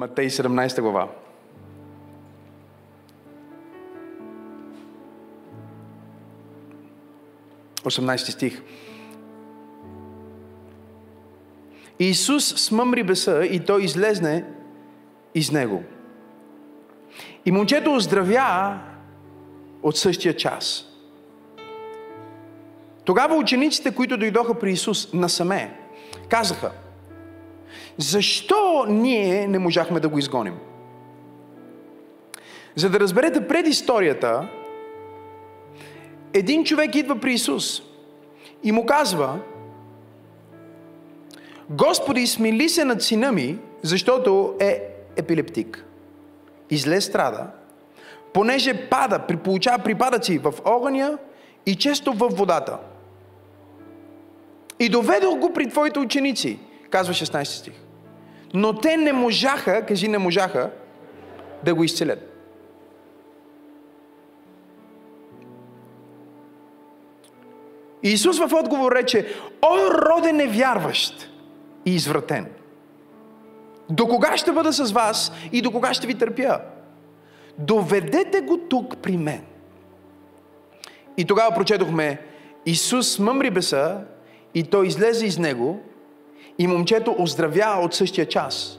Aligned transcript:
Матей 0.00 0.30
17 0.30 0.80
глава. 0.80 1.08
Осемнайсти 7.84 8.32
стих. 8.32 8.62
Исус 11.98 12.44
смъмри 12.44 13.02
беса 13.02 13.44
и 13.44 13.60
той 13.60 13.82
излезне 13.82 14.44
из 15.34 15.50
него. 15.50 15.82
И 17.44 17.52
момчето 17.52 17.94
оздравя 17.94 18.78
от 19.82 19.96
същия 19.96 20.36
час. 20.36 20.84
Тогава 23.04 23.36
учениците, 23.36 23.94
които 23.94 24.16
дойдоха 24.16 24.58
при 24.58 24.72
Исус 24.72 25.12
насаме, 25.12 25.78
казаха, 26.28 26.72
защо 27.98 28.86
ние 28.88 29.48
не 29.48 29.58
можахме 29.58 30.00
да 30.00 30.08
го 30.08 30.18
изгоним? 30.18 30.54
За 32.74 32.90
да 32.90 33.00
разберете 33.00 33.48
предисторията, 33.48 34.48
един 36.34 36.64
човек 36.64 36.94
идва 36.94 37.16
при 37.16 37.32
Исус 37.32 37.82
и 38.62 38.72
му 38.72 38.86
казва, 38.86 39.38
Господи, 41.70 42.26
смили 42.26 42.68
се 42.68 42.84
над 42.84 43.02
сина 43.02 43.32
ми, 43.32 43.58
защото 43.82 44.54
е 44.60 44.82
епилептик. 45.16 45.84
И 46.70 46.76
зле 46.76 47.00
страда, 47.00 47.46
понеже 48.32 48.88
пада, 48.88 49.26
получава 49.44 49.78
припадъци 49.78 50.38
в 50.38 50.54
огъня 50.64 51.18
и 51.66 51.74
често 51.74 52.12
във 52.12 52.32
водата. 52.32 52.78
И 54.78 54.88
доведох 54.88 55.38
го 55.38 55.52
при 55.52 55.68
твоите 55.68 55.98
ученици, 55.98 56.58
казва 56.90 57.14
16 57.14 57.44
стих. 57.44 57.74
Но 58.54 58.80
те 58.80 58.96
не 58.96 59.12
можаха, 59.12 59.86
кажи 59.86 60.08
не 60.08 60.18
можаха, 60.18 60.70
да 61.64 61.74
го 61.74 61.84
изцелят. 61.84 62.30
Исус 68.02 68.38
в 68.38 68.54
отговор 68.54 68.92
рече, 68.92 69.34
о, 69.62 69.90
роде 69.90 70.32
невярващ 70.32 71.30
и 71.86 71.94
извратен. 71.94 72.46
До 73.90 74.08
кога 74.08 74.36
ще 74.36 74.52
бъда 74.52 74.72
с 74.72 74.92
вас 74.92 75.32
и 75.52 75.62
до 75.62 75.70
кога 75.70 75.94
ще 75.94 76.06
ви 76.06 76.14
търпя? 76.14 76.60
Доведете 77.58 78.40
го 78.40 78.58
тук 78.58 78.96
при 78.96 79.16
мен. 79.16 79.44
И 81.16 81.24
тогава 81.24 81.54
прочетохме, 81.54 82.18
Исус 82.66 83.18
мъмри 83.18 83.50
беса 83.50 84.00
и 84.54 84.62
той 84.62 84.86
излезе 84.86 85.26
из 85.26 85.38
него 85.38 85.80
и 86.60 86.66
момчето 86.66 87.16
оздравя 87.18 87.80
от 87.82 87.94
същия 87.94 88.28
час. 88.28 88.78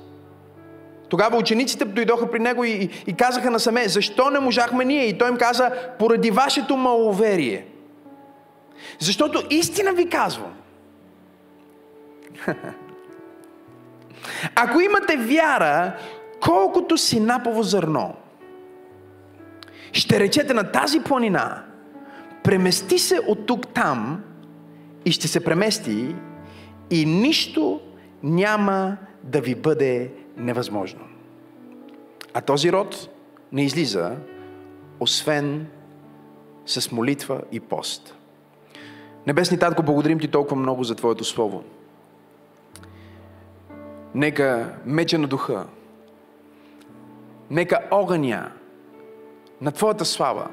Тогава 1.09 1.37
учениците 1.37 1.85
дойдоха 1.85 2.31
при 2.31 2.39
него 2.39 2.63
и, 2.63 2.89
и 3.07 3.13
казаха 3.13 3.51
насаме, 3.51 3.87
защо 3.87 4.29
не 4.29 4.39
можахме 4.39 4.85
ние? 4.85 5.05
И 5.05 5.17
той 5.17 5.29
им 5.29 5.37
каза, 5.37 5.71
поради 5.99 6.31
вашето 6.31 6.77
маловерие. 6.77 7.65
Защото 8.99 9.43
истина 9.49 9.93
ви 9.93 10.09
казвам. 10.09 10.53
Ако 14.55 14.81
имате 14.81 15.17
вяра, 15.17 15.93
колкото 16.41 16.97
си 16.97 17.19
напово 17.19 17.63
зърно, 17.63 18.15
ще 19.91 20.19
речете 20.19 20.53
на 20.53 20.71
тази 20.71 20.99
планина, 20.99 21.63
премести 22.43 22.99
се 22.99 23.19
от 23.27 23.45
тук 23.45 23.67
там 23.67 24.23
и 25.05 25.11
ще 25.11 25.27
се 25.27 25.43
премести 25.43 26.15
и 26.92 27.06
нищо 27.06 27.81
няма 28.23 28.97
да 29.23 29.42
ви 29.42 29.56
бъде 29.56 30.11
невъзможно. 30.38 31.00
А 32.33 32.42
този 32.42 32.72
род 32.72 33.09
не 33.52 33.64
излиза, 33.64 34.16
освен 35.00 35.67
с 36.66 36.92
молитва 36.92 37.42
и 37.52 37.59
пост. 37.59 38.16
Небесни 39.27 39.60
Татко, 39.60 39.83
благодарим 39.83 40.20
Ти 40.20 40.27
толкова 40.27 40.55
много 40.55 40.83
за 40.83 40.95
Твоето 40.95 41.23
Слово. 41.23 41.64
Нека 44.15 44.76
меча 44.86 45.17
на 45.17 45.27
духа, 45.27 45.65
нека 47.49 47.80
огъня 47.92 48.52
на 49.61 49.71
Твоята 49.71 50.05
слава 50.05 50.48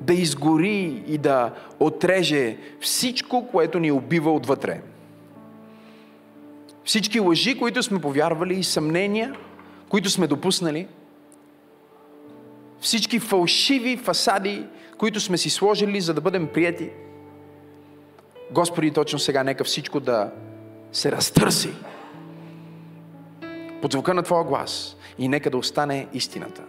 да 0.00 0.14
изгори 0.14 1.02
и 1.06 1.18
да 1.18 1.54
отреже 1.80 2.58
всичко, 2.80 3.48
което 3.52 3.78
ни 3.78 3.92
убива 3.92 4.34
отвътре. 4.34 4.82
Всички 6.84 7.20
лъжи, 7.20 7.58
които 7.58 7.82
сме 7.82 8.00
повярвали 8.00 8.54
и 8.54 8.64
съмнения, 8.64 9.34
които 9.88 10.10
сме 10.10 10.26
допуснали, 10.26 10.88
всички 12.80 13.18
фалшиви 13.18 13.96
фасади, 13.96 14.66
които 14.98 15.20
сме 15.20 15.38
си 15.38 15.50
сложили, 15.50 16.00
за 16.00 16.14
да 16.14 16.20
бъдем 16.20 16.48
прияти. 16.54 16.90
Господи, 18.50 18.90
точно 18.90 19.18
сега 19.18 19.42
нека 19.42 19.64
всичко 19.64 20.00
да 20.00 20.30
се 20.92 21.12
разтърси 21.12 21.72
под 23.82 23.92
звука 23.92 24.14
на 24.14 24.22
Твоя 24.22 24.44
глас 24.44 24.96
и 25.18 25.28
нека 25.28 25.50
да 25.50 25.56
остане 25.56 26.08
истината. 26.12 26.62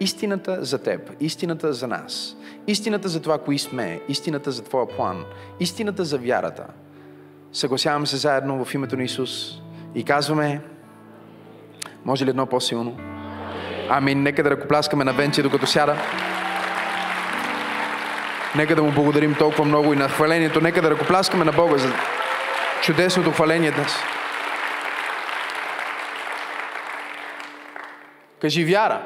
Истината 0.00 0.64
за 0.64 0.78
Теб, 0.78 1.10
истината 1.20 1.72
за 1.72 1.88
нас, 1.88 2.36
истината 2.66 3.08
за 3.08 3.22
това, 3.22 3.38
кои 3.38 3.58
сме, 3.58 4.00
истината 4.08 4.50
за 4.50 4.62
Твоя 4.62 4.88
план, 4.88 5.24
истината 5.60 6.04
за 6.04 6.18
вярата. 6.18 6.66
Съгласяваме 7.54 8.06
се 8.06 8.16
заедно 8.16 8.64
в 8.64 8.74
името 8.74 8.96
на 8.96 9.02
Исус 9.02 9.60
и 9.94 10.04
казваме, 10.04 10.60
може 12.04 12.24
ли 12.24 12.30
едно 12.30 12.46
по-силно? 12.46 12.96
Ами, 13.88 14.14
нека 14.14 14.42
да 14.42 14.50
ръкопляскаме 14.50 15.04
на 15.04 15.12
Венци, 15.12 15.42
докато 15.42 15.66
сяда. 15.66 15.96
Нека 18.56 18.76
да 18.76 18.82
му 18.82 18.92
благодарим 18.92 19.34
толкова 19.34 19.64
много 19.64 19.92
и 19.92 19.96
на 19.96 20.08
хвалението. 20.08 20.60
Нека 20.60 20.82
да 20.82 20.90
ръкопляскаме 20.90 21.44
на 21.44 21.52
Бога 21.52 21.78
за 21.78 21.92
чудесното 22.82 23.30
хваление 23.30 23.70
днес. 23.70 23.92
Кажи 28.40 28.64
вяра 28.64 29.02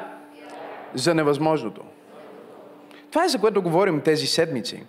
за 0.93 1.15
невъзможното. 1.15 1.81
Това 3.11 3.25
е 3.25 3.29
за 3.29 3.39
което 3.39 3.61
говорим 3.61 4.01
тези 4.01 4.27
седмици. 4.27 4.83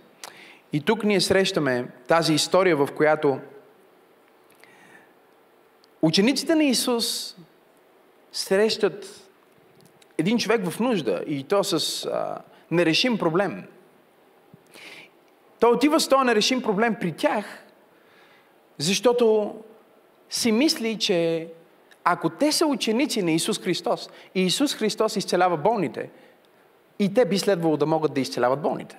И 0.73 0.81
тук 0.81 1.05
ние 1.05 1.21
срещаме 1.21 1.89
тази 2.09 2.35
история, 2.35 2.77
в 2.77 2.89
която 2.97 3.39
учениците 6.03 6.55
на 6.55 6.65
Исус 6.65 7.37
срещат 8.33 9.31
един 10.19 10.39
човек 10.39 10.71
в 10.71 10.81
нужда 10.81 11.25
и 11.27 11.45
то 11.45 11.65
с 11.65 12.05
а, 12.07 12.39
нерешим 12.71 13.19
проблем. 13.19 13.65
Той 15.61 15.71
отива 15.71 16.01
с 16.01 16.09
този 16.09 16.25
нерешим 16.25 16.63
проблем 16.63 16.97
при 17.01 17.13
тях, 17.13 17.65
защото 18.79 19.55
си 20.31 20.53
мисли, 20.53 20.99
че 20.99 21.49
ако 22.05 22.29
те 22.29 22.53
са 22.53 22.67
ученици 22.67 23.23
на 23.23 23.31
Исус 23.31 23.61
Христос 23.61 24.11
и 24.35 24.43
Исус 24.43 24.75
Христос 24.75 25.17
изцелява 25.17 25.57
болните, 25.57 26.11
и 26.99 27.15
те 27.15 27.25
би 27.25 27.39
следвало 27.39 27.77
да 27.77 27.87
могат 27.87 28.15
да 28.15 28.21
изцеляват 28.21 28.63
болните. 28.63 28.99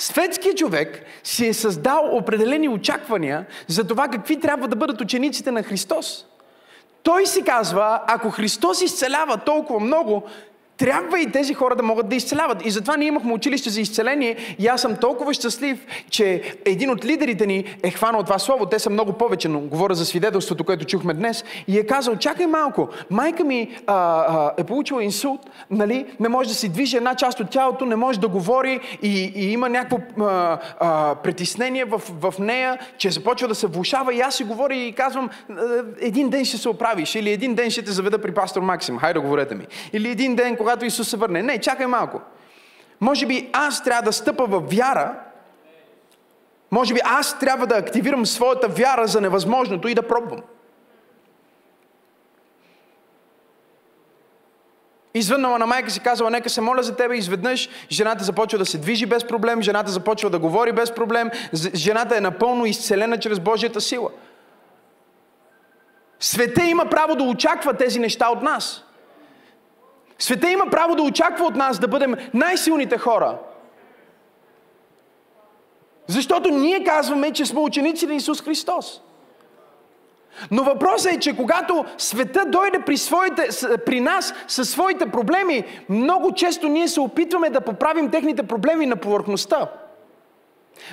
Светският 0.00 0.56
човек 0.56 1.02
си 1.24 1.46
е 1.46 1.54
създал 1.54 2.08
определени 2.12 2.68
очаквания 2.68 3.46
за 3.66 3.86
това 3.86 4.08
какви 4.08 4.40
трябва 4.40 4.68
да 4.68 4.76
бъдат 4.76 5.00
учениците 5.00 5.50
на 5.50 5.62
Христос. 5.62 6.26
Той 7.02 7.26
си 7.26 7.42
казва, 7.42 8.00
ако 8.06 8.30
Христос 8.30 8.82
изцелява 8.82 9.36
толкова 9.36 9.80
много, 9.80 10.22
трябва 10.80 11.20
и 11.20 11.30
тези 11.30 11.54
хора 11.54 11.76
да 11.76 11.82
могат 11.82 12.08
да 12.08 12.16
изцеляват. 12.16 12.66
И 12.66 12.70
затова 12.70 12.96
ние 12.96 13.08
имахме 13.08 13.32
училище 13.32 13.70
за 13.70 13.80
изцеление 13.80 14.36
и 14.58 14.66
аз 14.66 14.80
съм 14.80 14.96
толкова 14.96 15.34
щастлив, 15.34 15.86
че 16.10 16.42
един 16.64 16.90
от 16.90 17.04
лидерите 17.04 17.46
ни 17.46 17.64
е 17.82 17.90
хванал 17.90 18.22
това 18.22 18.38
слово. 18.38 18.66
Те 18.66 18.78
са 18.78 18.90
много 18.90 19.12
повече, 19.12 19.48
но 19.48 19.60
говоря 19.60 19.94
за 19.94 20.06
свидетелството, 20.06 20.64
което 20.64 20.84
чухме 20.84 21.14
днес. 21.14 21.44
И 21.68 21.78
е 21.78 21.86
казал, 21.86 22.16
чакай 22.16 22.46
малко, 22.46 22.88
майка 23.10 23.44
ми 23.44 23.76
а, 23.86 23.94
а, 23.94 24.52
е 24.56 24.64
получила 24.64 25.04
инсулт, 25.04 25.40
нали? 25.70 26.06
не 26.20 26.28
може 26.28 26.48
да 26.48 26.54
си 26.54 26.68
движи 26.68 26.96
една 26.96 27.14
част 27.14 27.40
от 27.40 27.50
тялото, 27.50 27.86
не 27.86 27.96
може 27.96 28.20
да 28.20 28.28
говори 28.28 28.80
и, 29.02 29.32
и 29.34 29.52
има 29.52 29.68
някакво 29.68 29.98
а, 30.24 30.58
а, 30.80 31.14
притеснение 31.14 31.84
в, 31.84 32.02
в 32.20 32.34
нея, 32.38 32.78
че 32.98 33.10
започва 33.10 33.48
да 33.48 33.54
се 33.54 33.66
влушава 33.66 34.14
и 34.14 34.20
аз 34.20 34.34
си 34.34 34.44
говоря 34.44 34.74
и 34.74 34.92
казвам, 34.92 35.30
един 36.00 36.28
ден 36.28 36.44
ще 36.44 36.56
се 36.56 36.68
оправиш 36.68 37.14
или 37.14 37.30
един 37.30 37.54
ден 37.54 37.70
ще 37.70 37.82
те 37.82 37.90
заведа 37.90 38.18
при 38.18 38.34
пастор 38.34 38.62
Максим, 38.62 38.98
хайде 38.98 39.20
говорете 39.20 39.54
ми. 39.54 39.66
Или 39.92 40.08
един 40.08 40.36
ден, 40.36 40.56
когато 40.56 40.69
когато 40.70 40.86
Исус 40.86 41.08
се 41.08 41.16
върне. 41.16 41.42
Не, 41.42 41.60
чакай 41.60 41.86
малко. 41.86 42.20
Може 43.00 43.26
би 43.26 43.50
аз 43.52 43.82
трябва 43.82 44.02
да 44.02 44.12
стъпа 44.12 44.46
в 44.46 44.60
вяра, 44.60 45.14
може 46.70 46.94
би 46.94 47.00
аз 47.04 47.38
трябва 47.38 47.66
да 47.66 47.76
активирам 47.76 48.26
своята 48.26 48.68
вяра 48.68 49.06
за 49.06 49.20
невъзможното 49.20 49.88
и 49.88 49.94
да 49.94 50.02
пробвам. 50.02 50.40
Извъннала 55.14 55.58
на 55.58 55.66
майка 55.66 55.90
си 55.90 56.00
казала, 56.00 56.30
нека 56.30 56.50
се 56.50 56.60
моля 56.60 56.82
за 56.82 56.96
тебе, 56.96 57.16
изведнъж 57.16 57.68
жената 57.90 58.24
започва 58.24 58.58
да 58.58 58.66
се 58.66 58.78
движи 58.78 59.06
без 59.06 59.24
проблем, 59.24 59.62
жената 59.62 59.90
започва 59.90 60.30
да 60.30 60.38
говори 60.38 60.72
без 60.72 60.92
проблем, 60.94 61.30
жената 61.74 62.16
е 62.16 62.20
напълно 62.20 62.66
изцелена 62.66 63.18
чрез 63.18 63.40
Божията 63.40 63.80
сила. 63.80 64.10
Света 66.20 66.64
има 66.64 66.86
право 66.86 67.16
да 67.16 67.24
очаква 67.24 67.74
тези 67.74 67.98
неща 67.98 68.28
от 68.28 68.42
нас. 68.42 68.84
Света 70.20 70.50
има 70.50 70.66
право 70.70 70.94
да 70.94 71.02
очаква 71.02 71.46
от 71.46 71.56
нас 71.56 71.78
да 71.78 71.88
бъдем 71.88 72.14
най-силните 72.34 72.98
хора. 72.98 73.38
Защото 76.06 76.50
ние 76.50 76.84
казваме, 76.84 77.32
че 77.32 77.46
сме 77.46 77.60
ученици 77.60 78.06
на 78.06 78.14
Исус 78.14 78.42
Христос. 78.42 79.02
Но 80.50 80.64
въпросът 80.64 81.12
е, 81.12 81.18
че 81.18 81.36
когато 81.36 81.84
света 81.98 82.44
дойде 82.46 82.78
при, 82.86 82.96
своите, 82.96 83.48
при 83.86 84.00
нас 84.00 84.34
със 84.48 84.70
своите 84.70 85.10
проблеми, 85.10 85.64
много 85.88 86.32
често 86.34 86.68
ние 86.68 86.88
се 86.88 87.00
опитваме 87.00 87.50
да 87.50 87.60
поправим 87.60 88.10
техните 88.10 88.42
проблеми 88.42 88.86
на 88.86 88.96
повърхността. 88.96 89.66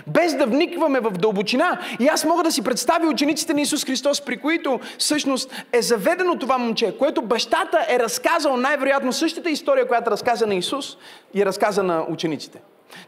Без 0.08 0.36
да 0.36 0.46
вникваме 0.46 1.00
в 1.00 1.12
дълбочина. 1.12 1.80
И 2.00 2.08
аз 2.08 2.26
мога 2.26 2.44
да 2.44 2.52
си 2.52 2.64
представя 2.64 3.08
учениците 3.08 3.54
на 3.54 3.62
Исус 3.62 3.86
Христос, 3.86 4.22
при 4.22 4.38
които 4.38 4.80
всъщност 4.98 5.66
е 5.74 5.82
заведено 5.82 6.40
това 6.40 6.58
момче, 6.58 6.98
което 6.98 7.22
бащата 7.22 7.86
е 7.90 8.00
разказал 8.00 8.58
най-вероятно 8.58 9.14
същата 9.14 9.50
история, 9.50 9.88
която 9.88 10.12
разказа 10.12 10.48
на 10.48 10.56
Исус 10.56 10.98
и 11.34 11.46
разказа 11.46 11.84
на 11.84 12.06
учениците. 12.10 12.62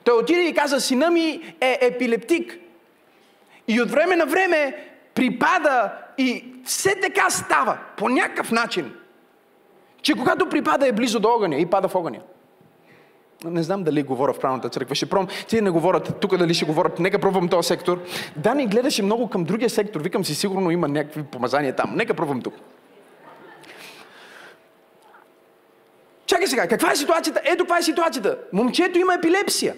Той 0.04 0.18
отиде 0.18 0.42
и 0.42 0.54
каза, 0.54 0.82
сина 0.82 1.10
ми 1.10 1.54
е 1.62 1.78
епилептик. 1.82 2.58
И 3.68 3.82
от 3.82 3.92
време 3.92 4.16
на 4.16 4.26
време 4.26 4.88
припада 5.16 5.92
и 6.18 6.46
все 6.66 6.96
така 7.02 7.30
става, 7.30 7.78
по 7.98 8.10
някакъв 8.10 8.52
начин, 8.52 8.92
че 10.02 10.14
когато 10.14 10.50
припада 10.50 10.88
е 10.88 10.92
близо 10.92 11.20
до 11.20 11.30
огъня 11.30 11.58
и 11.58 11.66
пада 11.66 11.88
в 11.88 11.96
огъня. 11.96 12.20
Не 13.46 13.64
знам 13.64 13.84
дали 13.84 14.04
говоря 14.04 14.34
в 14.34 14.40
правната 14.40 14.70
църква. 14.70 14.96
Ще 14.96 15.06
пробвам. 15.06 15.28
Те 15.50 15.62
не 15.62 15.70
говорят 15.70 16.20
тук 16.20 16.38
дали 16.38 16.54
ще 16.54 16.66
говорят. 16.66 17.00
Нека 17.00 17.20
пробвам 17.20 17.48
този 17.48 17.68
сектор. 17.68 18.04
Дани 18.36 18.68
гледаше 18.68 19.04
много 19.04 19.30
към 19.30 19.44
другия 19.44 19.70
сектор. 19.70 20.02
Викам 20.02 20.26
си, 20.26 20.36
сигурно 20.36 20.72
има 20.72 20.88
някакви 20.88 21.24
помазания 21.24 21.76
там. 21.76 21.96
Нека 21.96 22.14
пробвам 22.14 22.42
тук. 22.42 22.54
Чакай 26.26 26.48
сега, 26.48 26.68
каква 26.68 26.92
е 26.92 26.96
ситуацията? 26.96 27.42
Ето 27.46 27.64
каква 27.64 27.78
е 27.78 27.84
ситуацията. 27.84 28.38
Момчето 28.54 29.00
има 29.00 29.14
епилепсия. 29.14 29.76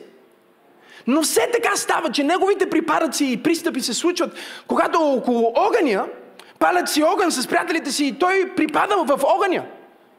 Но 1.07 1.21
все 1.21 1.49
така 1.53 1.75
става, 1.75 2.11
че 2.11 2.23
неговите 2.23 2.69
припадъци 2.69 3.25
и 3.25 3.43
пристъпи 3.43 3.81
се 3.81 3.93
случват, 3.93 4.35
когато 4.67 4.99
около 4.99 5.53
огъня, 5.55 6.05
палят 6.59 6.89
си 6.89 7.03
огън 7.03 7.31
с 7.31 7.47
приятелите 7.47 7.91
си 7.91 8.05
и 8.05 8.19
той 8.19 8.51
припада 8.55 8.95
в 8.97 9.19
огъня. 9.23 9.65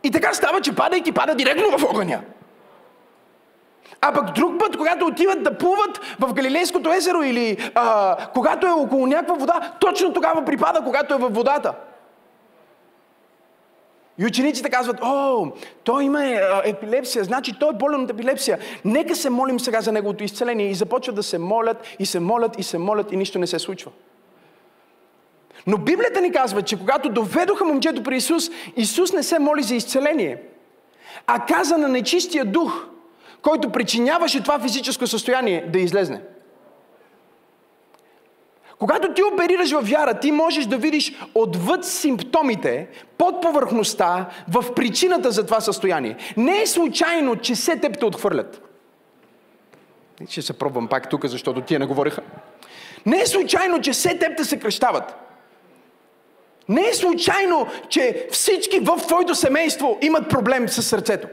И 0.02 0.10
така 0.10 0.34
става, 0.34 0.60
че 0.60 0.74
падайки 0.74 1.12
пада 1.12 1.34
директно 1.34 1.78
в 1.78 1.84
огъня. 1.84 2.20
А 4.04 4.12
пък 4.12 4.34
друг 4.34 4.58
път, 4.58 4.76
когато 4.76 5.06
отиват 5.06 5.42
да 5.42 5.58
плуват 5.58 6.00
в 6.20 6.34
Галилейското 6.34 6.92
езеро 6.92 7.22
или 7.22 7.70
а, 7.74 8.16
когато 8.34 8.66
е 8.66 8.70
около 8.70 9.06
някаква 9.06 9.34
вода, 9.34 9.72
точно 9.80 10.12
тогава 10.12 10.44
припада, 10.44 10.80
когато 10.84 11.14
е 11.14 11.18
във 11.18 11.34
водата. 11.34 11.74
И 14.18 14.26
учениците 14.26 14.70
казват, 14.70 14.98
о, 15.02 15.46
той 15.84 16.04
има 16.04 16.24
е, 16.24 16.40
епилепсия, 16.64 17.24
значи 17.24 17.52
той 17.60 17.70
е 17.70 17.72
болен 17.76 18.02
от 18.02 18.10
епилепсия. 18.10 18.58
Нека 18.84 19.16
се 19.16 19.30
молим 19.30 19.60
сега 19.60 19.80
за 19.80 19.92
неговото 19.92 20.24
изцеление. 20.24 20.70
И 20.70 20.74
започват 20.74 21.16
да 21.16 21.22
се 21.22 21.38
молят, 21.38 21.86
и 21.98 22.06
се 22.06 22.20
молят, 22.20 22.58
и 22.58 22.62
се 22.62 22.78
молят, 22.78 23.12
и 23.12 23.16
нищо 23.16 23.38
не 23.38 23.46
се 23.46 23.58
случва. 23.58 23.90
Но 25.66 25.78
Библията 25.78 26.20
ни 26.20 26.32
казва, 26.32 26.62
че 26.62 26.78
когато 26.78 27.08
доведоха 27.08 27.64
момчето 27.64 28.02
при 28.02 28.16
Исус, 28.16 28.50
Исус 28.76 29.12
не 29.12 29.22
се 29.22 29.38
моли 29.38 29.62
за 29.62 29.74
изцеление, 29.74 30.42
а 31.26 31.46
каза 31.46 31.78
на 31.78 31.88
нечистия 31.88 32.44
дух, 32.44 32.86
който 33.42 33.72
причиняваше 33.72 34.42
това 34.42 34.58
физическо 34.58 35.06
състояние 35.06 35.64
да 35.72 35.78
излезне. 35.78 36.20
Когато 38.78 39.14
ти 39.14 39.22
оперираш 39.22 39.72
в 39.72 39.80
вяра, 39.80 40.20
ти 40.20 40.32
можеш 40.32 40.66
да 40.66 40.76
видиш 40.76 41.14
отвъд 41.34 41.84
симптомите, 41.84 42.88
под 43.18 43.42
повърхността, 43.42 44.28
в 44.48 44.74
причината 44.74 45.30
за 45.30 45.46
това 45.46 45.60
състояние. 45.60 46.16
Не 46.36 46.62
е 46.62 46.66
случайно, 46.66 47.36
че 47.36 47.56
се 47.56 47.76
теб 47.76 47.98
те 47.98 48.04
отхвърлят. 48.04 48.62
Ще 50.28 50.42
се 50.42 50.52
пробвам 50.52 50.88
пак 50.88 51.08
тук, 51.08 51.26
защото 51.26 51.60
тия 51.60 51.80
не 51.80 51.86
говориха. 51.86 52.22
Не 53.06 53.20
е 53.20 53.26
случайно, 53.26 53.80
че 53.80 53.94
се 53.94 54.18
теб 54.18 54.36
те 54.36 54.44
се 54.44 54.58
кръщават. 54.58 55.14
Не 56.68 56.88
е 56.88 56.94
случайно, 56.94 57.66
че 57.88 58.28
всички 58.30 58.80
в 58.80 58.96
твоето 59.06 59.34
семейство 59.34 59.98
имат 60.00 60.28
проблем 60.28 60.68
с 60.68 60.82
сърцето. 60.82 61.28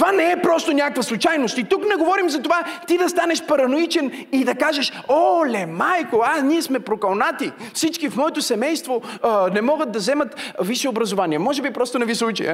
Това 0.00 0.12
не 0.12 0.32
е 0.32 0.42
просто 0.42 0.72
някаква 0.72 1.02
случайност. 1.02 1.58
И 1.58 1.64
тук 1.64 1.88
не 1.88 1.96
говорим 1.96 2.30
за 2.30 2.42
това 2.42 2.64
ти 2.86 2.98
да 2.98 3.08
станеш 3.08 3.46
параноичен 3.46 4.26
и 4.32 4.44
да 4.44 4.54
кажеш, 4.54 4.92
оле, 5.08 5.66
майко, 5.66 6.22
а, 6.24 6.40
ние 6.40 6.62
сме 6.62 6.80
прокълнати. 6.80 7.52
Всички 7.74 8.10
в 8.10 8.16
моето 8.16 8.42
семейство 8.42 9.02
а, 9.22 9.50
не 9.50 9.62
могат 9.62 9.92
да 9.92 9.98
вземат 9.98 10.54
висше 10.60 10.88
образование. 10.88 11.38
Може 11.38 11.62
би 11.62 11.70
просто 11.70 11.98
не 11.98 12.04
ви 12.04 12.14
се 12.14 12.24
учи? 12.24 12.48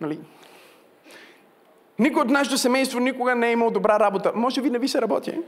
Нали? 0.00 0.18
Никой 1.98 2.22
от 2.22 2.30
нашето 2.30 2.58
семейство 2.58 3.00
никога 3.00 3.34
не 3.34 3.48
е 3.48 3.52
имал 3.52 3.70
добра 3.70 4.00
работа. 4.00 4.32
Може 4.34 4.62
би 4.62 4.70
не 4.70 4.78
ви 4.78 4.88
се 4.88 5.02
работи. 5.02 5.30
Е? 5.30 5.38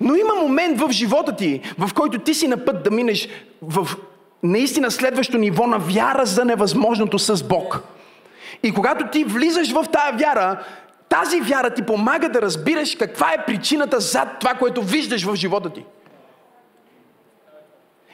Но 0.00 0.14
има 0.14 0.34
момент 0.34 0.80
в 0.80 0.90
живота 0.90 1.36
ти, 1.36 1.60
в 1.78 1.94
който 1.94 2.18
ти 2.18 2.34
си 2.34 2.48
на 2.48 2.64
път 2.64 2.84
да 2.84 2.90
минеш 2.90 3.28
в 3.62 3.88
наистина 4.42 4.90
следващо 4.90 5.38
ниво 5.38 5.66
на 5.66 5.78
вяра 5.78 6.26
за 6.26 6.44
невъзможното 6.44 7.18
с 7.18 7.44
Бог. 7.44 7.80
И 8.62 8.74
когато 8.74 9.06
ти 9.06 9.24
влизаш 9.24 9.72
в 9.72 9.86
тая 9.92 10.12
вяра, 10.12 10.64
тази 11.08 11.40
вяра 11.40 11.70
ти 11.70 11.82
помага 11.82 12.28
да 12.28 12.42
разбираш 12.42 12.96
каква 12.96 13.32
е 13.32 13.44
причината 13.46 14.00
зад 14.00 14.28
това, 14.40 14.54
което 14.54 14.82
виждаш 14.82 15.24
в 15.24 15.34
живота 15.34 15.70
ти. 15.70 15.84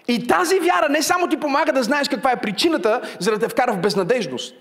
И 0.09 0.27
тази 0.27 0.61
вяра 0.61 0.89
не 0.91 1.03
само 1.03 1.29
ти 1.29 1.37
помага 1.37 1.73
да 1.73 1.83
знаеш 1.83 2.09
каква 2.09 2.33
е 2.33 2.41
причината, 2.41 3.01
за 3.19 3.31
да 3.31 3.39
те 3.39 3.49
вкара 3.49 3.73
в 3.73 3.79
безнадежност, 3.79 4.55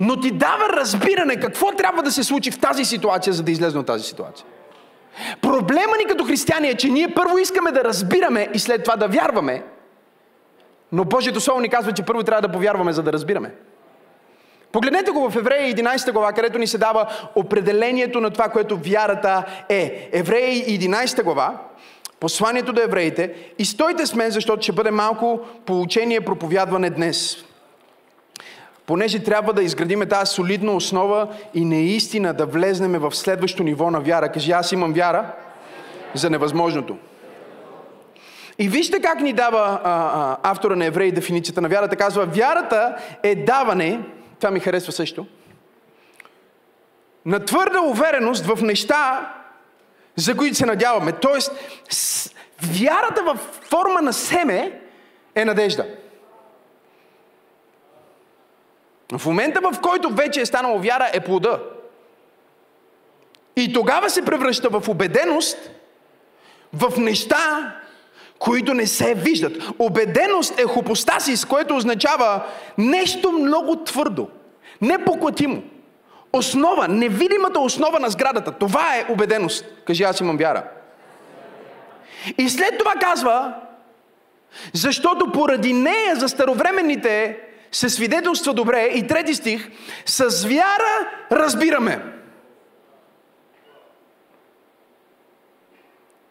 но 0.00 0.20
ти 0.20 0.30
дава 0.30 0.68
разбиране 0.68 1.40
какво 1.40 1.72
трябва 1.72 2.02
да 2.02 2.12
се 2.12 2.24
случи 2.24 2.50
в 2.50 2.58
тази 2.58 2.84
ситуация, 2.84 3.32
за 3.32 3.42
да 3.42 3.50
излезе 3.50 3.78
от 3.78 3.86
тази 3.86 4.04
ситуация. 4.04 4.46
Проблема 5.40 5.96
ни 5.98 6.04
като 6.08 6.24
християни 6.24 6.68
е, 6.68 6.74
че 6.74 6.88
ние 6.88 7.14
първо 7.14 7.38
искаме 7.38 7.72
да 7.72 7.84
разбираме 7.84 8.48
и 8.54 8.58
след 8.58 8.84
това 8.84 8.96
да 8.96 9.08
вярваме, 9.08 9.62
но 10.92 11.04
Божието 11.04 11.40
Слово 11.40 11.60
ни 11.60 11.68
казва, 11.68 11.92
че 11.92 12.02
първо 12.02 12.22
трябва 12.22 12.42
да 12.42 12.52
повярваме, 12.52 12.92
за 12.92 13.02
да 13.02 13.12
разбираме. 13.12 13.54
Погледнете 14.72 15.10
го 15.10 15.30
в 15.30 15.36
Евреи 15.36 15.74
11 15.74 16.12
глава, 16.12 16.32
където 16.32 16.58
ни 16.58 16.66
се 16.66 16.78
дава 16.78 17.06
определението 17.34 18.20
на 18.20 18.30
това, 18.30 18.48
което 18.48 18.76
вярата 18.76 19.44
е. 19.68 20.08
Евреи 20.12 20.78
11 20.80 21.22
глава, 21.22 21.58
посланието 22.20 22.72
до 22.72 22.82
евреите. 22.82 23.34
И 23.58 23.64
стойте 23.64 24.06
с 24.06 24.14
мен, 24.14 24.30
защото 24.30 24.62
ще 24.62 24.72
бъде 24.72 24.90
малко 24.90 25.40
получение 25.66 26.20
проповядване 26.20 26.90
днес 26.90 27.44
понеже 28.86 29.22
трябва 29.22 29.52
да 29.52 29.62
изградиме 29.62 30.06
тази 30.06 30.34
солидна 30.34 30.72
основа 30.72 31.28
и 31.54 31.64
наистина 31.64 32.34
да 32.34 32.46
влезнеме 32.46 32.98
в 32.98 33.14
следващото 33.14 33.62
ниво 33.62 33.90
на 33.90 34.00
вяра. 34.00 34.32
Кажи, 34.32 34.52
аз 34.52 34.72
имам 34.72 34.92
вяра 34.92 35.26
за 36.14 36.30
невъзможното. 36.30 36.96
И 38.58 38.68
вижте 38.68 39.00
как 39.00 39.20
ни 39.20 39.32
дава 39.32 39.80
а, 39.84 39.90
а, 39.92 40.36
автора 40.42 40.76
на 40.76 40.84
Евреи 40.84 41.12
дефиницията 41.12 41.60
на 41.60 41.68
вярата. 41.68 41.96
Казва, 41.96 42.26
вярата 42.26 42.96
е 43.22 43.34
даване, 43.34 44.00
това 44.40 44.50
ми 44.50 44.60
харесва 44.60 44.92
също, 44.92 45.26
на 47.26 47.44
твърда 47.44 47.80
увереност 47.80 48.46
в 48.46 48.62
неща, 48.62 49.32
за 50.16 50.36
които 50.36 50.56
се 50.56 50.66
надяваме. 50.66 51.12
Тоест, 51.12 51.52
вярата 52.62 53.22
в 53.22 53.38
форма 53.62 54.02
на 54.02 54.12
семе 54.12 54.80
е 55.34 55.44
надежда. 55.44 55.86
В 59.18 59.26
момента, 59.26 59.60
в 59.60 59.80
който 59.80 60.08
вече 60.08 60.40
е 60.40 60.46
станало 60.46 60.78
вяра, 60.78 61.10
е 61.12 61.20
плода. 61.20 61.60
И 63.56 63.72
тогава 63.72 64.10
се 64.10 64.24
превръща 64.24 64.68
в 64.68 64.88
убеденост 64.88 65.70
в 66.72 66.98
неща, 66.98 67.74
които 68.38 68.74
не 68.74 68.86
се 68.86 69.14
виждат. 69.14 69.52
Обеденост 69.78 70.60
е 70.60 70.64
хопостасис, 70.64 71.44
което 71.44 71.76
означава 71.76 72.42
нещо 72.78 73.32
много 73.32 73.84
твърдо, 73.84 74.28
непоклатимо. 74.80 75.62
Основа, 76.32 76.88
невидимата 76.88 77.60
основа 77.60 78.00
на 78.00 78.10
сградата. 78.10 78.52
Това 78.52 78.96
е 78.96 79.06
убеденост. 79.08 79.64
Кажи, 79.86 80.02
аз 80.02 80.20
имам 80.20 80.36
вяра. 80.36 80.64
И 82.38 82.48
след 82.48 82.78
това 82.78 82.92
казва, 83.00 83.54
защото 84.72 85.32
поради 85.32 85.72
нея 85.72 86.16
за 86.16 86.28
старовременните 86.28 87.38
се 87.72 87.88
свидетелства 87.88 88.54
добре. 88.54 88.82
И 88.94 89.06
трети 89.06 89.34
стих, 89.34 89.70
с 90.06 90.44
вяра 90.44 91.10
разбираме. 91.32 92.02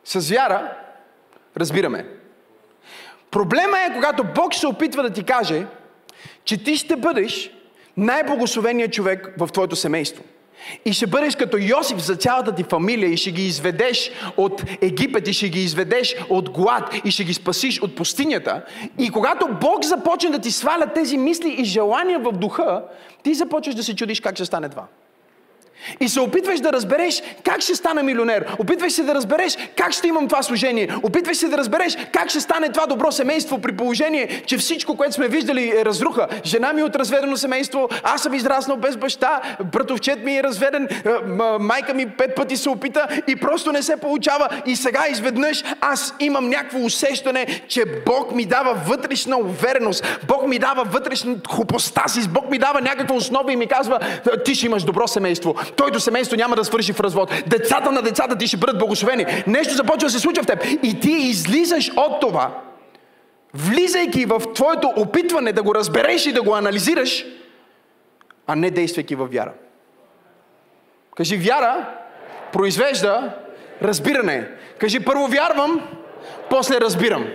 С 0.05 0.29
вяра 0.29 0.77
разбираме. 1.57 2.05
Проблема 3.31 3.79
е, 3.79 3.93
когато 3.93 4.23
Бог 4.35 4.53
се 4.53 4.67
опитва 4.67 5.03
да 5.03 5.09
ти 5.09 5.23
каже, 5.23 5.65
че 6.43 6.63
ти 6.63 6.77
ще 6.77 6.95
бъдеш 6.95 7.51
най-благословеният 7.97 8.93
човек 8.93 9.33
в 9.37 9.47
твоето 9.47 9.75
семейство. 9.75 10.23
И 10.85 10.93
ще 10.93 11.07
бъдеш 11.07 11.35
като 11.35 11.57
Йосиф 11.57 11.97
за 11.97 12.15
цялата 12.15 12.55
ти 12.55 12.63
фамилия 12.63 13.09
и 13.09 13.17
ще 13.17 13.31
ги 13.31 13.45
изведеш 13.45 14.11
от 14.37 14.63
Египет 14.81 15.27
и 15.27 15.33
ще 15.33 15.49
ги 15.49 15.63
изведеш 15.63 16.15
от 16.29 16.49
глад 16.49 16.95
и 17.05 17.11
ще 17.11 17.23
ги 17.23 17.33
спасиш 17.33 17.81
от 17.81 17.95
пустинята. 17.95 18.65
И 18.97 19.09
когато 19.09 19.47
Бог 19.61 19.85
започне 19.85 20.29
да 20.29 20.39
ти 20.39 20.51
сваля 20.51 20.85
тези 20.95 21.17
мисли 21.17 21.55
и 21.57 21.65
желания 21.65 22.19
в 22.19 22.31
духа, 22.31 22.83
ти 23.23 23.33
започваш 23.33 23.75
да 23.75 23.83
се 23.83 23.95
чудиш 23.95 24.19
как 24.19 24.35
ще 24.35 24.45
стане 24.45 24.69
това. 24.69 24.85
И 25.99 26.09
се 26.09 26.19
опитваш 26.19 26.59
да 26.59 26.73
разбереш 26.73 27.23
как 27.43 27.61
ще 27.61 27.75
стана 27.75 28.03
милионер. 28.03 28.45
Опитваш 28.59 28.93
се 28.93 29.03
да 29.03 29.15
разбереш 29.15 29.57
как 29.77 29.91
ще 29.91 30.07
имам 30.07 30.27
това 30.27 30.43
служение. 30.43 30.89
Опитваш 31.03 31.37
се 31.37 31.47
да 31.47 31.57
разбереш 31.57 31.97
как 32.13 32.29
ще 32.29 32.39
стане 32.39 32.69
това 32.69 32.85
добро 32.85 33.11
семейство 33.11 33.61
при 33.61 33.71
положение, 33.71 34.43
че 34.45 34.57
всичко, 34.57 34.97
което 34.97 35.13
сме 35.13 35.27
виждали 35.27 35.73
е 35.77 35.85
разруха. 35.85 36.27
Жена 36.45 36.73
ми 36.73 36.81
е 36.81 36.83
от 36.83 36.95
разведено 36.95 37.37
семейство, 37.37 37.89
аз 38.03 38.21
съм 38.21 38.33
израснал 38.33 38.77
без 38.77 38.97
баща, 38.97 39.41
братовчет 39.71 40.23
ми 40.23 40.37
е 40.37 40.43
разведен, 40.43 40.87
е, 40.91 41.09
майка 41.59 41.93
ми 41.93 42.09
пет 42.09 42.35
пъти 42.35 42.57
се 42.57 42.69
опита 42.69 43.07
и 43.27 43.35
просто 43.35 43.71
не 43.71 43.81
се 43.81 43.97
получава. 43.97 44.49
И 44.65 44.75
сега 44.75 45.03
изведнъж 45.11 45.63
аз 45.81 46.13
имам 46.19 46.49
някакво 46.49 46.79
усещане, 46.79 47.45
че 47.67 47.85
Бог 48.05 48.35
ми 48.35 48.45
дава 48.45 48.73
вътрешна 48.87 49.37
увереност. 49.37 50.19
Бог 50.27 50.47
ми 50.47 50.59
дава 50.59 50.83
вътрешна 50.83 51.35
хупостасис. 51.49 52.27
Бог 52.27 52.49
ми 52.51 52.57
дава 52.57 52.81
някаква 52.81 53.15
основа 53.15 53.53
и 53.53 53.55
ми 53.55 53.67
казва, 53.67 53.99
ти 54.45 54.55
ще 54.55 54.65
имаш 54.65 54.83
добро 54.83 55.07
семейство 55.07 55.55
твоето 55.75 55.99
семейство 55.99 56.37
няма 56.37 56.55
да 56.55 56.65
свърши 56.65 56.93
в 56.93 56.99
развод. 56.99 57.43
Децата 57.47 57.91
на 57.91 58.01
децата 58.01 58.37
ти 58.37 58.47
ще 58.47 58.57
бъдат 58.57 58.79
благословени. 58.79 59.43
Нещо 59.47 59.73
започва 59.73 60.07
да 60.07 60.09
се 60.09 60.19
случва 60.19 60.43
в 60.43 60.47
теб. 60.47 60.65
И 60.83 60.99
ти 60.99 61.11
излизаш 61.11 61.91
от 61.97 62.21
това, 62.21 62.51
влизайки 63.53 64.25
в 64.25 64.41
твоето 64.53 64.93
опитване 64.95 65.51
да 65.51 65.63
го 65.63 65.75
разбереш 65.75 66.25
и 66.25 66.33
да 66.33 66.41
го 66.41 66.55
анализираш, 66.55 67.25
а 68.47 68.55
не 68.55 68.71
действайки 68.71 69.15
в 69.15 69.27
вяра. 69.31 69.51
Кажи, 71.17 71.37
вяра 71.37 71.89
произвежда 72.53 73.33
разбиране. 73.81 74.47
Кажи, 74.77 74.99
първо 74.99 75.27
вярвам, 75.27 75.81
после 76.49 76.81
разбирам. 76.81 77.25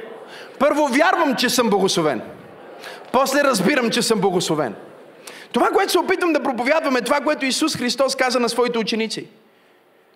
Първо 0.59 0.87
вярвам, 0.87 1.37
че 1.37 1.49
съм 1.49 1.71
благословен. 1.71 2.23
После 3.13 3.45
разбирам, 3.45 3.91
че 3.91 4.03
съм 4.03 4.21
благословен. 4.21 4.75
Това, 5.53 5.69
което 5.69 5.93
се 5.93 5.99
опитвам 5.99 6.33
да 6.33 6.43
проповядваме, 6.43 7.01
това, 7.01 7.21
което 7.21 7.45
Исус 7.45 7.77
Христос 7.77 8.17
каза 8.17 8.41
на 8.41 8.49
своите 8.49 8.79
ученици. 8.79 9.27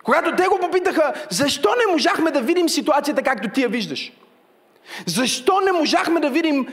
Когато 0.03 0.35
те 0.35 0.47
го 0.47 0.59
попитаха, 0.59 1.13
защо 1.29 1.69
не 1.69 1.91
можахме 1.91 2.31
да 2.31 2.41
видим 2.41 2.69
ситуацията 2.69 3.21
както 3.21 3.49
ти 3.49 3.61
я 3.61 3.69
виждаш? 3.69 4.11
Защо 5.05 5.59
не 5.59 5.71
можахме 5.71 6.19
да 6.19 6.29
видим 6.29 6.67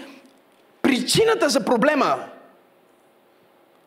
причината 0.83 1.49
за 1.49 1.65
проблема? 1.65 2.17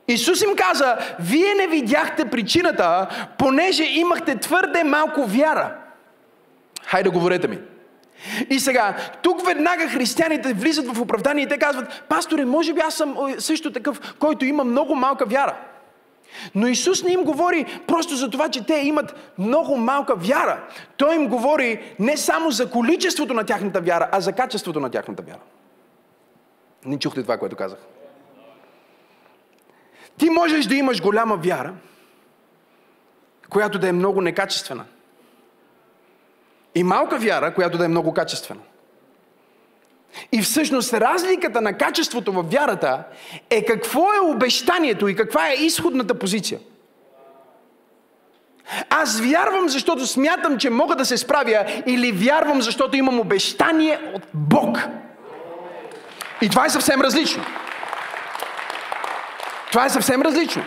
Исус 0.08 0.42
им 0.42 0.56
каза, 0.56 0.98
вие 1.20 1.54
не 1.54 1.68
видяхте 1.68 2.26
причината, 2.26 3.08
понеже 3.38 3.84
имахте 3.84 4.36
твърде 4.36 4.84
малко 4.84 5.26
вяра. 5.26 5.76
Хайде, 6.86 7.10
говорете 7.10 7.48
ми. 7.48 7.60
И 8.50 8.60
сега, 8.60 8.96
тук 9.24 9.46
веднага 9.46 9.88
християните 9.88 10.54
влизат 10.54 10.88
в 10.88 11.02
оправдание 11.02 11.44
и 11.44 11.48
те 11.48 11.58
казват, 11.58 12.04
пасторе, 12.10 12.46
може 12.46 12.74
би 12.74 12.82
аз 12.82 12.96
съм 12.96 13.18
също 13.38 13.74
такъв, 13.74 14.16
който 14.20 14.46
има 14.46 14.64
много 14.64 14.96
малка 14.96 15.26
вяра. 15.26 15.56
Но 16.56 16.68
Исус 16.68 17.04
не 17.04 17.12
им 17.12 17.24
говори 17.24 17.80
просто 17.88 18.16
за 18.16 18.30
това, 18.30 18.50
че 18.50 18.66
те 18.66 18.74
имат 18.74 19.34
много 19.38 19.78
малка 19.78 20.16
вяра. 20.16 20.64
Той 20.98 21.16
им 21.16 21.28
говори 21.28 21.96
не 22.00 22.18
само 22.18 22.52
за 22.52 22.70
количеството 22.70 23.34
на 23.34 23.44
тяхната 23.44 23.82
вяра, 23.82 24.10
а 24.12 24.22
за 24.22 24.34
качеството 24.34 24.80
на 24.80 24.90
тяхната 24.90 25.24
вяра. 25.24 25.40
Не 26.86 27.00
чухте 27.00 27.22
това, 27.22 27.38
което 27.38 27.56
казах. 27.56 27.80
Ти 30.18 30.30
можеш 30.30 30.66
да 30.66 30.76
имаш 30.76 31.02
голяма 31.02 31.36
вяра, 31.36 31.74
която 33.50 33.80
да 33.80 33.88
е 33.88 33.92
много 33.92 34.22
некачествена– 34.22 34.86
и 36.76 36.84
малка 36.84 37.18
вяра, 37.18 37.54
която 37.54 37.78
да 37.78 37.86
е 37.86 37.88
много 37.88 38.14
качествена. 38.14 38.62
И 40.32 40.42
всъщност 40.42 40.94
разликата 40.94 41.62
на 41.62 41.78
качеството 41.78 42.32
в 42.32 42.44
вярата 42.44 43.04
е 43.50 43.66
какво 43.66 44.14
е 44.14 44.32
обещанието 44.34 45.08
и 45.08 45.16
каква 45.16 45.50
е 45.50 45.54
изходната 45.54 46.20
позиция. 46.20 46.60
Аз 48.90 49.20
вярвам, 49.20 49.70
защото 49.70 50.08
смятам, 50.08 50.58
че 50.58 50.70
мога 50.70 50.96
да 50.96 51.06
се 51.06 51.18
справя, 51.18 51.84
или 51.86 52.12
вярвам, 52.12 52.62
защото 52.62 52.98
имам 52.98 53.20
обещание 53.20 54.00
от 54.16 54.24
Бог. 54.34 54.78
И 56.42 56.50
това 56.50 56.66
е 56.66 56.70
съвсем 56.70 57.02
различно. 57.02 57.44
Това 59.72 59.86
е 59.86 59.90
съвсем 59.90 60.22
различно. 60.22 60.64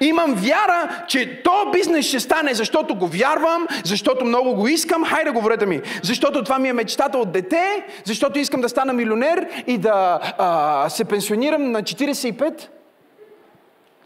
Имам 0.00 0.34
вяра, 0.34 1.04
че 1.08 1.42
то 1.42 1.70
бизнес 1.72 2.06
ще 2.06 2.20
стане, 2.20 2.54
защото 2.54 2.94
го 2.94 3.06
вярвам, 3.06 3.66
защото 3.84 4.24
много 4.24 4.54
го 4.54 4.68
искам. 4.68 5.04
Хайде, 5.04 5.30
говорете 5.30 5.66
ми. 5.66 5.80
Защото 6.02 6.44
това 6.44 6.58
ми 6.58 6.68
е 6.68 6.72
мечтата 6.72 7.18
от 7.18 7.32
дете, 7.32 7.86
защото 8.04 8.38
искам 8.38 8.60
да 8.60 8.68
стана 8.68 8.92
милионер 8.92 9.48
и 9.66 9.78
да 9.78 10.20
а, 10.38 10.88
се 10.88 11.04
пенсионирам 11.04 11.70
на 11.70 11.82
45. 11.82 12.68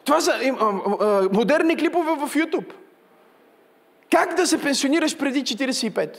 Това 0.04 0.20
са 0.20 0.32
а, 0.32 0.64
а, 1.00 1.28
модерни 1.32 1.76
клипове 1.76 2.12
в 2.12 2.34
YouTube. 2.34 2.72
Как 4.10 4.34
да 4.34 4.46
се 4.46 4.62
пенсионираш 4.62 5.16
преди 5.16 5.42
45? 5.42 6.16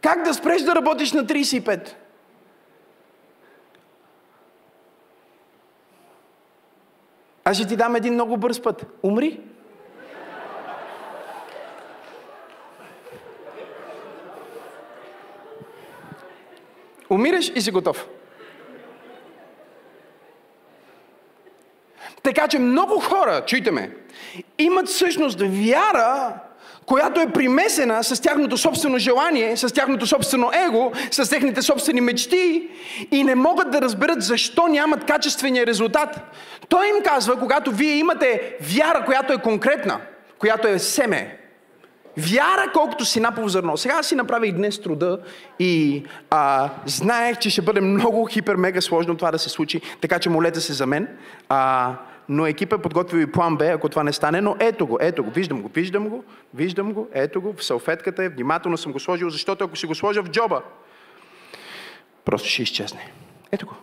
Как 0.00 0.22
да 0.22 0.34
спреш 0.34 0.62
да 0.62 0.74
работиш 0.74 1.12
на 1.12 1.24
35? 1.24 1.88
Аз 7.44 7.56
ще 7.56 7.66
ти 7.66 7.76
дам 7.76 7.96
един 7.96 8.14
много 8.14 8.36
бърз 8.36 8.60
път. 8.62 8.86
Умри. 9.02 9.40
Умираш 17.10 17.52
и 17.54 17.60
си 17.60 17.70
готов. 17.70 18.06
Така 22.22 22.48
че 22.48 22.58
много 22.58 23.00
хора, 23.00 23.42
чуйте 23.46 23.70
ме, 23.70 23.90
имат 24.58 24.88
всъщност 24.88 25.40
вяра, 25.40 26.34
която 26.86 27.20
е 27.20 27.32
примесена 27.32 28.04
с 28.04 28.22
тяхното 28.22 28.58
собствено 28.58 28.98
желание, 28.98 29.56
с 29.56 29.74
тяхното 29.74 30.06
собствено 30.06 30.50
его, 30.66 30.92
с 31.10 31.30
техните 31.30 31.62
собствени 31.62 32.00
мечти 32.00 32.68
и 33.10 33.24
не 33.24 33.34
могат 33.34 33.70
да 33.70 33.80
разберат 33.80 34.22
защо 34.22 34.66
нямат 34.66 35.04
качествения 35.04 35.66
резултат. 35.66 36.20
Той 36.68 36.88
им 36.88 37.02
казва, 37.04 37.38
когато 37.38 37.70
вие 37.70 37.96
имате 37.96 38.56
вяра, 38.60 39.04
която 39.04 39.32
е 39.32 39.42
конкретна, 39.42 40.00
която 40.38 40.68
е 40.68 40.78
семе, 40.78 41.38
Вяра 42.16 42.72
колкото 42.72 43.04
си 43.04 43.20
напово 43.20 43.48
зърно. 43.48 43.76
Сега 43.76 44.02
си 44.02 44.14
направих 44.14 44.52
днес 44.52 44.80
труда 44.80 45.18
и 45.58 46.04
а, 46.30 46.70
знаех, 46.86 47.38
че 47.38 47.50
ще 47.50 47.62
бъде 47.62 47.80
много 47.80 48.26
хипер 48.26 48.56
мега 48.56 48.80
сложно 48.80 49.16
това 49.16 49.30
да 49.30 49.38
се 49.38 49.48
случи, 49.48 49.80
така 50.00 50.18
че 50.18 50.30
молете 50.30 50.60
се 50.60 50.72
за 50.72 50.86
мен. 50.86 51.08
А, 51.48 51.94
но 52.28 52.46
екипа 52.46 52.76
е 52.76 52.82
подготвил 52.82 53.20
и 53.20 53.32
план 53.32 53.56
Б, 53.56 53.64
ако 53.64 53.88
това 53.88 54.04
не 54.04 54.12
стане, 54.12 54.40
но 54.40 54.56
ето 54.60 54.86
го, 54.86 54.98
ето 55.00 55.24
го, 55.24 55.30
виждам 55.30 55.62
го, 55.62 55.70
виждам 55.74 56.08
го, 56.08 56.24
виждам 56.54 56.92
го, 56.92 57.08
ето 57.12 57.40
го, 57.40 57.52
в 57.52 57.64
салфетката 57.64 58.24
е, 58.24 58.28
внимателно 58.28 58.78
съм 58.78 58.92
го 58.92 59.00
сложил, 59.00 59.30
защото 59.30 59.64
ако 59.64 59.76
си 59.76 59.86
го 59.86 59.94
сложа 59.94 60.22
в 60.22 60.30
джоба, 60.30 60.62
просто 62.24 62.48
ще 62.48 62.62
изчезне. 62.62 63.12
Ето 63.52 63.66
го. 63.66 63.74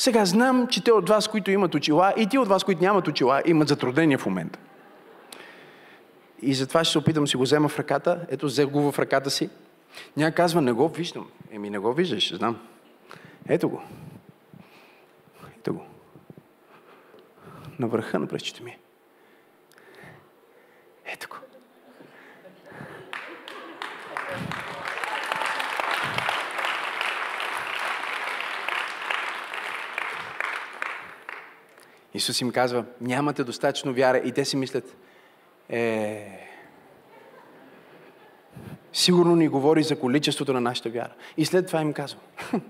Сега 0.00 0.24
знам, 0.24 0.66
че 0.66 0.84
те 0.84 0.92
от 0.92 1.08
вас, 1.08 1.28
които 1.28 1.50
имат 1.50 1.74
очила, 1.74 2.14
и 2.16 2.26
ти 2.26 2.38
от 2.38 2.48
вас, 2.48 2.64
които 2.64 2.82
нямат 2.82 3.08
очила, 3.08 3.42
имат 3.46 3.68
затруднения 3.68 4.18
в 4.18 4.26
момента. 4.26 4.58
И 6.42 6.54
затова 6.54 6.84
ще 6.84 6.92
се 6.92 6.98
опитам 6.98 7.28
си 7.28 7.36
го 7.36 7.42
взема 7.42 7.68
в 7.68 7.78
ръката. 7.78 8.26
Ето, 8.28 8.46
взе 8.46 8.64
го 8.64 8.92
в 8.92 8.98
ръката 8.98 9.30
си. 9.30 9.50
Ня 10.16 10.32
казва, 10.32 10.62
не 10.62 10.72
го 10.72 10.88
виждам. 10.88 11.28
Еми, 11.50 11.70
не 11.70 11.78
го 11.78 11.92
виждаш, 11.92 12.36
знам. 12.36 12.60
Ето 13.48 13.68
го. 13.68 13.82
Ето 15.58 15.74
го. 15.74 15.84
На 17.78 17.86
върха 17.86 18.18
на 18.18 18.26
пръщите 18.26 18.62
ми. 18.62 18.76
Исус 32.20 32.40
им 32.40 32.50
казва, 32.50 32.84
нямате 33.00 33.44
достатъчно 33.44 33.94
вяра 33.94 34.18
и 34.18 34.32
те 34.32 34.44
си 34.44 34.56
мислят, 34.56 34.96
е... 35.68 36.46
Сигурно 38.92 39.36
ни 39.36 39.48
говори 39.48 39.82
за 39.82 40.00
количеството 40.00 40.52
на 40.52 40.60
нашата 40.60 40.90
вяра. 40.90 41.12
И 41.36 41.44
след 41.44 41.66
това 41.66 41.80
им 41.80 41.92
казва, 41.92 42.18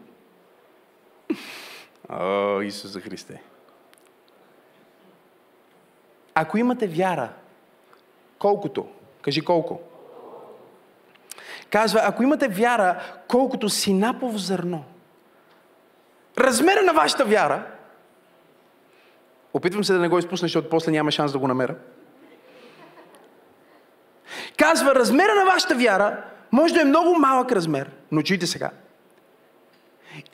О, 2.09 2.61
Исуса 2.61 3.00
Христе. 3.00 3.42
Ако 6.35 6.59
имате 6.59 6.87
вяра, 6.87 7.33
колкото, 8.38 8.88
кажи 9.23 9.40
колко. 9.40 9.80
Казва, 11.71 12.00
ако 12.04 12.23
имате 12.23 12.49
вяра, 12.49 13.02
колкото 13.28 13.69
синапово 13.69 14.38
зърно. 14.38 14.85
размера 16.38 16.83
на 16.83 16.92
вашата 16.92 17.25
вяра, 17.25 17.66
опитвам 19.54 19.85
се 19.85 19.92
да 19.92 19.99
не 19.99 20.09
го 20.09 20.19
изпусна, 20.19 20.45
защото 20.45 20.69
после 20.69 20.92
няма 20.92 21.11
шанс 21.11 21.33
да 21.33 21.38
го 21.38 21.49
намеря. 21.49 21.75
Казва, 24.57 24.95
размера 24.95 25.35
на 25.35 25.45
вашата 25.45 25.75
вяра 25.75 26.23
може 26.52 26.75
да 26.75 26.80
е 26.80 26.85
много 26.85 27.14
малък 27.19 27.52
размер, 27.52 27.90
но 28.12 28.23
чуйте 28.23 28.47
сега. 28.47 28.71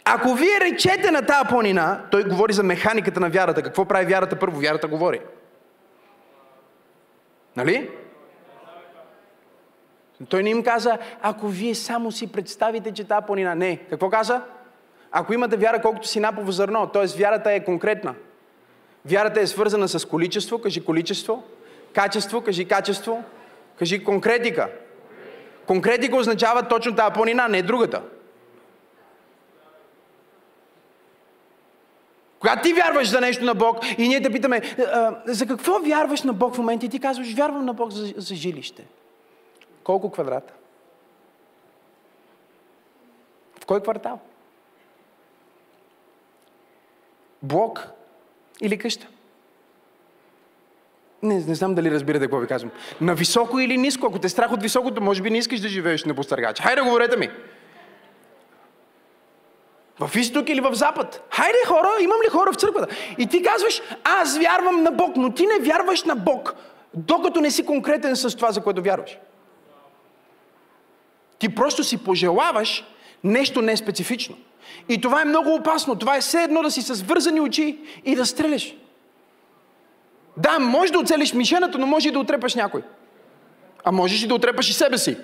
Ако 0.04 0.35
вие 0.35 0.61
речете 0.61 1.11
на 1.11 1.26
тази 1.26 1.49
планина, 1.49 2.00
той 2.11 2.25
говори 2.25 2.52
за 2.52 2.62
механиката 2.62 3.20
на 3.20 3.30
вярата. 3.30 3.62
Какво 3.62 3.85
прави 3.85 4.06
вярата 4.06 4.38
първо? 4.38 4.61
Вярата 4.61 4.88
говори. 4.88 5.20
Нали? 7.56 7.90
Той 10.28 10.42
не 10.42 10.50
им 10.50 10.62
каза, 10.62 10.99
ако 11.23 11.49
вие 11.49 11.75
само 11.75 12.12
си 12.12 12.32
представите, 12.32 12.92
че 12.92 13.04
тази 13.04 13.26
планина... 13.26 13.54
Не. 13.54 13.76
Какво 13.76 14.11
каза? 14.11 14.42
Ако 15.12 15.35
имате 15.35 15.56
вяра 15.56 15.82
колкото 15.82 16.08
си 16.08 16.20
напово 16.20 16.52
зърно, 16.52 16.87
т.е. 16.87 17.06
вярата 17.18 17.52
е 17.52 17.64
конкретна. 17.64 18.14
Вярата 19.06 19.40
е 19.40 19.46
свързана 19.46 19.88
с 19.88 20.04
количество, 20.04 20.58
кажи 20.58 20.84
количество. 20.84 21.42
Качество, 21.92 22.40
кажи 22.40 22.64
качество. 22.64 23.25
Кажи 23.78 24.04
конкретика. 24.04 24.70
Конкретика 25.66 26.16
означава 26.16 26.68
точно 26.68 26.96
тази 26.96 27.14
планина, 27.14 27.48
не 27.48 27.62
другата. 27.62 28.02
Когато 32.40 32.62
ти 32.62 32.72
вярваш 32.72 33.10
за 33.10 33.20
нещо 33.20 33.44
на 33.44 33.54
Бог 33.54 33.76
и 33.98 34.08
ние 34.08 34.22
те 34.22 34.32
питаме, 34.32 34.62
за 35.26 35.46
какво 35.46 35.78
вярваш 35.78 36.22
на 36.22 36.32
Бог 36.32 36.54
в 36.54 36.58
момента 36.58 36.86
и 36.86 36.88
ти 36.88 37.00
казваш, 37.00 37.34
вярвам 37.34 37.64
на 37.64 37.75
Бог 37.75 37.90
за, 37.90 38.12
за 38.16 38.34
жилище. 38.34 38.86
Колко 39.84 40.10
квадрата? 40.10 40.52
В 43.60 43.66
кой 43.66 43.82
квартал? 43.82 44.20
Блок 47.42 47.96
или 48.60 48.78
къща? 48.78 49.06
Не, 51.22 51.34
не 51.34 51.54
знам 51.54 51.75
дали 51.75 51.90
разбирате 51.90 52.25
какво 52.25 52.38
ви 52.38 52.46
казвам. 52.46 52.70
На 53.00 53.14
високо 53.14 53.60
или 53.60 53.76
ниско? 53.76 54.06
Ако 54.06 54.18
те 54.18 54.28
страх 54.28 54.52
от 54.52 54.62
високото, 54.62 55.00
може 55.00 55.22
би 55.22 55.30
не 55.30 55.38
искаш 55.38 55.60
да 55.60 55.68
живееш 55.68 56.04
на 56.04 56.14
постъргач. 56.14 56.60
Хайде, 56.60 56.80
говорете 56.80 57.16
ми. 57.16 57.28
В 60.00 60.16
изток 60.16 60.48
или 60.48 60.60
в 60.60 60.75
запад? 60.75 61.28
Хайде 61.30 61.58
хора, 61.66 61.88
имам 62.00 62.18
ли 62.26 62.30
хора 62.30 62.52
в 62.52 62.56
църквата? 62.56 62.94
И 63.18 63.26
ти 63.26 63.42
казваш, 63.42 63.82
аз 64.04 64.38
вярвам 64.38 64.82
на 64.82 64.90
Бог, 64.90 65.16
но 65.16 65.32
ти 65.32 65.46
не 65.46 65.58
вярваш 65.58 66.04
на 66.04 66.16
Бог, 66.16 66.54
докато 66.94 67.40
не 67.40 67.50
си 67.50 67.66
конкретен 67.66 68.16
с 68.16 68.36
това, 68.36 68.52
за 68.52 68.62
което 68.62 68.82
вярваш. 68.82 69.18
Ти 71.38 71.54
просто 71.54 71.84
си 71.84 72.04
пожелаваш 72.04 72.84
нещо 73.25 73.62
неспецифично. 73.62 74.36
И 74.88 75.00
това 75.00 75.23
е 75.23 75.25
много 75.25 75.54
опасно. 75.54 75.96
Това 75.96 76.16
е 76.16 76.20
все 76.20 76.42
едно 76.42 76.62
да 76.62 76.70
си 76.70 76.82
с 76.82 77.02
вързани 77.02 77.40
очи 77.40 77.78
и 78.04 78.16
да 78.16 78.26
стреляш. 78.26 78.76
Да, 80.37 80.58
може 80.58 80.92
да 80.92 80.99
оцелиш 80.99 81.32
мишената, 81.32 81.78
но 81.78 81.87
може 81.87 82.08
и 82.08 82.12
да 82.12 82.18
отрепаш 82.18 82.54
някой. 82.54 82.82
А 83.85 83.92
можеш 83.92 84.23
и 84.23 84.26
да 84.26 84.35
отрепаш 84.35 84.70
и 84.70 84.73
себе 84.73 84.99
си. 84.99 85.16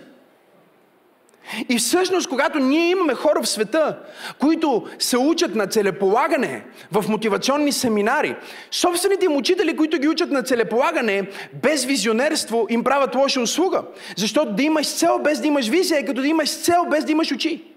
И 1.68 1.78
всъщност, 1.78 2.28
когато 2.28 2.58
ние 2.58 2.90
имаме 2.90 3.14
хора 3.14 3.42
в 3.42 3.48
света, 3.48 3.98
които 4.38 4.86
се 4.98 5.18
учат 5.18 5.54
на 5.54 5.66
целеполагане 5.66 6.64
в 6.92 7.04
мотивационни 7.08 7.72
семинари, 7.72 8.36
собствените 8.70 9.24
им 9.24 9.36
учители, 9.36 9.76
които 9.76 9.98
ги 9.98 10.08
учат 10.08 10.30
на 10.30 10.42
целеполагане, 10.42 11.28
без 11.62 11.84
визионерство, 11.84 12.66
им 12.70 12.84
правят 12.84 13.14
лоша 13.14 13.40
услуга. 13.40 13.82
Защото 14.16 14.52
да 14.52 14.62
имаш 14.62 14.94
цел 14.94 15.18
без 15.18 15.40
да 15.40 15.46
имаш 15.46 15.68
визия 15.68 15.98
е 15.98 16.04
като 16.04 16.20
да 16.20 16.28
имаш 16.28 16.58
цел 16.58 16.84
без 16.90 17.04
да 17.04 17.12
имаш 17.12 17.32
очи. 17.32 17.71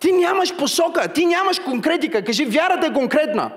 Ти 0.00 0.12
нямаш 0.12 0.56
посока, 0.56 1.12
ти 1.12 1.26
нямаш 1.26 1.58
конкретика. 1.58 2.24
Кажи, 2.24 2.44
вярата 2.44 2.86
е 2.86 2.92
конкретна. 2.92 3.50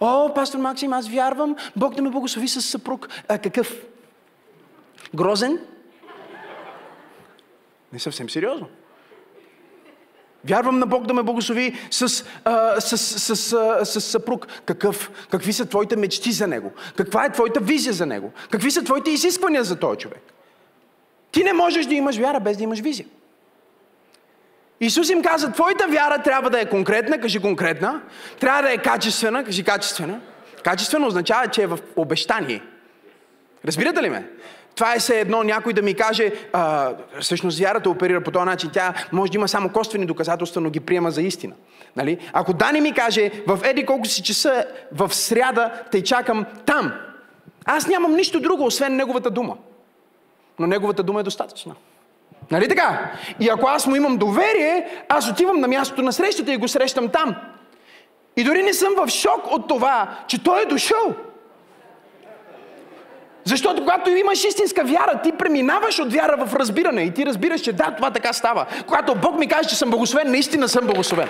О, 0.00 0.34
пастор 0.34 0.58
Максим, 0.58 0.92
аз 0.92 1.08
вярвам 1.08 1.56
Бог 1.76 1.94
да 1.94 2.02
ме 2.02 2.10
благослови 2.10 2.48
с 2.48 2.62
съпруг. 2.62 3.08
А 3.28 3.38
какъв? 3.38 3.74
Грозен? 5.14 5.58
Не 7.92 7.98
съвсем 7.98 8.30
сериозно. 8.30 8.66
Вярвам 10.44 10.78
на 10.78 10.86
Бог 10.86 11.06
да 11.06 11.14
ме 11.14 11.22
благослови 11.22 11.74
с, 11.90 12.24
а, 12.44 12.80
с, 12.80 12.98
с, 12.98 13.36
с, 13.36 13.84
с 13.84 14.00
съпруг. 14.00 14.46
Какъв? 14.64 15.10
Какви 15.30 15.52
са 15.52 15.66
твоите 15.66 15.96
мечти 15.96 16.32
за 16.32 16.46
него? 16.46 16.72
Каква 16.96 17.24
е 17.24 17.32
твоята 17.32 17.60
визия 17.60 17.92
за 17.92 18.06
него? 18.06 18.32
Какви 18.50 18.70
са 18.70 18.84
твоите 18.84 19.10
изисквания 19.10 19.64
за 19.64 19.78
този 19.78 19.98
човек? 19.98 20.22
Ти 21.32 21.44
не 21.44 21.52
можеш 21.52 21.86
да 21.86 21.94
имаш 21.94 22.16
вяра 22.16 22.40
без 22.40 22.56
да 22.56 22.64
имаш 22.64 22.80
визия. 22.80 23.06
Исус 24.80 25.08
им 25.10 25.22
каза, 25.22 25.52
твоята 25.52 25.86
вяра 25.88 26.22
трябва 26.22 26.50
да 26.50 26.60
е 26.60 26.68
конкретна, 26.68 27.20
кажи 27.20 27.40
конкретна, 27.40 28.00
трябва 28.40 28.62
да 28.62 28.72
е 28.72 28.78
качествена, 28.78 29.44
кажи 29.44 29.64
качествена. 29.64 30.20
Качествено 30.64 31.06
означава, 31.06 31.48
че 31.48 31.62
е 31.62 31.66
в 31.66 31.78
обещание. 31.96 32.62
Разбирате 33.64 34.02
ли 34.02 34.10
ме? 34.10 34.28
Това 34.74 34.94
е 34.94 34.98
все 34.98 35.20
едно 35.20 35.42
някой 35.42 35.72
да 35.72 35.82
ми 35.82 35.94
каже, 35.94 36.32
а, 36.52 36.92
всъщност 37.20 37.58
вярата 37.58 37.90
оперира 37.90 38.20
по 38.20 38.30
този 38.30 38.44
начин. 38.44 38.70
Тя 38.72 38.94
може 39.12 39.32
да 39.32 39.38
има 39.38 39.48
само 39.48 39.68
коствени 39.68 40.06
доказателства, 40.06 40.60
но 40.60 40.70
ги 40.70 40.80
приема 40.80 41.10
за 41.10 41.22
истина. 41.22 41.54
Нали? 41.96 42.18
Ако 42.32 42.52
Дани 42.52 42.80
ми 42.80 42.92
каже, 42.92 43.30
в 43.46 43.60
еди 43.64 43.86
колко 43.86 44.06
си 44.06 44.22
часа 44.22 44.64
в 44.92 45.14
сряда 45.14 45.72
те 45.90 46.02
чакам 46.02 46.46
там, 46.66 46.92
аз 47.64 47.86
нямам 47.86 48.16
нищо 48.16 48.40
друго, 48.40 48.64
освен 48.64 48.96
неговата 48.96 49.30
дума. 49.30 49.56
Но 50.58 50.66
неговата 50.66 51.02
дума 51.02 51.20
е 51.20 51.22
достатъчна. 51.22 51.74
Нали 52.50 52.68
така? 52.68 53.10
И 53.40 53.48
ако 53.48 53.66
аз 53.66 53.86
му 53.86 53.96
имам 53.96 54.16
доверие, 54.16 55.04
аз 55.08 55.30
отивам 55.30 55.60
на 55.60 55.68
мястото 55.68 56.02
на 56.02 56.12
срещата 56.12 56.52
и 56.52 56.56
го 56.56 56.68
срещам 56.68 57.08
там. 57.08 57.36
И 58.36 58.44
дори 58.44 58.62
не 58.62 58.72
съм 58.72 58.94
в 58.96 59.08
шок 59.08 59.46
от 59.50 59.68
това, 59.68 60.08
че 60.26 60.42
той 60.42 60.62
е 60.62 60.66
дошъл. 60.66 61.14
Защото 63.44 63.82
когато 63.82 64.10
имаш 64.10 64.44
истинска 64.44 64.84
вяра, 64.84 65.20
ти 65.22 65.32
преминаваш 65.32 65.98
от 65.98 66.12
вяра 66.12 66.46
в 66.46 66.54
разбиране 66.54 67.02
и 67.02 67.14
ти 67.14 67.26
разбираш, 67.26 67.60
че 67.60 67.72
да, 67.72 67.94
това 67.96 68.10
така 68.10 68.32
става. 68.32 68.66
Когато 68.86 69.14
Бог 69.14 69.38
ми 69.38 69.48
каже, 69.48 69.68
че 69.68 69.76
съм 69.76 69.90
благословен, 69.90 70.30
наистина 70.30 70.68
съм 70.68 70.86
благословен. 70.86 71.28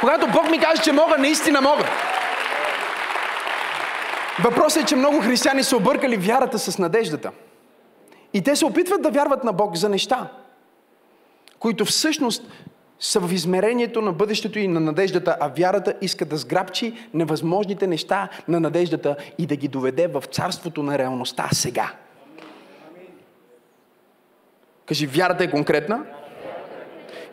Когато 0.00 0.26
Бог 0.26 0.50
ми 0.50 0.58
каже, 0.58 0.82
че 0.82 0.92
мога, 0.92 1.18
наистина 1.18 1.60
мога. 1.60 1.84
Въпросът 4.44 4.82
е, 4.82 4.86
че 4.86 4.96
много 4.96 5.20
християни 5.20 5.62
са 5.62 5.76
объркали 5.76 6.16
вярата 6.16 6.58
с 6.58 6.78
надеждата. 6.78 7.30
И 8.34 8.42
те 8.42 8.56
се 8.56 8.64
опитват 8.64 9.02
да 9.02 9.10
вярват 9.10 9.44
на 9.44 9.52
Бог 9.52 9.76
за 9.76 9.88
неща, 9.88 10.26
които 11.60 11.84
всъщност 11.84 12.42
са 13.00 13.20
в 13.20 13.32
измерението 13.32 14.02
на 14.02 14.12
бъдещето 14.12 14.58
и 14.58 14.68
на 14.68 14.80
надеждата, 14.80 15.36
а 15.40 15.48
вярата 15.48 15.94
иска 16.00 16.24
да 16.24 16.36
сграбчи 16.36 17.08
невъзможните 17.14 17.86
неща 17.86 18.28
на 18.48 18.60
надеждата 18.60 19.16
и 19.38 19.46
да 19.46 19.56
ги 19.56 19.68
доведе 19.68 20.06
в 20.06 20.24
царството 20.32 20.82
на 20.82 20.98
реалността 20.98 21.48
сега. 21.52 21.92
Кажи, 24.86 25.06
вярата 25.06 25.44
е 25.44 25.50
конкретна 25.50 26.04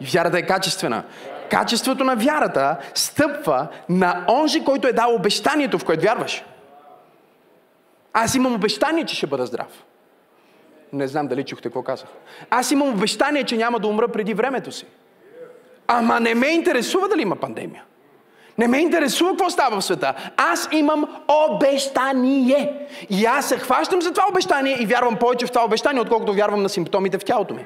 вярата 0.01 0.39
е 0.39 0.45
качествена. 0.45 1.03
Качеството 1.49 2.03
на 2.03 2.15
вярата 2.15 2.77
стъпва 2.93 3.67
на 3.89 4.25
онзи, 4.29 4.63
който 4.63 4.87
е 4.87 4.93
дал 4.93 5.15
обещанието, 5.15 5.79
в 5.79 5.85
което 5.85 6.03
вярваш. 6.03 6.43
Аз 8.13 8.35
имам 8.35 8.55
обещание, 8.55 9.05
че 9.05 9.15
ще 9.15 9.27
бъда 9.27 9.45
здрав. 9.45 9.83
Не 10.93 11.07
знам 11.07 11.27
дали 11.27 11.43
чухте 11.43 11.69
какво 11.69 11.81
казах. 11.81 12.09
Аз 12.49 12.71
имам 12.71 12.89
обещание, 12.89 13.43
че 13.43 13.57
няма 13.57 13.79
да 13.79 13.87
умра 13.87 14.07
преди 14.07 14.33
времето 14.33 14.71
си. 14.71 14.85
Ама 15.87 16.19
не 16.19 16.35
ме 16.35 16.47
интересува 16.47 17.07
дали 17.09 17.21
има 17.21 17.35
пандемия. 17.35 17.83
Не 18.57 18.67
ме 18.67 18.77
интересува 18.77 19.31
какво 19.31 19.49
става 19.49 19.79
в 19.79 19.85
света. 19.85 20.13
Аз 20.37 20.69
имам 20.71 21.07
обещание. 21.27 22.87
И 23.09 23.25
аз 23.25 23.49
се 23.49 23.57
хващам 23.57 24.01
за 24.01 24.11
това 24.11 24.25
обещание 24.29 24.77
и 24.79 24.85
вярвам 24.85 25.15
повече 25.15 25.45
в 25.45 25.51
това 25.51 25.65
обещание, 25.65 26.01
отколкото 26.01 26.33
вярвам 26.33 26.63
на 26.63 26.69
симптомите 26.69 27.17
в 27.17 27.25
тялото 27.25 27.53
ми. 27.53 27.65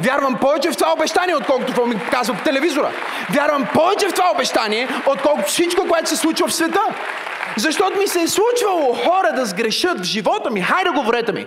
Вярвам 0.00 0.38
повече 0.40 0.70
в 0.70 0.76
това 0.76 0.92
обещание, 0.92 1.36
отколкото 1.36 1.72
това 1.72 1.86
ми 1.86 2.00
казва 2.10 2.34
по 2.34 2.44
телевизора. 2.44 2.90
Вярвам 3.34 3.68
повече 3.74 4.08
в 4.08 4.12
това 4.12 4.30
обещание, 4.34 4.88
отколкото 5.06 5.48
всичко, 5.48 5.88
което 5.88 6.08
се 6.08 6.16
случва 6.16 6.48
в 6.48 6.54
света. 6.54 6.80
Защото 7.56 7.98
ми 7.98 8.06
се 8.06 8.20
е 8.20 8.28
случвало 8.28 8.94
хора 8.94 9.32
да 9.36 9.46
сгрешат 9.46 10.00
в 10.00 10.04
живота 10.04 10.50
ми. 10.50 10.60
Хайде, 10.60 10.90
говорете 10.90 11.32
ми. 11.32 11.46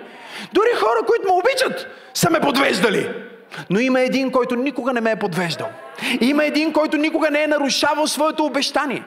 Дори 0.53 0.69
хора, 0.79 1.05
които 1.07 1.27
ме 1.27 1.33
обичат, 1.33 1.87
са 2.13 2.29
ме 2.29 2.39
подвеждали. 2.39 3.09
Но 3.69 3.79
има 3.79 4.01
един, 4.01 4.31
който 4.31 4.55
никога 4.55 4.93
не 4.93 5.01
ме 5.01 5.11
е 5.11 5.15
подвеждал. 5.15 5.67
Има 6.21 6.45
един, 6.45 6.73
който 6.73 6.97
никога 6.97 7.29
не 7.29 7.43
е 7.43 7.47
нарушавал 7.47 8.07
своето 8.07 8.45
обещание. 8.45 9.03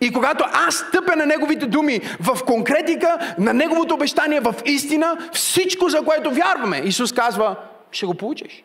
И 0.00 0.12
когато 0.12 0.44
аз 0.52 0.74
стъпя 0.76 1.16
на 1.16 1.26
неговите 1.26 1.66
думи 1.66 2.00
в 2.20 2.44
конкретика, 2.44 3.34
на 3.38 3.54
неговото 3.54 3.94
обещание 3.94 4.40
в 4.40 4.54
истина, 4.64 5.16
всичко, 5.32 5.88
за 5.88 6.02
което 6.02 6.30
вярваме, 6.30 6.82
Исус 6.84 7.12
казва, 7.12 7.56
ще 7.92 8.06
го 8.06 8.14
получиш. 8.14 8.64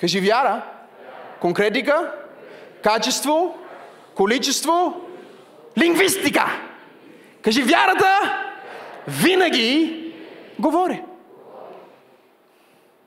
Кажи 0.00 0.20
вяра, 0.20 0.62
конкретика, 1.40 2.12
качество, 2.82 3.58
количество, 4.14 5.00
лингвистика. 5.78 6.46
Кажи 7.42 7.62
вярата 7.62 8.40
винаги 9.08 10.00
говори. 10.58 11.02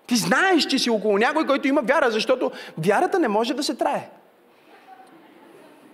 Ти 0.08 0.16
знаеш, 0.16 0.64
че 0.66 0.80
си 0.80 0.90
около 0.90 1.18
някой, 1.18 1.48
който 1.48 1.68
има 1.68 1.82
вяра, 1.82 2.12
защото 2.12 2.52
вярата 2.78 3.20
не 3.20 3.28
може 3.28 3.54
да 3.54 3.64
се 3.64 3.76
трае. 3.76 4.10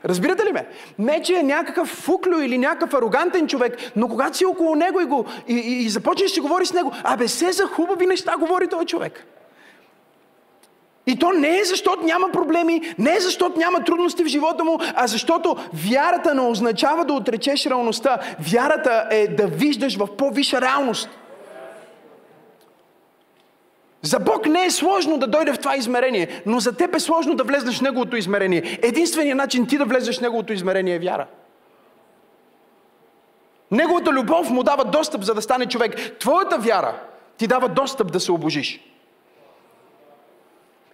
Разбирате 0.06 0.46
ли 0.46 0.52
ме? 0.52 0.68
Не, 1.00 1.22
че 1.22 1.36
е 1.36 1.44
някакъв 1.44 1.88
фуклю 1.88 2.40
или 2.40 2.58
някакъв 2.58 2.94
арогантен 2.94 3.48
човек, 3.48 3.78
но 3.96 4.08
когато 4.08 4.38
си 4.38 4.46
около 4.46 4.76
него 4.76 5.02
и, 5.02 5.06
го, 5.06 5.26
и, 5.48 5.54
и, 5.54 5.86
и 5.86 5.90
започнеш 5.90 6.30
да 6.30 6.34
си 6.34 6.40
говори 6.40 6.66
с 6.66 6.74
него, 6.74 6.92
абе 7.04 7.28
се 7.28 7.52
за 7.52 7.66
хубави 7.66 8.06
неща 8.06 8.36
говори 8.40 8.68
този 8.68 8.86
човек. 8.86 9.26
И 11.08 11.20
то 11.20 11.32
не 11.32 11.60
е 11.60 11.64
защото 11.64 12.06
няма 12.06 12.32
проблеми, 12.32 12.94
не 12.98 13.16
е 13.16 13.20
защото 13.20 13.60
няма 13.60 13.84
трудности 13.84 14.24
в 14.24 14.28
живота 14.28 14.64
му, 14.64 14.80
а 14.96 15.08
защото 15.08 15.56
вярата 15.74 16.34
не 16.34 16.42
означава 16.42 17.06
да 17.06 17.14
отречеш 17.14 17.66
реалността. 17.66 18.20
Вярата 18.40 19.08
е 19.12 19.28
да 19.28 19.48
виждаш 19.48 19.98
в 19.98 20.08
по-висша 20.18 20.62
реалност. 20.62 21.10
За 24.04 24.20
Бог 24.20 24.46
не 24.46 24.66
е 24.66 24.72
сложно 24.72 25.18
да 25.18 25.28
дойде 25.28 25.54
в 25.54 25.58
това 25.58 25.76
измерение, 25.76 26.42
но 26.46 26.60
за 26.60 26.78
теб 26.78 26.96
е 26.96 27.00
сложно 27.00 27.36
да 27.36 27.44
влезеш 27.44 27.78
в 27.78 27.82
Неговото 27.82 28.16
измерение. 28.16 28.80
Единственият 28.82 29.38
начин 29.38 29.68
ти 29.68 29.78
да 29.78 29.86
влезеш 29.86 30.18
в 30.18 30.22
Неговото 30.22 30.54
измерение 30.54 30.96
е 30.96 31.00
вяра. 31.00 31.28
Неговата 33.72 34.12
любов 34.12 34.50
му 34.50 34.64
дава 34.64 34.86
достъп, 34.86 35.22
за 35.22 35.34
да 35.34 35.42
стане 35.42 35.66
човек. 35.66 36.20
Твоята 36.20 36.58
вяра 36.58 36.96
ти 37.38 37.48
дава 37.48 37.70
достъп 37.70 38.12
да 38.12 38.20
се 38.20 38.32
обожиш. 38.32 38.80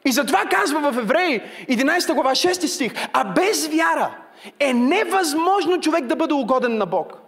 И 0.06 0.12
затова 0.12 0.45
казва 0.45 0.91
в 0.91 0.98
Евреи 0.98 1.41
11 1.69 2.13
глава 2.13 2.32
6 2.32 2.65
стих, 2.65 2.93
а 3.13 3.24
без 3.24 3.67
вяра 3.67 4.15
е 4.60 4.74
невъзможно 4.74 5.82
човек 5.82 6.06
да 6.06 6.15
бъде 6.15 6.34
угоден 6.34 6.78
на 6.78 6.86
Бог. 6.86 7.19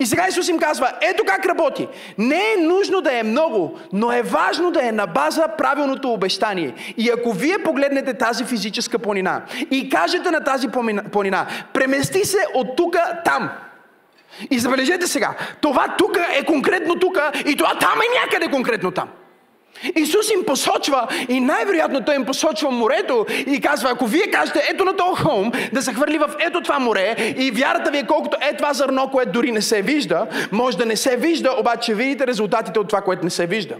И 0.00 0.06
сега 0.06 0.28
Исус 0.28 0.48
им 0.48 0.58
казва, 0.58 0.92
ето 1.00 1.24
как 1.26 1.46
работи. 1.46 1.88
Не 2.18 2.52
е 2.52 2.62
нужно 2.62 3.00
да 3.00 3.18
е 3.18 3.22
много, 3.22 3.78
но 3.92 4.12
е 4.12 4.22
важно 4.22 4.70
да 4.70 4.88
е 4.88 4.92
на 4.92 5.06
база 5.06 5.48
правилното 5.58 6.12
обещание. 6.12 6.74
И 6.96 7.10
ако 7.10 7.32
вие 7.32 7.58
погледнете 7.58 8.14
тази 8.14 8.44
физическа 8.44 8.98
планина 8.98 9.42
и 9.70 9.88
кажете 9.88 10.30
на 10.30 10.44
тази 10.44 10.68
планина, 11.12 11.46
премести 11.72 12.24
се 12.24 12.46
от 12.54 12.76
тук 12.76 12.96
там. 13.24 13.50
И 14.50 14.58
забележете 14.58 15.06
сега, 15.06 15.34
това 15.60 15.94
тук 15.98 16.18
е 16.32 16.44
конкретно 16.44 16.98
тук 16.98 17.18
и 17.46 17.56
това 17.56 17.78
там 17.78 18.00
е 18.00 18.20
някъде 18.20 18.50
конкретно 18.50 18.90
там. 18.90 19.08
Исус 19.96 20.30
им 20.30 20.44
посочва 20.46 21.08
и 21.28 21.40
най-вероятно 21.40 22.04
Той 22.04 22.14
им 22.14 22.24
посочва 22.24 22.70
морето 22.70 23.26
и 23.46 23.60
казва, 23.60 23.90
ако 23.90 24.06
вие 24.06 24.30
кажете 24.30 24.62
ето 24.70 24.84
на 24.84 24.96
този 24.96 25.22
холм, 25.22 25.52
да 25.72 25.82
се 25.82 25.92
хвърли 25.92 26.18
в 26.18 26.30
ето 26.40 26.60
това 26.60 26.78
море 26.78 27.34
и 27.38 27.50
вярата 27.50 27.90
ви 27.90 27.98
е 27.98 28.06
колкото 28.06 28.36
е 28.40 28.56
това 28.56 28.72
зърно, 28.72 29.08
което 29.12 29.32
дори 29.32 29.52
не 29.52 29.62
се 29.62 29.82
вижда, 29.82 30.26
може 30.52 30.78
да 30.78 30.86
не 30.86 30.96
се 30.96 31.16
вижда, 31.16 31.56
обаче 31.58 31.94
видите 31.94 32.26
резултатите 32.26 32.78
от 32.78 32.88
това, 32.88 33.00
което 33.00 33.24
не 33.24 33.30
се 33.30 33.46
вижда. 33.46 33.74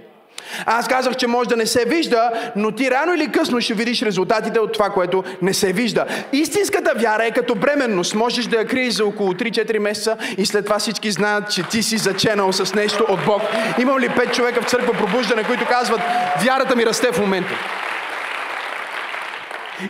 Аз 0.66 0.88
казах, 0.88 1.16
че 1.16 1.26
може 1.26 1.48
да 1.48 1.56
не 1.56 1.66
се 1.66 1.84
вижда, 1.84 2.30
но 2.56 2.70
ти 2.70 2.90
рано 2.90 3.14
или 3.14 3.32
късно 3.32 3.60
ще 3.60 3.74
видиш 3.74 4.02
резултатите 4.02 4.60
от 4.60 4.72
това, 4.72 4.90
което 4.90 5.24
не 5.42 5.54
се 5.54 5.72
вижда. 5.72 6.06
Истинската 6.32 6.92
вяра 6.96 7.24
е 7.24 7.30
като 7.30 7.54
бременност. 7.54 8.14
Можеш 8.14 8.46
да 8.46 8.56
я 8.56 8.66
криеш 8.66 8.94
за 8.94 9.06
около 9.06 9.32
3-4 9.32 9.78
месеца 9.78 10.16
и 10.38 10.46
след 10.46 10.64
това 10.64 10.78
всички 10.78 11.10
знаят, 11.10 11.50
че 11.50 11.62
ти 11.62 11.82
си 11.82 11.98
заченал 11.98 12.52
с 12.52 12.74
нещо 12.74 13.06
от 13.08 13.20
Бог. 13.26 13.42
Имам 13.78 13.98
ли 13.98 14.08
пет 14.08 14.34
човека 14.34 14.62
в 14.62 14.70
църква 14.70 14.92
пробуждане, 14.92 15.44
които 15.44 15.66
казват, 15.68 16.00
вярата 16.44 16.76
ми 16.76 16.86
расте 16.86 17.12
в 17.12 17.20
момента? 17.20 17.52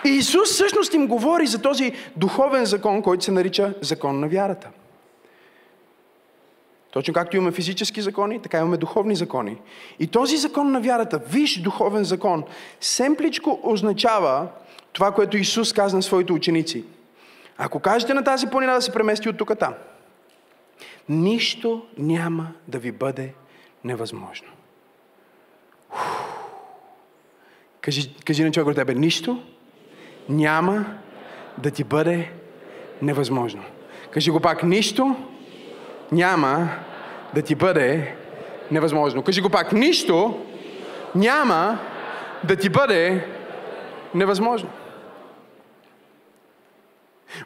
И 0.05 0.09
Исус 0.09 0.51
всъщност 0.51 0.95
им 0.95 1.07
говори 1.07 1.47
за 1.47 1.59
този 1.59 1.93
духовен 2.17 2.65
закон, 2.65 3.03
който 3.03 3.25
се 3.25 3.31
нарича 3.31 3.75
закон 3.81 4.21
на 4.21 4.29
вярата. 4.29 4.69
Точно 6.93 7.15
както 7.15 7.37
имаме 7.37 7.53
физически 7.53 8.03
закони, 8.03 8.43
така 8.43 8.59
имаме 8.59 8.77
духовни 8.77 9.17
закони. 9.17 9.57
И 9.99 10.07
този 10.07 10.37
закон 10.37 10.71
на 10.71 10.81
вярата, 10.81 11.19
виж 11.19 11.61
духовен 11.61 12.05
закон, 12.05 12.45
семпличко 12.81 13.61
означава 13.63 14.49
това, 14.93 15.13
което 15.13 15.37
Исус 15.37 15.73
каза 15.73 15.97
на 15.97 16.03
своите 16.03 16.33
ученици. 16.33 16.85
Ако 17.59 17.81
кажете 17.81 18.15
на 18.15 18.25
тази 18.25 18.47
планина 18.47 18.75
да 18.75 18.83
се 18.83 18.93
премести 18.93 19.29
от 19.29 19.37
тук 19.37 19.59
там, 19.59 19.75
нищо 21.09 21.87
няма 21.99 22.49
да 22.69 22.79
ви 22.79 22.93
бъде 22.93 23.35
невъзможно. 23.85 24.49
Кажи, 27.81 28.15
кажи 28.27 28.45
на 28.45 28.51
човек 28.51 28.69
от 28.69 28.75
тебе, 28.75 28.95
нищо 28.95 29.43
няма 30.29 30.87
да 31.59 31.71
ти 31.71 31.85
бъде 31.85 32.33
невъзможно. 33.03 33.63
Кажи 34.11 34.31
го 34.31 34.41
пак, 34.41 34.63
нищо 34.63 35.17
няма 36.13 36.69
да 37.35 37.43
ти 37.43 37.55
бъде 37.55 38.15
невъзможно. 38.71 39.23
Кажи 39.23 39.41
го 39.41 39.51
пак. 39.51 39.73
Нищо 39.73 40.41
няма 41.15 41.79
да 42.45 42.57
ти 42.57 42.69
бъде 42.69 43.27
невъзможно. 44.15 44.69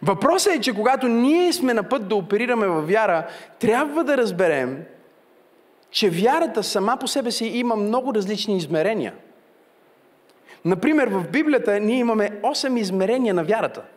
Въпросът 0.03 0.53
е, 0.53 0.61
че 0.61 0.75
когато 0.75 1.09
ние 1.09 1.53
сме 1.53 1.75
на 1.75 1.83
път 1.83 2.09
да 2.09 2.15
оперираме 2.15 2.67
във 2.67 2.89
вяра, 2.89 3.27
трябва 3.59 4.05
да 4.05 4.17
разберем, 4.17 4.85
че 5.91 6.11
вярата 6.11 6.63
сама 6.63 6.97
по 7.01 7.09
себе 7.09 7.31
си 7.31 7.47
има 7.47 7.77
много 7.77 8.15
различни 8.15 8.57
измерения. 8.57 9.15
Например, 10.65 11.09
в 11.09 11.29
Библията 11.31 11.81
ние 11.81 11.99
имаме 11.99 12.31
8 12.43 12.79
измерения 12.79 13.35
на 13.35 13.45
вярата– 13.45 13.83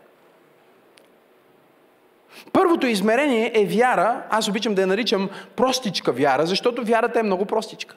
Първото 2.54 2.88
измерение 2.88 3.52
е 3.56 3.66
вяра. 3.66 4.24
Аз 4.30 4.48
обичам 4.48 4.76
да 4.76 4.82
я 4.82 4.88
наричам 4.88 5.30
простичка 5.56 6.12
вяра, 6.12 6.46
защото 6.46 6.84
вярата 6.84 7.20
е 7.20 7.24
много 7.24 7.46
простичка. 7.46 7.96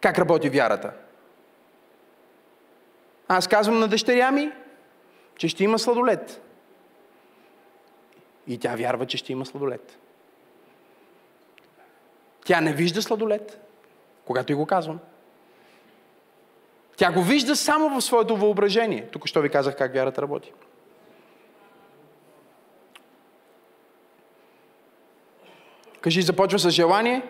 Как 0.00 0.18
работи 0.18 0.50
вярата? 0.50 0.92
Аз 3.28 3.48
казвам 3.48 3.78
на 3.78 3.88
дъщеря 3.88 4.30
ми, 4.30 4.52
че 5.36 5.48
ще 5.48 5.64
има 5.64 5.78
сладолет. 5.78 6.40
И 8.46 8.58
тя 8.58 8.74
вярва, 8.74 9.06
че 9.06 9.16
ще 9.16 9.32
има 9.32 9.46
сладолет. 9.46 9.98
Тя 12.44 12.60
не 12.60 12.72
вижда 12.72 13.02
сладолет, 13.02 13.60
когато 14.24 14.52
и 14.52 14.54
го 14.54 14.66
казвам. 14.66 14.98
Тя 16.96 17.12
го 17.12 17.22
вижда 17.22 17.56
само 17.56 18.00
в 18.00 18.04
своето 18.04 18.36
въображение. 18.36 19.06
Тук 19.06 19.26
що 19.26 19.40
ви 19.40 19.48
казах 19.48 19.76
как 19.76 19.94
вярата 19.94 20.22
работи. 20.22 20.52
Кажи, 26.04 26.22
започва 26.22 26.58
с 26.58 26.70
желание, 26.70 27.22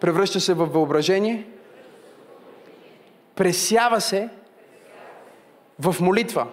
превръща 0.00 0.40
се 0.40 0.54
в 0.54 0.66
въображение, 0.66 1.46
пресява 3.34 4.00
се 4.00 4.28
в 5.78 5.96
молитва, 6.00 6.46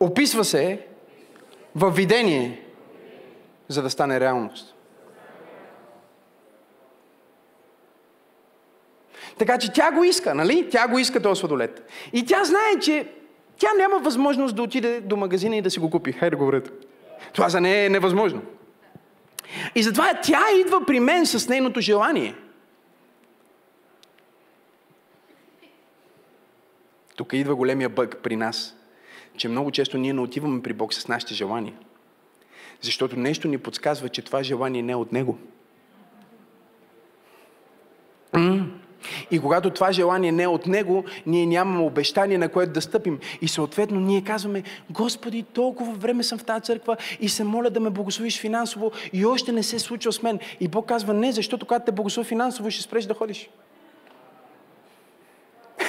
описва 0.00 0.44
се 0.44 0.86
в 1.74 1.90
видение, 1.90 2.62
за 3.68 3.82
да 3.82 3.90
стане 3.90 4.20
реалност. 4.20 4.74
Така 9.38 9.58
че 9.58 9.72
тя 9.72 9.92
го 9.92 10.04
иска, 10.04 10.34
нали? 10.34 10.68
Тя 10.70 10.88
го 10.88 10.98
иска 10.98 11.22
този 11.22 11.40
сладолет. 11.40 11.88
И 12.12 12.26
тя 12.26 12.44
знае, 12.44 12.78
че 12.82 13.08
тя 13.58 13.68
няма 13.78 13.98
възможност 13.98 14.56
да 14.56 14.62
отиде 14.62 15.00
до 15.00 15.16
магазина 15.16 15.56
и 15.56 15.62
да 15.62 15.70
си 15.70 15.80
го 15.80 15.90
купи. 15.90 16.12
Хайде 16.12 16.36
го 16.36 16.52
Това 17.32 17.48
за 17.48 17.60
нея 17.60 17.86
е 17.86 17.88
невъзможно. 17.88 18.42
И 19.74 19.82
затова 19.82 20.20
тя 20.22 20.42
идва 20.60 20.86
при 20.86 21.00
мен 21.00 21.26
с 21.26 21.48
нейното 21.48 21.80
желание. 21.80 22.34
Тук 27.16 27.32
идва 27.32 27.56
големия 27.56 27.88
бък 27.88 28.16
при 28.22 28.36
нас, 28.36 28.76
че 29.36 29.48
много 29.48 29.70
често 29.70 29.98
ние 29.98 30.12
не 30.12 30.20
отиваме 30.20 30.62
при 30.62 30.72
Бог 30.72 30.94
с 30.94 31.08
нашите 31.08 31.34
желания. 31.34 31.74
Защото 32.80 33.16
нещо 33.16 33.48
ни 33.48 33.58
подсказва, 33.58 34.08
че 34.08 34.22
това 34.22 34.42
желание 34.42 34.82
не 34.82 34.92
е 34.92 34.96
от 34.96 35.12
Него. 35.12 35.38
И 39.30 39.38
когато 39.38 39.70
това 39.70 39.92
желание 39.92 40.32
не 40.32 40.42
е 40.42 40.48
от 40.48 40.66
Него, 40.66 41.04
ние 41.26 41.46
нямаме 41.46 41.80
обещание, 41.80 42.38
на 42.38 42.48
което 42.48 42.72
да 42.72 42.80
стъпим. 42.80 43.18
И 43.42 43.48
съответно 43.48 44.00
ние 44.00 44.24
казваме, 44.24 44.62
Господи, 44.90 45.42
толкова 45.42 45.92
време 45.92 46.22
съм 46.22 46.38
в 46.38 46.44
тази 46.44 46.62
църква 46.62 46.96
и 47.20 47.28
се 47.28 47.44
моля 47.44 47.70
да 47.70 47.80
ме 47.80 47.90
благословиш 47.90 48.40
финансово 48.40 48.92
и 49.12 49.26
още 49.26 49.52
не 49.52 49.62
се 49.62 49.78
случва 49.78 50.12
с 50.12 50.22
мен. 50.22 50.38
И 50.60 50.68
Бог 50.68 50.86
казва, 50.86 51.14
не, 51.14 51.32
защото 51.32 51.66
когато 51.66 51.84
те 51.84 51.92
благослови 51.92 52.28
финансово, 52.28 52.70
ще 52.70 52.82
спреш 52.82 53.04
да 53.04 53.14
ходиш. 53.14 53.50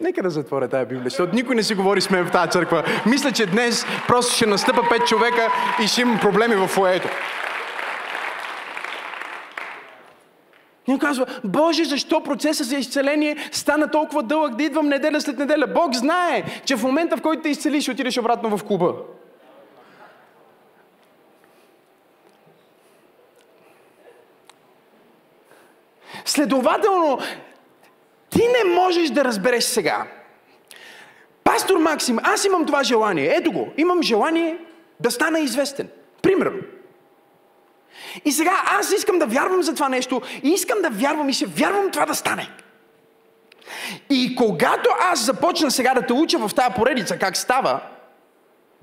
Нека 0.00 0.22
да 0.22 0.30
затворя 0.30 0.68
тази 0.68 0.86
Библия, 0.86 1.04
защото 1.04 1.34
никой 1.34 1.56
не 1.56 1.62
си 1.62 1.74
говори 1.74 2.00
с 2.00 2.10
мен 2.10 2.26
в 2.26 2.30
тази 2.30 2.50
църква. 2.50 2.84
Мисля, 3.06 3.32
че 3.32 3.46
днес 3.46 3.84
просто 4.08 4.34
ще 4.34 4.46
настъпа 4.46 4.82
пет 4.90 5.06
човека 5.06 5.48
и 5.84 5.86
ще 5.86 6.00
имам 6.00 6.20
проблеми 6.20 6.54
в 6.54 6.66
фоето. 6.66 7.08
И 10.90 10.98
казва, 10.98 11.26
Боже, 11.44 11.84
защо 11.84 12.22
процесът 12.22 12.66
за 12.66 12.76
изцеление 12.76 13.36
стана 13.52 13.90
толкова 13.90 14.22
дълъг 14.22 14.54
да 14.54 14.62
идвам 14.62 14.88
неделя 14.88 15.20
след 15.20 15.38
неделя? 15.38 15.66
Бог 15.66 15.94
знае, 15.94 16.44
че 16.64 16.76
в 16.76 16.82
момента, 16.82 17.16
в 17.16 17.22
който 17.22 17.42
те 17.42 17.48
изцелиш, 17.48 17.88
отидеш 17.88 18.18
обратно 18.18 18.56
в 18.56 18.64
клуба. 18.64 18.94
Следователно, 26.24 27.18
ти 28.30 28.42
не 28.42 28.74
можеш 28.74 29.10
да 29.10 29.24
разбереш 29.24 29.64
сега. 29.64 30.06
Пастор 31.44 31.78
Максим, 31.78 32.18
аз 32.22 32.44
имам 32.44 32.66
това 32.66 32.82
желание. 32.82 33.34
Ето 33.36 33.52
го. 33.52 33.68
Имам 33.76 34.02
желание 34.02 34.58
да 35.00 35.10
стана 35.10 35.40
известен. 35.40 35.88
Примерно. 36.22 36.58
И 38.24 38.32
сега 38.32 38.62
аз 38.66 38.92
искам 38.92 39.18
да 39.18 39.26
вярвам 39.26 39.62
за 39.62 39.74
това 39.74 39.88
нещо 39.88 40.22
и 40.42 40.48
искам 40.48 40.82
да 40.82 40.90
вярвам 40.90 41.28
и 41.28 41.34
се 41.34 41.46
вярвам 41.46 41.90
това 41.90 42.06
да 42.06 42.14
стане. 42.14 42.48
И 44.10 44.34
когато 44.36 44.90
аз 45.00 45.24
започна 45.24 45.70
сега 45.70 45.94
да 45.94 46.06
те 46.06 46.12
уча 46.12 46.38
в 46.38 46.54
тази 46.54 46.74
поредица 46.74 47.18
как 47.18 47.36
става, 47.36 47.80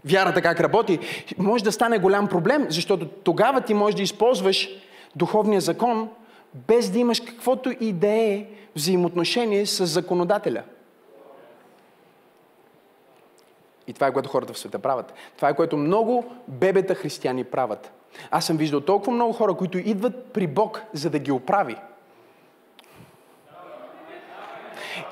вярата 0.06 0.41
как 0.41 0.60
работи, 0.60 0.99
може 1.38 1.63
да 1.63 1.71
стане 1.71 1.99
голям 1.99 2.27
проблем, 2.27 2.65
защото 2.69 3.08
тогава 3.08 3.62
ти 3.62 3.73
можеш 3.73 3.95
да 3.95 4.03
използваш 4.03 4.69
духовния 5.15 5.62
закон, 5.62 6.10
без 6.67 6.89
да 6.89 6.99
имаш 6.99 7.19
каквото 7.19 7.73
и 7.80 7.93
да 7.93 8.08
е 8.08 8.45
взаимоотношение 8.75 9.65
с 9.65 9.86
законодателя. 9.86 10.63
И 13.88 13.93
това 13.93 14.08
е 14.08 14.13
което 14.13 14.30
хората 14.30 14.54
в 14.54 14.60
света 14.60 14.80
правят. 14.80 15.13
Това 15.36 15.50
е 15.50 15.56
което 15.56 15.78
много 15.78 16.26
бебета 16.47 16.95
християни 16.95 17.43
правят. 17.43 17.91
Аз 18.32 18.45
съм 18.45 18.58
виждал 18.58 18.82
толкова 18.82 19.12
много 19.12 19.34
хора, 19.34 19.54
които 19.54 19.78
идват 19.78 20.26
при 20.26 20.47
Бог, 20.47 20.82
за 20.93 21.10
да 21.10 21.19
ги 21.19 21.32
оправи. 21.32 21.76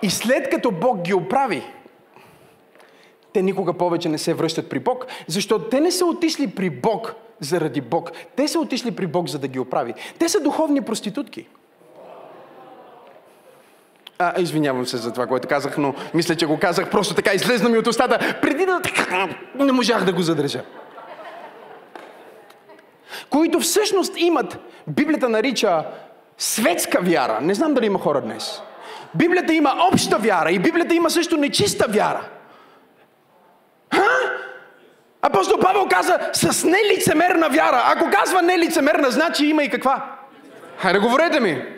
И 0.02 0.10
след 0.10 0.50
като 0.50 0.72
Бог 0.72 1.02
ги 1.02 1.14
оправи, 1.14 1.64
те 3.34 3.42
никога 3.42 3.74
повече 3.74 4.10
не 4.10 4.18
се 4.18 4.34
връщат 4.34 4.70
при 4.70 4.80
Бог, 4.80 5.08
защото 5.28 5.70
те 5.70 5.80
не 5.80 5.92
са 5.92 6.06
отишли 6.06 6.56
при 6.56 6.70
Бог 6.70 7.16
заради 7.40 7.82
Бог. 7.82 8.12
Те 8.36 8.48
са 8.48 8.60
отишли 8.60 8.96
при 8.96 9.08
Бог, 9.08 9.30
за 9.30 9.40
да 9.40 9.48
ги 9.48 9.60
оправи. 9.60 9.94
Те 10.20 10.30
са 10.30 10.40
духовни 10.40 10.82
проститутки. 10.82 11.48
А, 14.20 14.42
извинявам 14.42 14.86
се 14.86 14.98
за 14.98 15.14
това, 15.14 15.28
което 15.28 15.48
казах, 15.48 15.78
но 15.78 15.94
мисля, 16.14 16.36
че 16.36 16.46
го 16.46 16.60
казах 16.60 16.90
просто 16.90 17.14
така, 17.14 17.34
излезна 17.34 17.70
ми 17.70 17.78
от 17.78 17.88
устата, 17.88 18.38
преди 18.42 18.66
да... 18.66 18.82
Не 19.56 19.72
можах 19.72 20.04
да 20.04 20.14
го 20.14 20.22
задържа. 20.22 20.62
Които 23.30 23.60
всъщност 23.60 24.14
имат, 24.18 24.60
Библията 24.88 25.30
нарича 25.30 25.86
светска 26.38 27.00
вяра. 27.02 27.42
Не 27.42 27.54
знам 27.54 27.74
дали 27.74 27.86
има 27.86 28.00
хора 28.00 28.22
днес. 28.22 28.62
Библията 29.16 29.54
има 29.54 29.76
обща 29.92 30.18
вяра 30.18 30.52
и 30.52 30.60
Библията 30.60 30.96
има 30.96 31.10
също 31.10 31.38
нечиста 31.38 31.86
вяра. 31.90 32.22
Ха? 33.94 34.08
Апостол 35.22 35.60
Павел 35.60 35.88
каза 35.90 36.20
с 36.34 36.64
нелицемерна 36.64 37.50
вяра. 37.50 37.84
Ако 37.86 38.10
казва 38.12 38.42
нелицемерна, 38.42 39.12
значи 39.12 39.46
има 39.46 39.64
и 39.64 39.70
каква? 39.70 40.18
Хайде, 40.78 41.00
говорете 41.00 41.40
ми. 41.40 41.75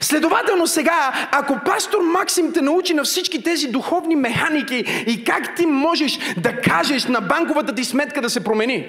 Следователно 0.00 0.66
сега, 0.66 1.28
ако 1.32 1.58
пастор 1.64 1.98
Максим 2.02 2.52
те 2.52 2.62
научи 2.62 2.94
на 2.94 3.04
всички 3.04 3.42
тези 3.42 3.68
духовни 3.68 4.16
механики 4.16 5.04
и 5.06 5.24
как 5.24 5.56
ти 5.56 5.66
можеш 5.66 6.18
да 6.36 6.56
кажеш 6.56 7.04
на 7.04 7.20
банковата 7.20 7.74
ти 7.74 7.84
сметка 7.84 8.20
да 8.20 8.30
се 8.30 8.44
промени, 8.44 8.88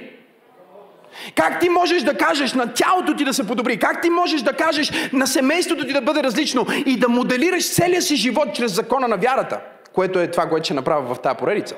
как 1.36 1.60
ти 1.60 1.70
можеш 1.70 2.04
да 2.04 2.18
кажеш 2.18 2.54
на 2.54 2.74
тялото 2.74 3.16
ти 3.16 3.26
да 3.26 3.34
се 3.34 3.48
подобри? 3.48 3.78
Как 3.78 4.02
ти 4.02 4.10
можеш 4.10 4.42
да 4.42 4.54
кажеш 4.54 4.92
на 5.14 5.28
семейството 5.28 5.88
ти 5.88 5.94
да 5.94 6.02
бъде 6.02 6.24
различно 6.24 6.66
и 6.86 6.98
да 6.98 7.10
моделираш 7.10 7.74
целия 7.74 8.02
си 8.02 8.16
живот 8.16 8.54
чрез 8.54 8.76
закона 8.76 9.08
на 9.08 9.18
вярата? 9.18 9.60
Което 9.94 10.20
е 10.20 10.32
това, 10.32 10.50
което 10.50 10.66
ще 10.66 10.74
направя 10.74 11.16
в 11.16 11.20
тази 11.20 11.38
поредица. 11.38 11.76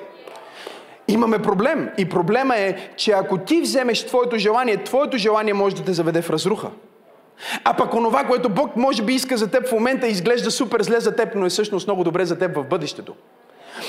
Имаме 1.08 1.39
проблем. 1.39 1.89
И 1.97 2.10
проблема 2.10 2.58
е, 2.58 2.76
че 2.97 3.12
ако 3.12 3.38
ти 3.38 3.62
вземеш 3.62 4.06
твоето 4.06 4.38
желание, 4.38 4.84
твоето 4.84 5.17
желание 5.17 5.54
може 5.54 5.76
да 5.76 5.84
те 5.84 5.93
заведе 5.93 6.21
в 6.21 6.30
разруха. 6.30 6.67
А 7.63 7.73
пък 7.73 7.93
онова, 7.93 8.23
което 8.23 8.49
Бог 8.49 8.75
може 8.75 9.03
би 9.03 9.13
иска 9.13 9.38
за 9.38 9.51
теб 9.51 9.67
в 9.67 9.71
момента, 9.71 10.08
изглежда 10.08 10.51
супер 10.51 10.82
зле 10.82 10.99
за 10.99 11.15
теб, 11.15 11.29
но 11.36 11.45
е 11.45 11.49
всъщност 11.49 11.88
много 11.88 12.03
добре 12.03 12.25
за 12.25 12.39
теб 12.39 12.56
в 12.56 12.63
бъдещето. 12.63 13.13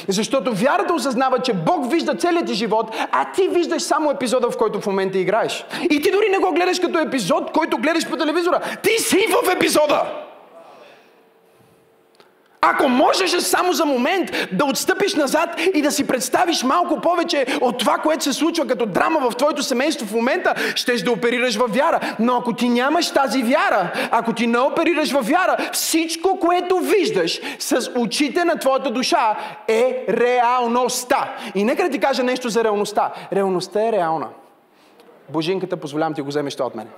Защото 0.08 0.52
вярата 0.54 0.94
осъзнава, 0.94 1.38
че 1.38 1.52
Бог 1.52 1.90
вижда 1.90 2.14
целият 2.14 2.46
ти 2.46 2.54
живот, 2.54 2.94
а 3.12 3.32
ти 3.32 3.48
виждаш 3.48 3.82
само 3.82 4.10
епизода, 4.10 4.50
в 4.50 4.56
който 4.56 4.80
в 4.80 4.86
момента 4.86 5.18
играеш. 5.18 5.64
И 5.90 6.02
ти 6.02 6.10
дори 6.10 6.28
не 6.30 6.38
го 6.38 6.52
гледаш 6.52 6.80
като 6.80 6.98
епизод, 6.98 7.52
който 7.52 7.78
гледаш 7.78 8.08
по 8.08 8.16
телевизора. 8.16 8.60
Ти 8.82 8.98
си 8.98 9.26
в 9.28 9.52
епизода! 9.56 10.24
Ако 12.66 12.88
можеш 12.88 13.30
само 13.30 13.72
за 13.72 13.84
момент 13.84 14.30
да 14.52 14.64
отстъпиш 14.64 15.14
назад 15.14 15.60
и 15.74 15.82
да 15.82 15.92
си 15.92 16.06
представиш 16.06 16.62
малко 16.62 17.00
повече 17.00 17.46
от 17.60 17.78
това, 17.78 17.98
което 17.98 18.24
се 18.24 18.32
случва 18.32 18.66
като 18.66 18.86
драма 18.86 19.30
в 19.30 19.36
твоето 19.36 19.62
семейство 19.62 20.06
в 20.06 20.12
момента, 20.12 20.54
щеш 20.74 21.02
да 21.02 21.12
оперираш 21.12 21.56
в 21.56 21.66
вяра. 21.68 22.00
Но 22.18 22.36
ако 22.36 22.52
ти 22.52 22.68
нямаш 22.68 23.10
тази 23.10 23.42
вяра, 23.42 23.92
ако 24.10 24.32
ти 24.32 24.46
не 24.46 24.58
оперираш 24.58 25.12
в 25.12 25.20
вяра, 25.22 25.56
всичко, 25.72 26.38
което 26.40 26.78
виждаш 26.78 27.40
с 27.58 27.90
очите 27.96 28.44
на 28.44 28.58
твоята 28.58 28.90
душа 28.90 29.36
е 29.68 30.04
реалността. 30.08 31.34
И 31.54 31.64
нека 31.64 31.82
да 31.82 31.90
ти 31.90 31.98
кажа 31.98 32.22
нещо 32.22 32.48
за 32.48 32.64
реалността. 32.64 33.12
Реалността 33.32 33.88
е 33.88 33.92
реална. 33.92 34.28
Божинката, 35.28 35.76
позволявам 35.76 36.14
ти 36.14 36.22
го 36.22 36.28
вземеш 36.28 36.60
от 36.60 36.74
мене. 36.74 36.90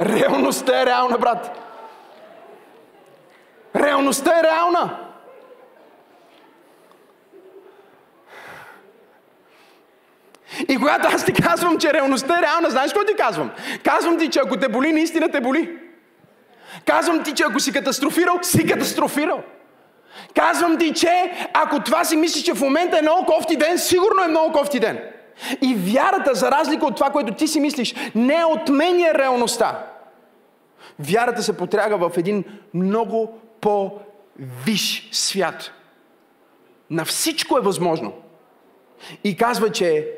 Реалността 0.00 0.82
е 0.82 0.86
реална, 0.86 1.18
брат. 1.18 1.69
Реалността 3.76 4.38
е 4.38 4.42
реална. 4.42 4.98
И 10.68 10.76
когато 10.76 11.08
аз 11.08 11.24
ти 11.24 11.32
казвам, 11.32 11.78
че 11.78 11.92
реалността 11.92 12.38
е 12.38 12.42
реална, 12.42 12.70
знаеш 12.70 12.92
какво 12.92 13.06
ти 13.06 13.14
казвам? 13.14 13.50
Казвам 13.84 14.18
ти, 14.18 14.30
че 14.30 14.40
ако 14.40 14.56
те 14.56 14.68
боли, 14.68 14.92
наистина 14.92 15.30
те 15.30 15.40
боли. 15.40 15.78
Казвам 16.84 17.22
ти, 17.22 17.34
че 17.34 17.44
ако 17.44 17.60
си 17.60 17.72
катастрофирал, 17.72 18.38
си 18.42 18.66
катастрофирал. 18.66 19.42
Казвам 20.34 20.78
ти, 20.78 20.94
че 20.94 21.32
ако 21.52 21.80
това 21.80 22.04
си 22.04 22.16
мислиш, 22.16 22.42
че 22.44 22.54
в 22.54 22.60
момента 22.60 22.98
е 22.98 23.02
много 23.02 23.26
кофти 23.26 23.56
ден, 23.56 23.78
сигурно 23.78 24.22
е 24.24 24.28
много 24.28 24.52
кофти 24.52 24.80
ден. 24.80 24.98
И 25.60 25.74
вярата, 25.74 26.34
за 26.34 26.50
разлика 26.50 26.86
от 26.86 26.96
това, 26.96 27.10
което 27.10 27.34
ти 27.34 27.48
си 27.48 27.60
мислиш, 27.60 27.94
не 28.14 28.44
отменя 28.44 29.14
реалността. 29.14 29.86
Вярата 30.98 31.42
се 31.42 31.56
потряга 31.56 31.96
в 31.96 32.10
един 32.16 32.44
много 32.74 33.38
по-виш 33.60 35.08
свят. 35.12 35.72
На 36.90 37.04
всичко 37.04 37.58
е 37.58 37.60
възможно. 37.60 38.12
И 39.24 39.36
казва, 39.36 39.72
че 39.72 40.16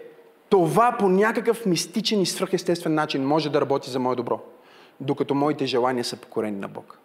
това 0.48 0.96
по 0.98 1.08
някакъв 1.08 1.66
мистичен 1.66 2.20
и 2.20 2.26
свръхестествен 2.26 2.94
начин 2.94 3.26
може 3.26 3.50
да 3.50 3.60
работи 3.60 3.90
за 3.90 3.98
мое 3.98 4.16
добро, 4.16 4.40
докато 5.00 5.34
моите 5.34 5.66
желания 5.66 6.04
са 6.04 6.16
покорени 6.16 6.58
на 6.58 6.68
Бог. 6.68 6.98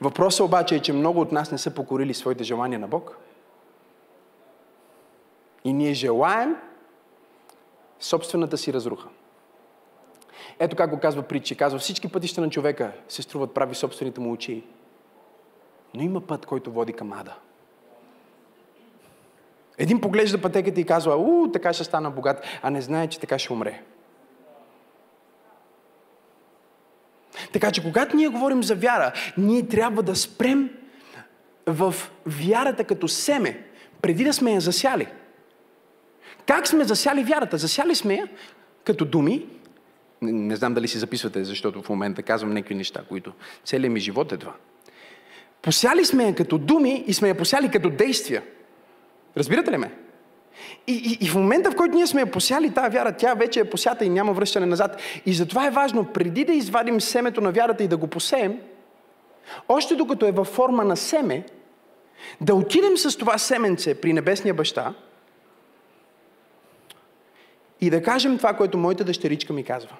Въпросът 0.00 0.46
обаче 0.46 0.76
е, 0.76 0.80
че 0.80 0.92
много 0.92 1.20
от 1.20 1.32
нас 1.32 1.52
не 1.52 1.58
са 1.58 1.74
покорили 1.74 2.14
своите 2.14 2.44
желания 2.44 2.78
на 2.78 2.88
Бог. 2.88 3.18
И 5.64 5.72
ние 5.72 5.94
желаем 5.94 6.56
собствената 8.00 8.58
си 8.58 8.72
разруха. 8.72 9.08
Ето 10.58 10.76
как 10.76 10.90
го 10.90 11.00
казва 11.00 11.22
притчи. 11.22 11.56
Казва, 11.56 11.78
всички 11.78 12.08
пътища 12.08 12.40
на 12.40 12.50
човека 12.50 12.92
се 13.08 13.22
струват 13.22 13.54
прави 13.54 13.74
собствените 13.74 14.20
му 14.20 14.32
очи. 14.32 14.64
Но 15.94 16.02
има 16.02 16.20
път, 16.20 16.46
който 16.46 16.72
води 16.72 16.92
към 16.92 17.12
ада. 17.12 17.34
Един 19.78 20.00
поглежда 20.00 20.40
пътеката 20.40 20.80
и 20.80 20.84
казва, 20.84 21.16
у, 21.16 21.52
така 21.52 21.72
ще 21.72 21.84
стана 21.84 22.10
богат, 22.10 22.44
а 22.62 22.70
не 22.70 22.80
знае, 22.80 23.08
че 23.08 23.20
така 23.20 23.38
ще 23.38 23.52
умре. 23.52 23.82
Така 27.52 27.70
че, 27.70 27.82
когато 27.82 28.16
ние 28.16 28.28
говорим 28.28 28.62
за 28.62 28.74
вяра, 28.74 29.12
ние 29.36 29.68
трябва 29.68 30.02
да 30.02 30.16
спрем 30.16 30.70
в 31.66 31.94
вярата 32.26 32.84
като 32.84 33.08
семе, 33.08 33.64
преди 34.02 34.24
да 34.24 34.32
сме 34.32 34.52
я 34.52 34.60
засяли. 34.60 35.08
Как 36.46 36.66
сме 36.66 36.84
засяли 36.84 37.24
вярата? 37.24 37.58
Засяли 37.58 37.94
сме 37.94 38.14
я 38.14 38.28
като 38.84 39.04
думи. 39.04 39.46
Не, 40.22 40.32
не 40.32 40.56
знам 40.56 40.74
дали 40.74 40.88
си 40.88 40.98
записвате, 40.98 41.44
защото 41.44 41.82
в 41.82 41.88
момента 41.88 42.22
казвам 42.22 42.52
някакви 42.52 42.74
неща, 42.74 43.02
които 43.08 43.32
целият 43.64 43.92
ми 43.92 44.00
живот 44.00 44.32
е 44.32 44.36
това. 44.36 44.54
Посяли 45.62 46.04
сме 46.04 46.24
я 46.24 46.34
като 46.34 46.58
думи 46.58 47.04
и 47.06 47.14
сме 47.14 47.28
я 47.28 47.34
посяли 47.34 47.70
като 47.70 47.90
действия. 47.90 48.42
Разбирате 49.36 49.72
ли 49.72 49.76
ме? 49.76 49.90
И, 50.86 50.92
и, 50.92 51.24
и 51.24 51.28
в 51.28 51.34
момента, 51.34 51.70
в 51.70 51.76
който 51.76 51.94
ние 51.94 52.06
сме 52.06 52.20
я 52.20 52.30
посяли 52.30 52.74
тази 52.74 52.96
вяра, 52.96 53.16
тя 53.16 53.34
вече 53.34 53.60
е 53.60 53.70
посята 53.70 54.04
и 54.04 54.08
няма 54.08 54.32
връщане 54.32 54.66
назад. 54.66 55.00
И 55.26 55.32
затова 55.32 55.66
е 55.66 55.70
важно, 55.70 56.04
преди 56.04 56.44
да 56.44 56.52
извадим 56.52 57.00
семето 57.00 57.40
на 57.40 57.52
вярата 57.52 57.84
и 57.84 57.88
да 57.88 57.96
го 57.96 58.06
посеем, 58.06 58.60
още 59.68 59.94
докато 59.96 60.26
е 60.26 60.32
във 60.32 60.48
форма 60.48 60.84
на 60.84 60.96
семе, 60.96 61.44
да 62.40 62.54
отидем 62.54 62.96
с 62.96 63.18
това 63.18 63.38
семенце 63.38 64.00
при 64.00 64.12
Небесния 64.12 64.54
баща 64.54 64.94
и 67.80 67.90
да 67.90 68.02
кажем 68.02 68.36
това, 68.36 68.56
което 68.56 68.78
моята 68.78 69.04
дъщеричка 69.04 69.52
ми 69.52 69.64
казва. 69.64 69.96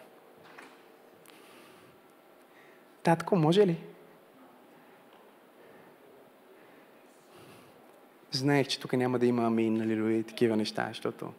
Татко, 3.02 3.36
може 3.36 3.66
ли? 3.66 3.76
Знаех, 8.30 8.68
че 8.68 8.80
тук 8.80 8.92
няма 8.92 9.18
да 9.18 9.26
има 9.26 9.46
амин, 9.46 9.76
нали, 9.76 10.18
и 10.18 10.22
такива 10.22 10.56
неща, 10.56 10.84
защото 10.88 11.32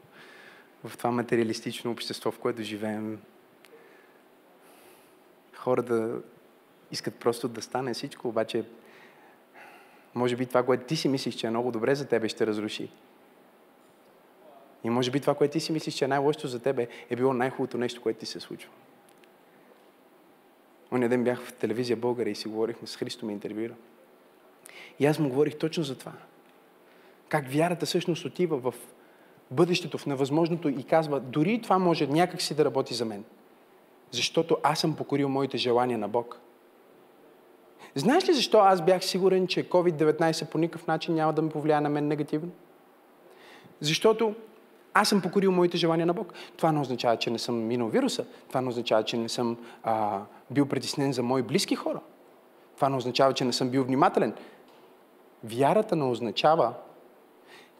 в 0.84 0.98
това 0.98 1.12
материалистично 1.12 1.92
общество, 1.92 2.32
в 2.32 2.40
което 2.40 2.62
живеем, 2.62 3.20
хората 5.56 6.22
Искат 6.92 7.16
просто 7.16 7.48
да 7.48 7.62
стане 7.62 7.94
всичко, 7.94 8.28
обаче 8.28 8.64
може 10.16 10.36
би 10.36 10.46
това, 10.46 10.66
което 10.66 10.84
ти 10.84 10.96
си 10.96 11.08
мислиш, 11.08 11.36
че 11.36 11.48
е 11.48 11.50
много 11.50 11.72
добре 11.72 11.96
за 11.96 12.08
тебе, 12.08 12.30
ще 12.30 12.48
разруши. 12.48 12.90
И 14.84 14.90
може 14.90 15.12
би 15.12 15.20
това, 15.20 15.36
което 15.36 15.52
ти 15.52 15.60
си 15.60 15.72
мислиш, 15.72 15.94
че 15.94 16.06
е 16.06 16.08
най-лошото 16.08 16.48
за 16.48 16.60
тебе, 16.60 16.88
е 17.10 17.16
било 17.16 17.34
най-хубавото 17.34 17.78
нещо, 17.78 18.02
което 18.02 18.20
ти 18.20 18.26
се 18.26 18.40
случва. 18.40 18.72
Оня 20.92 21.10
ден 21.10 21.24
бях 21.24 21.42
в 21.42 21.54
телевизия 21.54 21.98
България 21.98 22.32
и 22.32 22.36
си 22.36 22.48
говорихме 22.48 22.88
с 22.88 22.96
Христо 22.96 23.26
ми 23.26 23.34
интервюира. 23.34 23.74
И 25.00 25.06
аз 25.06 25.20
му 25.20 25.30
говорих 25.30 25.58
точно 25.58 25.84
за 25.84 25.98
това. 25.98 26.14
Как 27.30 27.52
вярата 27.52 27.86
всъщност 27.86 28.26
отива 28.26 28.58
в 28.58 28.74
бъдещето, 29.52 29.98
в 29.98 30.06
невъзможното 30.06 30.70
и 30.70 30.84
казва, 30.84 31.20
дори 31.20 31.62
това 31.62 31.80
може 31.80 32.08
някак 32.08 32.42
си 32.42 32.56
да 32.56 32.66
работи 32.66 32.94
за 32.94 33.06
мен. 33.06 33.24
Защото 34.12 34.58
аз 34.64 34.80
съм 34.80 34.96
покорил 34.96 35.30
моите 35.30 35.58
желания 35.58 35.98
на 35.98 36.08
Бог. 36.08 36.40
Знаеш 37.96 38.30
ли 38.30 38.34
защо 38.34 38.58
аз 38.58 38.82
бях 38.82 39.06
сигурен, 39.06 39.48
че 39.48 39.70
COVID-19 39.70 40.46
по 40.46 40.58
никакъв 40.58 40.88
начин 40.88 41.16
няма 41.16 41.34
да 41.34 41.42
ме 41.42 41.50
повлияе 41.50 41.82
на 41.82 41.90
мен 41.90 42.08
негативно? 42.08 42.52
Защото 43.80 44.36
аз 44.94 45.10
съм 45.10 45.22
покорил 45.22 45.52
моите 45.52 45.78
желания 45.78 46.06
на 46.06 46.14
Бог. 46.14 46.34
Това 46.58 46.72
не 46.72 46.80
означава, 46.80 47.18
че 47.18 47.30
не 47.30 47.40
съм 47.40 47.68
минал 47.68 47.88
вируса. 47.88 48.26
Това 48.48 48.62
не 48.62 48.70
означава, 48.70 49.04
че 49.04 49.18
не 49.18 49.30
съм 49.30 49.58
а, 49.84 50.22
бил 50.52 50.66
притеснен 50.66 51.14
за 51.14 51.24
мои 51.24 51.42
близки 51.42 51.76
хора. 51.76 52.00
Това 52.76 52.90
не 52.90 52.96
означава, 52.96 53.34
че 53.34 53.46
не 53.46 53.54
съм 53.54 53.70
бил 53.70 53.84
внимателен. 53.84 54.34
Вярата 55.44 55.96
не 55.96 56.04
означава, 56.04 56.74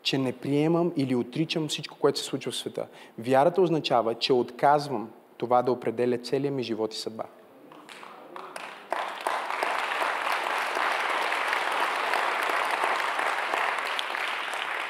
че 0.02 0.18
не 0.18 0.32
приемам 0.32 0.94
или 0.96 1.16
отричам 1.16 1.68
всичко, 1.68 1.98
което 2.00 2.20
се 2.20 2.26
случва 2.26 2.52
в 2.52 2.56
света. 2.56 2.88
Вярата 3.18 3.62
означава, 3.62 4.16
че 4.16 4.34
отказвам 4.34 5.10
това 5.38 5.62
да 5.62 5.72
определя 5.72 6.18
целия 6.18 6.52
ми 6.52 6.64
живот 6.64 6.94
и 6.94 6.98
съдба. 6.98 7.24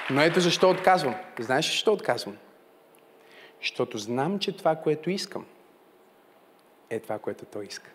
Но 0.10 0.22
ето 0.22 0.40
защо 0.40 0.70
отказвам. 0.70 1.16
Знаеш 1.40 1.68
ли 1.68 1.72
защо 1.72 1.94
отказвам? 1.94 2.38
Защото 3.62 3.98
знам, 3.98 4.40
че 4.40 4.58
това, 4.58 4.76
което 4.76 5.10
искам, 5.10 5.46
е 6.90 7.00
това, 7.00 7.20
което 7.20 7.46
той 7.46 7.66
иска. 7.66 7.92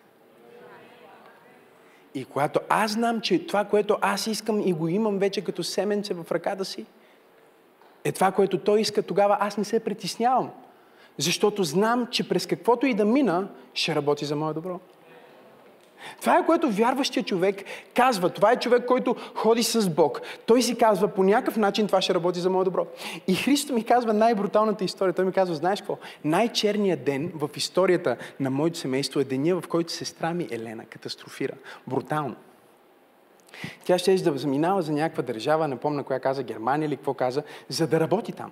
И 2.13 2.25
когато 2.25 2.59
аз 2.69 2.91
знам, 2.91 3.21
че 3.21 3.47
това, 3.47 3.65
което 3.65 3.97
аз 4.01 4.27
искам 4.27 4.59
и 4.59 4.73
го 4.73 4.87
имам 4.87 5.19
вече 5.19 5.43
като 5.43 5.63
семенце 5.63 6.13
в 6.13 6.31
ръката 6.31 6.65
си, 6.65 6.85
е 8.05 8.11
това, 8.11 8.31
което 8.31 8.57
той 8.57 8.81
иска, 8.81 9.01
тогава 9.01 9.37
аз 9.39 9.57
не 9.57 9.63
се 9.63 9.79
притеснявам. 9.79 10.49
Защото 11.17 11.63
знам, 11.63 12.07
че 12.11 12.29
през 12.29 12.45
каквото 12.45 12.85
и 12.85 12.93
да 12.93 13.05
мина, 13.05 13.47
ще 13.73 13.95
работи 13.95 14.25
за 14.25 14.35
мое 14.35 14.53
добро. 14.53 14.79
Това 16.21 16.37
е 16.37 16.45
което 16.45 16.71
вярващия 16.71 17.23
човек 17.23 17.63
казва. 17.93 18.29
Това 18.29 18.51
е 18.51 18.59
човек, 18.59 18.85
който 18.85 19.15
ходи 19.35 19.63
с 19.63 19.89
Бог. 19.89 20.21
Той 20.45 20.61
си 20.61 20.77
казва, 20.77 21.07
по 21.07 21.23
някакъв 21.23 21.57
начин 21.57 21.87
това 21.87 22.01
ще 22.01 22.13
работи 22.13 22.39
за 22.39 22.49
мое 22.49 22.63
добро. 22.63 22.87
И 23.27 23.35
Христо 23.35 23.73
ми 23.73 23.83
казва 23.83 24.13
най-бруталната 24.13 24.83
история. 24.83 25.13
Той 25.13 25.25
ми 25.25 25.31
казва, 25.31 25.55
знаеш 25.55 25.79
какво? 25.79 25.97
Най-черният 26.23 27.03
ден 27.03 27.31
в 27.35 27.49
историята 27.55 28.17
на 28.39 28.49
моето 28.49 28.77
семейство 28.77 29.19
е 29.19 29.23
деня, 29.23 29.61
в 29.61 29.67
който 29.67 29.91
сестра 29.91 30.33
ми 30.33 30.47
Елена 30.51 30.85
катастрофира. 30.85 31.53
Брутално. 31.87 32.35
Тя 33.85 33.97
ще 33.97 34.15
да 34.15 34.37
заминава 34.37 34.81
за 34.81 34.91
някаква 34.91 35.23
държава, 35.23 35.67
не 35.67 35.75
помня 35.75 36.03
коя 36.03 36.19
каза, 36.19 36.43
Германия 36.43 36.87
или 36.87 36.95
какво 36.95 37.13
каза, 37.13 37.43
за 37.69 37.87
да 37.87 37.99
работи 37.99 38.31
там. 38.31 38.51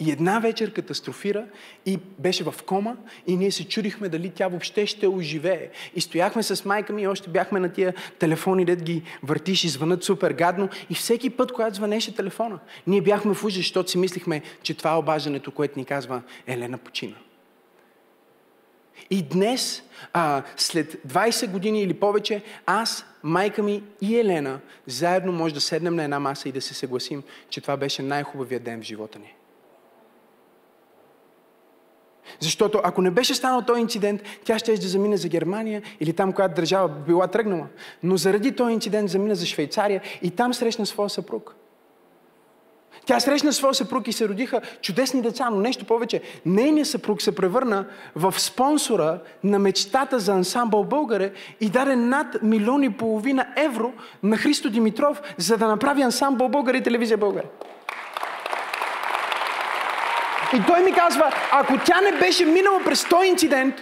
И 0.00 0.10
една 0.10 0.38
вечер 0.38 0.72
катастрофира 0.72 1.46
и 1.86 1.98
беше 2.18 2.44
в 2.44 2.54
кома 2.66 2.96
и 3.26 3.36
ние 3.36 3.50
се 3.50 3.68
чудихме 3.68 4.08
дали 4.08 4.30
тя 4.30 4.48
въобще 4.48 4.86
ще 4.86 5.06
оживее. 5.06 5.70
И 5.94 6.00
стояхме 6.00 6.42
с 6.42 6.64
майка 6.64 6.92
ми 6.92 7.02
и 7.02 7.06
още 7.06 7.30
бяхме 7.30 7.60
на 7.60 7.72
тия 7.72 7.94
телефони, 8.18 8.64
дед 8.64 8.82
ги 8.82 9.02
въртиш 9.22 9.64
и 9.64 9.68
звънат 9.68 10.04
супер 10.04 10.32
гадно. 10.32 10.68
И 10.90 10.94
всеки 10.94 11.30
път, 11.30 11.52
когато 11.52 11.76
звънеше 11.76 12.14
телефона, 12.14 12.58
ние 12.86 13.00
бяхме 13.00 13.34
в 13.34 13.44
ужас, 13.44 13.56
защото 13.56 13.90
си 13.90 13.98
мислихме, 13.98 14.42
че 14.62 14.74
това 14.74 14.92
е 14.92 14.96
обаждането, 14.96 15.50
което 15.50 15.78
ни 15.78 15.84
казва 15.84 16.22
Елена 16.46 16.78
почина. 16.78 17.14
И 19.10 19.22
днес, 19.22 19.82
а, 20.12 20.42
след 20.56 20.92
20 21.06 21.50
години 21.50 21.82
или 21.82 21.94
повече, 21.94 22.42
аз, 22.66 23.06
майка 23.22 23.62
ми 23.62 23.82
и 24.00 24.18
Елена, 24.18 24.60
заедно 24.86 25.32
може 25.32 25.54
да 25.54 25.60
седнем 25.60 25.96
на 25.96 26.04
една 26.04 26.20
маса 26.20 26.48
и 26.48 26.52
да 26.52 26.60
се 26.60 26.74
съгласим, 26.74 27.22
че 27.50 27.60
това 27.60 27.76
беше 27.76 28.02
най-хубавия 28.02 28.60
ден 28.60 28.80
в 28.80 28.84
живота 28.84 29.18
ни. 29.18 29.34
Защото 32.40 32.80
ако 32.84 33.02
не 33.02 33.10
беше 33.10 33.34
станал 33.34 33.62
този 33.62 33.80
инцидент, 33.80 34.22
тя 34.44 34.58
ще 34.58 34.76
да 34.76 34.88
замине 34.88 35.16
за 35.16 35.28
Германия 35.28 35.82
или 36.00 36.12
там, 36.12 36.32
която 36.32 36.54
държава 36.54 36.88
била 36.88 37.26
тръгнала. 37.26 37.66
Но 38.02 38.16
заради 38.16 38.56
този 38.56 38.72
инцидент 38.72 39.10
замина 39.10 39.34
за 39.34 39.46
Швейцария 39.46 40.02
и 40.22 40.30
там 40.30 40.54
срещна 40.54 40.86
своя 40.86 41.10
съпруг. 41.10 41.54
Тя 43.08 43.20
срещна 43.20 43.52
своя 43.52 43.74
съпруг 43.74 44.08
и 44.08 44.12
се 44.12 44.28
родиха 44.28 44.60
чудесни 44.82 45.22
деца, 45.22 45.50
но 45.50 45.56
нещо 45.56 45.84
повече. 45.84 46.20
Нейният 46.46 46.88
съпруг 46.88 47.22
се 47.22 47.34
превърна 47.34 47.84
в 48.16 48.40
спонсора 48.40 49.18
на 49.44 49.58
мечтата 49.58 50.18
за 50.18 50.32
ансамбъл 50.32 50.84
Българе 50.84 51.32
и 51.60 51.70
даде 51.70 51.96
над 51.96 52.42
милион 52.42 52.82
и 52.82 52.90
половина 52.90 53.46
евро 53.56 53.92
на 54.22 54.36
Христо 54.36 54.70
Димитров, 54.70 55.22
за 55.36 55.56
да 55.56 55.68
направи 55.68 56.02
ансамбъл 56.02 56.48
Българе 56.48 56.76
и 56.76 56.82
телевизия 56.82 57.18
Българе. 57.18 57.46
И 60.54 60.62
той 60.66 60.82
ми 60.82 60.92
казва, 60.92 61.32
ако 61.52 61.78
тя 61.84 62.00
не 62.00 62.18
беше 62.18 62.44
минала 62.44 62.80
през 62.84 63.08
този 63.08 63.28
инцидент, 63.28 63.74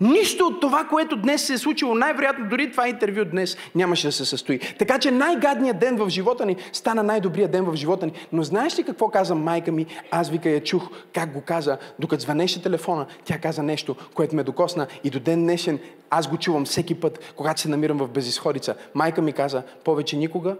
Нищо 0.00 0.46
от 0.46 0.60
това, 0.60 0.84
което 0.84 1.16
днес 1.16 1.46
се 1.46 1.52
е 1.52 1.58
случило, 1.58 1.94
най-вероятно 1.94 2.48
дори 2.48 2.70
това 2.70 2.88
интервю 2.88 3.24
днес 3.24 3.56
нямаше 3.74 4.06
да 4.06 4.12
се 4.12 4.24
състои. 4.24 4.58
Така 4.58 4.98
че 4.98 5.10
най-гадният 5.10 5.78
ден 5.78 5.96
в 5.96 6.08
живота 6.08 6.46
ни 6.46 6.56
стана 6.72 7.02
най-добрият 7.02 7.50
ден 7.50 7.64
в 7.64 7.76
живота 7.76 8.06
ни. 8.06 8.12
Но 8.32 8.42
знаеш 8.42 8.78
ли 8.78 8.82
какво 8.82 9.08
каза 9.08 9.34
майка 9.34 9.72
ми? 9.72 9.86
Аз 10.10 10.30
вика 10.30 10.50
я 10.50 10.64
чух, 10.64 10.88
как 11.12 11.32
го 11.32 11.40
каза. 11.40 11.78
Докато 11.98 12.22
звънеше 12.22 12.62
телефона, 12.62 13.06
тя 13.24 13.38
каза 13.38 13.62
нещо, 13.62 13.96
което 14.14 14.36
ме 14.36 14.42
докосна 14.42 14.86
и 15.04 15.10
до 15.10 15.20
ден 15.20 15.42
днешен 15.42 15.78
аз 16.10 16.28
го 16.28 16.36
чувам 16.36 16.64
всеки 16.64 16.94
път, 16.94 17.32
когато 17.36 17.60
се 17.60 17.68
намирам 17.68 17.98
в 17.98 18.08
безисходица. 18.08 18.74
Майка 18.94 19.22
ми 19.22 19.32
каза, 19.32 19.62
повече 19.84 20.16
никога 20.16 20.56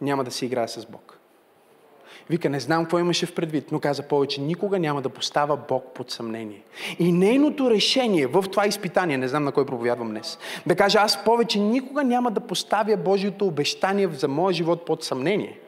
няма 0.00 0.24
да 0.24 0.30
си 0.30 0.46
играя 0.46 0.68
с 0.68 0.86
Бог. 0.86 1.11
Вика, 2.30 2.50
не 2.50 2.60
знам 2.60 2.84
какво 2.84 2.98
имаше 2.98 3.26
в 3.26 3.34
предвид, 3.34 3.72
но 3.72 3.80
каза 3.80 4.02
повече, 4.02 4.40
никога 4.40 4.78
няма 4.78 5.02
да 5.02 5.08
поставя 5.08 5.58
Бог 5.68 5.84
под 5.94 6.10
съмнение. 6.10 6.62
И 6.98 7.12
нейното 7.12 7.70
решение 7.70 8.26
в 8.26 8.44
това 8.50 8.66
изпитание, 8.66 9.18
не 9.18 9.28
знам 9.28 9.44
на 9.44 9.52
кой 9.52 9.66
проповядвам 9.66 10.08
днес, 10.08 10.38
да 10.66 10.76
каже, 10.76 10.98
аз 10.98 11.24
повече 11.24 11.58
никога 11.58 12.04
няма 12.04 12.30
да 12.30 12.40
поставя 12.40 12.96
Божието 12.96 13.46
обещание 13.46 14.08
за 14.08 14.28
моя 14.28 14.54
живот 14.54 14.86
под 14.86 15.04
съмнение. 15.04 15.58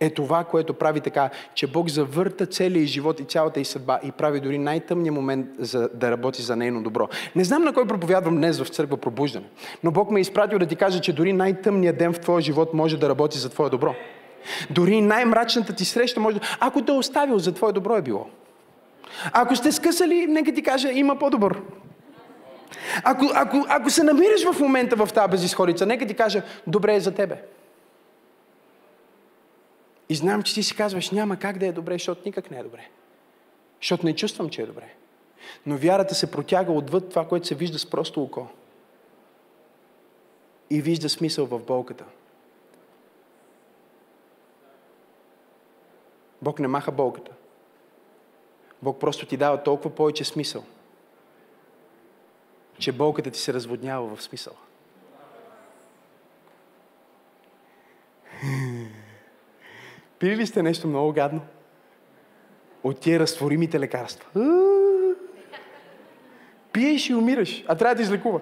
Е 0.00 0.10
това, 0.10 0.44
което 0.44 0.74
прави 0.74 1.00
така, 1.00 1.30
че 1.54 1.66
Бог 1.66 1.88
завърта 1.88 2.46
целия 2.46 2.86
живот 2.86 3.20
и 3.20 3.24
цялата 3.24 3.60
и 3.60 3.64
съдба 3.64 4.00
и 4.04 4.12
прави 4.12 4.40
дори 4.40 4.58
най-тъмния 4.58 5.12
момент 5.12 5.46
за 5.58 5.88
да 5.94 6.10
работи 6.10 6.42
за 6.42 6.56
нейно 6.56 6.82
добро. 6.82 7.08
Не 7.36 7.44
знам 7.44 7.62
на 7.62 7.72
кой 7.72 7.86
проповядвам 7.86 8.36
днес 8.36 8.60
в 8.60 8.68
църква 8.68 8.96
пробуждане, 8.96 9.46
но 9.82 9.90
Бог 9.90 10.10
ме 10.10 10.20
е 10.20 10.22
изпратил 10.22 10.58
да 10.58 10.66
ти 10.66 10.76
каже, 10.76 11.00
че 11.00 11.12
дори 11.12 11.32
най-тъмният 11.32 11.98
ден 11.98 12.12
в 12.12 12.20
твоя 12.20 12.40
живот 12.40 12.74
може 12.74 12.96
да 12.96 13.08
работи 13.08 13.38
за 13.38 13.48
твое 13.48 13.70
добро. 13.70 13.94
Дори 14.70 15.00
най-мрачната 15.00 15.72
ти 15.72 15.84
среща 15.84 16.20
може 16.20 16.38
да... 16.38 16.56
Ако 16.60 16.82
те 16.82 16.92
е 16.92 16.94
оставил, 16.94 17.38
за 17.38 17.54
твое 17.54 17.72
добро 17.72 17.96
е 17.96 18.02
било. 18.02 18.26
Ако 19.32 19.56
сте 19.56 19.72
скъсали, 19.72 20.26
нека 20.26 20.54
ти 20.54 20.62
кажа, 20.62 20.92
има 20.92 21.18
по-добър. 21.18 21.60
Ако, 23.04 23.24
ако, 23.34 23.66
ако 23.68 23.90
се 23.90 24.02
намираш 24.02 24.52
в 24.52 24.60
момента 24.60 24.96
в 24.96 25.12
тази 25.12 25.30
безисходица, 25.30 25.86
нека 25.86 26.06
ти 26.06 26.14
кажа, 26.14 26.42
добре 26.66 26.94
е 26.94 27.00
за 27.00 27.14
тебе. 27.14 27.42
И 30.08 30.14
знам, 30.14 30.42
че 30.42 30.54
ти 30.54 30.62
си 30.62 30.76
казваш, 30.76 31.10
няма 31.10 31.36
как 31.36 31.58
да 31.58 31.66
е 31.66 31.72
добре, 31.72 31.94
защото 31.94 32.22
никак 32.26 32.50
не 32.50 32.58
е 32.58 32.62
добре. 32.62 32.88
Защото 33.80 34.06
не 34.06 34.14
чувствам, 34.14 34.50
че 34.50 34.62
е 34.62 34.66
добре. 34.66 34.94
Но 35.66 35.76
вярата 35.76 36.14
се 36.14 36.30
протяга 36.30 36.72
отвъд 36.72 37.10
това, 37.10 37.28
което 37.28 37.46
се 37.46 37.54
вижда 37.54 37.78
с 37.78 37.86
просто 37.86 38.22
око. 38.22 38.46
И 40.70 40.82
вижда 40.82 41.08
смисъл 41.08 41.46
в 41.46 41.58
болката. 41.58 42.04
Бог 46.44 46.58
не 46.58 46.68
маха 46.68 46.92
болката. 46.92 47.32
Бог 48.82 49.00
просто 49.00 49.26
ти 49.26 49.36
дава 49.36 49.62
толкова 49.62 49.94
повече 49.94 50.24
смисъл, 50.24 50.64
че 52.78 52.92
болката 52.92 53.30
ти 53.30 53.38
се 53.38 53.54
разводнява 53.54 54.16
в 54.16 54.22
смисъл. 54.22 54.52
Пили 60.18 60.36
ли 60.36 60.46
сте 60.46 60.62
нещо 60.62 60.88
много 60.88 61.12
гадно? 61.12 61.40
От 62.82 63.00
тия 63.00 63.20
разтворимите 63.20 63.80
лекарства. 63.80 64.30
Пиеш 66.72 67.08
и 67.08 67.14
умираш, 67.14 67.64
а 67.68 67.74
трябва 67.74 67.94
да 67.94 68.02
излекува. 68.02 68.40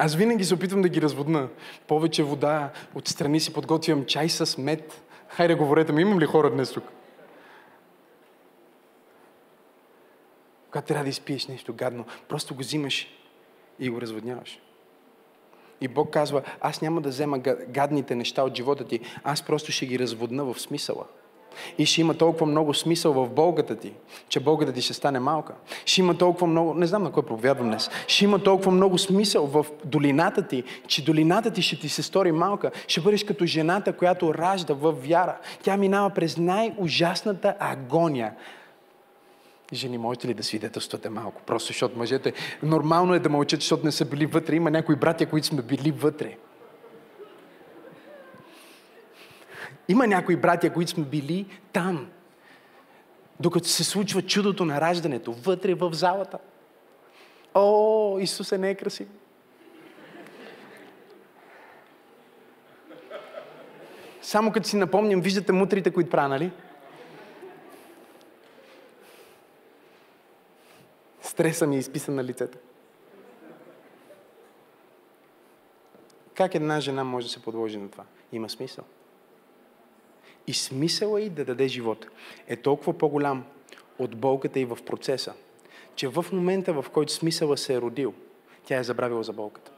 Аз 0.00 0.14
винаги 0.14 0.44
се 0.44 0.54
опитвам 0.54 0.82
да 0.82 0.88
ги 0.88 1.02
разводна. 1.02 1.48
Повече 1.86 2.22
вода, 2.22 2.70
отстрани 2.94 3.40
си 3.40 3.52
подготвям 3.52 4.04
чай 4.04 4.28
с 4.28 4.58
мед. 4.58 5.02
Хайде, 5.28 5.54
говорете 5.54 5.92
ми, 5.92 6.02
имам 6.02 6.20
ли 6.20 6.26
хора 6.26 6.50
днес 6.50 6.72
тук? 6.72 6.84
Когато 10.70 10.86
трябва 10.86 11.04
да 11.04 11.10
изпиеш 11.10 11.46
нещо 11.46 11.74
гадно, 11.74 12.04
просто 12.28 12.54
го 12.54 12.60
взимаш 12.60 13.08
и 13.78 13.90
го 13.90 14.00
разводняваш. 14.00 14.60
И 15.80 15.88
Бог 15.88 16.10
казва, 16.10 16.42
аз 16.60 16.82
няма 16.82 17.00
да 17.00 17.08
взема 17.08 17.38
гадните 17.68 18.14
неща 18.14 18.42
от 18.42 18.56
живота 18.56 18.84
ти, 18.84 19.00
аз 19.24 19.42
просто 19.42 19.72
ще 19.72 19.86
ги 19.86 19.98
разводна 19.98 20.44
в 20.44 20.60
смисъла. 20.60 21.04
И 21.78 21.86
ще 21.86 22.00
има 22.00 22.14
толкова 22.14 22.46
много 22.46 22.74
смисъл 22.74 23.12
в 23.12 23.28
Болгата 23.28 23.76
ти, 23.76 23.92
че 24.28 24.40
Болгата 24.40 24.72
ти 24.72 24.82
ще 24.82 24.94
стане 24.94 25.20
малка. 25.20 25.54
Ще 25.84 26.00
има 26.00 26.18
толкова 26.18 26.46
много, 26.46 26.74
не 26.74 26.86
знам 26.86 27.02
на 27.02 27.12
кой 27.12 27.22
проповядвам 27.22 27.68
днес, 27.68 27.90
ще 28.06 28.24
има 28.24 28.38
толкова 28.38 28.72
много 28.72 28.98
смисъл 28.98 29.46
в 29.46 29.66
долината 29.84 30.46
ти, 30.46 30.64
че 30.86 31.04
долината 31.04 31.50
ти 31.50 31.62
ще 31.62 31.78
ти 31.78 31.88
се 31.88 32.02
стори 32.02 32.32
малка. 32.32 32.70
Ще 32.88 33.00
бъдеш 33.00 33.24
като 33.24 33.46
жената, 33.46 33.92
която 33.92 34.34
ражда 34.34 34.74
в 34.74 34.92
вяра. 34.92 35.36
Тя 35.62 35.76
минава 35.76 36.10
през 36.10 36.36
най-ужасната 36.36 37.54
агония. 37.58 38.34
Жени, 39.72 39.98
можете 39.98 40.28
ли 40.28 40.34
да 40.34 40.42
свидетелствате 40.42 41.10
малко? 41.10 41.42
Просто 41.46 41.66
защото 41.66 41.98
мъжете... 41.98 42.32
Нормално 42.62 43.14
е 43.14 43.18
да 43.18 43.28
мълчат, 43.28 43.60
защото 43.60 43.84
не 43.84 43.92
са 43.92 44.04
били 44.04 44.26
вътре. 44.26 44.54
Има 44.54 44.70
някои 44.70 44.96
братя, 44.96 45.26
които 45.26 45.46
сме 45.46 45.62
били 45.62 45.90
вътре. 45.90 46.36
Има 49.88 50.06
някои 50.06 50.36
братя, 50.36 50.72
които 50.72 50.90
сме 50.90 51.04
били 51.04 51.46
там. 51.72 52.10
Докато 53.40 53.68
се 53.68 53.84
случва 53.84 54.22
чудото 54.22 54.64
на 54.64 54.80
раждането, 54.80 55.32
вътре 55.32 55.74
в 55.74 55.94
залата. 55.94 56.38
О, 57.54 58.18
Исус 58.20 58.52
е 58.52 58.58
не 58.58 58.70
е 58.70 58.74
красив. 58.74 59.08
Само 64.22 64.52
като 64.52 64.68
си 64.68 64.76
напомням, 64.76 65.20
виждате 65.20 65.52
мутрите, 65.52 65.90
които 65.90 66.10
правя, 66.10 66.28
нали? 66.28 66.50
Стреса 71.22 71.66
ми 71.66 71.76
е 71.76 71.78
изписан 71.78 72.14
на 72.14 72.24
лицето. 72.24 72.58
Как 76.34 76.54
една 76.54 76.80
жена 76.80 77.04
може 77.04 77.26
да 77.26 77.32
се 77.32 77.42
подложи 77.42 77.78
на 77.78 77.90
това? 77.90 78.04
Има 78.32 78.50
смисъл. 78.50 78.84
И 80.48 80.54
смисъла 80.54 81.20
и 81.20 81.30
да 81.30 81.44
даде 81.44 81.68
живот 81.68 82.06
е 82.48 82.56
толкова 82.56 82.98
по-голям 82.98 83.44
от 83.98 84.16
болката 84.16 84.60
и 84.60 84.64
в 84.64 84.78
процеса, 84.86 85.34
че 85.94 86.08
в 86.08 86.26
момента, 86.32 86.72
в 86.72 86.84
който 86.92 87.12
смисъла 87.12 87.56
се 87.56 87.74
е 87.74 87.80
родил, 87.80 88.14
тя 88.64 88.76
е 88.76 88.84
забравила 88.84 89.22
за 89.22 89.32
болката. 89.32 89.72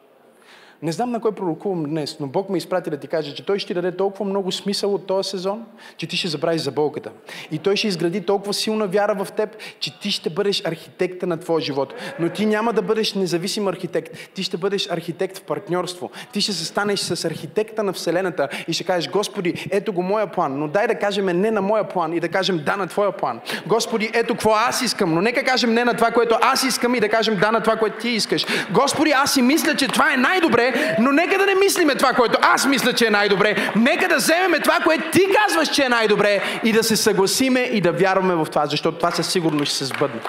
Не 0.82 0.92
знам 0.92 1.10
на 1.10 1.20
кой 1.20 1.32
пророкувам 1.32 1.84
днес, 1.84 2.16
но 2.20 2.26
Бог 2.26 2.50
ме 2.50 2.58
изпрати 2.58 2.90
да 2.90 2.96
ти 2.96 3.08
каже, 3.08 3.34
че 3.34 3.46
Той 3.46 3.58
ще 3.58 3.66
ти 3.66 3.74
даде 3.74 3.96
толкова 3.96 4.24
много 4.24 4.52
смисъл 4.52 4.94
от 4.94 5.06
този 5.06 5.30
сезон, 5.30 5.64
че 5.96 6.06
ти 6.06 6.16
ще 6.16 6.28
забравиш 6.28 6.62
за 6.62 6.70
болката. 6.70 7.10
И 7.50 7.58
Той 7.58 7.76
ще 7.76 7.88
изгради 7.88 8.20
толкова 8.20 8.54
силна 8.54 8.86
вяра 8.86 9.24
в 9.24 9.32
теб, 9.32 9.56
че 9.80 10.00
ти 10.00 10.10
ще 10.10 10.30
бъдеш 10.30 10.62
архитекта 10.64 11.26
на 11.26 11.36
твоя 11.36 11.60
живот. 11.60 11.94
Но 12.18 12.28
ти 12.28 12.46
няма 12.46 12.72
да 12.72 12.82
бъдеш 12.82 13.14
независим 13.14 13.68
архитект. 13.68 14.30
Ти 14.34 14.42
ще 14.42 14.56
бъдеш 14.56 14.90
архитект 14.90 15.38
в 15.38 15.42
партньорство. 15.42 16.10
Ти 16.32 16.40
ще 16.40 16.52
се 16.52 16.64
станеш 16.64 17.00
с 17.00 17.24
архитекта 17.24 17.82
на 17.82 17.92
Вселената 17.92 18.48
и 18.68 18.72
ще 18.72 18.84
кажеш, 18.84 19.10
Господи, 19.10 19.68
ето 19.70 19.92
го 19.92 20.02
моя 20.02 20.26
план, 20.26 20.58
но 20.58 20.68
дай 20.68 20.86
да 20.86 20.94
кажем 20.94 21.26
не 21.26 21.50
на 21.50 21.62
моя 21.62 21.88
план 21.88 22.12
и 22.12 22.20
да 22.20 22.28
кажем 22.28 22.62
да 22.66 22.76
на 22.76 22.86
твоя 22.86 23.12
план. 23.12 23.40
Господи, 23.66 24.10
ето 24.14 24.34
какво 24.34 24.50
аз 24.50 24.82
искам, 24.82 25.14
но 25.14 25.20
нека 25.20 25.44
кажем 25.44 25.74
не 25.74 25.84
на 25.84 25.94
това, 25.94 26.10
което 26.10 26.36
аз 26.40 26.62
искам 26.62 26.94
и 26.94 27.00
да 27.00 27.08
кажем 27.08 27.36
да 27.36 27.52
на 27.52 27.60
това, 27.60 27.76
което 27.76 27.96
ти 27.98 28.08
искаш. 28.08 28.46
Господи, 28.70 29.10
аз 29.10 29.34
си 29.34 29.42
мисля, 29.42 29.74
че 29.74 29.88
това 29.88 30.14
е 30.14 30.16
най-добре, 30.16 30.69
но 30.98 31.12
нека 31.12 31.38
да 31.38 31.46
не 31.46 31.54
мислиме 31.54 31.94
това, 31.94 32.12
което 32.12 32.38
аз 32.42 32.66
мисля, 32.66 32.92
че 32.92 33.06
е 33.06 33.10
най-добре. 33.10 33.72
Нека 33.76 34.08
да 34.08 34.16
вземеме 34.16 34.60
това, 34.60 34.78
което 34.84 35.10
ти 35.10 35.20
казваш, 35.46 35.68
че 35.68 35.84
е 35.84 35.88
най-добре 35.88 36.42
и 36.64 36.72
да 36.72 36.84
се 36.84 36.96
съгласиме 36.96 37.60
и 37.60 37.80
да 37.80 37.92
вярваме 37.92 38.34
в 38.34 38.46
това, 38.50 38.66
защото 38.66 38.98
това 38.98 39.10
със 39.10 39.32
сигурност 39.32 39.70
ще 39.70 39.78
се 39.78 39.84
сбъдне. 39.84 40.20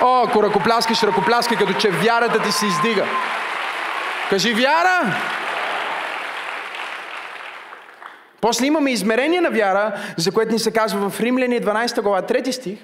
О, 0.00 0.24
ако 0.26 0.42
ръкопляскаш, 0.42 1.02
ръкопляскай, 1.02 1.56
като 1.56 1.72
че 1.72 1.90
вярата 1.90 2.42
ти 2.42 2.52
се 2.52 2.66
издига. 2.66 3.04
Кажи 4.30 4.52
вяра! 4.52 5.14
После 8.40 8.66
имаме 8.66 8.90
измерение 8.90 9.40
на 9.40 9.50
вяра, 9.50 9.92
за 10.16 10.32
което 10.32 10.52
ни 10.52 10.58
се 10.58 10.72
казва 10.72 11.10
в 11.10 11.20
Римляни 11.20 11.60
12 11.60 12.02
глава 12.02 12.22
3 12.22 12.50
стих, 12.50 12.78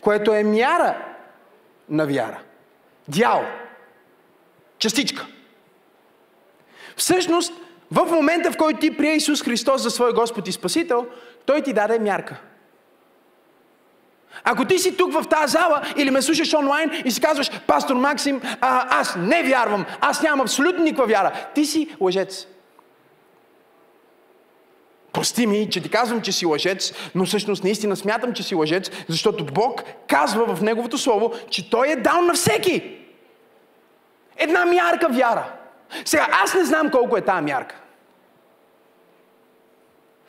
което 0.00 0.34
е 0.34 0.42
мяра 0.42 0.94
на 1.88 2.06
вяра. 2.06 2.38
Дял. 3.08 3.44
Частичка. 4.78 5.26
Всъщност, 6.96 7.52
в 7.90 8.06
момента, 8.10 8.52
в 8.52 8.56
който 8.56 8.80
ти 8.80 8.96
прие 8.96 9.14
Исус 9.14 9.42
Христос 9.42 9.82
за 9.82 9.90
свой 9.90 10.12
Господ 10.12 10.48
и 10.48 10.52
Спасител, 10.52 11.06
Той 11.46 11.62
ти 11.62 11.72
даде 11.72 11.98
мярка. 11.98 12.40
Ако 14.44 14.64
ти 14.64 14.78
си 14.78 14.96
тук 14.96 15.12
в 15.12 15.28
тази 15.28 15.52
зала 15.52 15.82
или 15.96 16.10
ме 16.10 16.22
слушаш 16.22 16.54
онлайн 16.54 16.90
и 17.04 17.10
си 17.10 17.20
казваш, 17.20 17.50
пастор 17.66 17.96
Максим, 17.96 18.40
а, 18.60 19.00
аз 19.00 19.16
не 19.16 19.42
вярвам, 19.42 19.84
аз 20.00 20.22
нямам 20.22 20.40
абсолютно 20.40 20.84
никаква 20.84 21.06
вяра, 21.06 21.46
ти 21.54 21.66
си 21.66 21.96
лъжец. 22.00 22.46
Прости 25.12 25.46
ми, 25.46 25.68
че 25.70 25.80
ти 25.80 25.88
казвам, 25.88 26.22
че 26.22 26.32
си 26.32 26.46
лъжец, 26.46 26.92
но 27.14 27.24
всъщност 27.24 27.64
наистина 27.64 27.96
смятам, 27.96 28.32
че 28.32 28.42
си 28.42 28.54
лъжец, 28.54 28.90
защото 29.08 29.44
Бог 29.44 29.82
казва 30.08 30.54
в 30.56 30.62
Неговото 30.62 30.98
Слово, 30.98 31.32
че 31.50 31.70
Той 31.70 31.88
е 31.88 31.96
дал 31.96 32.22
на 32.22 32.34
всеки. 32.34 32.97
Една 34.38 34.64
мярка 34.64 35.08
вяра. 35.08 35.44
Сега, 36.04 36.28
аз 36.44 36.54
не 36.54 36.64
знам 36.64 36.90
колко 36.90 37.16
е 37.16 37.20
тази 37.20 37.42
мярка. 37.42 37.74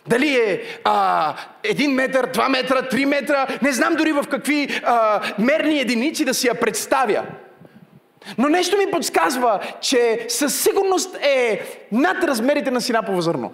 Дали 0.08 0.36
е 0.36 0.62
а, 0.84 1.34
един 1.64 1.92
метър, 1.92 2.26
два 2.26 2.50
метра, 2.50 2.82
три 2.82 3.06
метра, 3.06 3.48
не 3.62 3.72
знам 3.72 3.96
дори 3.96 4.12
в 4.12 4.26
какви 4.32 4.82
а, 4.84 5.22
мерни 5.40 5.80
единици 5.80 6.26
да 6.26 6.34
си 6.34 6.48
я 6.48 6.60
представя. 6.60 7.24
Но 8.38 8.50
нещо 8.50 8.78
ми 8.78 8.92
подсказва, 8.92 9.60
че 9.82 10.26
със 10.30 10.64
сигурност 10.64 11.18
е 11.22 11.62
над 11.92 12.24
размерите 12.24 12.72
на 12.72 12.82
синапово 12.82 13.22
зърно. 13.22 13.54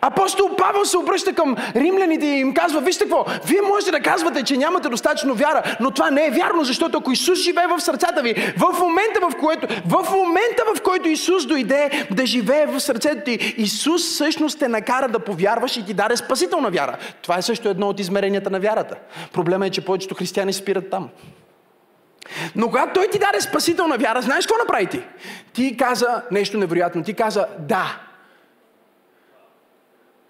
Апостол 0.00 0.56
Павел 0.56 0.84
се 0.84 0.98
обръща 0.98 1.32
към 1.32 1.56
римляните 1.76 2.26
и 2.26 2.40
им 2.40 2.54
казва, 2.54 2.80
вижте 2.80 3.04
какво, 3.04 3.24
вие 3.46 3.60
можете 3.62 3.90
да 3.90 4.00
казвате, 4.00 4.42
че 4.42 4.56
нямате 4.56 4.88
достатъчно 4.88 5.34
вяра, 5.34 5.76
но 5.80 5.90
това 5.90 6.10
не 6.10 6.26
е 6.26 6.30
вярно, 6.30 6.64
защото 6.64 6.98
ако 6.98 7.12
Исус 7.12 7.38
живее 7.38 7.66
в 7.66 7.80
сърцата 7.80 8.22
ви, 8.22 8.34
в 8.56 8.80
момента 8.80 9.20
в 9.20 9.36
който, 9.40 9.66
в 9.86 10.10
момента 10.12 10.62
в 10.74 10.82
който 10.82 11.08
Исус 11.08 11.46
дойде 11.46 12.06
да 12.10 12.26
живее 12.26 12.66
в 12.66 12.80
сърцето 12.80 13.24
ти, 13.24 13.54
Исус 13.56 14.02
всъщност 14.02 14.58
те 14.58 14.68
накара 14.68 15.08
да 15.08 15.18
повярваш 15.18 15.76
и 15.76 15.86
ти 15.86 15.94
даде 15.94 16.16
спасителна 16.16 16.70
вяра. 16.70 16.96
Това 17.22 17.38
е 17.38 17.42
също 17.42 17.68
едно 17.68 17.88
от 17.88 18.00
измеренията 18.00 18.50
на 18.50 18.60
вярата. 18.60 18.96
Проблема 19.32 19.66
е, 19.66 19.70
че 19.70 19.84
повечето 19.84 20.14
християни 20.14 20.52
спират 20.52 20.90
там. 20.90 21.08
Но 22.56 22.66
когато 22.66 22.92
Той 22.94 23.08
ти 23.08 23.18
даде 23.18 23.40
спасителна 23.40 23.98
вяра, 23.98 24.22
знаеш 24.22 24.46
какво 24.46 24.64
направи 24.64 24.86
ти? 24.86 25.02
Ти 25.52 25.76
каза 25.76 26.22
нещо 26.30 26.58
невероятно. 26.58 27.02
Ти 27.02 27.14
каза 27.14 27.46
да. 27.58 28.07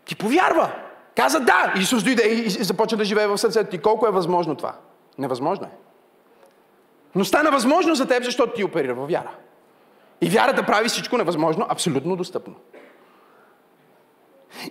Ти 0.08 0.16
повярва. 0.16 0.70
Каза 1.16 1.40
да. 1.40 1.72
Исус 1.76 2.02
дойде 2.02 2.22
и 2.22 2.50
започна 2.50 2.98
да 2.98 3.04
живее 3.04 3.26
в 3.26 3.38
сърцето 3.38 3.70
ти. 3.70 3.78
Колко 3.78 4.06
е 4.06 4.10
възможно 4.10 4.54
това? 4.54 4.74
Невъзможно 5.18 5.66
е. 5.66 5.70
Но 7.14 7.24
стана 7.24 7.50
възможно 7.50 7.94
за 7.94 8.08
теб, 8.08 8.24
защото 8.24 8.52
ти 8.52 8.64
оперира 8.64 8.94
във 8.94 9.10
вяра. 9.10 9.30
И 10.20 10.28
вярата 10.28 10.66
прави 10.66 10.88
всичко 10.88 11.16
невъзможно, 11.16 11.66
абсолютно 11.68 12.16
достъпно. 12.16 12.54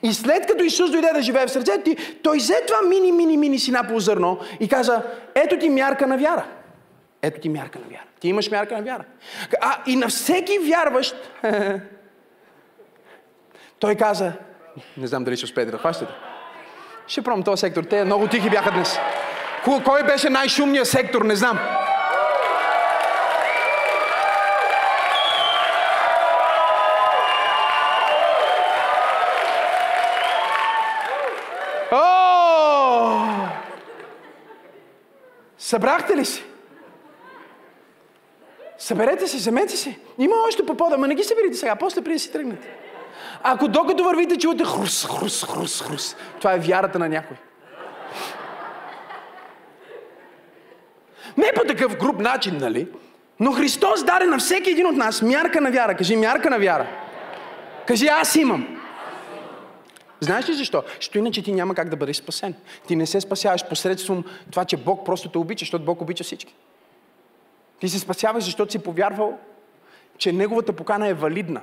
И 0.04 0.14
след 0.14 0.48
като 0.48 0.64
Исус 0.64 0.92
дойде 0.92 1.12
да 1.14 1.22
живее 1.22 1.48
в 1.48 1.52
сърцето 1.52 1.84
ти, 1.84 2.20
той 2.24 2.38
взе 2.38 2.64
това 2.68 2.82
мини, 2.82 3.12
мини, 3.12 3.38
мини 3.38 3.60
сина 3.60 3.88
по 3.88 4.00
зърно 4.00 4.40
и 4.60 4.68
каза, 4.68 5.04
ето 5.36 5.60
ти 5.60 5.70
мярка 5.70 6.08
на 6.08 6.18
вяра. 6.18 6.46
Ето 7.22 7.42
ти 7.42 7.50
мярка 7.50 7.80
на 7.80 7.86
вяра. 7.86 8.04
Ти 8.20 8.28
имаш 8.28 8.52
мярка 8.52 8.78
на 8.78 8.84
вяра. 8.84 9.04
А 9.62 9.84
и 9.86 9.96
на 9.96 10.08
всеки 10.08 10.60
вярващ, 10.60 11.16
той 13.80 13.96
каза, 13.96 14.34
не 14.98 15.08
знам 15.08 15.24
дали 15.24 15.38
ще 15.38 15.46
успеете 15.46 15.72
да 15.72 15.78
хващате. 15.78 16.14
Ще 17.08 17.22
пробвам 17.22 17.44
този 17.44 17.60
сектор. 17.60 17.84
Те 17.84 18.06
много 18.06 18.28
тихи 18.28 18.50
бяха 18.50 18.72
днес. 18.72 19.00
Кой 19.86 20.04
беше 20.04 20.30
най-шумният 20.30 20.88
сектор? 20.88 21.22
Не 21.22 21.36
знам. 21.36 21.60
О! 31.92 32.08
Събрахте 35.58 36.18
ли 36.18 36.26
си? 36.26 36.44
Съберете 38.78 39.28
се, 39.28 39.38
вземете 39.38 39.78
се. 39.78 40.00
Има 40.20 40.36
още 40.48 40.66
по 40.66 40.78
пода, 40.78 40.96
ама 40.96 41.08
не 41.08 41.16
ги 41.16 41.24
съберите 41.24 41.58
сега, 41.58 41.76
после 41.76 42.02
преди 42.02 42.16
да 42.16 42.20
си 42.20 42.32
тръгнете. 42.32 42.68
Ако 43.44 43.68
докато 43.68 44.04
вървите, 44.04 44.38
чувате 44.38 44.64
хрус, 44.64 45.06
хрус, 45.06 45.46
хрус, 45.46 45.82
хрус, 45.82 46.16
това 46.40 46.54
е 46.54 46.60
вярата 46.60 47.00
на 47.00 47.10
някой. 47.10 47.38
Не 51.38 51.52
по 51.56 51.62
такъв 51.68 51.98
груп 51.98 52.20
начин, 52.20 52.58
нали? 52.58 52.88
Но 53.40 53.52
Христос 53.52 54.04
даде 54.04 54.26
на 54.26 54.38
всеки 54.38 54.70
един 54.70 54.88
от 54.88 54.96
нас 54.96 55.22
мярка 55.22 55.62
на 55.62 55.72
вяра. 55.72 55.96
Кажи 55.96 56.16
мярка 56.16 56.50
на 56.50 56.60
вяра. 56.60 56.88
Кажи 57.88 58.08
аз 58.08 58.36
имам. 58.36 58.82
Знаеш 60.20 60.50
ли 60.50 60.54
защо? 60.54 60.84
Защото 60.96 61.18
иначе 61.18 61.44
ти 61.44 61.54
няма 61.54 61.76
как 61.76 61.90
да 61.90 61.96
бъдеш 61.96 62.18
спасен. 62.18 62.54
Ти 62.88 62.96
не 62.96 63.06
се 63.06 63.22
спасяваш 63.22 63.66
посредством 63.66 64.24
това, 64.52 64.66
че 64.66 64.78
Бог 64.78 65.06
просто 65.06 65.30
те 65.30 65.38
обича, 65.38 65.64
защото 65.64 65.86
Бог 65.86 66.02
обича 66.02 66.24
всички. 66.24 66.56
Ти 67.80 67.90
се 67.90 68.00
спасяваш, 68.00 68.44
защото 68.44 68.72
си 68.72 68.80
повярвал, 68.80 69.38
че 70.18 70.32
Неговата 70.32 70.74
покана 70.74 71.08
е 71.08 71.14
валидна. 71.14 71.62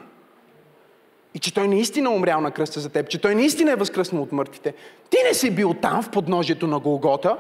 И 1.34 1.38
че 1.38 1.54
Той 1.54 1.68
наистина 1.68 2.10
е 2.10 2.14
умрял 2.14 2.40
на 2.40 2.50
кръста 2.50 2.80
за 2.80 2.88
теб, 2.88 3.08
че 3.08 3.20
Той 3.20 3.34
наистина 3.34 3.72
е 3.72 3.76
възкръснал 3.76 4.22
от 4.22 4.32
мъртвите. 4.32 4.74
Ти 5.10 5.16
не 5.28 5.34
си 5.34 5.50
бил 5.50 5.74
там 5.74 6.02
в 6.02 6.10
подножието 6.10 6.66
на 6.66 6.78
Голгота. 6.78 7.36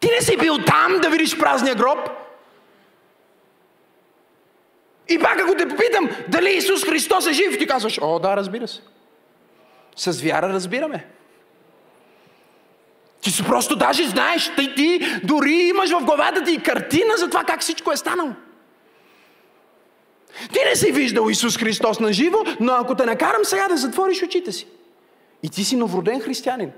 Ти 0.00 0.08
не 0.10 0.20
си 0.20 0.36
бил 0.36 0.58
там 0.58 1.00
да 1.02 1.10
видиш 1.10 1.38
празния 1.38 1.74
гроб. 1.74 2.10
И 5.08 5.18
пак 5.18 5.40
ако 5.40 5.54
те 5.54 5.68
попитам 5.68 6.10
дали 6.28 6.50
Исус 6.50 6.84
Христос 6.84 7.26
е 7.26 7.32
жив, 7.32 7.58
ти 7.58 7.66
казваш, 7.66 7.98
о 8.02 8.18
да, 8.18 8.36
разбира 8.36 8.68
се. 8.68 8.80
С 9.96 10.22
вяра 10.22 10.48
разбираме. 10.48 11.06
Ти 13.20 13.30
си 13.30 13.44
просто 13.44 13.76
даже 13.76 14.08
знаеш, 14.08 14.52
ти, 14.56 14.74
ти 14.74 15.00
дори 15.24 15.52
имаш 15.52 15.90
в 15.90 16.04
главата 16.04 16.44
ти 16.44 16.62
картина 16.62 17.16
за 17.16 17.28
това 17.28 17.44
как 17.44 17.60
всичко 17.60 17.92
е 17.92 17.96
станало. 17.96 18.32
Ти 20.52 20.58
не 20.70 20.76
си 20.76 20.92
виждал 20.92 21.28
Исус 21.30 21.58
Христос 21.58 22.00
на 22.00 22.12
живо, 22.12 22.38
но 22.60 22.72
ако 22.72 22.94
те 22.94 23.06
накарам 23.06 23.44
сега 23.44 23.68
да 23.68 23.76
затвориш 23.76 24.22
очите 24.22 24.52
си, 24.52 24.66
и 25.42 25.48
ти 25.48 25.64
си 25.64 25.76
новроден 25.76 26.20
християнин, 26.20 26.70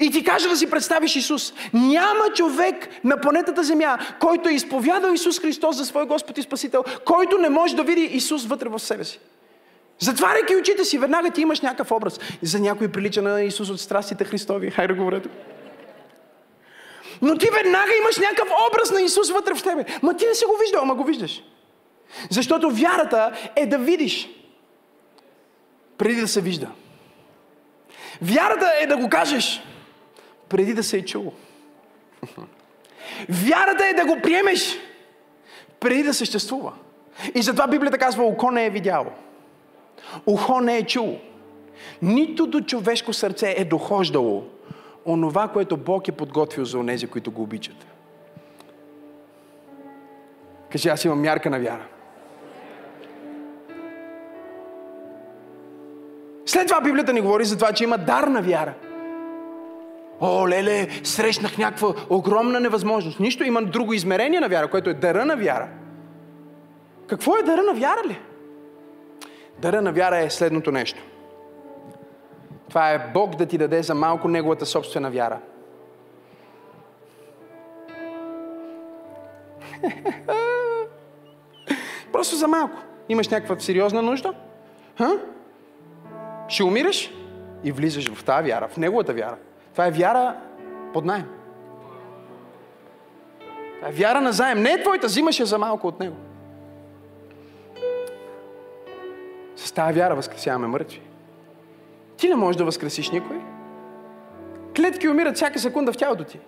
и 0.00 0.10
ти 0.10 0.24
кажа 0.24 0.48
да 0.48 0.56
си 0.56 0.70
представиш 0.70 1.16
Исус. 1.16 1.52
Няма 1.72 2.24
човек 2.34 2.88
на 3.04 3.20
планетата 3.20 3.62
Земя, 3.62 3.98
който 4.20 4.48
е 4.48 4.52
изповядал 4.52 5.12
Исус 5.12 5.40
Христос 5.40 5.76
за 5.76 5.84
свой 5.84 6.06
Господ 6.06 6.38
и 6.38 6.42
Спасител, 6.42 6.84
който 7.04 7.38
не 7.38 7.48
може 7.48 7.76
да 7.76 7.82
види 7.82 8.02
Исус 8.02 8.44
вътре 8.44 8.68
в 8.68 8.78
себе 8.78 9.04
си. 9.04 9.20
Затваряйки 9.98 10.56
очите 10.56 10.84
си, 10.84 10.98
веднага 10.98 11.30
ти 11.30 11.40
имаш 11.40 11.60
някакъв 11.60 11.90
образ. 11.90 12.20
За 12.42 12.60
някой 12.60 12.88
прилича 12.88 13.22
на 13.22 13.42
Исус 13.42 13.70
от 13.70 13.80
страстите 13.80 14.24
Христови. 14.24 14.70
Хайде 14.70 14.94
да 14.94 14.98
говорете. 15.00 15.28
Но 17.22 17.38
ти 17.38 17.48
веднага 17.52 17.92
имаш 18.00 18.18
някакъв 18.18 18.48
образ 18.70 18.90
на 18.90 19.02
Исус 19.02 19.30
вътре 19.30 19.54
в 19.54 19.62
тебе. 19.62 19.84
Ма 20.02 20.16
ти 20.16 20.26
не 20.26 20.34
си 20.34 20.44
го 20.44 20.56
виждал, 20.60 20.82
ама 20.82 20.94
го 20.94 21.04
виждаш. 21.04 21.42
Защото 22.30 22.70
вярата 22.70 23.32
е 23.56 23.66
да 23.66 23.78
видиш 23.78 24.28
преди 25.98 26.20
да 26.20 26.28
се 26.28 26.40
вижда. 26.40 26.68
Вярата 28.22 28.72
е 28.80 28.86
да 28.86 28.96
го 28.96 29.08
кажеш 29.08 29.62
преди 30.48 30.74
да 30.74 30.82
се 30.82 30.96
е 30.96 31.04
чуло. 31.04 31.32
Вярата 33.28 33.86
е 33.86 33.94
да 33.94 34.06
го 34.06 34.20
приемеш 34.22 34.78
преди 35.80 36.02
да 36.02 36.14
съществува. 36.14 36.72
И 37.34 37.42
затова 37.42 37.66
Библията 37.66 37.98
казва, 37.98 38.24
око 38.24 38.50
не 38.50 38.66
е 38.66 38.70
видяло. 38.70 39.10
Ухо 40.26 40.60
не 40.60 40.76
е 40.76 40.86
чуло. 40.86 41.18
Нито 42.02 42.46
до 42.46 42.60
човешко 42.60 43.12
сърце 43.12 43.54
е 43.56 43.64
дохождало 43.64 44.44
онова, 45.06 45.48
което 45.48 45.76
Бог 45.76 46.08
е 46.08 46.12
подготвил 46.12 46.64
за 46.64 46.78
онези, 46.78 47.06
които 47.06 47.30
го 47.30 47.42
обичат. 47.42 47.86
Кажи, 50.72 50.88
аз 50.88 51.04
имам 51.04 51.20
мярка 51.20 51.50
на 51.50 51.58
вяра. 51.58 51.86
След 56.46 56.66
това 56.66 56.80
Библията 56.80 57.12
ни 57.12 57.20
говори 57.20 57.44
за 57.44 57.56
това, 57.56 57.72
че 57.72 57.84
има 57.84 57.98
дар 57.98 58.24
на 58.24 58.42
вяра. 58.42 58.74
О, 60.20 60.48
леле, 60.48 60.88
срещнах 61.04 61.58
някаква 61.58 61.94
огромна 62.10 62.60
невъзможност. 62.60 63.20
Нищо, 63.20 63.44
има 63.44 63.62
друго 63.62 63.92
измерение 63.92 64.40
на 64.40 64.48
вяра, 64.48 64.70
което 64.70 64.90
е 64.90 64.94
дара 64.94 65.24
на 65.24 65.36
вяра. 65.36 65.68
Какво 67.06 67.36
е 67.36 67.42
дара 67.42 67.62
на 67.62 67.74
вяра 67.74 68.08
ли? 68.08 68.18
Дара 69.58 69.82
на 69.82 69.92
вяра 69.92 70.18
е 70.18 70.30
следното 70.30 70.72
нещо. 70.72 71.02
Това 72.68 72.90
е 72.90 73.10
Бог 73.14 73.36
да 73.36 73.46
ти 73.46 73.58
даде 73.58 73.82
за 73.82 73.94
малко 73.94 74.28
Неговата 74.28 74.66
собствена 74.66 75.10
вяра. 75.10 75.38
Просто 82.12 82.36
за 82.36 82.48
малко. 82.48 82.76
Имаш 83.08 83.28
някаква 83.28 83.58
сериозна 83.58 84.02
нужда? 84.02 84.34
Ха? 84.98 85.12
Ще 86.48 86.64
умираш 86.64 87.10
и 87.64 87.72
влизаш 87.72 88.12
в 88.14 88.24
тази 88.24 88.50
вяра, 88.50 88.68
в 88.68 88.76
Неговата 88.76 89.12
вяра. 89.12 89.36
Това 89.72 89.86
е 89.86 89.90
вяра 89.90 90.34
под 90.92 91.04
найем. 91.04 91.26
Това 93.76 93.88
е 93.88 93.92
вяра 93.92 94.20
на 94.20 94.32
заем. 94.32 94.62
Не 94.62 94.70
е 94.70 94.82
твоята, 94.82 95.06
взимаш 95.06 95.40
я 95.40 95.46
за 95.46 95.58
малко 95.58 95.86
от 95.86 96.00
него. 96.00 96.16
С 99.56 99.72
тази 99.72 99.98
вяра 99.98 100.14
възкресяваме 100.14 100.66
мъртви. 100.66 101.00
Ти 102.16 102.28
не 102.28 102.34
можеш 102.34 102.56
да 102.56 102.64
възкресиш 102.64 103.10
никой. 103.10 103.36
Клетки 104.76 105.08
умират 105.08 105.36
всяка 105.36 105.58
секунда 105.58 105.92
в 105.92 105.96
тялото 105.96 106.24
ти. 106.24 106.40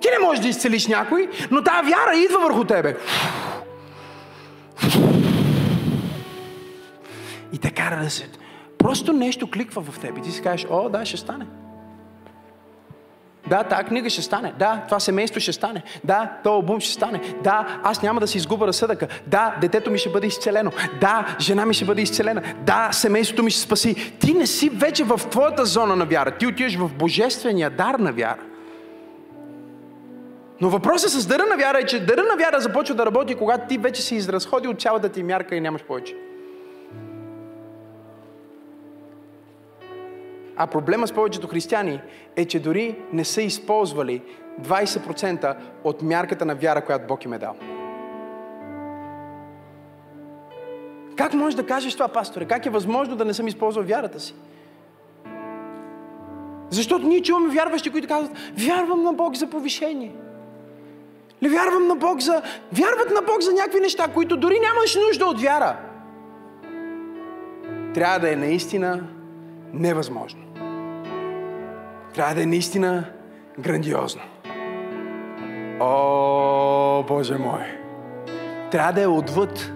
Ти 0.00 0.08
не 0.10 0.26
можеш 0.26 0.42
да 0.42 0.48
изцелиш 0.48 0.86
някой, 0.86 1.28
но 1.50 1.62
тази 1.62 1.90
вяра 1.90 2.16
идва 2.16 2.40
върху 2.40 2.64
тебе. 2.64 2.96
И 7.52 7.58
те 7.58 7.70
кара 7.70 8.02
да 8.04 8.10
се 8.10 8.28
Просто 8.78 9.12
нещо 9.12 9.50
кликва 9.50 9.82
в 9.82 9.98
теб 9.98 10.18
и 10.18 10.22
ти 10.22 10.32
си 10.32 10.42
кажеш, 10.42 10.66
о, 10.70 10.88
да, 10.88 11.04
ще 11.04 11.16
стане. 11.16 11.46
Да, 13.46 13.64
тази 13.64 13.84
книга 13.84 14.10
ще 14.10 14.22
стане. 14.22 14.52
Да, 14.58 14.82
това 14.86 15.00
семейство 15.00 15.40
ще 15.40 15.52
стане. 15.52 15.82
Да, 16.04 16.32
този 16.44 16.52
албум 16.52 16.80
ще 16.80 16.92
стане. 16.92 17.20
Да, 17.44 17.80
аз 17.82 18.02
няма 18.02 18.20
да 18.20 18.26
си 18.26 18.38
изгубя 18.38 18.66
разсъдъка. 18.66 19.08
Да, 19.26 19.56
детето 19.60 19.90
ми 19.90 19.98
ще 19.98 20.10
бъде 20.10 20.26
изцелено. 20.26 20.70
Да, 21.00 21.36
жена 21.40 21.66
ми 21.66 21.74
ще 21.74 21.84
бъде 21.84 22.02
изцелена. 22.02 22.42
Да, 22.66 22.88
семейството 22.92 23.42
ми 23.42 23.50
ще 23.50 23.60
спаси. 23.60 24.12
Ти 24.18 24.34
не 24.34 24.46
си 24.46 24.68
вече 24.68 25.04
в 25.04 25.20
твоята 25.30 25.64
зона 25.64 25.96
на 25.96 26.04
вяра. 26.04 26.30
Ти 26.30 26.46
отиваш 26.46 26.76
в 26.76 26.90
божествения 26.94 27.70
дар 27.70 27.94
на 27.94 28.12
вяра. 28.12 28.40
Но 30.60 30.70
въпросът 30.70 31.10
с 31.10 31.26
дъра 31.26 31.46
на 31.46 31.56
вяра 31.56 31.78
е, 31.78 31.86
че 31.86 32.06
дъра 32.06 32.22
на 32.22 32.36
вяра 32.36 32.60
започва 32.60 32.94
да 32.94 33.06
работи, 33.06 33.34
когато 33.34 33.68
ти 33.68 33.78
вече 33.78 34.02
си 34.02 34.14
изразходил 34.14 34.74
цялата 34.74 35.08
ти 35.08 35.22
мярка 35.22 35.56
и 35.56 35.60
нямаш 35.60 35.82
повече. 35.82 36.14
А 40.56 40.66
проблема 40.66 41.06
с 41.06 41.12
повечето 41.12 41.48
християни 41.48 42.00
е, 42.36 42.44
че 42.44 42.60
дори 42.60 42.98
не 43.12 43.24
са 43.24 43.42
използвали 43.42 44.22
20% 44.62 45.56
от 45.84 46.02
мярката 46.02 46.44
на 46.44 46.54
вяра, 46.54 46.84
която 46.84 47.06
Бог 47.06 47.24
им 47.24 47.32
е 47.32 47.38
дал. 47.38 47.56
Как 51.16 51.34
можеш 51.34 51.56
да 51.56 51.66
кажеш 51.66 51.94
това, 51.94 52.08
пасторе? 52.08 52.44
Как 52.44 52.66
е 52.66 52.70
възможно 52.70 53.16
да 53.16 53.24
не 53.24 53.34
съм 53.34 53.46
използвал 53.46 53.84
вярата 53.84 54.20
си? 54.20 54.34
Защото 56.70 57.06
ние 57.06 57.22
чуваме 57.22 57.54
вярващи, 57.54 57.90
които 57.90 58.08
казват, 58.08 58.36
вярвам 58.58 59.02
на 59.02 59.12
Бог 59.12 59.34
за 59.34 59.50
повишение. 59.50 60.12
Не 61.42 61.48
вярвам 61.48 61.86
на 61.86 61.94
Бог 61.94 62.20
за... 62.20 62.42
Вярват 62.72 63.10
на 63.10 63.22
Бог 63.22 63.40
за 63.40 63.52
някакви 63.52 63.80
неща, 63.80 64.08
които 64.14 64.36
дори 64.36 64.60
нямаш 64.60 64.96
нужда 64.96 65.26
от 65.26 65.40
вяра. 65.40 65.76
Трябва 67.94 68.18
да 68.18 68.32
е 68.32 68.36
наистина 68.36 69.02
невъзможно. 69.72 70.40
Трябва 72.14 72.34
да 72.34 72.42
е 72.42 72.46
наистина 72.46 73.04
грандиозно. 73.58 74.22
О, 75.80 77.04
Боже 77.08 77.34
мой! 77.38 77.60
Трябва 78.70 78.92
да 78.92 79.02
е 79.02 79.06
отвъд 79.06 79.72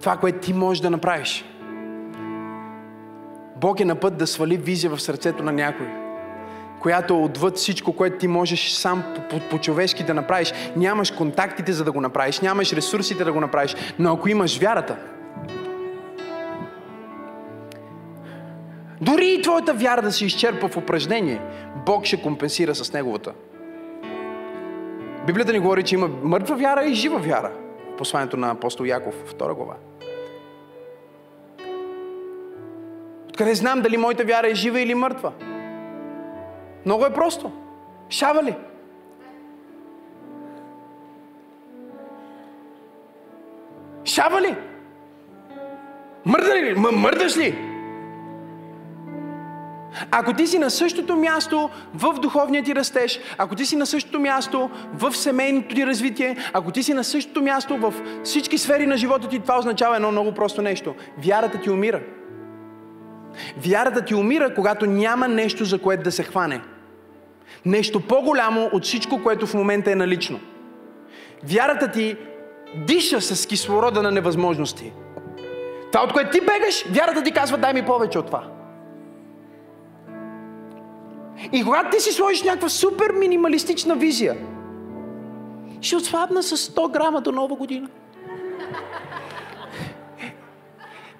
това, 0.00 0.16
което 0.16 0.38
ти 0.38 0.52
можеш 0.52 0.80
да 0.80 0.90
направиш. 0.90 1.44
Бог 3.56 3.80
е 3.80 3.84
на 3.84 3.94
път 3.94 4.16
да 4.16 4.26
свали 4.26 4.56
визия 4.56 4.90
в 4.90 5.02
сърцето 5.02 5.42
на 5.42 5.52
някой, 5.52 5.86
която 6.80 7.14
е 7.14 7.16
отвъд 7.16 7.56
всичко, 7.56 7.92
което 7.92 8.18
ти 8.18 8.28
можеш 8.28 8.70
сам 8.70 9.04
по-човешки 9.50 10.02
да 10.04 10.14
направиш. 10.14 10.52
Нямаш 10.76 11.10
контактите, 11.10 11.72
за 11.72 11.84
да 11.84 11.92
го 11.92 12.00
направиш, 12.00 12.40
нямаш 12.40 12.72
ресурсите 12.72 13.24
да 13.24 13.32
го 13.32 13.40
направиш, 13.40 13.76
но 13.98 14.12
ако 14.12 14.28
имаш 14.28 14.58
вярата, 14.58 14.96
Дори 19.00 19.34
и 19.34 19.42
твоята 19.42 19.74
вяра 19.74 20.02
да 20.02 20.12
се 20.12 20.24
изчерпа 20.24 20.68
в 20.68 20.76
упражнение, 20.76 21.40
Бог 21.86 22.04
ще 22.04 22.22
компенсира 22.22 22.74
с 22.74 22.92
неговата. 22.92 23.32
Библията 25.26 25.52
ни 25.52 25.58
говори, 25.58 25.82
че 25.82 25.94
има 25.94 26.08
мъртва 26.22 26.56
вяра 26.56 26.84
и 26.84 26.94
жива 26.94 27.18
вяра. 27.18 27.52
Посланието 27.98 28.36
на 28.36 28.50
апостол 28.50 28.84
Яков, 28.84 29.14
втора 29.26 29.54
глава. 29.54 29.74
Откъде 33.28 33.54
знам 33.54 33.80
дали 33.80 33.96
моята 33.96 34.24
вяра 34.24 34.50
е 34.50 34.54
жива 34.54 34.80
или 34.80 34.94
мъртва? 34.94 35.32
Много 36.84 37.06
е 37.06 37.12
просто. 37.12 37.52
Шава 38.10 38.42
ли? 38.42 38.54
Шава 44.04 44.40
ли? 44.40 44.56
Мърда 46.24 46.54
ли? 46.54 46.74
Мърдаш 46.74 47.36
ли? 47.36 47.75
Ако 50.10 50.32
ти 50.32 50.46
си 50.46 50.58
на 50.58 50.70
същото 50.70 51.16
място 51.16 51.70
в 51.94 52.14
духовния 52.20 52.62
ти 52.62 52.74
растеж, 52.74 53.20
ако 53.38 53.54
ти 53.54 53.66
си 53.66 53.76
на 53.76 53.86
същото 53.86 54.20
място 54.20 54.70
в 54.94 55.16
семейното 55.16 55.74
ти 55.74 55.86
развитие, 55.86 56.36
ако 56.52 56.70
ти 56.70 56.82
си 56.82 56.94
на 56.94 57.04
същото 57.04 57.42
място 57.42 57.76
в 57.76 57.94
всички 58.24 58.58
сфери 58.58 58.86
на 58.86 58.96
живота 58.96 59.28
ти, 59.28 59.38
това 59.38 59.58
означава 59.58 59.96
едно 59.96 60.12
много 60.12 60.32
просто 60.32 60.62
нещо. 60.62 60.94
Вярата 61.24 61.60
ти 61.60 61.70
умира. 61.70 62.00
Вярата 63.66 64.04
ти 64.04 64.14
умира, 64.14 64.54
когато 64.54 64.86
няма 64.86 65.28
нещо, 65.28 65.64
за 65.64 65.78
което 65.78 66.02
да 66.02 66.12
се 66.12 66.22
хване. 66.22 66.60
Нещо 67.64 68.00
по-голямо 68.00 68.70
от 68.72 68.84
всичко, 68.84 69.22
което 69.22 69.46
в 69.46 69.54
момента 69.54 69.92
е 69.92 69.94
налично. 69.94 70.40
Вярата 71.44 71.90
ти 71.90 72.16
диша 72.86 73.20
с 73.20 73.46
кислорода 73.46 74.02
на 74.02 74.10
невъзможности. 74.10 74.92
Това, 75.92 76.04
от 76.04 76.12
което 76.12 76.30
ти 76.30 76.40
бегаш, 76.40 76.84
вярата 76.90 77.22
ти 77.22 77.32
казва, 77.32 77.58
дай 77.58 77.74
ми 77.74 77.82
повече 77.82 78.18
от 78.18 78.26
това. 78.26 78.55
И 81.52 81.64
когато 81.64 81.90
ти 81.90 82.00
си 82.02 82.12
сложиш 82.12 82.42
някаква 82.42 82.68
супер 82.68 83.12
минималистична 83.12 83.96
визия, 83.96 84.36
ще 85.80 85.96
отслабна 85.96 86.42
с 86.42 86.56
100 86.56 86.92
грама 86.92 87.20
до 87.20 87.32
нова 87.32 87.56
година. 87.56 87.88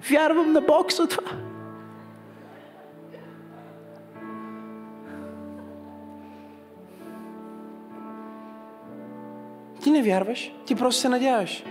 Вярвам 0.09 0.51
на 0.51 0.61
Бог 0.61 0.91
за 0.91 1.07
това. 1.07 1.31
Ти 9.83 9.91
не 9.91 10.03
вярваш, 10.03 10.53
ти 10.65 10.75
просто 10.75 11.01
се 11.01 11.09
надяваш. 11.09 11.63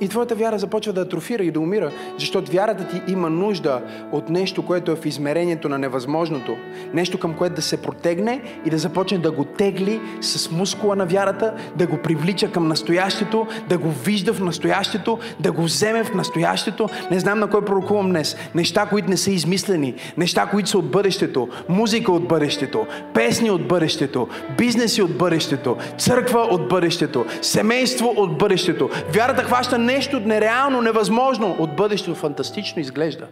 И 0.00 0.08
твоята 0.08 0.34
вяра 0.34 0.58
започва 0.58 0.92
да 0.92 1.00
атрофира 1.00 1.42
и 1.42 1.50
да 1.50 1.60
умира, 1.60 1.90
защото 2.18 2.52
вярата 2.52 2.88
ти 2.88 3.12
има 3.12 3.30
нужда 3.30 3.82
от 4.12 4.30
нещо, 4.30 4.62
което 4.62 4.90
е 4.90 4.96
в 4.96 5.06
измерението 5.06 5.68
на 5.68 5.78
невъзможното. 5.78 6.56
Нещо 6.94 7.18
към 7.18 7.34
което 7.34 7.54
да 7.54 7.62
се 7.62 7.82
протегне 7.82 8.42
и 8.66 8.70
да 8.70 8.78
започне 8.78 9.18
да 9.18 9.30
го 9.30 9.44
тегли 9.44 10.00
с 10.20 10.50
мускула 10.50 10.96
на 10.96 11.06
вярата, 11.06 11.54
да 11.76 11.86
го 11.86 11.96
привлича 11.96 12.52
към 12.52 12.68
настоящето, 12.68 13.46
да 13.68 13.78
го 13.78 13.90
вижда 13.90 14.34
в 14.34 14.40
настоящето, 14.40 15.18
да 15.40 15.52
го 15.52 15.62
вземе 15.62 16.04
в 16.04 16.14
настоящето. 16.14 16.88
Не 17.10 17.20
знам 17.20 17.38
на 17.38 17.50
кой 17.50 17.64
пророкувам 17.64 18.08
днес. 18.08 18.36
Неща, 18.54 18.86
които 18.86 19.10
не 19.10 19.16
са 19.16 19.30
измислени, 19.30 19.94
неща, 20.16 20.46
които 20.46 20.68
са 20.68 20.78
от 20.78 20.90
бъдещето, 20.90 21.48
музика 21.68 22.12
от 22.12 22.28
бъдещето, 22.28 22.86
песни 23.14 23.50
от 23.50 23.68
бъдещето, 23.68 24.28
бизнеси 24.58 25.02
от 25.02 25.18
бъдещето, 25.18 25.76
църква 25.98 26.40
от 26.40 26.68
бъдещето, 26.68 27.24
семейство 27.42 28.14
от 28.16 28.38
бъдещето. 28.38 28.90
Вярата 29.12 29.42
хваща 29.42 29.78
нещо 29.92 30.20
нереално, 30.20 30.82
невъзможно 30.82 31.56
от 31.58 31.76
бъдещето, 31.76 32.14
фантастично 32.14 32.80
изглежда. 32.80 33.28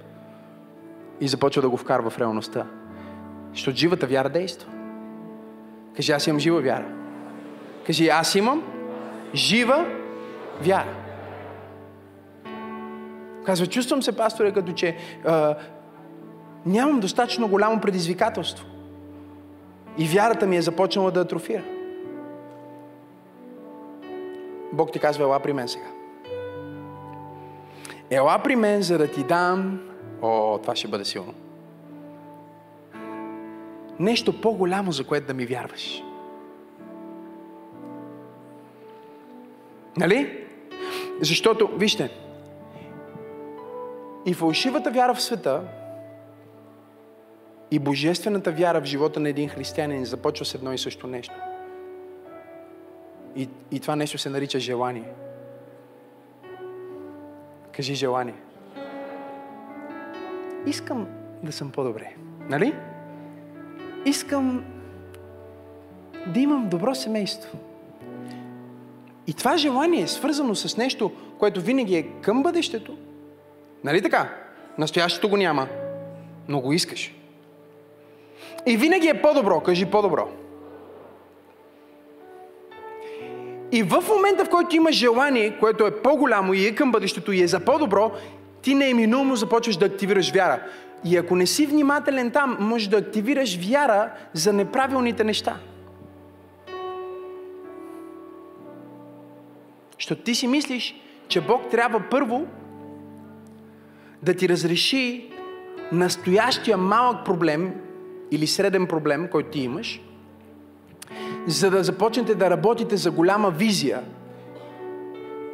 И 1.20 1.28
започва 1.28 1.62
да 1.62 1.68
го 1.68 1.76
вкарва 1.76 2.10
в 2.10 2.18
реалността. 2.18 2.66
Защото 3.52 3.76
живата 3.76 4.06
вяра 4.06 4.28
действа. 4.28 4.70
Кажи, 5.96 6.12
аз 6.12 6.26
имам 6.26 6.40
жива 6.40 6.60
вяра. 6.60 6.86
Кажи, 7.86 8.08
аз 8.08 8.34
имам 8.34 8.62
жива 9.34 9.86
вяра. 10.62 10.94
Казва, 13.46 13.66
чувствам 13.66 14.02
се, 14.02 14.16
пасторе, 14.16 14.52
като 14.52 14.72
че 14.72 14.96
а, 15.24 15.54
нямам 16.66 17.00
достатъчно 17.00 17.48
голямо 17.48 17.80
предизвикателство. 17.80 18.66
И 19.98 20.06
вярата 20.06 20.46
ми 20.46 20.56
е 20.56 20.62
започнала 20.62 21.10
да 21.10 21.20
атрофира. 21.20 21.62
Бог 24.72 24.92
ти 24.92 24.98
казва, 24.98 25.24
ела 25.24 25.40
при 25.40 25.52
мен 25.52 25.68
сега. 25.68 25.97
Ела 28.10 28.40
при 28.44 28.56
мен, 28.56 28.82
за 28.82 28.98
да 28.98 29.10
ти 29.10 29.24
дам... 29.24 29.80
О, 30.22 30.58
това 30.58 30.76
ще 30.76 30.88
бъде 30.88 31.04
силно. 31.04 31.34
Нещо 33.98 34.40
по-голямо, 34.40 34.92
за 34.92 35.04
което 35.04 35.26
да 35.26 35.34
ми 35.34 35.46
вярваш. 35.46 36.02
Нали? 39.96 40.44
Защото, 41.20 41.68
вижте, 41.76 42.10
и 44.26 44.34
фалшивата 44.34 44.90
вяра 44.90 45.14
в 45.14 45.22
света, 45.22 45.62
и 47.70 47.78
божествената 47.78 48.52
вяра 48.52 48.80
в 48.80 48.84
живота 48.84 49.20
на 49.20 49.28
един 49.28 49.48
християнин 49.48 50.04
започва 50.04 50.44
с 50.46 50.54
едно 50.54 50.72
и 50.72 50.78
също 50.78 51.06
нещо. 51.06 51.34
И, 53.36 53.48
и 53.70 53.80
това 53.80 53.96
нещо 53.96 54.18
се 54.18 54.30
нарича 54.30 54.60
желание. 54.60 55.12
Кажи 57.78 57.94
желание. 57.94 58.34
Искам 60.66 61.06
да 61.42 61.52
съм 61.52 61.70
по-добре. 61.70 62.14
Нали? 62.48 62.74
Искам 64.04 64.64
да 66.26 66.40
имам 66.40 66.68
добро 66.68 66.94
семейство. 66.94 67.58
И 69.26 69.34
това 69.34 69.56
желание 69.56 70.02
е 70.02 70.06
свързано 70.06 70.54
с 70.54 70.76
нещо, 70.76 71.12
което 71.38 71.60
винаги 71.60 71.96
е 71.96 72.02
към 72.02 72.42
бъдещето. 72.42 72.98
Нали 73.84 74.02
така? 74.02 74.34
Настоящето 74.78 75.28
го 75.28 75.36
няма, 75.36 75.68
но 76.48 76.60
го 76.60 76.72
искаш. 76.72 77.14
И 78.66 78.76
винаги 78.76 79.08
е 79.08 79.22
по-добро. 79.22 79.60
Кажи 79.60 79.86
по-добро. 79.86 80.28
И 83.72 83.82
в 83.82 84.04
момента, 84.08 84.44
в 84.44 84.50
който 84.50 84.76
имаш 84.76 84.94
желание, 84.94 85.56
което 85.60 85.86
е 85.86 86.02
по-голямо 86.02 86.54
и 86.54 86.66
е 86.66 86.74
към 86.74 86.92
бъдещето 86.92 87.32
и 87.32 87.42
е 87.42 87.48
за 87.48 87.60
по-добро, 87.60 88.12
ти 88.62 88.74
неиминуемо 88.74 89.36
започваш 89.36 89.76
да 89.76 89.86
активираш 89.86 90.32
вяра. 90.32 90.62
И 91.04 91.16
ако 91.16 91.36
не 91.36 91.46
си 91.46 91.66
внимателен 91.66 92.30
там, 92.30 92.56
можеш 92.60 92.88
да 92.88 92.96
активираш 92.96 93.68
вяра 93.70 94.10
за 94.32 94.52
неправилните 94.52 95.24
неща. 95.24 95.56
Защото 99.98 100.22
ти 100.22 100.34
си 100.34 100.46
мислиш, 100.46 100.94
че 101.28 101.40
Бог 101.40 101.70
трябва 101.70 102.00
първо 102.10 102.46
да 104.22 104.34
ти 104.34 104.48
разреши 104.48 105.30
настоящия 105.92 106.76
малък 106.76 107.24
проблем 107.24 107.74
или 108.30 108.46
среден 108.46 108.86
проблем, 108.86 109.28
който 109.32 109.50
ти 109.50 109.60
имаш, 109.60 110.00
за 111.48 111.70
да 111.70 111.84
започнете 111.84 112.34
да 112.34 112.50
работите 112.50 112.96
за 112.96 113.10
голяма 113.10 113.50
визия. 113.50 114.02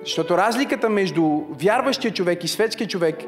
Защото 0.03 0.39
разликата 0.39 0.89
между 0.89 1.43
вярващия 1.51 2.13
човек 2.13 2.45
и 2.45 2.49
светския 2.49 2.89
човек 2.89 3.23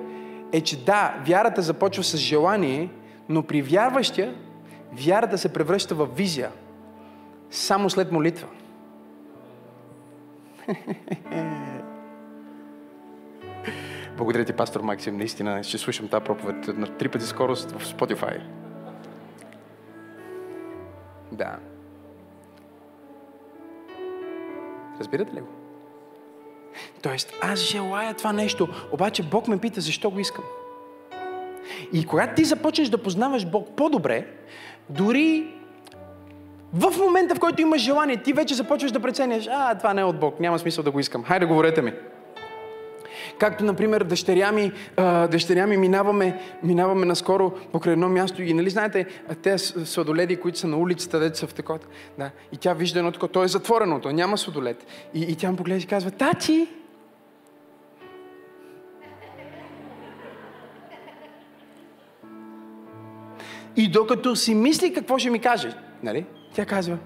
е, 0.53 0.61
че 0.61 0.85
да, 0.85 1.15
вярата 1.27 1.63
започва 1.63 2.05
с 2.05 2.17
желание, 2.17 2.91
но 3.29 3.43
при 3.43 3.63
вярващия 3.63 4.35
вярата 4.93 5.39
се 5.39 5.53
превръща 5.53 5.95
в 5.95 6.07
визия. 6.17 6.51
Само 7.51 7.91
след 7.91 8.13
молитва. 8.13 8.49
Благодаря 14.17 14.45
ти, 14.45 14.53
пастор 14.53 14.81
Максим. 14.81 15.17
Наистина 15.17 15.63
ще 15.63 15.79
слушам 15.79 16.09
тази 16.09 16.25
проповед 16.25 16.79
на 16.79 16.87
три 16.87 17.09
пъти 17.09 17.25
скорост 17.25 17.71
в 17.71 17.85
Spotify. 17.85 18.41
Да. 21.33 21.57
Разбирате 25.01 25.37
ли 25.37 25.41
го? 25.41 25.47
Тоест, 27.03 27.33
аз 27.43 27.61
желая 27.61 28.15
това 28.15 28.33
нещо, 28.33 28.69
обаче 28.93 29.23
Бог 29.23 29.49
ме 29.49 29.59
пита 29.59 29.81
защо 29.81 30.11
го 30.11 30.21
искам. 30.21 30.45
И 31.93 32.07
когато 32.07 32.35
ти 32.35 32.45
започнеш 32.45 32.89
да 32.89 32.99
познаваш 32.99 33.47
Бог 33.47 33.69
по-добре, 33.77 34.27
дори 34.91 35.55
в 36.73 36.99
момента, 36.99 37.35
в 37.35 37.41
който 37.41 37.63
имаш 37.63 37.83
желание, 37.83 38.17
ти 38.17 38.33
вече 38.33 38.55
започваш 38.55 38.93
да 38.93 39.01
преценяш, 39.01 39.49
а, 39.51 39.75
това 39.75 39.95
не 39.95 40.01
е 40.01 40.05
от 40.05 40.21
Бог, 40.21 40.41
няма 40.41 40.59
смисъл 40.59 40.85
да 40.85 40.91
го 40.91 41.01
искам. 41.01 41.25
Хайде, 41.25 41.47
говорете 41.47 41.83
ми. 41.83 41.93
Както, 43.39 43.65
например, 43.65 44.05
дъщеря 44.05 44.53
ми, 44.53 44.73
дъщеря 45.31 45.67
ми 45.67 45.77
минаваме, 45.77 46.41
минаваме 46.63 47.07
наскоро 47.07 47.53
покрай 47.73 47.93
едно 47.93 48.09
място 48.09 48.43
и, 48.43 48.55
нали 48.55 48.71
знаете, 48.71 49.07
те 49.43 49.59
сладоледи, 49.59 50.37
които 50.37 50.59
са 50.59 50.67
на 50.67 50.77
улицата, 50.77 51.19
дете 51.19 51.39
са 51.39 51.47
в 51.47 51.55
такова. 51.55 51.79
Да. 52.19 52.31
И 52.53 52.57
тя 52.57 52.75
вижда 52.75 52.99
едно 52.99 53.13
такова, 53.13 53.33
то 53.33 53.45
е 53.45 53.49
затворено, 53.49 54.01
то 54.01 54.13
няма 54.13 54.39
сладолед. 54.39 54.87
И, 55.15 55.23
и 55.23 55.37
тя 55.37 55.51
му 55.51 55.57
погледа 55.57 55.81
и 55.81 55.87
казва, 55.87 56.11
тати, 56.11 56.69
И 63.77 63.89
докато 63.89 64.37
си 64.37 64.55
мисли 64.55 64.95
какво 64.95 65.19
ще 65.19 65.31
ми 65.31 65.39
каже, 65.39 65.73
нали? 66.03 66.25
Тя 66.55 66.67
казва, 66.67 66.99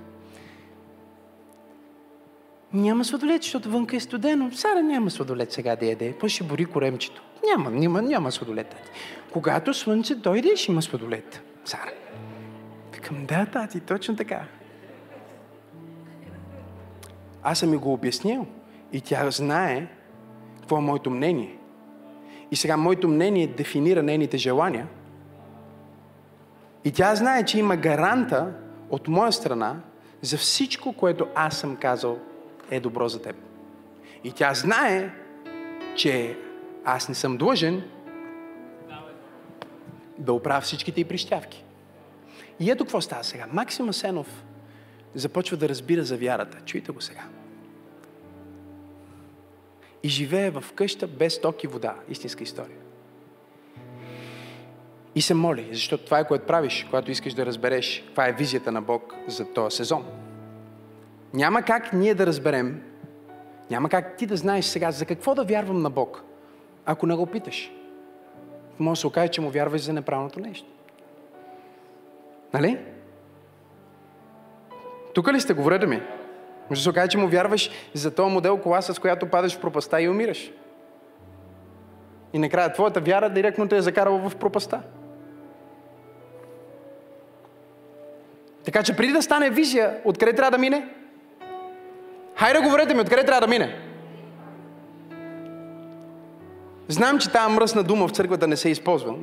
няма 2.73 3.05
сладолет, 3.05 3.43
защото 3.43 3.71
вънка 3.71 3.97
е 3.97 4.01
студено. 4.01 4.53
Сара 4.53 4.83
няма 4.83 5.11
сладолет 5.11 5.53
сега 5.53 5.77
да 5.77 5.87
яде. 5.87 6.14
После 6.21 6.35
ще 6.35 6.45
бори 6.45 6.64
коремчето. 6.64 7.23
Няма, 7.49 7.71
няма, 7.71 8.03
няма 8.03 8.33
сладолет, 8.33 8.68
тати. 8.68 8.91
Когато 9.33 9.75
слънце 9.75 10.14
дойде, 10.14 10.57
ще 10.57 10.73
има 10.73 10.83
сладолет. 10.83 11.43
Сара. 11.64 11.93
Викам, 12.95 13.27
да, 13.27 13.47
тати, 13.47 13.81
точно 13.81 14.16
така. 14.16 14.45
Аз 17.43 17.59
съм 17.59 17.71
ми 17.71 17.77
го 17.77 17.93
обяснил 17.93 18.47
и 18.93 19.01
тя 19.01 19.31
знае 19.31 19.87
какво 20.61 20.79
е 20.79 20.81
моето 20.81 21.11
мнение. 21.11 21.57
И 22.51 22.57
сега 22.57 22.77
моето 22.77 23.09
мнение 23.09 23.47
дефинира 23.47 24.03
нейните 24.03 24.37
желания. 24.39 24.87
И 26.85 26.93
тя 26.93 27.14
знае, 27.14 27.45
че 27.45 27.59
има 27.59 27.77
гаранта 27.77 28.53
от 28.91 29.09
моя 29.09 29.33
страна 29.33 29.77
за 30.23 30.37
всичко, 30.37 30.93
което 30.93 31.27
аз 31.35 31.57
съм 31.57 31.77
казал 31.77 32.18
е 32.71 32.81
добро 32.81 33.09
за 33.09 33.23
теб. 33.23 33.37
И 34.25 34.33
тя 34.33 34.55
знае, 34.55 35.11
че 35.97 36.37
аз 36.85 37.09
не 37.09 37.14
съм 37.14 37.37
длъжен 37.37 37.83
да 40.18 40.33
оправя 40.33 40.61
всичките 40.61 41.01
й 41.01 41.05
прищявки. 41.05 41.64
И 42.61 42.71
ето 42.71 42.85
какво 42.85 43.01
става 43.01 43.25
сега. 43.25 43.47
Максим 43.53 43.89
Асенов 43.89 44.45
започва 45.14 45.57
да 45.57 45.68
разбира 45.68 46.05
за 46.05 46.16
вярата. 46.16 46.59
Чуйте 46.64 46.93
го 46.93 47.01
сега. 47.01 47.23
И 50.03 50.09
живее 50.09 50.51
в 50.51 50.64
къща 50.75 51.07
без 51.07 51.41
ток 51.41 51.64
и 51.64 51.66
вода. 51.66 51.95
Истинска 52.09 52.43
история. 52.43 52.77
И 55.14 55.23
се 55.23 55.35
моли, 55.35 55.68
защото 55.73 56.05
това 56.05 56.18
е 56.18 56.27
което 56.27 56.47
правиш, 56.47 56.85
когато 56.85 57.11
искаш 57.11 57.35
да 57.35 57.47
разбереш 57.47 58.03
каква 58.07 58.29
е 58.29 58.33
визията 58.33 58.73
на 58.73 58.83
Бог 58.83 59.14
за 59.29 59.53
този 59.53 59.77
сезон. 59.77 60.30
Няма 61.35 61.62
как 61.62 61.93
ние 61.93 62.14
да 62.14 62.26
разберем, 62.26 62.83
няма 63.70 63.89
как 63.89 64.16
ти 64.16 64.26
да 64.26 64.37
знаеш 64.37 64.64
сега 64.64 64.91
за 64.91 65.07
какво 65.07 65.35
да 65.35 65.45
вярвам 65.45 65.83
на 65.83 65.91
Бог, 65.91 66.24
ако 66.87 67.07
не 67.07 67.14
го 67.14 67.26
питаш. 67.26 67.72
Може 68.78 68.99
да 68.99 69.01
се 69.01 69.07
окаже, 69.07 69.28
че 69.28 69.41
му 69.41 69.51
вярваш 69.51 69.81
за 69.81 69.93
неправилното 69.93 70.41
нещо. 70.41 70.68
Нали? 72.55 72.78
Тук 75.14 75.33
ли 75.33 75.41
сте? 75.41 75.53
Говорете 75.53 75.87
ми. 75.87 76.03
Може 76.70 76.81
да 76.81 76.83
се 76.83 76.91
окаже, 76.91 77.09
че 77.09 77.18
му 77.18 77.28
вярваш 77.28 77.70
за 77.95 78.14
този 78.14 78.35
модел 78.35 78.59
кола, 78.59 78.83
с 78.83 78.99
която 78.99 79.26
падаш 79.26 79.57
в 79.57 79.61
пропаста 79.61 80.03
и 80.03 80.09
умираш. 80.09 80.53
И 82.33 82.39
накрая 82.39 82.72
твоята 82.72 83.01
вяра 83.01 83.31
директно 83.31 83.68
те 83.68 83.76
е 83.76 83.83
закарала 83.83 84.28
в 84.28 84.37
пропаста. 84.37 84.83
Така 88.64 88.83
че 88.83 88.97
преди 88.97 89.12
да 89.12 89.22
стане 89.22 89.51
визия, 89.51 90.01
откъде 90.05 90.33
трябва 90.33 90.51
да 90.51 90.59
мине? 90.59 90.99
Хайде, 92.37 92.61
говорете 92.61 92.95
ми, 92.95 93.01
откъде 93.01 93.24
трябва 93.24 93.41
да 93.41 93.47
мине? 93.47 93.76
Знам, 96.89 97.18
че 97.18 97.31
тази 97.31 97.55
мръсна 97.55 97.83
дума 97.83 98.09
в 98.09 98.11
църквата 98.11 98.47
не 98.47 98.57
се 98.57 98.68
използва. 98.68 99.14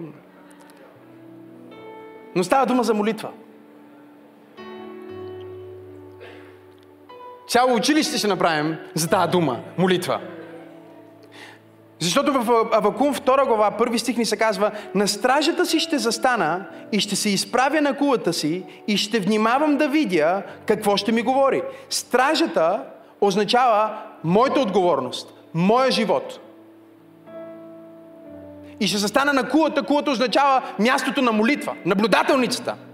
Но 2.36 2.44
става 2.44 2.66
дума 2.66 2.84
за 2.84 2.94
молитва. 2.94 3.30
Цяло 7.48 7.76
училище 7.76 8.18
ще 8.18 8.28
направим 8.28 8.78
за 8.96 9.10
тази 9.10 9.32
дума 9.32 9.60
молитва. 9.78 10.22
Защото 12.00 12.34
в 12.34 12.68
Авакум 12.72 13.14
2 13.14 13.48
глава, 13.48 13.72
първи 13.72 14.00
стих 14.00 14.18
ни 14.18 14.26
се 14.26 14.38
казва 14.38 14.72
На 14.96 15.08
стражата 15.08 15.66
си 15.66 15.80
ще 15.80 15.98
застана 15.98 16.66
и 16.92 17.00
ще 17.00 17.16
се 17.16 17.30
изправя 17.30 17.82
на 17.82 17.98
кулата 17.98 18.34
си 18.34 18.66
и 18.88 18.98
ще 18.98 19.20
внимавам 19.20 19.78
да 19.78 19.88
видя 19.88 20.44
какво 20.66 20.98
ще 20.98 21.12
ми 21.12 21.22
говори. 21.22 21.62
Стражата 21.90 22.84
означава 23.22 23.98
моята 24.24 24.60
отговорност, 24.60 25.34
моя 25.54 25.92
живот. 25.92 26.40
И 28.80 28.88
ще 28.88 28.98
застана 28.98 29.34
на 29.34 29.50
кулата. 29.50 29.84
Кулата 29.84 30.12
означава 30.12 30.62
мястото 30.80 31.22
на 31.22 31.32
молитва, 31.32 31.74
наблюдателницата– 31.86 32.76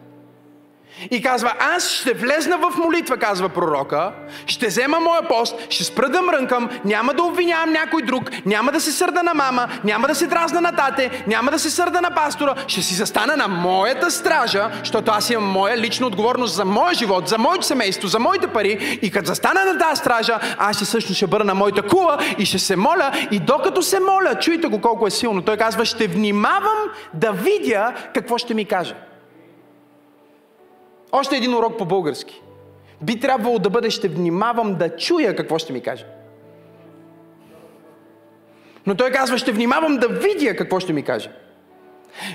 и 1.12 1.22
казва, 1.22 1.54
аз 1.60 1.89
ще 1.89 2.14
влезна 2.14 2.58
в 2.58 2.78
молитва, 2.78 3.18
казва 3.18 3.50
пророка, 3.50 4.12
ще 4.46 4.68
взема 4.68 5.00
моя 5.00 5.28
пост, 5.28 5.56
ще 5.70 5.84
спра 5.84 6.10
да 6.10 6.22
мрънкам, 6.22 6.70
няма 6.86 7.14
да 7.14 7.24
обвинявам 7.24 7.72
някой 7.72 8.02
друг, 8.02 8.30
няма 8.46 8.72
да 8.72 8.82
се 8.82 8.91
сърда 8.91 9.24
на 9.24 9.34
мама, 9.34 9.68
няма 9.84 10.08
да 10.08 10.16
се 10.16 10.28
дразна 10.28 10.62
на 10.62 10.76
тате, 10.76 11.24
няма 11.28 11.52
да 11.52 11.60
се 11.60 11.70
сърда 11.70 12.02
на 12.02 12.16
пастора, 12.16 12.56
ще 12.68 12.82
си 12.82 12.94
застана 12.94 13.36
на 13.38 13.48
моята 13.48 14.12
стража, 14.12 14.72
защото 14.80 15.12
аз 15.12 15.30
имам 15.30 15.50
моя 15.50 15.78
лична 15.78 16.08
отговорност 16.08 16.56
за 16.56 16.66
моя 16.66 16.94
живот, 16.94 17.28
за 17.28 17.38
моето 17.38 17.66
семейство, 17.66 18.08
за 18.08 18.20
моите 18.20 18.48
пари. 18.48 19.00
И 19.02 19.12
като 19.12 19.28
застана 19.28 19.66
на 19.66 19.78
тази 19.78 20.00
стража, 20.00 20.39
аз 20.58 20.76
ще 20.76 20.86
също 20.86 21.14
ще 21.14 21.28
бъда 21.28 21.44
на 21.44 21.56
моята 21.56 21.82
кула 21.82 22.18
и 22.38 22.46
ще 22.46 22.60
се 22.60 22.76
моля. 22.76 23.12
И 23.32 23.39
докато 23.39 23.82
се 23.82 24.00
моля, 24.00 24.36
чуйте 24.39 24.68
го 24.68 24.82
колко 24.82 25.08
е 25.08 25.12
силно, 25.12 25.41
той 25.41 25.58
казва, 25.58 25.86
ще 25.86 26.08
внимавам 26.08 26.78
да 27.14 27.32
видя 27.32 27.94
какво 28.14 28.38
ще 28.38 28.54
ми 28.54 28.66
каже. 28.66 28.96
Още 31.16 31.38
един 31.38 31.55
урок 31.55 31.78
по 31.78 31.86
български. 31.86 32.41
Би 33.01 33.20
трябвало 33.20 33.59
да 33.59 33.70
бъде, 33.70 33.89
ще 33.89 34.07
внимавам 34.07 34.76
да 34.76 34.95
чуя 34.95 35.36
какво 35.36 35.57
ще 35.57 35.74
ми 35.74 35.82
каже. 35.82 36.05
Но 38.88 38.95
той 38.95 39.11
казва, 39.11 39.38
ще 39.38 39.51
внимавам 39.51 39.97
да 39.97 40.07
видя 40.07 40.55
какво 40.55 40.80
ще 40.80 40.93
ми 40.93 41.03
каже. 41.03 41.32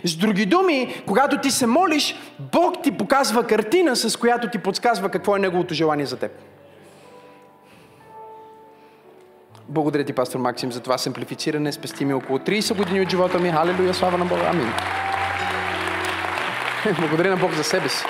С 0.05 0.17
други 0.17 0.47
думи, 0.47 1.03
когато 1.07 1.41
ти 1.41 1.51
се 1.51 1.67
молиш, 1.67 2.17
Бог 2.39 2.83
ти 2.83 2.93
показва 2.93 3.47
картина, 3.47 3.97
с 3.97 4.17
която 4.17 4.51
ти 4.51 4.59
подсказва 4.59 5.09
какво 5.09 5.37
е 5.37 5.39
Неговото 5.39 5.75
желание 5.75 6.07
за 6.07 6.17
теб. 6.17 6.33
Благодаря 9.69 10.05
ти, 10.05 10.13
пастор 10.13 10.39
Максим, 10.39 10.73
за 10.73 10.81
това 10.81 10.99
симплифициране. 10.99 11.73
Спести 11.73 12.05
ми 12.05 12.15
около 12.15 12.39
30 12.39 12.77
години 12.77 13.01
от 13.01 13.11
живота 13.11 13.39
ми. 13.39 13.51
Халелуя, 13.51 13.95
слава 13.95 14.19
на 14.19 14.25
Бога. 14.25 14.51
Амин. 14.51 14.73
Благодаря 17.01 17.31
на 17.31 17.37
Бог 17.37 17.53
за 17.53 17.65
себе 17.65 17.89
си 17.89 18.05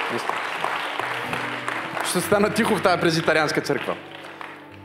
ще 2.08 2.20
стана 2.20 2.50
тихо 2.50 2.76
в 2.76 2.82
тази 2.82 3.00
презитарианска 3.00 3.60
църква. 3.60 3.96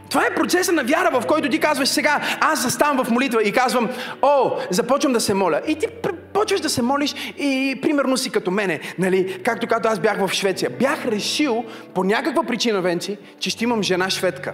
Това 0.10 0.26
е 0.26 0.36
процеса 0.36 0.72
на 0.72 0.84
вяра, 0.84 1.22
в 1.22 1.28
който 1.28 1.50
ти 1.50 1.60
казваш 1.60 1.90
сега, 1.90 2.22
аз 2.42 2.64
заставам 2.64 3.06
в 3.06 3.12
молитва 3.12 3.44
и 3.44 3.52
казвам, 3.52 3.90
о, 4.22 4.52
започвам 4.70 5.14
да 5.14 5.22
се 5.22 5.34
моля. 5.34 5.62
И 5.68 5.76
ти 5.76 5.88
почваш 6.34 6.62
да 6.62 6.70
се 6.70 6.82
молиш 6.82 7.16
и 7.38 7.80
примерно 7.82 8.18
си 8.18 8.30
като 8.30 8.52
мене, 8.52 8.80
нали, 9.00 9.44
както 9.44 9.68
когато 9.68 9.90
аз 9.90 10.00
бях 10.00 10.28
в 10.28 10.34
Швеция. 10.34 10.70
Бях 10.70 11.06
решил 11.06 11.66
по 11.94 12.04
някаква 12.04 12.44
причина, 12.44 12.82
Венци, 12.82 13.18
че 13.40 13.50
ще 13.50 13.64
имам 13.64 13.84
жена 13.84 14.10
шведка. 14.10 14.54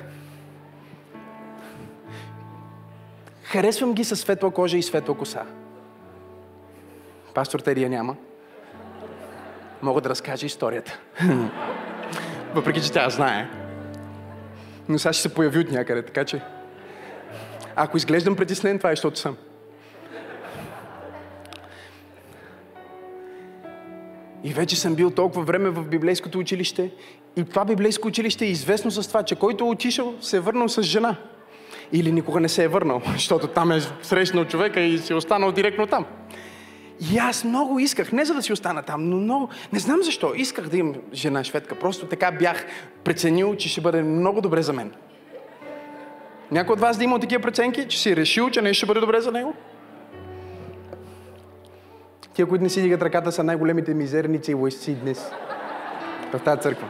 Харесвам 3.44 3.94
ги 3.94 4.04
със 4.04 4.20
светла 4.20 4.52
кожа 4.52 4.78
и 4.78 4.84
светла 4.84 5.18
коса. 5.18 5.42
Пастор 7.34 7.60
Терия 7.60 7.90
няма. 7.90 8.16
Мога 9.82 10.02
да 10.02 10.10
разкажа 10.10 10.46
историята. 10.46 11.00
Въпреки, 12.54 12.82
че 12.82 12.92
тя 12.92 13.10
знае. 13.10 13.48
Но 14.90 15.00
сега 15.00 15.14
ще 15.14 15.22
се 15.22 15.34
появи 15.34 15.60
от 15.60 15.72
някъде, 15.72 16.02
така 16.02 16.26
че... 16.26 16.42
Ако 17.76 17.98
изглеждам 17.98 18.36
притеснен, 18.36 18.78
това 18.78 18.92
е, 18.92 18.94
защото 18.96 19.20
съм. 19.20 19.38
И 24.44 24.54
вече 24.54 24.76
съм 24.76 24.96
бил 24.96 25.12
толкова 25.12 25.44
време 25.44 25.70
в 25.70 25.84
библейското 25.84 26.40
училище. 26.40 26.92
И 27.36 27.44
това 27.44 27.66
библейско 27.66 28.08
училище 28.08 28.46
е 28.46 28.50
известно 28.50 28.92
с 28.92 29.08
това, 29.08 29.24
че 29.24 29.36
който 29.36 29.64
е 29.64 29.68
отишъл, 29.68 30.16
се 30.22 30.38
е 30.38 30.40
върнал 30.40 30.70
с 30.70 30.82
жена. 30.82 31.16
Или 31.92 32.12
никога 32.12 32.40
не 32.40 32.50
се 32.50 32.64
е 32.64 32.68
върнал, 32.68 33.02
защото 33.14 33.48
там 33.48 33.72
е 33.72 33.80
срещнал 34.02 34.46
човека 34.46 34.80
и 34.80 34.98
си 34.98 35.14
е 35.14 35.16
останал 35.16 35.52
директно 35.52 35.88
там. 35.88 36.06
И 37.12 37.18
аз 37.18 37.44
много 37.44 37.80
исках, 37.80 38.12
не 38.12 38.26
за 38.26 38.34
да 38.34 38.42
си 38.42 38.54
остана 38.54 38.84
там, 38.84 39.10
но 39.10 39.18
много, 39.18 39.50
не 39.74 39.80
знам 39.80 40.04
защо, 40.04 40.34
исках 40.36 40.70
да 40.70 40.78
имам 40.78 40.96
жена 41.14 41.44
шведка. 41.44 41.76
Просто 41.76 42.06
така 42.06 42.32
бях 42.32 42.66
преценил, 43.04 43.56
че 43.56 43.70
ще 43.70 43.82
бъде 43.82 44.04
много 44.04 44.42
добре 44.42 44.62
за 44.62 44.74
мен. 44.74 44.92
Някой 46.52 46.74
от 46.74 46.80
вас 46.80 46.98
да 46.98 47.04
има 47.04 47.20
такива 47.20 47.42
преценки, 47.42 47.88
че 47.88 48.00
си 48.00 48.12
е 48.12 48.16
решил, 48.16 48.50
че 48.50 48.62
не 48.62 48.74
ще 48.74 48.86
бъде 48.86 49.00
добре 49.00 49.22
за 49.22 49.32
него? 49.32 49.54
Тия, 52.34 52.46
които 52.46 52.64
не 52.64 52.70
си 52.70 52.82
дигат 52.82 53.02
ръката, 53.02 53.32
са 53.32 53.44
най-големите 53.44 53.94
мизерници 53.94 54.52
и 54.52 54.54
войсци 54.54 54.96
днес. 54.96 55.32
В 56.34 56.40
тази 56.40 56.62
църква. 56.62 56.88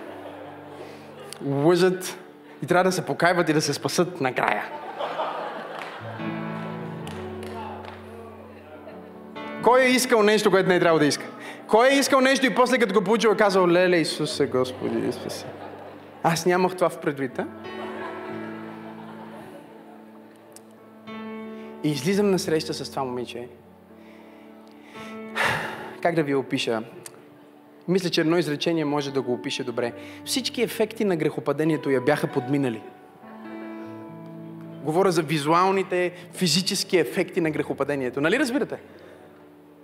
Лъжат 1.45 2.17
и 2.63 2.65
трябва 2.65 2.83
да 2.83 2.91
се 2.91 3.05
покайват 3.05 3.49
и 3.49 3.53
да 3.53 3.61
се 3.61 3.73
спасат 3.73 4.21
накрая. 4.21 4.78
Кой 9.63 9.81
е 9.81 9.89
искал 9.89 10.23
нещо, 10.23 10.51
което 10.51 10.69
не 10.69 10.75
е 10.75 10.79
трябвало 10.79 10.99
да 10.99 11.05
иска? 11.05 11.25
Кой 11.67 11.87
е 11.87 11.99
искал 11.99 12.21
нещо 12.21 12.45
и 12.45 12.55
после 12.55 12.77
като 12.77 12.93
го 12.93 13.03
получил 13.03 13.29
е 13.29 13.37
казал, 13.37 13.67
леле 13.67 13.97
Исусе, 13.97 14.45
Господи, 14.45 15.11
спаси. 15.11 15.45
Аз 16.23 16.45
нямах 16.45 16.75
това 16.75 16.89
в 16.89 16.99
предвид, 16.99 17.39
а? 17.39 17.47
И 21.83 21.91
излизам 21.91 22.31
на 22.31 22.39
среща 22.39 22.73
с 22.73 22.89
това 22.89 23.03
момиче. 23.03 23.47
Как 26.01 26.15
да 26.15 26.23
ви 26.23 26.35
опиша? 26.35 26.83
Мисля, 27.87 28.09
че 28.09 28.21
едно 28.21 28.37
изречение 28.37 28.85
може 28.85 29.13
да 29.13 29.21
го 29.21 29.33
опише 29.33 29.63
добре. 29.63 29.93
Всички 30.25 30.61
ефекти 30.61 31.05
на 31.05 31.15
грехопадението 31.15 31.89
я 31.89 32.01
бяха 32.01 32.27
подминали. 32.27 32.81
Говоря 34.83 35.11
за 35.11 35.21
визуалните, 35.21 36.11
физически 36.33 36.97
ефекти 36.97 37.41
на 37.41 37.51
грехопадението. 37.51 38.21
Нали 38.21 38.39
разбирате? 38.39 38.77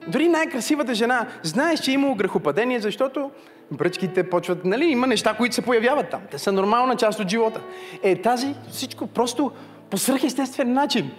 Дори 0.07 0.27
най-красивата 0.27 0.93
жена, 0.93 1.27
знаеш, 1.43 1.79
че 1.79 1.91
е 1.91 1.93
имало 1.93 2.15
грехопадение, 2.15 2.79
защото 2.79 3.31
бръчките 3.71 4.29
почват, 4.29 4.65
нали, 4.65 4.85
има 4.85 5.07
неща, 5.07 5.33
които 5.33 5.55
се 5.55 5.61
появяват 5.61 6.09
там. 6.09 6.21
Те 6.31 6.37
са 6.37 6.51
нормална 6.51 6.95
част 6.95 7.19
от 7.19 7.29
живота. 7.29 7.61
Е, 8.03 8.21
тази 8.21 8.55
всичко 8.71 9.07
просто 9.07 9.51
по 9.89 9.97
свръхестествен 9.97 10.73
начин. 10.73 11.11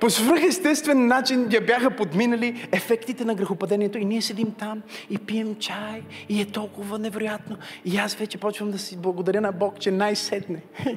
По 0.00 0.10
свръхестествен 0.10 1.06
начин 1.06 1.48
я 1.52 1.60
бяха 1.60 1.90
подминали 1.90 2.68
ефектите 2.72 3.24
на 3.24 3.34
грехопадението 3.34 3.98
и 3.98 4.04
ние 4.04 4.22
седим 4.22 4.52
там 4.58 4.82
и 5.10 5.18
пием 5.18 5.56
чай 5.56 6.02
и 6.28 6.40
е 6.40 6.46
толкова 6.46 6.98
невероятно. 6.98 7.56
И 7.84 7.96
аз 7.96 8.14
вече 8.14 8.38
почвам 8.38 8.70
да 8.70 8.78
си 8.78 8.96
благодаря 8.96 9.40
на 9.40 9.52
Бог, 9.52 9.78
че 9.78 9.90
най-сетне. 9.90 10.62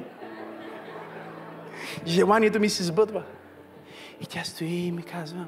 Желанието 2.06 2.60
ми 2.60 2.68
се 2.68 2.82
сбъдва. 2.82 3.22
И 4.24 4.26
тя 4.26 4.44
стои 4.44 4.86
и 4.86 4.92
ми 4.92 5.02
казва, 5.02 5.46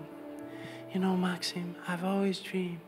You 0.94 0.98
know, 0.98 1.16
Maxim, 1.16 1.68
I've 1.88 2.04
always 2.04 2.38
dreamed 2.50 2.80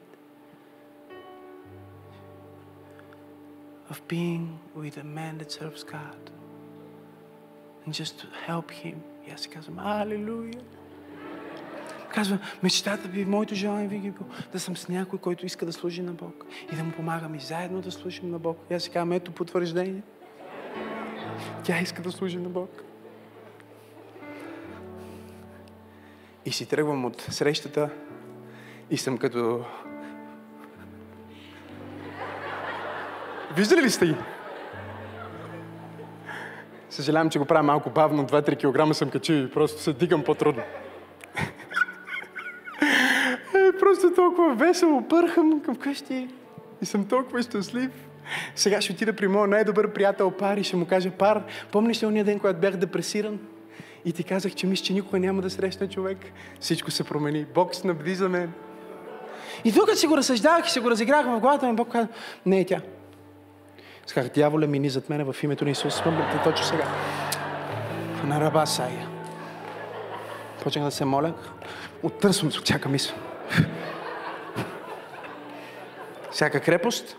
of 3.90 3.96
being 4.08 4.46
with 4.76 4.96
a 5.04 5.06
man 5.18 5.34
that 5.40 5.50
serves 5.58 5.82
God 5.96 6.22
and 7.84 7.94
just 8.00 8.14
to 8.20 8.26
help 8.48 8.70
him. 8.70 8.94
И 9.28 9.30
аз 9.30 9.40
си 9.40 9.48
казвам, 9.48 9.78
Алелуя! 9.78 10.60
Казва, 12.14 12.38
мечтата 12.62 13.08
би, 13.08 13.24
моето 13.24 13.54
желание 13.54 13.88
винаги 13.88 14.10
било 14.10 14.26
да 14.52 14.60
съм 14.60 14.76
с 14.76 14.88
някой, 14.88 15.18
който 15.18 15.46
иска 15.46 15.66
да 15.66 15.72
служи 15.72 16.02
на 16.02 16.12
Бог 16.12 16.44
и 16.72 16.76
да 16.76 16.84
му 16.84 16.92
помагам 16.92 17.34
и 17.34 17.40
заедно 17.40 17.80
да 17.80 17.90
служим 17.90 18.30
на 18.30 18.38
Бог. 18.38 18.58
И 18.70 18.74
аз 18.74 18.82
си 18.82 18.90
казвам, 18.90 19.12
ето 19.12 19.32
потвърждение. 19.32 20.02
Тя 21.64 21.80
иска 21.80 22.02
да 22.02 22.12
служи 22.12 22.36
на 22.36 22.48
Бог. 22.48 22.87
И 26.46 26.50
си 26.50 26.66
тръгвам 26.66 27.04
от 27.04 27.20
срещата 27.20 27.90
и 28.90 28.96
съм 28.96 29.18
като... 29.18 29.64
Виждали 33.56 33.82
ли 33.82 33.90
сте 33.90 34.06
ги? 34.06 34.14
Съжалявам, 36.90 37.30
че 37.30 37.38
го 37.38 37.44
правя 37.44 37.62
малко 37.62 37.90
бавно, 37.90 38.26
2-3 38.26 38.88
кг 38.90 38.96
съм 38.96 39.10
качил 39.10 39.34
и 39.34 39.50
просто 39.50 39.82
се 39.82 39.92
дигам 39.92 40.24
по-трудно. 40.24 40.62
е, 43.54 43.78
просто 43.80 44.14
толкова 44.14 44.54
весело 44.54 45.08
пърхам 45.08 45.62
към 45.62 45.76
къщи 45.76 46.28
и 46.82 46.86
съм 46.86 47.06
толкова 47.06 47.42
щастлив. 47.42 47.90
Сега 48.54 48.80
ще 48.80 48.92
отида 48.92 49.12
при 49.12 49.28
моят 49.28 49.50
най-добър 49.50 49.92
приятел 49.92 50.30
Пар 50.30 50.56
и 50.56 50.64
ще 50.64 50.76
му 50.76 50.86
кажа, 50.86 51.10
Пар, 51.10 51.42
помниш 51.72 52.02
ли 52.02 52.06
ония 52.06 52.24
ден, 52.24 52.38
когато 52.38 52.60
бях 52.60 52.76
депресиран? 52.76 53.38
И 54.04 54.12
ти 54.12 54.24
казах, 54.24 54.54
че 54.54 54.66
мисля, 54.66 54.84
че 54.84 54.92
никога 54.92 55.18
няма 55.18 55.42
да 55.42 55.50
срещна 55.50 55.88
човек. 55.88 56.18
Всичко 56.60 56.90
се 56.90 57.04
промени. 57.04 57.46
Бог 57.54 57.74
снабди 57.74 58.14
за 58.14 58.28
мен. 58.28 58.52
И 59.64 59.72
тук 59.72 59.94
си 59.94 60.06
го 60.06 60.16
разсъждавах 60.16 60.66
и 60.66 60.70
си 60.70 60.80
го 60.80 60.90
разиграх 60.90 61.26
в 61.26 61.40
главата 61.40 61.66
ми, 61.66 61.72
Бог 61.72 61.92
каза, 61.92 62.08
не 62.46 62.60
е 62.60 62.66
тя. 62.66 62.80
Сказах, 64.06 64.32
дяволя 64.32 64.66
мини 64.66 64.90
зад 64.90 65.08
мене 65.08 65.24
в 65.24 65.36
името 65.42 65.64
на 65.64 65.70
Исус. 65.70 65.94
Смъмбате 65.94 66.40
точно 66.44 66.66
сега. 66.66 66.88
На 68.24 68.40
раба 68.40 68.66
Сая. 68.66 69.08
Почнах 70.62 70.84
да 70.84 70.90
се 70.90 71.04
моля. 71.04 71.34
Оттърсвам 72.02 72.52
се 72.52 72.58
от 72.58 72.64
всяка 72.64 72.88
мисъл. 72.88 73.16
Всяка 76.30 76.60
крепост. 76.60 77.16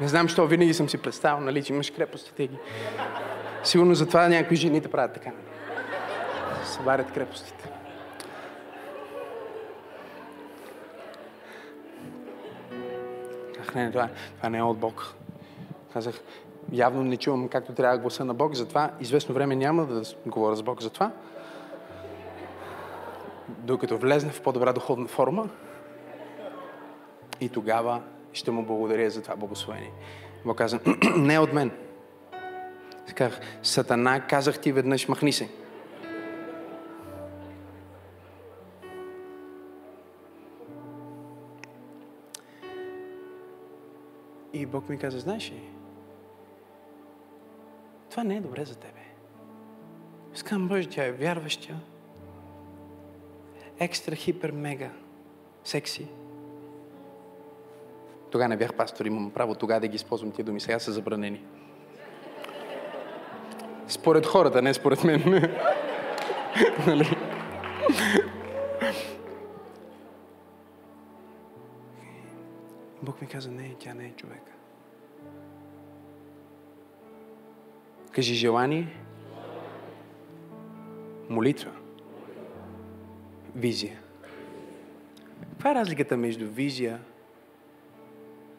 Не 0.00 0.08
знам, 0.08 0.28
що 0.28 0.46
винаги 0.46 0.74
съм 0.74 0.88
си 0.88 0.98
представил, 0.98 1.44
нали, 1.44 1.62
че 1.62 1.72
имаш 1.72 1.90
крепостите 1.90 2.46
ги. 2.46 2.58
Сигурно 3.64 3.94
затова 3.94 4.28
някои 4.28 4.56
жените 4.56 4.88
правят 4.90 5.12
така. 5.12 5.30
Събарят 6.64 7.12
крепостите. 7.12 7.70
Ах, 13.60 13.74
не, 13.74 13.90
това, 13.90 14.08
това 14.36 14.48
не 14.48 14.58
е 14.58 14.62
от 14.62 14.78
Бог. 14.78 15.14
Казах, 15.92 16.20
явно 16.72 17.02
не 17.02 17.16
чувам 17.16 17.48
както 17.48 17.72
трябва 17.72 17.98
гласа 17.98 18.24
на 18.24 18.34
Бог, 18.34 18.54
затова 18.54 18.90
известно 19.00 19.34
време 19.34 19.56
няма 19.56 19.86
да 19.86 20.02
говоря 20.26 20.56
с 20.56 20.62
Бог 20.62 20.82
за 20.82 20.90
това. 20.90 21.10
Докато 23.48 23.98
влезне 23.98 24.30
в 24.30 24.42
по-добра 24.42 24.72
духовна 24.72 25.08
форма 25.08 25.48
и 27.40 27.48
тогава 27.48 28.02
ще 28.34 28.50
му 28.50 28.62
благодаря 28.62 29.10
за 29.10 29.22
това 29.22 29.36
благословение. 29.36 29.92
Бог 30.44 30.58
каза, 30.58 30.80
не 31.16 31.38
от 31.38 31.52
мен. 31.52 31.70
Казах, 33.14 33.40
Сатана, 33.62 34.26
казах 34.26 34.60
ти 34.60 34.72
веднъж, 34.72 35.08
махни 35.08 35.32
се. 35.32 35.48
И 44.52 44.66
Бог 44.66 44.88
ми 44.88 44.98
каза, 44.98 45.18
знаеш 45.18 45.50
ли, 45.50 45.60
това 48.10 48.24
не 48.24 48.36
е 48.36 48.40
добре 48.40 48.64
за 48.64 48.74
тебе. 48.74 49.00
Искам 50.34 50.68
Боже, 50.68 50.88
тя 50.88 51.04
е 51.04 51.12
вярваща, 51.12 51.74
екстра, 53.78 54.14
хипер, 54.14 54.50
мега, 54.50 54.90
секси. 55.64 56.08
Тогава 58.34 58.48
не 58.48 58.56
бях 58.56 58.74
пастор, 58.74 59.04
имам 59.04 59.30
право 59.30 59.54
тогава 59.54 59.80
да 59.80 59.88
ги 59.88 59.96
използвам 59.96 60.30
тия 60.30 60.44
думи. 60.44 60.60
Сега 60.60 60.78
са 60.78 60.92
забранени. 60.92 61.44
Според 63.88 64.26
хората, 64.26 64.62
не 64.62 64.74
според 64.74 65.04
мен. 65.04 65.20
нали? 66.86 67.16
Бог 73.02 73.20
ми 73.20 73.26
каза, 73.26 73.50
не, 73.50 73.74
тя 73.78 73.94
не 73.94 74.04
е 74.04 74.10
човека. 74.10 74.52
Кажи 78.12 78.34
желание, 78.34 78.88
молитва, 81.28 81.70
визия. 83.56 84.00
Каква 85.50 85.70
е 85.70 85.74
разликата 85.74 86.16
между 86.16 86.46
визия 86.46 87.00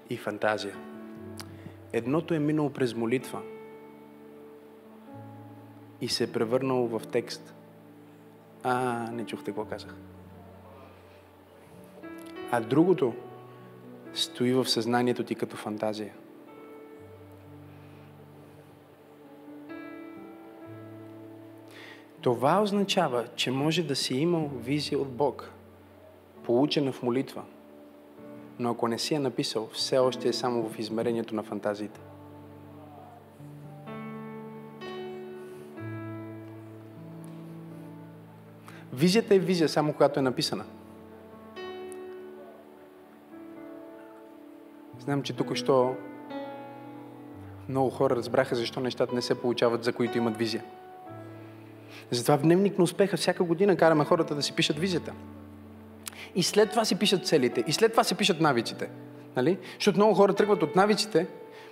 и 0.09 0.17
фантазия? 0.17 0.75
Едното 1.93 2.33
е 2.33 2.39
минало 2.39 2.69
през 2.69 2.93
молитва 2.93 3.41
и 6.01 6.07
се 6.07 6.23
е 6.23 6.31
превърнало 6.31 6.87
в 6.87 7.01
текст. 7.11 7.53
А, 8.63 9.07
не 9.11 9.25
чухте 9.25 9.45
какво 9.45 9.65
казах. 9.65 9.95
А 12.51 12.61
другото 12.61 13.13
стои 14.13 14.53
в 14.53 14.69
съзнанието 14.69 15.23
ти 15.23 15.35
като 15.35 15.57
фантазия. 15.57 16.13
Това 22.21 22.61
означава, 22.61 23.27
че 23.35 23.51
може 23.51 23.83
да 23.83 23.95
си 23.95 24.15
имал 24.15 24.51
визия 24.55 24.99
от 24.99 25.11
Бог, 25.11 25.51
получена 26.43 26.91
в 26.91 27.03
молитва, 27.03 27.43
но 28.59 28.71
ако 28.71 28.87
не 28.87 28.99
си 28.99 29.13
я 29.13 29.19
написал, 29.19 29.69
все 29.73 29.97
още 29.97 30.29
е 30.29 30.33
само 30.33 30.69
в 30.69 30.79
измерението 30.79 31.35
на 31.35 31.43
фантазиите. 31.43 31.99
Визията 38.93 39.35
е 39.35 39.39
визия 39.39 39.69
само 39.69 39.93
когато 39.93 40.19
е 40.19 40.23
написана. 40.23 40.65
Знам, 44.99 45.23
че 45.23 45.33
тук 45.33 45.55
що 45.55 45.95
много 47.69 47.89
хора 47.89 48.15
разбраха 48.15 48.55
защо 48.55 48.79
нещата 48.79 49.15
не 49.15 49.21
се 49.21 49.41
получават, 49.41 49.83
за 49.83 49.93
които 49.93 50.17
имат 50.17 50.37
визия. 50.37 50.63
Затова 52.11 52.37
в 52.37 52.41
дневник 52.41 52.77
на 52.77 52.83
успеха 52.83 53.17
всяка 53.17 53.43
година 53.43 53.77
караме 53.77 54.05
хората 54.05 54.35
да 54.35 54.41
си 54.41 54.53
пишат 54.53 54.79
визията. 54.79 55.13
И 56.35 56.43
след 56.43 56.69
това 56.69 56.85
си 56.85 56.95
пишат 56.95 57.27
целите. 57.27 57.63
И 57.67 57.73
след 57.73 57.91
това 57.91 58.03
си 58.03 58.15
пишат 58.15 58.41
навиците. 58.41 58.89
Нали? 59.35 59.57
Защото 59.79 59.97
много 59.97 60.13
хора 60.13 60.33
тръгват 60.33 60.63
от 60.63 60.75
навиците, 60.75 61.27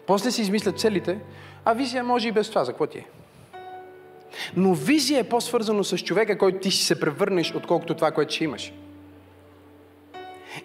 после 0.08 0.32
си 0.32 0.42
измислят 0.42 0.80
целите, 0.80 1.20
а 1.66 1.74
визия 1.74 2.04
може 2.04 2.28
и 2.28 2.32
без 2.32 2.50
това. 2.50 2.64
За 2.64 2.72
какво 2.72 2.88
ти 2.88 2.98
е? 2.98 3.06
Но 4.56 4.74
визия 4.74 5.20
е 5.20 5.30
по-свързано 5.30 5.84
с 5.84 5.98
човека, 5.98 6.38
който 6.38 6.60
ти 6.60 6.72
си 6.72 6.86
се 6.86 7.00
превърнеш, 7.00 7.56
отколкото 7.56 7.96
това, 7.96 8.12
което 8.12 8.34
ще 8.34 8.44
имаш. 8.44 8.74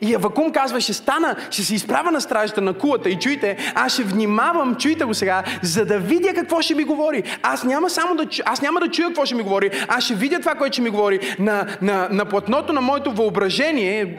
И 0.01 0.14
Авакум 0.14 0.53
казва, 0.53 0.80
ще 0.80 0.93
стана, 0.93 1.36
ще 1.51 1.62
се 1.62 1.74
изправя 1.74 2.11
на 2.11 2.20
стражата 2.20 2.61
на 2.61 2.72
кулата 2.72 3.11
и 3.11 3.18
чуйте, 3.18 3.72
аз 3.74 3.93
ще 3.93 4.03
внимавам, 4.03 4.74
чуйте 4.74 5.05
го 5.05 5.14
сега, 5.14 5.43
за 5.62 5.84
да 5.84 5.99
видя 5.99 6.34
какво 6.34 6.62
ще 6.62 6.74
ми 6.74 6.84
говори. 6.84 7.22
Аз 7.43 7.64
няма 7.64 7.91
само 7.91 8.14
да, 8.14 8.26
аз 8.45 8.62
няма 8.62 8.80
да 8.80 8.89
чуя 8.89 9.09
какво 9.09 9.24
ще 9.24 9.34
ми 9.34 9.43
говори, 9.43 9.70
аз 9.89 10.05
ще 10.05 10.14
видя 10.14 10.41
това, 10.41 10.55
което 10.55 10.72
ще 10.72 10.82
ми 10.82 10.91
говори 10.91 11.36
на, 11.39 11.66
на, 11.82 12.09
на 12.11 12.24
платното 12.24 12.72
на 12.72 12.80
моето 12.80 13.12
въображение. 13.12 14.16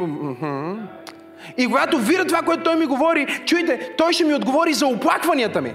И 1.58 1.66
когато 1.66 1.98
видя 1.98 2.26
това, 2.26 2.42
което 2.42 2.64
той 2.64 2.76
ми 2.76 2.86
говори, 2.86 3.28
чуйте, 3.46 3.92
той 3.98 4.14
ще 4.14 4.24
ми 4.24 4.34
отговори 4.34 4.74
за 4.74 4.88
оплакванията 4.88 5.62
ми. 5.62 5.74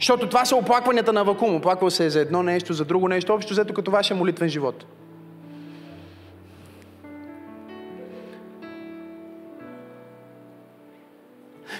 Защото 0.00 0.28
това 0.28 0.44
са 0.44 0.56
оплакванията 0.56 1.12
на 1.12 1.20
Авакум. 1.20 1.54
Оплаквал 1.54 1.90
се 1.90 2.06
е 2.06 2.10
за 2.10 2.20
едно 2.20 2.42
нещо, 2.42 2.72
за 2.72 2.84
друго 2.84 3.08
нещо, 3.08 3.34
общо 3.34 3.52
взето 3.52 3.74
като 3.74 3.90
вашия 3.90 4.16
молитвен 4.16 4.48
живот. 4.48 4.86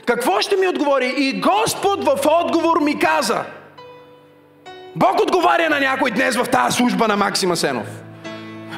Какво 0.07 0.41
ще 0.41 0.57
ми 0.57 0.69
отговори? 0.69 1.15
И 1.17 1.41
Господ 1.41 2.05
в 2.05 2.19
отговор 2.27 2.81
ми 2.81 2.99
каза. 2.99 3.45
Бог 4.97 5.21
отговаря 5.23 5.71
на 5.71 5.81
някой 5.81 6.11
днес 6.11 6.37
в 6.37 6.45
тази 6.45 6.77
служба 6.77 7.09
на 7.09 7.17
Максима 7.17 7.57
Сенов. 7.57 7.87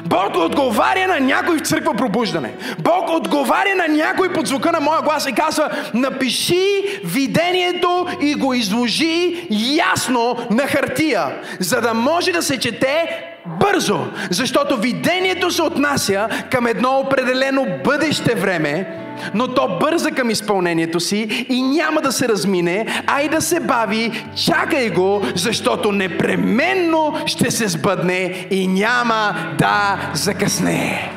Бог 0.05 0.35
отговаря 0.35 1.07
на 1.07 1.19
някой 1.19 1.57
в 1.57 1.61
църква 1.61 1.93
пробуждане. 1.93 2.53
Бог 2.79 3.09
отговаря 3.09 3.75
на 3.75 3.87
някой 3.87 4.33
под 4.33 4.47
звука 4.47 4.71
на 4.71 4.79
моя 4.79 5.01
глас 5.01 5.27
и 5.27 5.33
казва, 5.33 5.69
напиши 5.93 6.99
видението 7.03 8.07
и 8.21 8.35
го 8.35 8.53
изложи 8.53 9.47
ясно 9.93 10.37
на 10.51 10.67
хартия, 10.67 11.35
за 11.59 11.81
да 11.81 11.93
може 11.93 12.31
да 12.31 12.43
се 12.43 12.59
чете 12.59 13.23
бързо. 13.59 13.99
Защото 14.29 14.77
видението 14.77 15.51
се 15.51 15.61
отнася 15.61 16.27
към 16.51 16.67
едно 16.67 16.99
определено 16.99 17.67
бъдеще 17.83 18.35
време, 18.35 18.87
но 19.33 19.47
то 19.47 19.77
бърза 19.79 20.11
към 20.11 20.29
изпълнението 20.29 20.99
си 20.99 21.45
и 21.49 21.61
няма 21.61 22.01
да 22.01 22.11
се 22.11 22.27
размине, 22.27 23.03
а 23.07 23.21
и 23.21 23.29
да 23.29 23.41
се 23.41 23.59
бави, 23.59 24.25
чакай 24.45 24.89
го, 24.89 25.21
защото 25.35 25.91
непременно 25.91 27.13
ще 27.25 27.51
се 27.51 27.67
сбъдне 27.67 28.47
и 28.51 28.67
няма 28.67 29.35
да 29.59 29.97
закъсне. 30.13 31.11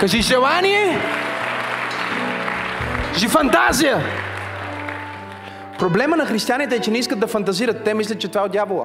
Кажи 0.00 0.22
желание, 0.22 0.98
кажи 3.12 3.28
фантазия. 3.28 3.98
Проблема 5.78 6.16
на 6.16 6.26
християните 6.26 6.76
е, 6.76 6.80
че 6.80 6.90
не 6.90 6.98
искат 6.98 7.20
да 7.20 7.26
фантазират. 7.26 7.84
Те 7.84 7.94
мислят, 7.94 8.20
че 8.20 8.28
това 8.28 8.40
е 8.40 8.44
от 8.44 8.52
дявола. 8.52 8.84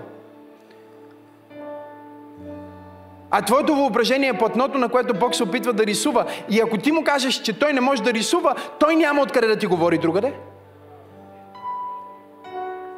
А 3.36 3.42
твоето 3.42 3.76
въображение 3.76 4.30
е 4.30 4.38
платното, 4.38 4.78
на 4.78 4.90
което 4.90 5.14
Бог 5.14 5.36
се 5.36 5.44
опитва 5.44 5.74
да 5.74 5.86
рисува. 5.86 6.26
И 6.50 6.62
ако 6.62 6.78
ти 6.78 6.92
му 6.92 7.04
кажеш, 7.04 7.42
че 7.42 7.60
той 7.60 7.74
не 7.74 7.82
може 7.82 8.04
да 8.04 8.14
рисува, 8.14 8.56
той 8.80 8.96
няма 8.96 9.22
откъде 9.22 9.48
да 9.48 9.56
ти 9.56 9.66
говори 9.66 9.98
другаде. 9.98 10.34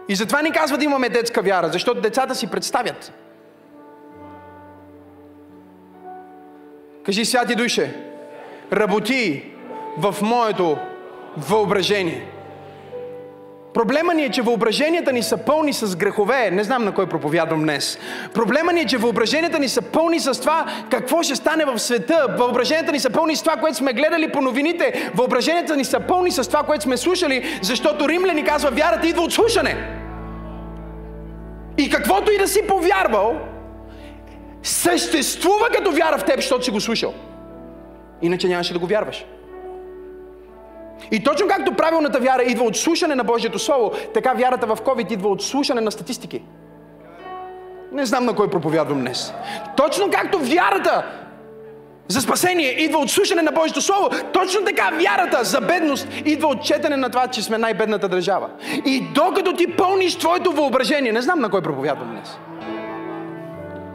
И 0.10 0.16
затова 0.16 0.42
ни 0.42 0.52
казва 0.52 0.78
да 0.78 0.84
имаме 0.84 1.10
детска 1.10 1.42
вяра, 1.42 1.70
защото 1.70 2.02
децата 2.02 2.36
си 2.36 2.48
представят. 2.48 3.14
Кажи, 7.06 7.26
святи 7.26 7.56
душе, 7.56 7.96
работи 8.74 9.52
в 9.98 10.16
моето 10.22 10.78
въображение. 11.38 12.35
Проблема 13.76 14.14
ни 14.14 14.24
е, 14.24 14.30
че 14.30 14.42
въображенията 14.42 15.14
ни 15.14 15.24
са 15.24 15.38
пълни 15.38 15.74
с 15.74 15.96
грехове. 15.96 16.52
Не 16.52 16.64
знам 16.64 16.86
на 16.86 16.94
кой 16.94 17.10
проповядвам 17.10 17.62
днес. 17.62 18.00
Проблема 18.34 18.74
ни 18.74 18.82
е, 18.82 18.86
че 18.86 18.98
въображенията 18.98 19.60
ни 19.60 19.70
са 19.70 19.82
пълни 19.82 20.20
с 20.20 20.42
това 20.42 20.66
какво 20.90 21.24
ще 21.24 21.36
стане 21.36 21.66
в 21.66 21.80
света. 21.80 22.36
Въображенията 22.38 22.92
ни 22.92 23.00
са 23.00 23.10
пълни 23.10 23.36
с 23.36 23.42
това, 23.42 23.56
което 23.56 23.78
сме 23.78 23.94
гледали 23.94 24.32
по 24.32 24.42
новините. 24.42 25.12
Въображенията 25.16 25.76
ни 25.76 25.86
са 25.86 26.00
пълни 26.00 26.32
с 26.32 26.48
това, 26.48 26.64
което 26.64 26.84
сме 26.84 26.98
слушали, 26.98 27.60
защото 27.62 28.10
Римляни 28.10 28.44
казва, 28.44 28.72
вярата 28.72 29.08
идва 29.08 29.22
от 29.24 29.34
слушане. 29.34 29.76
И 31.78 31.90
каквото 31.90 32.32
и 32.32 32.38
да 32.38 32.48
си 32.48 32.68
повярвал, 32.68 33.36
съществува 34.64 35.70
като 35.74 35.92
вяра 35.92 36.18
в 36.18 36.26
теб, 36.26 36.36
защото 36.36 36.66
си 36.66 36.72
го 36.72 36.82
слушал. 36.82 37.14
Иначе 38.22 38.48
нямаше 38.48 38.74
да 38.74 38.80
го 38.80 38.88
вярваш. 38.88 39.26
И 41.12 41.24
точно 41.24 41.48
както 41.48 41.74
правилната 41.74 42.20
вяра 42.20 42.44
идва 42.44 42.66
от 42.66 42.78
слушане 42.78 43.16
на 43.16 43.24
Божието 43.24 43.60
Слово, 43.60 43.92
така 44.14 44.34
вярата 44.34 44.68
в 44.68 44.78
COVID 44.78 45.14
идва 45.14 45.30
от 45.30 45.44
слушане 45.44 45.82
на 45.82 45.92
статистики. 45.92 46.42
Не 47.92 48.06
знам 48.06 48.26
на 48.26 48.36
кой 48.36 48.50
проповядвам 48.50 49.00
днес. 49.00 49.34
Точно 49.78 50.12
както 50.12 50.40
вярата 50.40 51.06
за 52.08 52.22
спасение 52.22 52.70
идва 52.70 53.00
от 53.00 53.10
слушане 53.10 53.42
на 53.42 53.52
Божието 53.52 53.82
Слово, 53.82 54.10
точно 54.34 54.66
така 54.66 54.90
вярата 55.00 55.44
за 55.44 55.62
бедност 55.62 56.08
идва 56.26 56.48
от 56.48 56.64
четене 56.64 56.98
на 56.98 57.10
това, 57.10 57.28
че 57.28 57.42
сме 57.42 57.58
най-бедната 57.58 58.08
държава. 58.08 58.50
И 58.86 59.02
докато 59.16 59.54
ти 59.54 59.68
пълниш 59.68 60.16
твоето 60.16 60.52
въображение, 60.52 61.12
не 61.12 61.22
знам 61.22 61.40
на 61.40 61.50
кой 61.50 61.62
проповядвам 61.62 62.12
днес. 62.12 62.38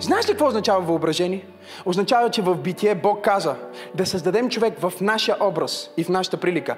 Знаеш 0.01 0.29
ли 0.29 0.31
какво 0.31 0.47
означава 0.47 0.81
въображение? 0.81 1.47
Означава, 1.85 2.31
че 2.31 2.43
в 2.43 2.55
битие 2.55 2.95
Бог 2.95 3.25
каза 3.25 3.57
да 3.95 4.07
създадем 4.07 4.49
човек 4.49 4.79
в 4.81 4.93
нашия 5.01 5.37
образ 5.41 5.91
и 5.97 6.05
в 6.05 6.09
нашата 6.09 6.37
прилика. 6.37 6.77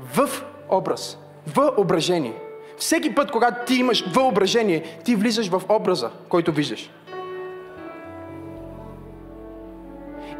В 0.00 0.28
образ. 0.70 1.18
Въображение. 1.46 2.34
Всеки 2.78 3.14
път, 3.14 3.30
когато 3.30 3.66
ти 3.66 3.74
имаш 3.74 4.04
въображение, 4.14 4.98
ти 5.04 5.16
влизаш 5.16 5.48
в 5.48 5.62
образа, 5.68 6.10
който 6.28 6.52
виждаш. 6.52 6.90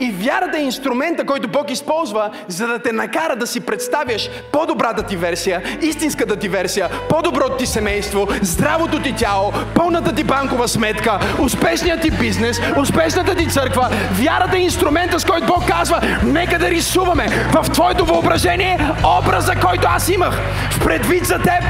И 0.00 0.10
вярата 0.10 0.58
е 0.58 0.62
инструмента, 0.62 1.24
който 1.24 1.48
Бог 1.48 1.70
използва, 1.70 2.30
за 2.48 2.66
да 2.66 2.78
те 2.78 2.92
накара 2.92 3.36
да 3.36 3.46
си 3.46 3.60
представяш 3.60 4.30
по-добрата 4.52 5.02
ти 5.02 5.16
версия, 5.16 5.62
истинската 5.80 6.36
ти 6.36 6.48
версия, 6.48 6.88
по-доброто 7.08 7.56
ти 7.56 7.66
семейство, 7.66 8.28
здравото 8.42 9.02
ти 9.02 9.14
тяло, 9.14 9.52
пълната 9.74 10.14
ти 10.14 10.24
банкова 10.24 10.68
сметка, 10.68 11.18
успешният 11.40 12.00
ти 12.00 12.10
бизнес, 12.10 12.60
успешната 12.80 13.34
ти 13.34 13.48
църква. 13.48 13.90
Вярата 14.12 14.56
е 14.56 14.60
инструмента, 14.60 15.20
с 15.20 15.24
който 15.24 15.46
Бог 15.46 15.68
казва, 15.68 16.00
нека 16.24 16.58
да 16.58 16.70
рисуваме 16.70 17.28
в 17.52 17.70
твоето 17.70 18.04
въображение 18.04 18.78
образа, 19.18 19.54
който 19.54 19.88
аз 19.90 20.08
имах 20.08 20.40
в 20.70 20.84
предвид 20.84 21.26
за 21.26 21.38
теб 21.38 21.62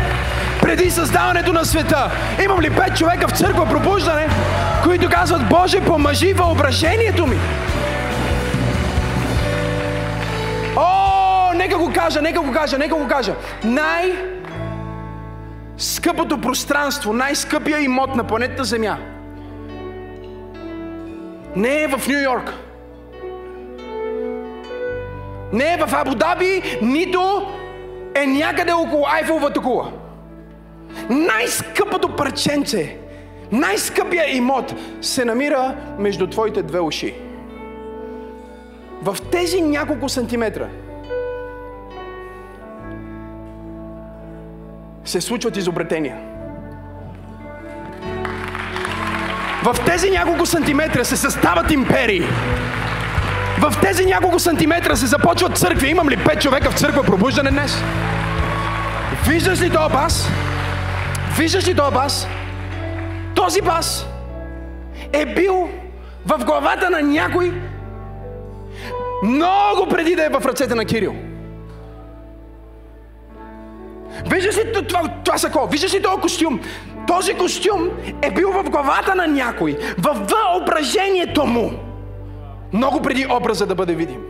преди 0.62 0.90
създаването 0.90 1.52
на 1.52 1.64
света. 1.64 2.10
Имам 2.44 2.60
ли 2.60 2.70
пет 2.70 2.96
човека 2.96 3.28
в 3.28 3.38
църква 3.38 3.66
пробуждане, 3.68 4.28
които 4.82 5.08
казват, 5.08 5.48
Боже, 5.48 5.80
помажи 5.80 6.32
въображението 6.32 7.26
ми. 7.26 7.36
О, 10.82 11.52
нека 11.54 11.78
го 11.78 11.92
кажа, 11.94 12.22
нека 12.22 12.40
го 12.40 12.52
кажа, 12.52 12.78
нека 12.78 12.94
го 12.94 13.08
кажа. 13.08 13.34
Най- 13.64 14.12
скъпото 15.76 16.40
пространство, 16.40 17.12
най-скъпия 17.12 17.80
имот 17.80 18.16
на 18.16 18.24
планетата 18.24 18.64
Земя 18.64 18.98
не 21.56 21.82
е 21.82 21.88
в 21.88 22.08
Нью 22.08 22.18
Йорк. 22.18 22.54
Не 25.52 25.72
е 25.72 25.76
в 25.76 25.94
Абу 25.94 26.14
Даби, 26.14 26.78
нито 26.82 27.52
е 28.14 28.26
някъде 28.26 28.72
около 28.72 29.06
Айфеловата 29.06 29.60
кула. 29.60 29.92
Най-скъпото 31.10 32.16
парченце, 32.16 32.96
най-скъпия 33.52 34.36
имот 34.36 34.74
се 35.00 35.24
намира 35.24 35.76
между 35.98 36.26
твоите 36.26 36.62
две 36.62 36.80
уши 36.80 37.14
тези 39.32 39.60
няколко 39.60 40.08
сантиметра 40.08 40.68
се 45.04 45.20
случват 45.20 45.56
изобретения. 45.56 46.16
В 49.64 49.76
тези 49.86 50.10
няколко 50.10 50.46
сантиметра 50.46 51.04
се 51.04 51.16
състават 51.16 51.70
империи. 51.70 52.22
В 53.58 53.74
тези 53.80 54.06
няколко 54.06 54.38
сантиметра 54.38 54.96
се 54.96 55.06
започват 55.06 55.58
църкви. 55.58 55.88
Имам 55.88 56.08
ли 56.08 56.16
пет 56.16 56.40
човека 56.40 56.70
в 56.70 56.78
църква 56.78 57.02
пробуждане 57.02 57.50
днес? 57.50 57.82
Виждаш 59.28 59.60
ли 59.60 59.70
този 59.70 59.92
бас? 59.92 60.28
Виждаш 61.38 61.68
ли 61.68 61.74
този 61.74 61.94
бас? 61.94 62.26
Този 63.34 63.60
бас 63.60 64.06
е 65.12 65.26
бил 65.26 65.70
в 66.26 66.44
главата 66.44 66.90
на 66.90 67.02
някой, 67.02 67.52
много 69.22 69.86
преди 69.90 70.16
да 70.16 70.24
е 70.24 70.28
в 70.28 70.46
ръцете 70.46 70.74
на 70.74 70.84
Кирил. 70.84 71.14
Виждаш 74.26 74.56
ли 74.56 74.72
това, 74.88 75.08
това 75.24 75.38
сако? 75.38 75.68
Виждаш 75.70 75.94
ли 75.94 76.02
този 76.02 76.20
костюм? 76.20 76.60
Този 77.06 77.34
костюм 77.34 77.90
е 78.22 78.30
бил 78.30 78.52
в 78.52 78.70
главата 78.70 79.14
на 79.14 79.26
някой, 79.26 79.78
в 79.98 80.26
въображението 80.28 81.46
му. 81.46 81.72
Много 82.72 83.02
преди 83.02 83.26
образа 83.30 83.66
да 83.66 83.74
бъде 83.74 83.94
видим. 83.94 84.20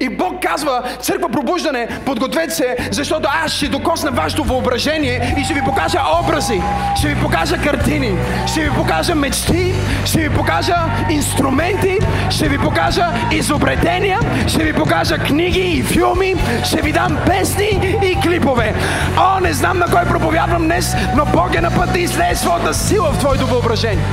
И 0.00 0.08
Бог 0.08 0.42
казва, 0.42 0.82
църква 1.00 1.28
пробуждане, 1.28 1.88
подгответе 2.06 2.54
се, 2.54 2.76
защото 2.90 3.28
аз 3.44 3.52
ще 3.52 3.68
докосна 3.68 4.10
вашето 4.10 4.44
въображение 4.44 5.36
и 5.40 5.44
ще 5.44 5.54
ви 5.54 5.60
покажа 5.64 5.98
образи, 6.20 6.62
ще 6.98 7.08
ви 7.08 7.22
покажа 7.22 7.58
картини, 7.58 8.18
ще 8.46 8.60
ви 8.60 8.70
покажа 8.70 9.14
мечти, 9.14 9.74
ще 10.04 10.18
ви 10.18 10.30
покажа 10.30 10.76
инструменти, 11.10 11.98
ще 12.30 12.48
ви 12.48 12.58
покажа 12.58 13.06
изобретения, 13.32 14.20
ще 14.46 14.64
ви 14.64 14.72
покажа 14.72 15.18
книги 15.18 15.60
и 15.60 15.82
филми, 15.82 16.34
ще 16.64 16.82
ви 16.82 16.92
дам 16.92 17.18
песни 17.26 17.98
и 18.02 18.20
клипове. 18.20 18.74
О, 19.18 19.40
не 19.40 19.52
знам 19.52 19.78
на 19.78 19.86
кой 19.86 20.04
проповядвам 20.04 20.62
днес, 20.62 20.94
но 21.16 21.24
Бог 21.24 21.54
е 21.54 21.60
на 21.60 21.70
път 21.70 21.92
да 21.92 21.98
излее 21.98 22.34
своята 22.34 22.74
сила 22.74 23.12
в 23.12 23.18
твоето 23.18 23.46
въображение. 23.46 24.04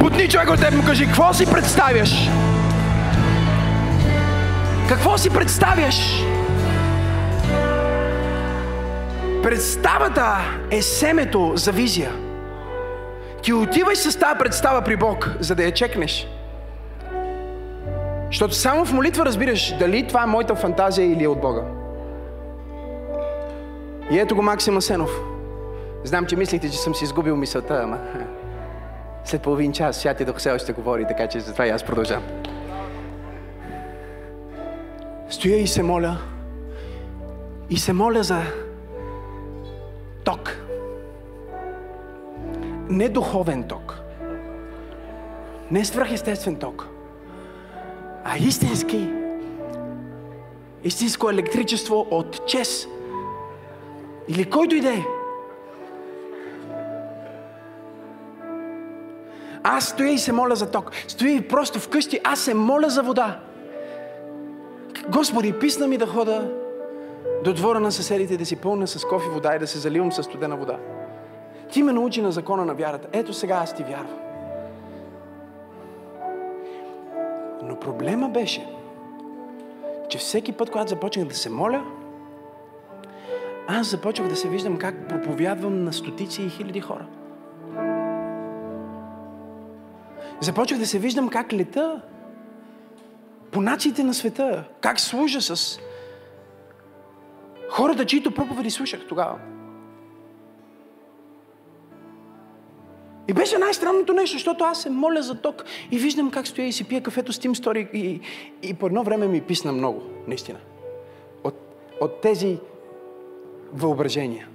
Путни 0.00 0.28
човек 0.28 0.50
от 0.50 0.60
теб 0.60 0.74
му 0.74 0.82
кажи, 0.84 1.06
какво 1.06 1.32
си 1.34 1.46
представяш? 1.46 2.28
Какво 4.88 5.18
си 5.18 5.30
представяш? 5.30 6.24
Представата 9.42 10.36
е 10.70 10.82
семето 10.82 11.52
за 11.54 11.72
визия. 11.72 12.12
Ти 13.42 13.52
отиваш 13.52 13.98
с 13.98 14.18
тази 14.18 14.38
представа 14.38 14.82
при 14.82 14.96
Бог, 14.96 15.30
за 15.40 15.54
да 15.54 15.64
я 15.64 15.72
чекнеш. 15.72 16.28
Защото 18.26 18.54
само 18.54 18.84
в 18.84 18.92
молитва 18.92 19.24
разбираш 19.24 19.76
дали 19.78 20.06
това 20.06 20.22
е 20.22 20.26
моята 20.26 20.54
фантазия 20.54 21.12
или 21.12 21.24
е 21.24 21.28
от 21.28 21.40
Бога. 21.40 21.62
И 24.10 24.18
ето 24.18 24.36
го 24.36 24.42
Максим 24.42 24.76
Асенов. 24.76 25.10
Знам, 26.04 26.26
че 26.26 26.36
мислите, 26.36 26.70
че 26.70 26.78
съм 26.78 26.94
си 26.94 27.04
изгубил 27.04 27.36
мисълта, 27.36 27.80
ама 27.82 27.98
след 29.24 29.42
половин 29.42 29.72
час 29.72 29.96
Святия 29.96 30.26
Дух 30.26 30.36
все 30.36 30.50
още 30.50 30.72
говори, 30.72 31.04
така 31.08 31.26
че 31.26 31.40
затова 31.40 31.66
и 31.66 31.70
аз 31.70 31.82
продължавам. 31.82 32.24
Стоя 35.30 35.56
и 35.56 35.66
се 35.66 35.82
моля. 35.82 36.18
И 37.70 37.76
се 37.76 37.92
моля 37.92 38.22
за 38.22 38.40
ток. 40.24 40.56
Не 42.88 43.08
духовен 43.08 43.62
ток. 43.62 44.00
Не 45.70 45.84
свръхестествен 45.84 46.56
ток. 46.56 46.88
А 48.24 48.38
истински. 48.38 49.08
Истинско 50.84 51.30
електричество 51.30 52.06
от 52.10 52.46
чес. 52.46 52.86
Или 54.28 54.50
който 54.50 54.74
иде. 54.74 55.04
Аз 59.62 59.84
стоя 59.84 60.12
и 60.12 60.18
се 60.18 60.32
моля 60.32 60.56
за 60.56 60.70
ток. 60.70 60.90
Стоя 61.08 61.34
и 61.34 61.48
просто 61.48 61.80
вкъщи, 61.80 62.20
аз 62.24 62.40
се 62.40 62.54
моля 62.54 62.90
за 62.90 63.02
вода. 63.02 63.40
Господи, 65.08 65.58
писна 65.58 65.86
ми 65.86 65.98
да 65.98 66.06
хода 66.06 66.50
до 67.44 67.52
двора 67.52 67.80
на 67.80 67.92
съседите, 67.92 68.36
да 68.36 68.46
си 68.46 68.56
пълна 68.56 68.86
с 68.86 69.04
кофе 69.04 69.28
вода 69.28 69.56
и 69.56 69.58
да 69.58 69.66
се 69.66 69.78
заливам 69.78 70.12
с 70.12 70.22
студена 70.22 70.56
вода. 70.56 70.78
Ти 71.72 71.82
ме 71.82 71.92
научи 71.92 72.22
на 72.22 72.32
закона 72.32 72.64
на 72.64 72.74
вярата. 72.74 73.08
Ето 73.12 73.32
сега 73.32 73.54
аз 73.54 73.74
ти 73.74 73.82
вярвам. 73.82 74.18
Но 77.62 77.80
проблема 77.80 78.28
беше, 78.28 78.66
че 80.08 80.18
всеки 80.18 80.52
път, 80.52 80.70
когато 80.70 80.90
започнах 80.90 81.26
да 81.26 81.34
се 81.34 81.50
моля, 81.50 81.84
аз 83.68 83.86
започнах 83.86 84.28
да 84.28 84.36
се 84.36 84.48
виждам 84.48 84.78
как 84.78 85.08
проповядвам 85.08 85.84
на 85.84 85.92
стотици 85.92 86.42
и 86.42 86.48
хиляди 86.48 86.80
хора. 86.80 87.06
Започнах 90.40 90.80
да 90.80 90.86
се 90.86 90.98
виждам 90.98 91.28
как 91.28 91.52
лета 91.52 92.00
по 93.54 93.62
нациите 93.62 94.02
на 94.04 94.14
света, 94.14 94.64
как 94.80 95.00
служа 95.00 95.40
с 95.40 95.78
хората, 97.70 98.06
чието 98.06 98.34
проповеди 98.34 98.70
слушах 98.70 99.00
тогава. 99.08 99.38
И 103.28 103.32
беше 103.32 103.58
най-странното 103.58 104.12
нещо, 104.12 104.34
защото 104.36 104.64
аз 104.64 104.82
се 104.82 104.90
моля 104.90 105.22
за 105.22 105.40
ток 105.40 105.64
и 105.90 105.98
виждам 105.98 106.30
как 106.30 106.46
стоя 106.46 106.66
и 106.66 106.72
си 106.72 106.84
пия 106.84 107.02
кафето 107.02 107.32
с 107.32 107.38
Тим 107.38 107.56
Стори 107.56 107.88
и, 107.92 108.20
и 108.62 108.74
по 108.74 108.86
едно 108.86 109.02
време 109.02 109.28
ми 109.28 109.40
писна 109.40 109.72
много, 109.72 110.02
наистина. 110.26 110.58
От, 111.44 111.54
от 112.00 112.20
тези 112.20 112.58
въображения. 113.72 114.48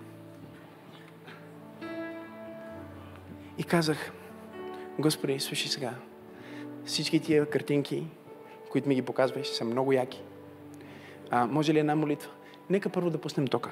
И 3.58 3.64
казах, 3.64 4.12
Господи, 5.00 5.40
слушай 5.40 5.68
сега, 5.68 5.94
всички 6.86 7.20
тия 7.20 7.46
картинки, 7.46 8.08
които 8.70 8.90
ми 8.90 8.96
ги 8.96 9.02
показваш, 9.02 9.48
са 9.48 9.66
много 9.66 9.94
яки. 9.94 10.22
А, 11.32 11.46
може 11.46 11.74
ли 11.74 11.80
една 11.80 11.96
молитва? 11.96 12.32
Нека 12.70 12.90
първо 12.90 13.10
да 13.10 13.18
пуснем 13.18 13.48
тока. 13.48 13.70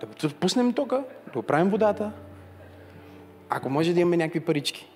Да 0.00 0.28
пуснем 0.30 0.72
тока, 0.72 1.04
да 1.32 1.38
оправим 1.38 1.70
водата, 1.70 2.12
ако 3.50 3.70
може 3.70 3.94
да 3.94 4.00
имаме 4.00 4.16
някакви 4.16 4.40
парички. 4.40 4.90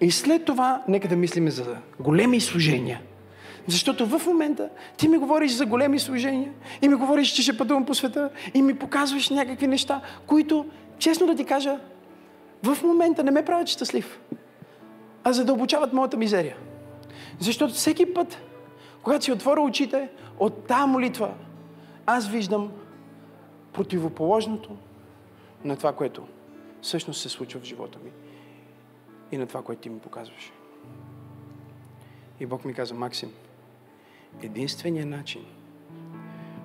И 0.00 0.10
след 0.10 0.44
това, 0.44 0.82
нека 0.88 1.08
да 1.08 1.16
мислим 1.16 1.50
за 1.50 1.76
големи 2.00 2.40
служения. 2.40 3.00
Защото 3.68 4.06
в 4.06 4.26
момента 4.26 4.68
ти 4.96 5.08
ми 5.08 5.18
говориш 5.18 5.52
за 5.52 5.66
големи 5.66 5.98
служения 5.98 6.52
и 6.82 6.88
ми 6.88 6.94
говориш, 6.94 7.28
че 7.28 7.42
ще 7.42 7.58
пътувам 7.58 7.86
по 7.86 7.94
света 7.94 8.30
и 8.54 8.62
ми 8.62 8.78
показваш 8.78 9.30
някакви 9.30 9.66
неща, 9.66 10.00
които, 10.26 10.66
честно 10.98 11.26
да 11.26 11.34
ти 11.34 11.44
кажа, 11.44 11.78
в 12.62 12.82
момента 12.82 13.24
не 13.24 13.30
ме 13.30 13.44
правят 13.44 13.68
щастлив, 13.68 14.20
а 15.26 15.32
задълбочават 15.32 15.92
моята 15.92 16.16
мизерия. 16.16 16.56
Защото 17.38 17.74
всеки 17.74 18.14
път, 18.14 18.38
когато 19.02 19.24
си 19.24 19.32
отворя 19.32 19.60
очите 19.60 20.08
от 20.38 20.66
тази 20.66 20.88
молитва, 20.88 21.34
аз 22.06 22.28
виждам 22.28 22.72
противоположното 23.72 24.76
на 25.64 25.76
това, 25.76 25.92
което 25.92 26.26
всъщност 26.82 27.20
се 27.20 27.28
случва 27.28 27.60
в 27.60 27.64
живота 27.64 27.98
ми 28.04 28.10
и 29.32 29.38
на 29.38 29.46
това, 29.46 29.62
което 29.62 29.82
ти 29.82 29.88
ми 29.88 29.98
показваш. 29.98 30.52
И 32.40 32.46
Бог 32.46 32.64
ми 32.64 32.74
каза, 32.74 32.94
Максим, 32.94 33.32
единственият 34.42 35.08
начин 35.08 35.44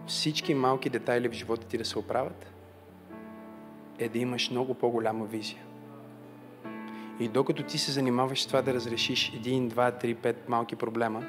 всички 0.08 0.54
малки 0.54 0.90
детайли 0.90 1.30
в 1.30 1.34
живота 1.34 1.68
ти 1.68 1.78
да 1.78 1.86
се 1.86 2.00
оправят 2.00 2.52
е 4.00 4.10
да 4.10 4.20
имаш 4.20 4.50
много 4.50 4.74
по-голяма 4.74 5.26
визия. 5.26 5.64
И 7.22 7.28
докато 7.28 7.64
ти 7.64 7.78
се 7.78 7.92
занимаваш 7.92 8.44
с 8.44 8.48
това 8.48 8.62
да 8.62 8.74
разрешиш 8.74 9.34
един, 9.36 9.68
два, 9.68 9.92
три, 9.92 10.16
пет 10.16 10.50
малки 10.50 10.76
проблема, 10.76 11.24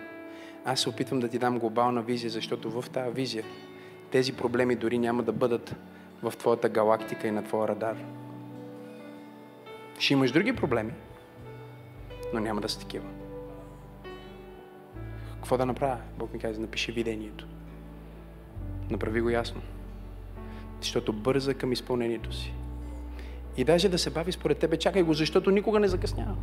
аз 0.64 0.80
се 0.80 0.88
опитвам 0.88 1.20
да 1.20 1.28
ти 1.28 1.38
дам 1.38 1.59
глобална 1.59 2.03
визия, 2.03 2.30
защото 2.30 2.70
в 2.70 2.90
тази 2.90 3.11
визия 3.11 3.45
тези 4.11 4.32
проблеми 4.32 4.76
дори 4.76 4.99
няма 4.99 5.22
да 5.22 5.32
бъдат 5.32 5.76
в 6.22 6.32
твоята 6.38 6.68
галактика 6.68 7.28
и 7.28 7.30
на 7.30 7.45
твоя 7.45 7.68
радар. 7.68 7.97
Ще 9.99 10.12
имаш 10.12 10.32
други 10.32 10.53
проблеми, 10.53 10.93
но 12.34 12.40
няма 12.40 12.61
да 12.61 12.68
са 12.68 12.80
такива. 12.80 13.07
Какво 15.34 15.59
да 15.59 15.66
направя? 15.66 15.99
Бог 16.18 16.32
ми 16.32 16.38
каза, 16.38 16.61
напиши 16.61 16.93
видението. 16.93 17.47
Направи 18.90 19.20
го 19.20 19.30
ясно. 19.30 19.61
Защото 20.80 21.12
бърза 21.12 21.55
към 21.55 21.72
изпълнението 21.72 22.32
си. 22.32 22.53
И 23.57 23.64
даже 23.64 23.88
да 23.88 23.98
се 23.98 24.11
бави 24.11 24.32
според 24.32 24.59
тебе, 24.59 24.76
чакай 24.76 25.03
го, 25.03 25.14
защото 25.14 25.50
никога 25.50 25.80
не 25.80 25.88
закъснява. 25.88 26.36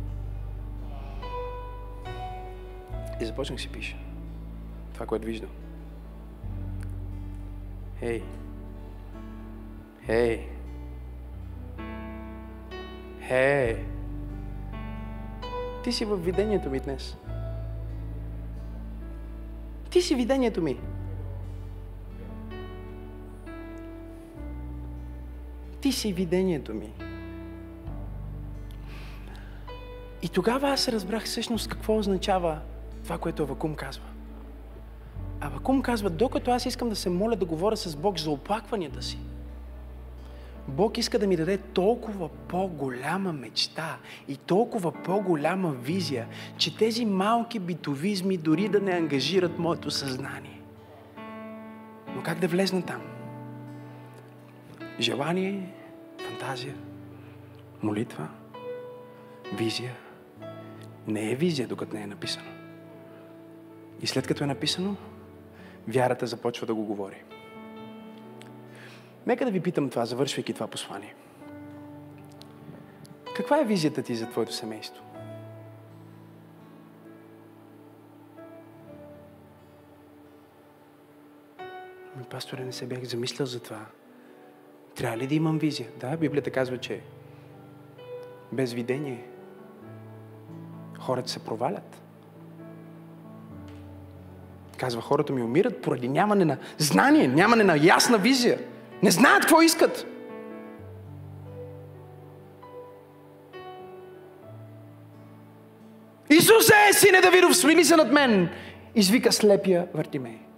И 3.20 3.24
започнах 3.24 3.60
си 3.60 3.68
пиша. 3.68 3.96
Това, 4.94 5.06
което 5.06 5.26
виждам. 5.26 5.50
Хей! 7.98 8.22
Хей! 10.06 10.48
Хей! 13.28 13.76
Ти 15.84 15.92
си 15.92 16.04
в 16.04 16.16
видението 16.16 16.70
ми 16.70 16.80
днес. 16.80 17.16
Ти 19.90 20.02
си 20.02 20.14
видението 20.14 20.62
ми. 20.62 20.76
Ти 25.80 25.92
си 25.92 26.12
видението 26.12 26.74
ми. 26.74 26.92
И 30.22 30.28
тогава 30.28 30.70
аз 30.70 30.88
разбрах 30.88 31.24
всъщност 31.24 31.68
какво 31.68 31.98
означава 31.98 32.58
това, 33.04 33.18
което 33.18 33.42
Авакум 33.42 33.74
казва. 33.74 34.04
Авакум 35.40 35.82
казва, 35.82 36.10
докато 36.10 36.50
аз 36.50 36.66
искам 36.66 36.88
да 36.88 36.96
се 36.96 37.10
моля 37.10 37.36
да 37.36 37.44
говоря 37.44 37.76
с 37.76 37.96
Бог 37.96 38.18
за 38.18 38.30
оплакванията 38.30 39.02
си, 39.02 39.18
Бог 40.68 40.98
иска 40.98 41.18
да 41.18 41.26
ми 41.26 41.36
даде 41.36 41.58
толкова 41.58 42.28
по-голяма 42.28 43.32
мечта 43.32 43.98
и 44.28 44.36
толкова 44.36 44.92
по-голяма 44.92 45.70
визия, 45.70 46.26
че 46.56 46.76
тези 46.76 47.04
малки 47.04 47.58
битовизми 47.58 48.36
дори 48.36 48.68
да 48.68 48.80
не 48.80 48.92
ангажират 48.92 49.58
моето 49.58 49.90
съзнание. 49.90 50.60
Но 52.14 52.22
как 52.22 52.38
да 52.38 52.48
влезна 52.48 52.82
там? 52.82 53.02
Желание, 55.00 55.74
фантазия, 56.18 56.74
молитва, 57.82 58.28
визия. 59.52 59.96
Не 61.06 61.32
е 61.32 61.34
визия, 61.34 61.68
докато 61.68 61.94
не 61.96 62.02
е 62.02 62.06
написано. 62.06 62.50
И 64.02 64.06
след 64.06 64.26
като 64.26 64.44
е 64.44 64.46
написано, 64.46 64.96
вярата 65.88 66.26
започва 66.26 66.66
да 66.66 66.74
го 66.74 66.84
говори. 66.84 67.22
Нека 69.26 69.44
да 69.44 69.50
ви 69.50 69.60
питам 69.60 69.90
това, 69.90 70.06
завършвайки 70.06 70.54
това 70.54 70.66
послание. 70.66 71.14
Каква 73.36 73.60
е 73.60 73.64
визията 73.64 74.02
ти 74.02 74.14
за 74.14 74.30
твоето 74.30 74.52
семейство? 74.52 75.04
Ми, 82.16 82.24
пасторе, 82.30 82.64
не 82.64 82.72
се 82.72 82.86
бях 82.86 83.04
замислял 83.04 83.46
за 83.46 83.60
това. 83.60 83.86
Трябва 85.00 85.16
ли 85.16 85.26
да 85.26 85.34
имам 85.34 85.58
визия? 85.58 85.88
Да, 86.00 86.16
Библията 86.16 86.50
казва, 86.50 86.78
че 86.78 87.00
без 88.52 88.72
видение 88.72 89.24
хората 90.98 91.30
се 91.30 91.44
провалят. 91.44 92.02
Казва, 94.76 95.02
хората 95.02 95.32
ми 95.32 95.42
умират 95.42 95.82
поради 95.82 96.08
нямане 96.08 96.44
на 96.44 96.56
знание, 96.78 97.28
нямане 97.28 97.64
на 97.64 97.76
ясна 97.76 98.18
визия. 98.18 98.58
Не 99.02 99.10
знаят 99.10 99.42
какво 99.42 99.62
искат. 99.62 100.06
Исусе, 106.30 106.74
сине 106.92 107.20
Давидов, 107.20 107.56
смили 107.56 107.84
се 107.84 107.96
над 107.96 108.12
мен! 108.12 108.48
Извика 108.94 109.32
слепия 109.32 109.88
Вартимей. 109.94 110.49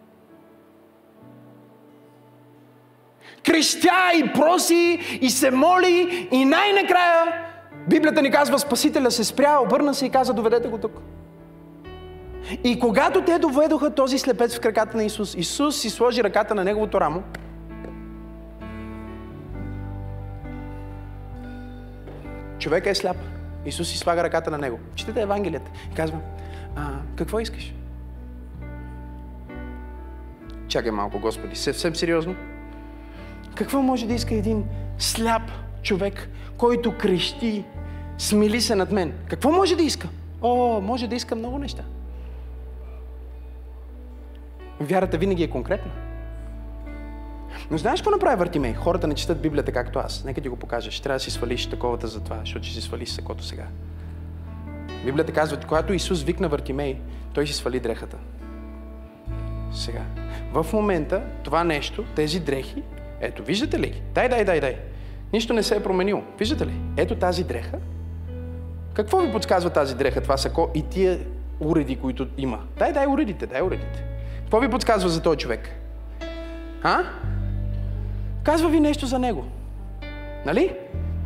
Крещя 3.44 4.12
и 4.14 4.32
проси 4.32 5.18
и 5.20 5.30
се 5.30 5.50
моли 5.50 6.28
и 6.32 6.44
най-накрая 6.44 7.42
Библията 7.88 8.22
ни 8.22 8.30
казва, 8.30 8.58
Спасителя 8.58 9.10
се 9.10 9.24
спря, 9.24 9.58
обърна 9.60 9.94
се 9.94 10.06
и 10.06 10.10
каза, 10.10 10.34
доведете 10.34 10.68
го 10.68 10.78
тук. 10.78 10.92
И 12.64 12.78
когато 12.78 13.24
те 13.24 13.38
доведоха 13.38 13.90
този 13.90 14.18
слепец 14.18 14.56
в 14.56 14.60
краката 14.60 14.96
на 14.96 15.04
Исус, 15.04 15.34
Исус 15.34 15.80
си 15.80 15.90
сложи 15.90 16.24
ръката 16.24 16.54
на 16.54 16.64
неговото 16.64 17.00
рамо. 17.00 17.22
Човека 22.58 22.90
е 22.90 22.94
сляп. 22.94 23.16
Исус 23.66 23.88
си 23.88 23.98
слага 23.98 24.22
ръката 24.22 24.50
на 24.50 24.58
него. 24.58 24.78
Четете 24.94 25.22
Евангелията. 25.22 25.70
И 25.92 25.94
казва, 25.94 26.18
а, 26.76 26.90
какво 27.16 27.40
искаш? 27.40 27.74
Чакай 30.68 30.90
малко, 30.90 31.18
Господи, 31.18 31.56
съвсем 31.56 31.96
сериозно. 31.96 32.36
Какво 33.54 33.82
може 33.82 34.06
да 34.06 34.14
иска 34.14 34.34
един 34.34 34.64
сляп 34.98 35.42
човек, 35.82 36.28
който 36.56 36.98
крещи, 36.98 37.64
смили 38.18 38.60
се 38.60 38.74
над 38.74 38.92
мен? 38.92 39.12
Какво 39.28 39.50
може 39.50 39.76
да 39.76 39.82
иска? 39.82 40.08
О, 40.42 40.80
може 40.80 41.08
да 41.08 41.14
иска 41.14 41.36
много 41.36 41.58
неща. 41.58 41.82
Вярата 44.80 45.18
винаги 45.18 45.42
е 45.42 45.50
конкретна. 45.50 45.92
Но 47.70 47.78
знаеш 47.78 48.00
какво 48.00 48.10
направи 48.10 48.36
Вартимей? 48.36 48.74
Хората 48.74 49.06
не 49.06 49.14
четат 49.14 49.40
Библията 49.40 49.72
както 49.72 49.98
аз. 49.98 50.24
Нека 50.24 50.40
ти 50.40 50.48
го 50.48 50.56
покажа. 50.56 50.90
Ще 50.90 51.02
трябва 51.02 51.16
да 51.16 51.20
си 51.20 51.30
свалиш 51.30 51.66
таковата 51.66 52.06
за 52.06 52.20
това, 52.20 52.38
защото 52.40 52.64
ще 52.64 52.74
си 52.74 52.80
свалиш 52.80 53.08
сакото 53.08 53.44
сега. 53.44 53.66
Библията 55.04 55.32
казва, 55.32 55.60
когато 55.68 55.92
Исус 55.92 56.22
викна 56.22 56.48
Вартимей, 56.48 57.00
той 57.34 57.46
си 57.46 57.52
свали 57.52 57.80
дрехата. 57.80 58.16
Сега. 59.72 60.02
В 60.52 60.66
момента 60.72 61.22
това 61.42 61.64
нещо, 61.64 62.04
тези 62.16 62.40
дрехи, 62.40 62.82
ето, 63.22 63.44
виждате 63.44 63.78
ли? 63.78 64.02
Дай, 64.14 64.28
дай, 64.28 64.44
дай, 64.44 64.60
дай. 64.60 64.76
Нищо 65.32 65.52
не 65.52 65.62
се 65.62 65.76
е 65.76 65.82
променило. 65.82 66.22
Виждате 66.38 66.66
ли? 66.66 66.72
Ето 66.96 67.14
тази 67.14 67.44
дреха. 67.44 67.78
Какво 68.94 69.18
ви 69.18 69.32
подсказва 69.32 69.70
тази 69.70 69.96
дреха, 69.96 70.20
това 70.20 70.36
сако 70.36 70.70
и 70.74 70.82
тия 70.82 71.18
уреди, 71.60 71.96
които 71.96 72.26
има? 72.38 72.58
Дай, 72.78 72.92
дай 72.92 73.06
уредите, 73.06 73.46
дай 73.46 73.62
уредите. 73.62 74.04
Какво 74.40 74.60
ви 74.60 74.68
подсказва 74.68 75.08
за 75.08 75.22
този 75.22 75.38
човек? 75.38 75.68
А? 76.82 77.02
Казва 78.42 78.68
ви 78.68 78.80
нещо 78.80 79.06
за 79.06 79.18
него. 79.18 79.44
Нали? 80.46 80.76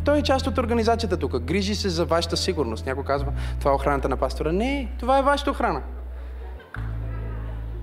Той 0.04 0.18
е 0.18 0.22
част 0.22 0.46
от 0.46 0.58
организацията 0.58 1.16
тук. 1.16 1.38
Грижи 1.38 1.74
се 1.74 1.88
за 1.88 2.04
вашата 2.04 2.36
сигурност. 2.36 2.86
Някой 2.86 3.04
казва, 3.04 3.32
това 3.58 3.70
е 3.70 3.74
охраната 3.74 4.08
на 4.08 4.16
пастора. 4.16 4.52
Не, 4.52 4.88
това 4.98 5.18
е 5.18 5.22
вашата 5.22 5.50
охрана. 5.50 5.82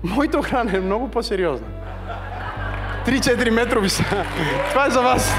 Моята 0.02 0.38
охрана 0.38 0.76
е 0.76 0.80
много 0.80 1.10
по-сериозна. 1.10 1.66
3-4 3.06 3.50
метрови 3.50 3.88
са. 3.88 4.04
Това 4.70 4.86
е 4.86 4.90
за 4.90 5.02
вас. 5.02 5.34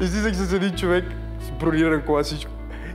Излизах 0.00 0.34
с 0.34 0.52
един 0.52 0.76
човек, 0.76 1.04
с 1.40 1.50
брониран 1.50 2.02
кола 2.02 2.22
всичко. 2.22 2.50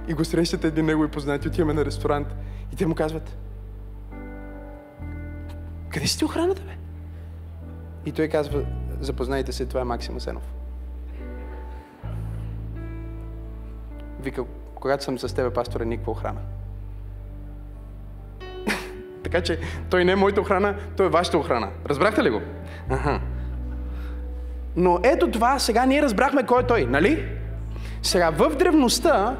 И 0.07 0.13
го 0.13 0.25
срещат 0.25 0.63
един 0.63 0.85
негови 0.85 1.07
познати, 1.07 1.47
отиваме 1.47 1.73
на 1.73 1.85
ресторант. 1.85 2.27
И 2.73 2.75
те 2.75 2.85
му 2.85 2.95
казват, 2.95 3.37
къде 5.89 6.07
си 6.07 6.17
ти 6.17 6.25
охраната, 6.25 6.61
бе? 6.61 6.71
И 8.05 8.11
той 8.11 8.27
казва, 8.27 8.63
запознайте 8.99 9.51
се, 9.51 9.65
това 9.65 9.81
е 9.81 9.83
Максим 9.83 10.17
Асенов. 10.17 10.43
Вика, 14.19 14.43
когато 14.75 15.03
съм 15.03 15.19
с 15.19 15.35
тебе, 15.35 15.53
пастора, 15.53 15.85
никаква 15.85 16.11
охрана. 16.11 16.39
Така 19.29 19.41
че 19.41 19.59
той 19.89 20.05
не 20.05 20.11
е 20.11 20.15
моята 20.15 20.41
охрана, 20.41 20.75
той 20.97 21.05
е 21.05 21.09
вашата 21.09 21.37
охрана. 21.37 21.69
Разбрахте 21.89 22.23
ли 22.23 22.29
го? 22.29 22.41
Аха. 22.89 23.19
Но 24.75 24.99
ето 25.03 25.31
това, 25.31 25.59
сега 25.59 25.85
ние 25.85 26.01
разбрахме 26.01 26.43
кой 26.43 26.61
е 26.61 26.65
той, 26.65 26.85
нали? 26.85 27.25
Сега, 28.01 28.29
в 28.29 28.49
древността, 28.49 29.35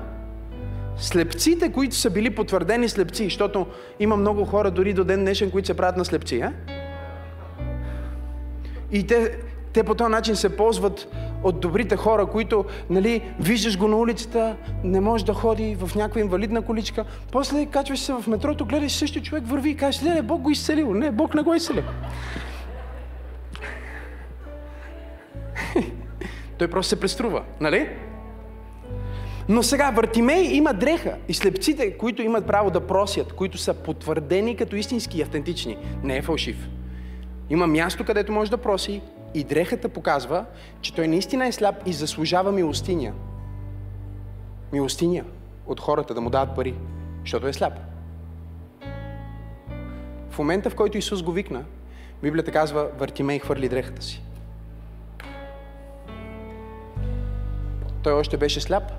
слепците, 0.98 1.72
които 1.72 1.96
са 1.96 2.10
били 2.10 2.30
потвърдени 2.30 2.90
слепци, 2.90 3.24
защото 3.24 3.68
има 4.00 4.18
много 4.18 4.46
хора 4.46 4.72
дори 4.72 4.94
до 4.94 5.04
ден 5.04 5.20
днешен, 5.20 5.52
които 5.52 5.68
се 5.68 5.74
правят 5.74 5.98
на 5.98 6.06
слепци, 6.06 6.40
а? 6.40 6.54
И 8.92 9.08
те, 9.08 9.38
те 9.74 9.84
по 9.84 9.96
този 9.96 10.12
начин 10.12 10.36
се 10.36 10.58
ползват 10.58 11.08
от 11.44 11.60
добрите 11.60 11.96
хора, 11.96 12.26
които, 12.26 12.66
нали, 12.90 13.22
виждаш 13.40 13.78
го 13.78 13.88
на 13.88 13.98
улицата, 13.98 14.56
не 14.84 15.00
може 15.00 15.26
да 15.26 15.34
ходи 15.34 15.78
в 15.80 15.96
някаква 15.96 16.22
инвалидна 16.22 16.62
количка, 16.62 17.06
после 17.32 17.66
качваш 17.66 18.00
се 18.00 18.14
в 18.14 18.24
метрото, 18.28 18.66
гледаш 18.66 18.92
същия 18.92 19.24
човек, 19.24 19.44
върви 19.48 19.70
и 19.70 19.76
кажеш, 19.76 20.02
не, 20.02 20.22
Бог 20.22 20.42
го 20.42 20.50
изцелил. 20.50 20.94
Не, 20.94 21.12
Бог 21.12 21.36
не 21.36 21.42
го 21.42 21.54
е 21.54 21.58
изцелил. 21.58 21.84
Той 26.58 26.68
просто 26.68 26.90
се 26.90 27.00
преструва, 27.00 27.44
нали? 27.62 27.90
Но 29.50 29.64
сега 29.64 29.92
Вартимей 29.92 30.44
има 30.44 30.74
дреха 30.74 31.16
и 31.28 31.34
слепците, 31.34 31.98
които 31.98 32.22
имат 32.22 32.48
право 32.48 32.72
да 32.72 32.88
просят, 32.88 33.34
които 33.34 33.58
са 33.58 33.74
потвърдени 33.74 34.56
като 34.56 34.76
истински 34.76 35.18
и 35.18 35.22
автентични, 35.22 35.78
не 36.04 36.18
е 36.18 36.22
фалшив. 36.22 36.70
Има 37.50 37.68
място, 37.68 38.06
където 38.06 38.32
може 38.32 38.52
да 38.52 38.58
проси 38.58 39.02
и 39.34 39.44
дрехата 39.44 39.90
показва, 39.90 40.46
че 40.82 40.94
той 40.94 41.08
наистина 41.08 41.48
е 41.48 41.52
сляп 41.52 41.76
и 41.86 41.94
заслужава 41.94 42.52
милостиня. 42.52 43.14
Милостиня 44.74 45.24
от 45.68 45.80
хората 45.80 46.14
да 46.14 46.22
му 46.22 46.30
дадат 46.30 46.56
пари, 46.56 46.76
защото 47.22 47.48
е 47.48 47.54
сляп. 47.54 47.74
В 50.30 50.40
момента, 50.40 50.70
в 50.70 50.76
който 50.76 50.98
Исус 50.98 51.24
го 51.24 51.32
викна, 51.32 51.64
Библията 52.24 52.52
казва, 52.52 52.90
Вартимей 52.98 53.40
хвърли 53.40 53.70
дрехата 53.70 54.02
си. 54.02 54.24
Той 58.04 58.14
още 58.14 58.38
беше 58.38 58.62
сляп. 58.62 58.92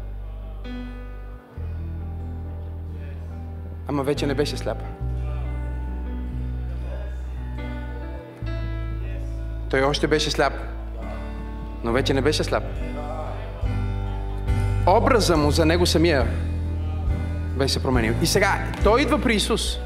Ама 3.86 4.02
вече 4.02 4.26
не 4.26 4.34
беше 4.34 4.56
сляп. 4.56 4.97
Той 9.70 9.82
още 9.82 10.06
беше 10.06 10.30
сляп, 10.30 10.52
но 11.84 11.92
вече 11.92 12.14
не 12.14 12.20
беше 12.20 12.44
сляп. 12.44 12.64
Образа 14.86 15.36
му 15.36 15.50
за 15.50 15.66
него 15.66 15.86
самия 15.86 16.26
беше 17.58 17.82
променил. 17.82 18.14
И 18.22 18.26
сега, 18.26 18.64
той 18.84 19.02
идва 19.02 19.20
при 19.20 19.34
Исус. 19.34 19.78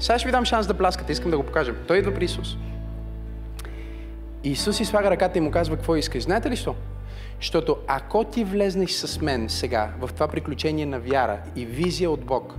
Сега 0.00 0.18
ще 0.18 0.28
ви 0.28 0.32
дам 0.32 0.44
шанс 0.44 0.66
да 0.66 0.74
пляскате, 0.74 1.12
искам 1.12 1.30
да 1.30 1.36
го 1.36 1.42
покажем. 1.42 1.76
Той 1.88 1.98
идва 1.98 2.14
при 2.14 2.24
Исус. 2.24 2.56
Исус 4.44 4.76
си 4.76 4.84
слага 4.84 5.10
ръката 5.10 5.38
и 5.38 5.40
му 5.40 5.50
казва 5.50 5.76
какво 5.76 5.96
искаш. 5.96 6.22
Знаете 6.22 6.50
ли 6.50 6.56
що? 6.56 6.74
Защото 7.40 7.76
ако 7.86 8.24
ти 8.24 8.44
влезнеш 8.44 8.90
с 8.90 9.20
мен 9.20 9.48
сега 9.48 9.90
в 10.00 10.10
това 10.14 10.28
приключение 10.28 10.86
на 10.86 10.98
вяра 10.98 11.38
и 11.56 11.66
визия 11.66 12.10
от 12.10 12.24
Бог, 12.24 12.54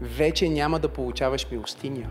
вече 0.00 0.48
няма 0.48 0.78
да 0.78 0.88
получаваш 0.88 1.46
милостиня. 1.50 2.06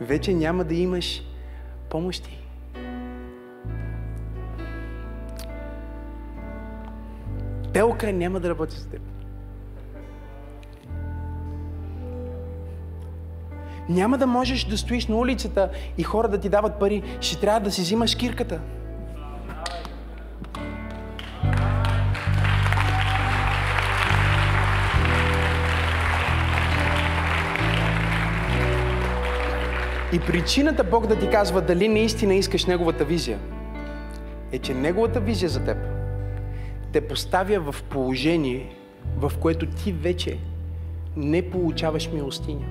Вече 0.00 0.34
няма 0.34 0.64
да 0.64 0.74
имаш 0.74 1.22
помощи. 1.90 2.38
Телка 7.72 8.12
няма 8.12 8.40
да 8.40 8.48
работи 8.50 8.76
с 8.76 8.86
теб. 8.86 9.00
Няма 13.88 14.18
да 14.18 14.26
можеш 14.26 14.64
да 14.64 14.78
стоиш 14.78 15.06
на 15.06 15.16
улицата 15.16 15.70
и 15.98 16.02
хора 16.02 16.28
да 16.28 16.38
ти 16.38 16.48
дават 16.48 16.78
пари. 16.78 17.02
Ще 17.20 17.40
трябва 17.40 17.60
да 17.60 17.70
си 17.70 17.80
взимаш 17.80 18.14
кирката. 18.14 18.60
И 30.12 30.20
причината 30.20 30.84
Бог 30.84 31.06
да 31.06 31.18
ти 31.18 31.30
казва 31.30 31.60
дали 31.60 31.88
наистина 31.88 32.34
искаш 32.34 32.64
Неговата 32.64 33.04
визия, 33.04 33.38
е, 34.52 34.58
че 34.58 34.74
Неговата 34.74 35.20
визия 35.20 35.48
за 35.48 35.64
теб 35.64 35.76
те 36.92 37.08
поставя 37.08 37.72
в 37.72 37.82
положение, 37.82 38.76
в 39.16 39.32
което 39.40 39.66
ти 39.66 39.92
вече 39.92 40.38
не 41.16 41.50
получаваш 41.50 42.10
милостиня. 42.12 42.66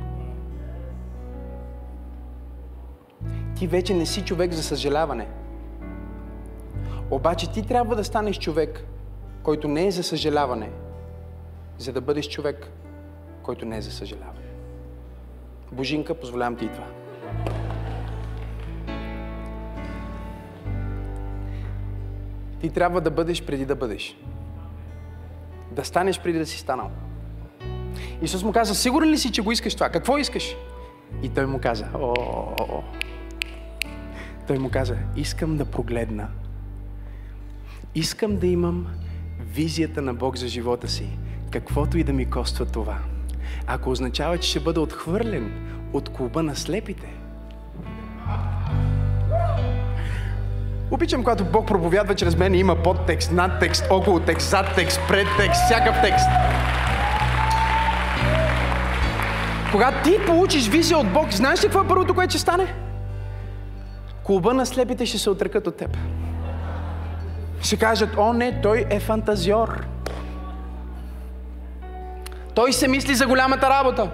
Ти 3.56 3.68
вече 3.68 3.94
не 3.94 4.06
си 4.06 4.22
човек 4.22 4.54
за 4.54 4.64
съжаляване. 4.64 5.28
Обаче 7.12 7.52
ти 7.52 7.62
трябва 7.62 7.96
да 7.96 8.04
станеш 8.04 8.40
човек, 8.40 8.86
който 9.44 9.68
не 9.68 9.88
е 9.88 9.92
за 9.92 10.04
съжаляване, 10.04 10.70
за 11.78 11.94
да 11.94 12.02
бъдеш 12.02 12.30
човек, 12.30 12.72
който 13.44 13.66
не 13.66 13.78
е 13.78 13.82
за 13.82 13.92
съжаляване. 13.92 14.48
Божинка, 15.72 16.16
позволявам 16.16 16.56
ти 16.56 16.66
и 16.66 16.70
това. 16.70 16.97
Ти 22.68 22.74
трябва 22.74 23.02
да 23.02 23.12
бъдеш 23.12 23.44
преди 23.44 23.66
да 23.66 23.76
бъдеш. 23.76 24.18
Да 25.72 25.86
станеш 25.86 26.20
преди 26.22 26.40
да 26.40 26.46
си 26.46 26.58
станал. 26.58 26.92
Исус 28.22 28.44
му 28.44 28.52
каза, 28.52 28.76
сигурен 28.76 29.10
ли 29.10 29.18
си, 29.18 29.32
че 29.32 29.42
го 29.42 29.52
искаш 29.52 29.76
това? 29.76 29.90
Какво 29.90 30.18
искаш? 30.18 30.56
И 31.24 31.30
той 31.30 31.46
му 31.46 31.60
каза, 31.60 31.88
о. 31.94 32.84
Той 34.48 34.58
му 34.58 34.70
каза, 34.70 34.98
искам 35.16 35.58
да 35.58 35.66
прогледна. 35.66 36.28
Искам 37.96 38.38
да 38.38 38.48
имам 38.48 38.88
визията 39.40 40.02
на 40.02 40.14
Бог 40.14 40.38
за 40.38 40.48
живота 40.48 40.88
си, 40.88 41.08
каквото 41.52 41.98
и 41.98 42.04
да 42.04 42.14
ми 42.14 42.30
коства 42.30 42.66
това. 42.66 43.00
Ако 43.68 43.90
означава, 43.90 44.38
че 44.38 44.50
ще 44.50 44.60
бъда 44.60 44.82
отхвърлен 44.82 45.52
от 45.94 46.10
клуба 46.10 46.44
на 46.44 46.56
слепите, 46.56 47.14
Обичам, 50.92 51.24
когато 51.24 51.46
Бог 51.46 51.68
проповядва 51.68 52.16
чрез 52.16 52.38
мен 52.38 52.56
има 52.56 52.76
подтекст, 52.76 53.32
надтекст, 53.32 53.86
около 53.90 54.20
текст, 54.20 54.50
зад 54.50 54.66
текст, 54.76 55.02
пред 55.08 55.28
текст, 55.38 55.64
всякакъв 55.66 56.02
текст. 56.02 56.28
Когато 59.72 60.04
ти 60.04 60.26
получиш 60.26 60.70
визия 60.70 60.98
от 60.98 61.14
Бог, 61.14 61.32
знаеш 61.32 61.60
ли 61.60 61.64
какво 61.64 61.82
е 61.82 61.88
първото, 61.88 62.16
което 62.16 62.32
ще 62.32 62.40
стане? 62.40 62.74
Клуба 64.24 64.54
на 64.54 64.66
слепите 64.66 65.06
ще 65.06 65.18
се 65.18 65.30
отрекат 65.30 65.68
от 65.68 65.76
теб. 65.76 65.98
Ще 67.62 67.78
кажат, 67.78 68.10
о 68.18 68.34
не, 68.34 68.62
той 68.62 68.86
е 68.90 69.00
фантазиор. 69.00 69.86
Той 72.54 72.74
се 72.74 72.88
мисли 72.88 73.16
за 73.16 73.28
голямата 73.28 73.70
работа. 73.70 74.10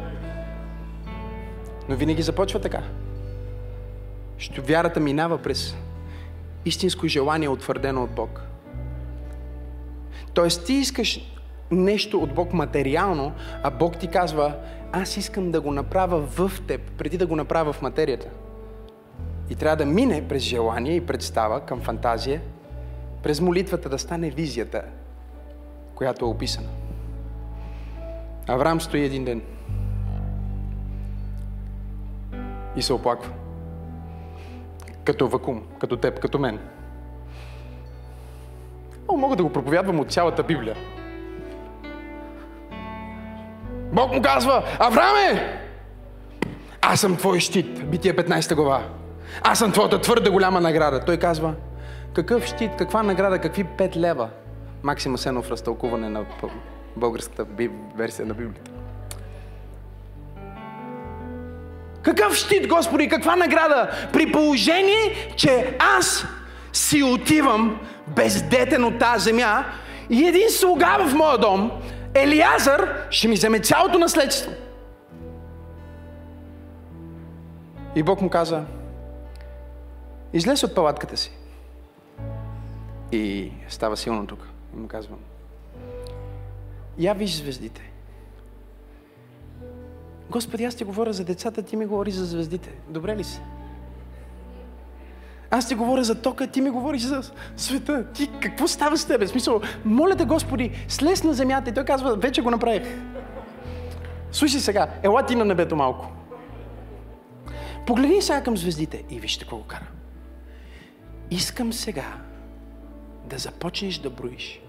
Но 1.89 1.95
винаги 1.95 2.21
започва 2.21 2.59
така. 2.59 2.81
Що 4.37 4.61
вярата 4.61 4.99
минава 4.99 5.37
през 5.37 5.75
истинско 6.65 7.07
желание, 7.07 7.49
утвърдено 7.49 8.03
от 8.03 8.11
Бог. 8.11 8.41
Тоест 10.33 10.65
ти 10.65 10.73
искаш 10.73 11.19
нещо 11.71 12.19
от 12.19 12.33
Бог 12.33 12.53
материално, 12.53 13.33
а 13.63 13.69
Бог 13.69 13.97
ти 13.97 14.07
казва, 14.07 14.55
аз 14.91 15.17
искам 15.17 15.51
да 15.51 15.61
го 15.61 15.71
направя 15.71 16.19
в 16.19 16.51
теб, 16.67 16.91
преди 16.97 17.17
да 17.17 17.27
го 17.27 17.35
направя 17.35 17.73
в 17.73 17.81
материята. 17.81 18.27
И 19.49 19.55
трябва 19.55 19.75
да 19.75 19.85
мине 19.85 20.27
през 20.27 20.43
желание 20.43 20.95
и 20.95 21.05
представа 21.05 21.59
към 21.59 21.81
фантазия, 21.81 22.41
през 23.23 23.41
молитвата 23.41 23.89
да 23.89 23.99
стане 23.99 24.29
визията, 24.29 24.81
която 25.95 26.25
е 26.25 26.27
описана. 26.27 26.67
Авраам 28.47 28.81
стои 28.81 29.05
един 29.05 29.25
ден 29.25 29.41
и 32.75 32.81
се 32.81 32.93
оплаква. 32.93 33.42
Като 35.05 35.27
вакуум, 35.27 35.63
като 35.79 35.97
теб, 35.97 36.19
като 36.19 36.39
мен. 36.39 36.59
О, 39.07 39.17
мога 39.17 39.35
да 39.35 39.43
го 39.43 39.53
проповядвам 39.53 39.99
от 39.99 40.11
цялата 40.11 40.43
Библия. 40.43 40.75
Бог 43.93 44.13
му 44.13 44.21
казва, 44.21 44.63
Авраме! 44.79 45.59
Аз 46.81 46.99
съм 46.99 47.17
твой 47.17 47.39
щит. 47.39 47.89
Бития 47.89 48.15
15 48.15 48.55
глава. 48.55 48.83
Аз 49.41 49.59
съм 49.59 49.71
твоята 49.71 50.01
твърда 50.01 50.31
голяма 50.31 50.61
награда. 50.61 50.99
Той 50.99 51.17
казва, 51.17 51.53
какъв 52.13 52.45
щит, 52.45 52.71
каква 52.77 53.03
награда, 53.03 53.39
какви 53.39 53.65
5 53.65 53.95
лева? 53.95 54.29
Максима 54.83 55.17
Сенов 55.17 55.51
разтълкуване 55.51 56.09
на 56.09 56.25
българската 56.95 57.45
версия 57.95 58.25
на 58.25 58.33
Библията. 58.33 58.72
Какъв 62.03 62.35
щит, 62.35 62.67
Господи, 62.67 63.09
каква 63.09 63.35
награда? 63.35 64.09
При 64.13 64.31
положение, 64.31 65.33
че 65.35 65.77
аз 65.79 66.25
си 66.73 67.03
отивам 67.03 67.79
бездетен 68.07 68.83
от 68.83 68.99
тази 68.99 69.23
земя 69.23 69.65
и 70.09 70.27
един 70.27 70.49
слуга 70.49 70.97
в 71.07 71.13
моя 71.13 71.37
дом, 71.37 71.71
Елиазър, 72.13 73.07
ще 73.09 73.27
ми 73.27 73.35
вземе 73.35 73.59
цялото 73.59 73.99
наследство. 73.99 74.51
И 77.95 78.03
Бог 78.03 78.21
му 78.21 78.29
каза, 78.29 78.63
излез 80.33 80.63
от 80.63 80.75
палатката 80.75 81.17
си. 81.17 81.31
И 83.11 83.51
става 83.69 83.97
силно 83.97 84.27
тук. 84.27 84.47
И 84.73 84.79
му 84.79 84.87
казвам, 84.87 85.19
я 86.97 87.13
виж 87.13 87.35
звездите. 87.35 87.92
Господи, 90.29 90.63
аз 90.63 90.75
ти 90.75 90.83
говоря 90.83 91.13
за 91.13 91.23
децата, 91.23 91.61
ти 91.61 91.75
ми 91.75 91.85
говори 91.85 92.11
за 92.11 92.25
звездите. 92.25 92.69
Добре 92.89 93.17
ли 93.17 93.23
си? 93.23 93.41
Аз 95.51 95.67
ти 95.67 95.75
говоря 95.75 96.03
за 96.03 96.21
тока, 96.21 96.47
ти 96.47 96.61
ми 96.61 96.69
говориш 96.69 97.01
за 97.01 97.31
света. 97.57 98.05
Ти 98.13 98.29
какво 98.41 98.67
става 98.67 98.97
с 98.97 99.05
тебе? 99.05 99.27
Смисъл, 99.27 99.61
моля 99.85 100.15
те, 100.15 100.25
Господи, 100.25 100.71
слез 100.87 101.23
на 101.23 101.33
земята. 101.33 101.69
И 101.69 101.73
той 101.73 101.85
казва, 101.85 102.15
вече 102.15 102.41
го 102.41 102.51
направих. 102.51 102.83
Слушай 104.31 104.59
сега, 104.59 104.87
ела 105.03 105.25
ти 105.25 105.35
на 105.35 105.45
небето 105.45 105.75
малко. 105.75 106.07
Погледни 107.87 108.21
сега 108.21 108.43
към 108.43 108.57
звездите 108.57 109.03
и 109.09 109.19
вижте 109.19 109.43
какво 109.43 109.57
го 109.57 109.63
кара. 109.63 109.87
Искам 111.31 111.73
сега 111.73 112.17
да 113.25 113.37
започнеш 113.37 113.97
да 113.97 114.09
броиш. 114.09 114.61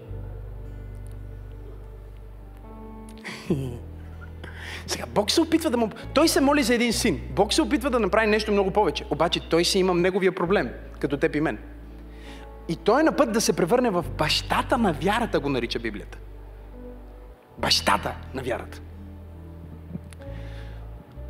Сега, 4.87 5.05
Бог 5.05 5.31
се 5.31 5.41
опитва 5.41 5.69
да 5.69 5.77
му... 5.77 5.89
Той 6.13 6.27
се 6.27 6.41
моли 6.41 6.63
за 6.63 6.75
един 6.75 6.93
син. 6.93 7.21
Бог 7.35 7.53
се 7.53 7.61
опитва 7.61 7.89
да 7.89 7.99
направи 7.99 8.27
нещо 8.27 8.51
много 8.51 8.71
повече. 8.71 9.05
Обаче 9.09 9.49
той 9.49 9.65
си 9.65 9.79
има 9.79 9.93
неговия 9.93 10.35
проблем, 10.35 10.69
като 10.99 11.17
теб 11.17 11.35
и 11.35 11.41
мен. 11.41 11.57
И 12.67 12.75
той 12.75 13.01
е 13.01 13.03
на 13.03 13.15
път 13.15 13.31
да 13.31 13.41
се 13.41 13.53
превърне 13.53 13.89
в 13.89 14.05
бащата 14.17 14.77
на 14.77 14.93
вярата, 14.93 15.39
го 15.39 15.49
нарича 15.49 15.79
Библията. 15.79 16.17
Бащата 17.57 18.15
на 18.33 18.43
вярата. 18.43 18.81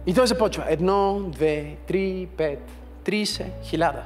И 0.05 0.13
той 0.13 0.27
започва. 0.27 0.63
Едно, 0.67 1.19
две, 1.27 1.77
три, 1.87 2.27
пет, 2.37 2.71
тридесет, 3.03 3.51
хиляда. 3.63 4.03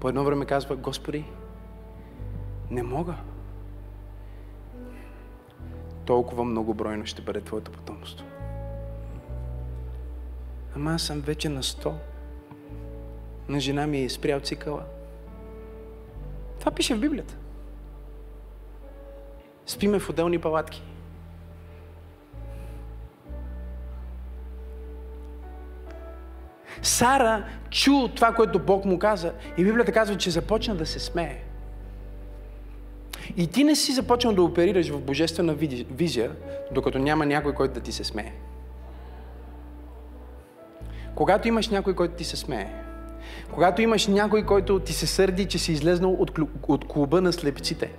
По 0.00 0.08
едно 0.08 0.24
време 0.24 0.44
казва, 0.44 0.76
Господи, 0.76 1.24
не 2.70 2.82
мога. 2.82 3.14
Толкова 6.04 6.44
многобройно 6.44 7.06
ще 7.06 7.22
бъде 7.22 7.40
Твоето 7.40 7.70
потомство. 7.70 8.27
Ама 10.78 10.94
аз 10.94 11.02
съм 11.02 11.20
вече 11.20 11.48
на 11.48 11.62
100. 11.62 11.92
На 13.48 13.60
жена 13.60 13.86
ми 13.86 14.02
е 14.02 14.08
спрял 14.08 14.40
цикъла. 14.40 14.82
Това 16.60 16.72
пише 16.72 16.94
в 16.94 17.00
Библията. 17.00 17.36
Спиме 19.66 19.98
в 19.98 20.10
отделни 20.10 20.38
палатки. 20.38 20.82
Сара 26.82 27.46
чу 27.70 28.08
това, 28.08 28.34
което 28.34 28.58
Бог 28.58 28.84
му 28.84 28.98
каза 28.98 29.32
и 29.56 29.64
Библията 29.64 29.92
казва, 29.92 30.16
че 30.16 30.30
започна 30.30 30.74
да 30.74 30.86
се 30.86 30.98
смее. 30.98 31.42
И 33.36 33.46
ти 33.46 33.64
не 33.64 33.76
си 33.76 33.92
започнал 33.92 34.34
да 34.34 34.42
оперираш 34.42 34.88
в 34.88 35.00
божествена 35.00 35.54
визия, 35.90 36.32
докато 36.72 36.98
няма 36.98 37.26
някой, 37.26 37.54
който 37.54 37.74
да 37.74 37.80
ти 37.80 37.92
се 37.92 38.04
смее. 38.04 38.32
Когато 41.18 41.48
имаш 41.48 41.68
някой, 41.68 41.94
който 41.94 42.14
ти 42.14 42.24
се 42.24 42.36
смее, 42.36 42.66
когато 43.52 43.82
имаш 43.82 44.06
някой, 44.06 44.42
който 44.42 44.80
ти 44.80 44.92
се 44.92 45.06
сърди, 45.06 45.44
че 45.44 45.58
си 45.58 45.72
излезнал 45.72 46.12
от, 46.12 46.38
от 46.68 46.88
клуба 46.88 47.20
на 47.20 47.32
слепците, 47.32 47.92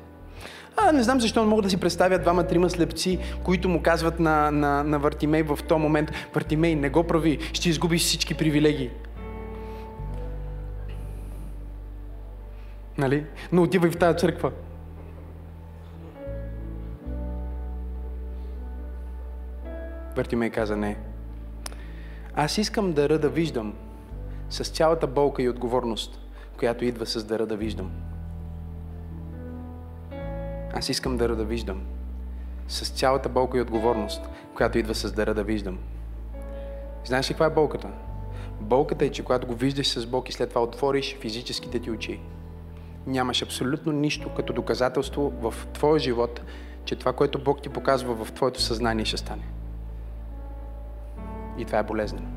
а, 0.77 0.91
не 0.91 1.03
знам 1.03 1.19
защо 1.19 1.41
не 1.41 1.49
мога 1.49 1.61
да 1.61 1.69
си 1.69 1.77
представя 1.77 2.19
двама-трима 2.19 2.69
слепци, 2.69 3.19
които 3.43 3.69
му 3.69 3.81
казват 3.81 4.19
на, 4.19 4.51
на, 4.51 4.83
на 4.83 4.99
Вартимей 4.99 5.43
в 5.43 5.59
този 5.67 5.81
момент, 5.81 6.11
Вартимей, 6.33 6.75
не 6.75 6.89
го 6.89 7.03
прави, 7.03 7.39
ще 7.53 7.69
изгубиш 7.69 8.01
всички 8.01 8.33
привилегии. 8.33 8.89
Нали? 12.97 13.25
Но 13.51 13.63
отивай 13.63 13.91
в 13.91 13.97
тази 13.97 14.17
църква. 14.17 14.51
Вартимей 20.15 20.49
каза 20.49 20.75
не. 20.75 21.08
Аз 22.35 22.57
искам 22.57 22.93
дъра 22.93 23.19
да 23.19 23.29
виждам 23.29 23.73
с 24.49 24.63
цялата 24.63 25.07
болка 25.07 25.43
и 25.43 25.49
отговорност, 25.49 26.19
която 26.57 26.85
идва 26.85 27.05
с 27.05 27.23
дъра 27.23 27.45
да 27.45 27.55
виждам. 27.57 27.91
Аз 30.73 30.89
искам 30.89 31.17
дъра 31.17 31.35
да 31.35 31.45
виждам 31.45 31.81
с 32.67 32.89
цялата 32.89 33.29
болка 33.29 33.57
и 33.57 33.61
отговорност, 33.61 34.21
която 34.55 34.77
идва 34.77 34.95
с 34.95 35.11
дъра 35.11 35.33
да 35.33 35.43
виждам. 35.43 35.77
Знаеш 37.05 37.29
ли 37.29 37.33
каква 37.33 37.45
е 37.45 37.49
болката? 37.49 37.87
Болката 38.61 39.05
е, 39.05 39.09
че 39.09 39.23
когато 39.23 39.47
го 39.47 39.53
виждаш 39.53 39.87
с 39.87 40.05
Бог 40.05 40.29
и 40.29 40.31
след 40.31 40.49
това 40.49 40.63
отвориш 40.63 41.17
физическите 41.19 41.79
ти 41.79 41.91
очи, 41.91 42.19
нямаш 43.07 43.41
абсолютно 43.41 43.91
нищо 43.91 44.29
като 44.35 44.53
доказателство 44.53 45.33
в 45.41 45.53
твоя 45.73 45.99
живот, 45.99 46.41
че 46.85 46.95
това, 46.95 47.13
което 47.13 47.43
Бог 47.43 47.61
ти 47.61 47.69
показва 47.69 48.25
в 48.25 48.31
твоето 48.31 48.61
съзнание 48.61 49.05
ще 49.05 49.17
стане. 49.17 49.58
И 51.59 51.65
това 51.65 51.79
е 51.79 51.83
болезнено. 51.83 52.27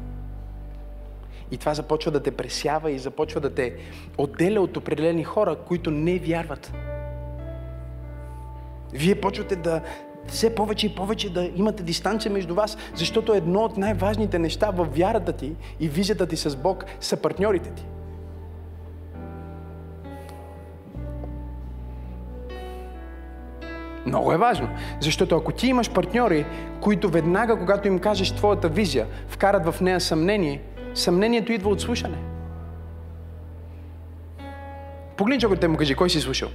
И 1.51 1.57
това 1.57 1.75
започва 1.75 2.11
да 2.11 2.23
те 2.23 2.31
пресява 2.31 2.91
и 2.91 2.99
започва 2.99 3.41
да 3.41 3.55
те 3.55 3.77
отделя 4.19 4.61
от 4.61 4.77
определени 4.77 5.25
хора, 5.25 5.57
които 5.57 5.91
не 5.91 6.19
вярват. 6.19 6.73
Вие 8.93 9.21
почвате 9.21 9.57
да 9.57 9.81
все 10.27 10.55
повече 10.55 10.87
и 10.87 10.95
повече 10.95 11.33
да 11.33 11.51
имате 11.57 11.83
дистанция 11.83 12.33
между 12.33 12.55
вас, 12.55 12.77
защото 12.95 13.35
едно 13.35 13.61
от 13.61 13.77
най-важните 13.77 14.39
неща 14.39 14.71
в 14.71 14.85
вярата 14.85 15.33
ти 15.33 15.53
и 15.81 15.89
визията 15.89 16.27
ти 16.27 16.37
с 16.37 16.57
Бог 16.57 16.85
са 17.01 17.17
партньорите 17.17 17.71
ти. 17.71 17.85
Много 24.07 24.33
е 24.33 24.37
важно. 24.37 24.69
Защото 25.01 25.37
ако 25.37 25.53
ти 25.53 25.67
имаш 25.67 25.91
партньори, 25.91 26.47
които 26.81 27.09
веднага, 27.09 27.59
когато 27.59 27.89
им 27.89 27.99
кажеш 27.99 28.33
твоята 28.33 28.69
визия, 28.69 29.07
вкарат 29.29 29.67
в 29.67 29.81
нея 29.81 30.01
съмнение, 30.01 30.63
съмнението 30.95 31.53
идва 31.53 31.71
от 31.71 31.81
слушане. 31.81 32.19
Погледни 35.17 35.41
човекът 35.41 35.61
те 35.61 35.69
му 35.69 35.77
кажи, 35.77 35.95
кой 35.95 36.11
си 36.11 36.21
слушал? 36.21 36.49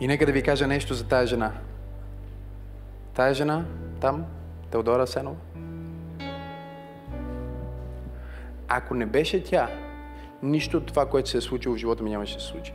И 0.00 0.06
нека 0.06 0.26
да 0.26 0.32
ви 0.32 0.42
кажа 0.42 0.66
нещо 0.66 0.94
за 0.94 1.04
тая 1.08 1.26
жена. 1.26 1.52
Тая 3.14 3.34
жена, 3.34 3.64
там, 4.00 4.24
Теодора 4.70 5.06
Сенова, 5.06 5.36
ако 8.68 8.94
не 8.94 9.06
беше 9.06 9.44
тя, 9.44 9.68
нищо 10.42 10.76
от 10.76 10.86
това, 10.86 11.06
което 11.06 11.28
се 11.28 11.38
е 11.38 11.40
случило 11.40 11.74
в 11.74 11.78
живота 11.78 12.02
ми, 12.02 12.10
нямаше 12.10 12.34
да 12.34 12.40
се 12.40 12.46
случи. 12.46 12.72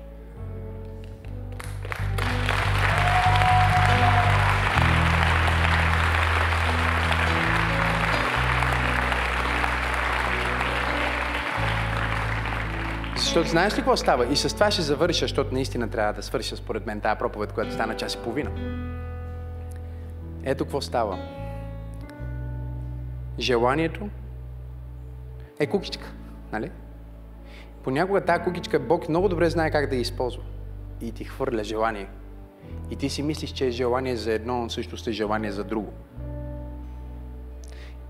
Защото 13.18 13.50
знаеш 13.50 13.74
ли 13.74 13.78
какво 13.78 13.98
става? 13.98 14.26
И 14.26 14.36
с 14.36 14.54
това 14.54 14.72
ще 14.72 14.82
завърша, 14.82 15.24
защото 15.26 15.54
наистина 15.54 15.90
трябва 15.90 16.14
да 16.14 16.24
свърша 16.24 16.56
според 16.56 16.86
мен 16.86 17.02
тази 17.02 17.20
проповед, 17.20 17.52
която 17.52 17.74
стана 17.74 17.96
час 17.96 18.14
и 18.14 18.18
половина. 18.18 18.52
Ето 20.44 20.64
какво 20.64 20.82
става. 20.82 21.20
Желанието 23.40 24.10
е 25.60 25.68
кукичка, 25.68 26.12
нали? 26.52 26.72
Понякога 27.88 28.22
тази 28.22 28.44
кукичка 28.44 28.80
Бог 28.80 29.10
много 29.10 29.30
добре 29.30 29.50
знае 29.50 29.72
как 29.72 29.90
да 29.90 29.96
я 29.96 30.02
използва. 30.02 30.44
И 31.02 31.12
ти 31.12 31.24
хвърля 31.24 31.64
желание. 31.64 32.08
И 32.92 32.96
ти 32.96 33.10
си 33.10 33.24
мислиш, 33.24 33.52
че 33.52 33.68
е 33.68 33.72
желание 33.72 34.16
за 34.16 34.34
едно, 34.34 34.58
но 34.58 34.70
също 34.70 35.10
е 35.10 35.14
желание 35.14 35.52
за 35.52 35.64
друго. 35.64 35.94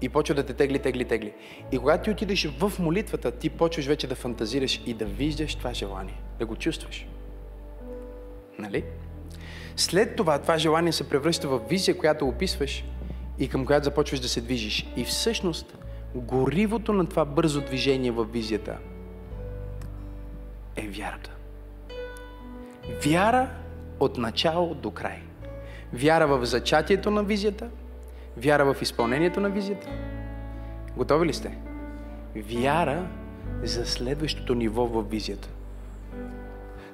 И 0.01 0.09
почва 0.09 0.35
да 0.35 0.45
те 0.45 0.53
тегли, 0.53 0.79
тегли, 0.79 1.05
тегли. 1.05 1.33
И 1.71 1.77
когато 1.77 2.03
ти 2.03 2.11
отидеш 2.11 2.45
в 2.59 2.71
молитвата, 2.79 3.31
ти 3.31 3.49
почваш 3.49 3.85
вече 3.85 4.07
да 4.07 4.15
фантазираш 4.15 4.81
и 4.85 4.93
да 4.93 5.05
виждаш 5.05 5.55
това 5.55 5.73
желание. 5.73 6.21
Да 6.39 6.45
го 6.45 6.55
чувстваш. 6.55 7.07
Нали? 8.59 8.83
След 9.75 10.15
това, 10.15 10.39
това 10.39 10.57
желание 10.57 10.91
се 10.91 11.09
превръща 11.09 11.47
в 11.47 11.61
визия, 11.69 11.97
която 11.97 12.27
описваш 12.27 12.83
и 13.39 13.49
към 13.49 13.65
която 13.65 13.85
започваш 13.85 14.19
да 14.19 14.29
се 14.29 14.41
движиш. 14.41 14.87
И 14.95 15.03
всъщност, 15.03 15.77
горивото 16.15 16.93
на 16.93 17.05
това 17.05 17.25
бързо 17.25 17.61
движение 17.61 18.11
в 18.11 18.23
визията 18.23 18.77
е 20.77 20.87
вярата. 20.87 21.31
Вяра 23.05 23.49
от 23.99 24.17
начало 24.17 24.75
до 24.75 24.91
край. 24.91 25.21
Вяра 25.93 26.27
в 26.27 26.45
зачатието 26.45 27.11
на 27.11 27.23
визията, 27.23 27.69
вяра 28.37 28.73
в 28.73 28.81
изпълнението 28.81 29.39
на 29.39 29.49
визията. 29.49 29.87
Готови 30.97 31.27
ли 31.27 31.33
сте? 31.33 31.57
Вяра 32.35 33.07
за 33.63 33.85
следващото 33.85 34.55
ниво 34.55 34.85
в 34.85 35.01
визията. 35.01 35.49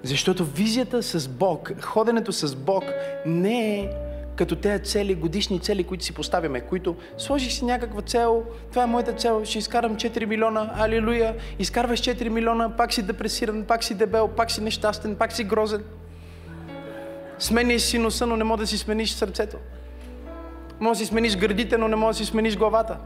Защото 0.03 0.45
визията 0.45 1.03
с 1.03 1.27
Бог, 1.27 1.81
ходенето 1.81 2.31
с 2.31 2.55
Бог 2.55 2.83
не 3.25 3.79
е 3.79 3.89
като 4.35 4.55
тези 4.55 4.83
цели, 4.83 5.15
годишни 5.15 5.59
цели, 5.59 5.83
които 5.83 6.03
си 6.03 6.13
поставяме, 6.13 6.61
които 6.61 6.95
сложих 7.17 7.51
си 7.51 7.65
някаква 7.65 8.01
цел, 8.01 8.43
това 8.69 8.83
е 8.83 8.87
моята 8.87 9.13
цел, 9.13 9.45
ще 9.45 9.57
изкарам 9.57 9.95
4 9.95 10.25
милиона, 10.25 10.69
алилуя, 10.77 11.35
изкарваш 11.59 12.01
4 12.01 12.29
милиона, 12.29 12.75
пак 12.77 12.93
си 12.93 13.01
депресиран, 13.01 13.63
пак 13.63 13.83
си 13.83 13.95
дебел, 13.95 14.27
пак 14.27 14.51
си 14.51 14.61
нещастен, 14.61 15.15
пак 15.15 15.33
си 15.33 15.43
грозен. 15.43 15.83
Смениш 17.39 17.81
си 17.81 17.97
носа, 17.97 18.25
но 18.25 18.37
не 18.37 18.43
може 18.43 18.59
да 18.59 18.67
си 18.67 18.77
смениш 18.77 19.11
сърцето. 19.11 19.57
Може 20.79 20.99
да 20.99 21.05
си 21.05 21.09
смениш 21.09 21.37
гърдите, 21.37 21.77
но 21.77 21.87
не 21.87 21.95
може 21.95 22.17
да 22.17 22.25
си 22.25 22.31
смениш 22.31 22.57
главата. 22.57 22.97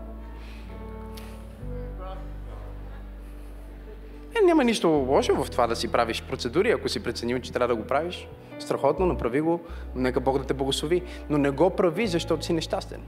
Е, 4.41 4.45
няма 4.45 4.63
нищо 4.63 4.87
лошо 4.89 5.43
в 5.43 5.51
това 5.51 5.67
да 5.67 5.75
си 5.75 5.87
правиш 5.87 6.23
процедури, 6.23 6.71
ако 6.71 6.89
си 6.89 7.03
преценил, 7.03 7.39
че 7.39 7.53
трябва 7.53 7.75
да 7.75 7.81
го 7.81 7.87
правиш. 7.87 8.27
Страхотно, 8.59 9.05
направи 9.05 9.41
го, 9.41 9.61
нека 9.95 10.19
Бог 10.19 10.37
да 10.37 10.43
те 10.45 10.53
благослови. 10.53 11.03
Но 11.29 11.37
не 11.37 11.49
го 11.49 11.69
прави, 11.69 12.07
защото 12.07 12.45
си 12.45 12.53
нещастен. 12.53 13.01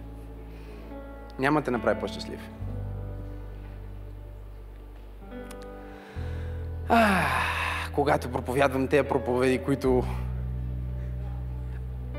Няма 1.39 1.61
те 1.61 1.72
направи 1.72 1.99
по-щастлив. 1.99 2.39
А, 6.89 7.26
когато 7.95 8.31
проповядвам 8.31 8.88
тези 8.88 9.07
проповеди, 9.07 9.57
които 9.57 10.03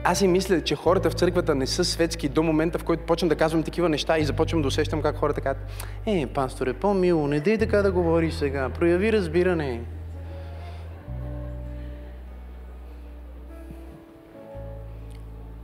аз 0.05 0.19
си 0.19 0.29
мисля, 0.29 0.65
че 0.65 0.77
хората 0.77 1.11
в 1.11 1.15
църквата 1.15 1.55
не 1.55 1.67
са 1.67 1.85
светски 1.85 2.29
до 2.29 2.43
момента, 2.43 2.79
в 2.79 2.85
който 2.85 3.07
почвам 3.07 3.29
да 3.29 3.37
казвам 3.37 3.63
такива 3.63 3.89
неща 3.89 4.19
и 4.19 4.25
започвам 4.25 4.63
да 4.63 4.69
усещам 4.69 5.03
как 5.03 5.17
хората 5.17 5.41
казват, 5.41 5.67
е, 6.07 6.27
пасторе, 6.27 6.73
по-мило, 6.73 7.27
не 7.27 7.41
дей 7.41 7.59
така 7.59 7.83
да 7.83 7.93
говориш 7.93 8.35
сега, 8.35 8.69
прояви 8.69 9.13
разбиране. 9.13 9.81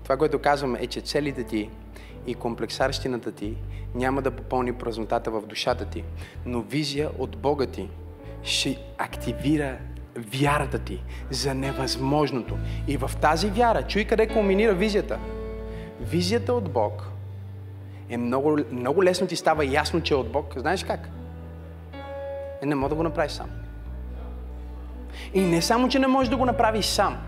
Това, 0.02 0.16
което 0.16 0.38
казвам 0.38 0.76
е, 0.76 0.86
че 0.86 1.00
целите 1.00 1.44
ти 1.44 1.70
и 2.26 2.34
комплексарщината 2.34 3.32
ти 3.32 3.56
няма 3.94 4.22
да 4.22 4.30
попълни 4.30 4.72
празнотата 4.72 5.30
в 5.30 5.46
душата 5.46 5.84
ти, 5.84 6.04
но 6.46 6.60
визия 6.60 7.10
от 7.18 7.36
Бога 7.36 7.66
ти 7.66 7.88
ще 8.42 8.78
активира 8.98 9.78
вярата 10.16 10.78
ти 10.78 11.02
за 11.30 11.54
невъзможното. 11.54 12.56
И 12.88 12.96
в 12.96 13.10
тази 13.20 13.50
вяра, 13.50 13.82
чуй 13.82 14.04
къде 14.04 14.26
кулминира 14.26 14.74
визията. 14.74 15.18
Визията 16.00 16.52
от 16.54 16.70
Бог 16.70 17.10
е 18.08 18.16
много, 18.16 18.58
много 18.72 19.04
лесно 19.04 19.26
ти 19.26 19.36
става 19.36 19.64
ясно, 19.64 20.00
че 20.00 20.14
е 20.14 20.16
от 20.16 20.32
Бог. 20.32 20.54
Знаеш 20.56 20.84
как? 20.84 21.08
Е, 22.62 22.66
не 22.66 22.74
може 22.74 22.88
да 22.88 22.94
го 22.94 23.02
направиш 23.02 23.32
сам. 23.32 23.50
И 25.34 25.40
не 25.40 25.62
само, 25.62 25.88
че 25.88 25.98
не 25.98 26.06
можеш 26.06 26.30
да 26.30 26.36
го 26.36 26.44
направиш 26.44 26.86
сам. 26.86 27.18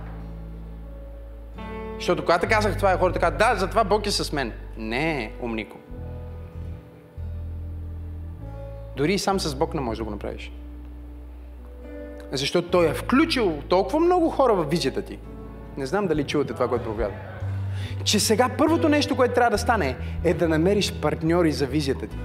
Защото 1.94 2.24
когато 2.24 2.48
казах 2.48 2.76
това, 2.76 2.98
хората 2.98 3.20
казват, 3.20 3.38
да, 3.38 3.54
затова 3.56 3.84
Бог 3.84 4.06
е 4.06 4.10
с 4.10 4.32
мен. 4.32 4.52
Не, 4.76 5.32
умнико. 5.40 5.76
Дори 8.96 9.14
и 9.14 9.18
сам 9.18 9.40
с 9.40 9.54
Бог 9.54 9.74
не 9.74 9.80
можеш 9.80 9.98
да 9.98 10.04
го 10.04 10.10
направиш. 10.10 10.52
Защото 12.32 12.68
Той 12.68 12.88
е 12.88 12.94
включил 12.94 13.62
толкова 13.68 14.00
много 14.00 14.30
хора 14.30 14.54
в 14.54 14.64
визията 14.64 15.02
ти. 15.02 15.18
Не 15.76 15.86
знам 15.86 16.06
дали 16.06 16.24
чувате 16.24 16.52
това, 16.52 16.68
което 16.68 16.84
проповядва. 16.84 17.16
Че 18.04 18.20
сега 18.20 18.48
първото 18.58 18.88
нещо, 18.88 19.16
което 19.16 19.34
трябва 19.34 19.50
да 19.50 19.58
стане, 19.58 19.96
е 20.24 20.34
да 20.34 20.48
намериш 20.48 20.92
партньори 20.92 21.52
за 21.52 21.66
визията 21.66 22.06
ти. 22.06 22.16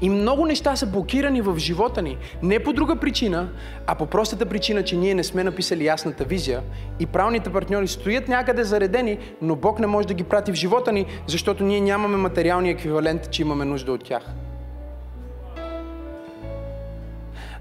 И 0.00 0.08
много 0.08 0.46
неща 0.46 0.76
са 0.76 0.86
блокирани 0.86 1.40
в 1.40 1.58
живота 1.58 2.02
ни. 2.02 2.16
Не 2.42 2.62
по 2.62 2.72
друга 2.72 2.96
причина, 2.96 3.48
а 3.86 3.94
по 3.94 4.06
простата 4.06 4.46
причина, 4.46 4.84
че 4.84 4.96
ние 4.96 5.14
не 5.14 5.24
сме 5.24 5.44
написали 5.44 5.84
ясната 5.84 6.24
визия 6.24 6.62
и 7.00 7.06
правилните 7.06 7.52
партньори 7.52 7.88
стоят 7.88 8.28
някъде 8.28 8.64
заредени, 8.64 9.18
но 9.42 9.56
Бог 9.56 9.78
не 9.78 9.86
може 9.86 10.08
да 10.08 10.14
ги 10.14 10.24
прати 10.24 10.52
в 10.52 10.54
живота 10.54 10.92
ни, 10.92 11.06
защото 11.26 11.64
ние 11.64 11.80
нямаме 11.80 12.16
материалния 12.16 12.72
еквивалент, 12.72 13.30
че 13.30 13.42
имаме 13.42 13.64
нужда 13.64 13.92
от 13.92 14.04
тях. 14.04 14.22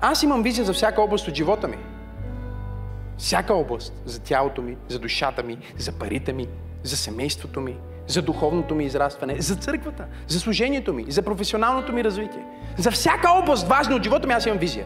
Аз 0.07 0.23
имам 0.23 0.43
визия 0.43 0.65
за 0.65 0.73
всяка 0.73 1.01
област 1.01 1.27
от 1.27 1.35
живота 1.35 1.67
ми. 1.67 1.77
Всяка 3.17 3.53
област. 3.53 3.93
За 4.05 4.19
тялото 4.19 4.61
ми, 4.61 4.77
за 4.87 4.99
душата 4.99 5.43
ми, 5.43 5.57
за 5.77 5.91
парите 5.91 6.33
ми, 6.33 6.47
за 6.83 6.97
семейството 6.97 7.61
ми, 7.61 7.75
за 8.07 8.21
духовното 8.21 8.75
ми 8.75 8.85
израстване, 8.85 9.35
за 9.39 9.55
църквата, 9.55 10.05
за 10.27 10.39
служението 10.39 10.93
ми, 10.93 11.05
за 11.07 11.21
професионалното 11.21 11.93
ми 11.93 12.03
развитие. 12.03 12.45
За 12.77 12.91
всяка 12.91 13.31
област 13.31 13.67
важна 13.67 13.95
от 13.95 14.03
живота 14.03 14.27
ми 14.27 14.33
аз 14.33 14.45
имам 14.45 14.57
визия. 14.57 14.85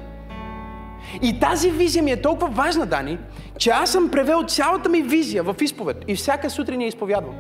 И 1.22 1.40
тази 1.40 1.72
визия 1.72 2.04
ми 2.04 2.12
е 2.12 2.22
толкова 2.22 2.48
важна, 2.48 2.86
Дани, 2.86 3.18
че 3.58 3.70
аз 3.70 3.92
съм 3.92 4.12
превел 4.12 4.44
цялата 4.48 4.90
ми 4.90 5.02
визия 5.02 5.44
в 5.44 5.56
изповед 5.62 6.04
и 6.08 6.16
всяка 6.16 6.50
сутрин 6.50 6.82
я 6.82 6.88
изповядвам. 6.88 7.36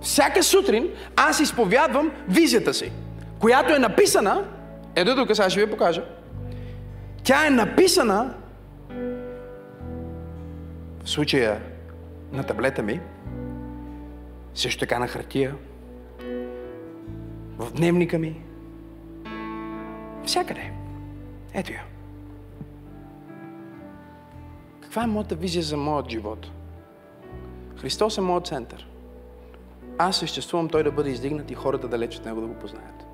Всяка 0.00 0.42
сутрин 0.42 0.88
аз 1.16 1.40
изповядвам 1.40 2.10
визията 2.28 2.74
си, 2.74 2.92
която 3.38 3.74
е 3.74 3.78
написана 3.78 4.44
ето 4.94 5.16
тук, 5.16 5.36
сега 5.36 5.50
ще 5.50 5.64
ви 5.64 5.70
покажа. 5.70 6.04
Тя 7.24 7.46
е 7.46 7.50
написана 7.50 8.34
в 11.04 11.10
случая 11.10 11.62
на 12.32 12.42
таблета 12.42 12.82
ми, 12.82 13.00
също 14.54 14.80
така 14.80 14.98
на 14.98 15.08
хартия, 15.08 15.54
в 17.58 17.72
дневника 17.72 18.18
ми, 18.18 18.42
всякъде. 20.26 20.72
Ето 21.54 21.72
я. 21.72 21.82
Каква 24.80 25.04
е 25.04 25.06
моята 25.06 25.34
визия 25.34 25.62
за 25.62 25.76
моят 25.76 26.10
живот? 26.10 26.50
Христос 27.80 28.18
е 28.18 28.20
моят 28.20 28.46
център. 28.46 28.88
Аз 29.98 30.16
съществувам 30.16 30.68
Той 30.68 30.82
да 30.82 30.92
бъде 30.92 31.10
издигнат 31.10 31.50
и 31.50 31.54
хората 31.54 31.88
далеч 31.88 32.16
от 32.16 32.24
Него 32.24 32.40
да 32.40 32.46
го 32.46 32.54
познаят. 32.54 33.06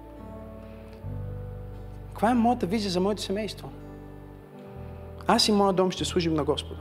Каква 2.08 2.30
е 2.30 2.34
моята 2.34 2.66
визия 2.66 2.90
за 2.90 3.00
моето 3.00 3.22
семейство? 3.22 3.70
Аз 5.26 5.48
и 5.48 5.52
моят 5.52 5.76
дом 5.76 5.90
ще 5.90 6.04
служим 6.04 6.34
на 6.34 6.44
Господа. 6.44 6.80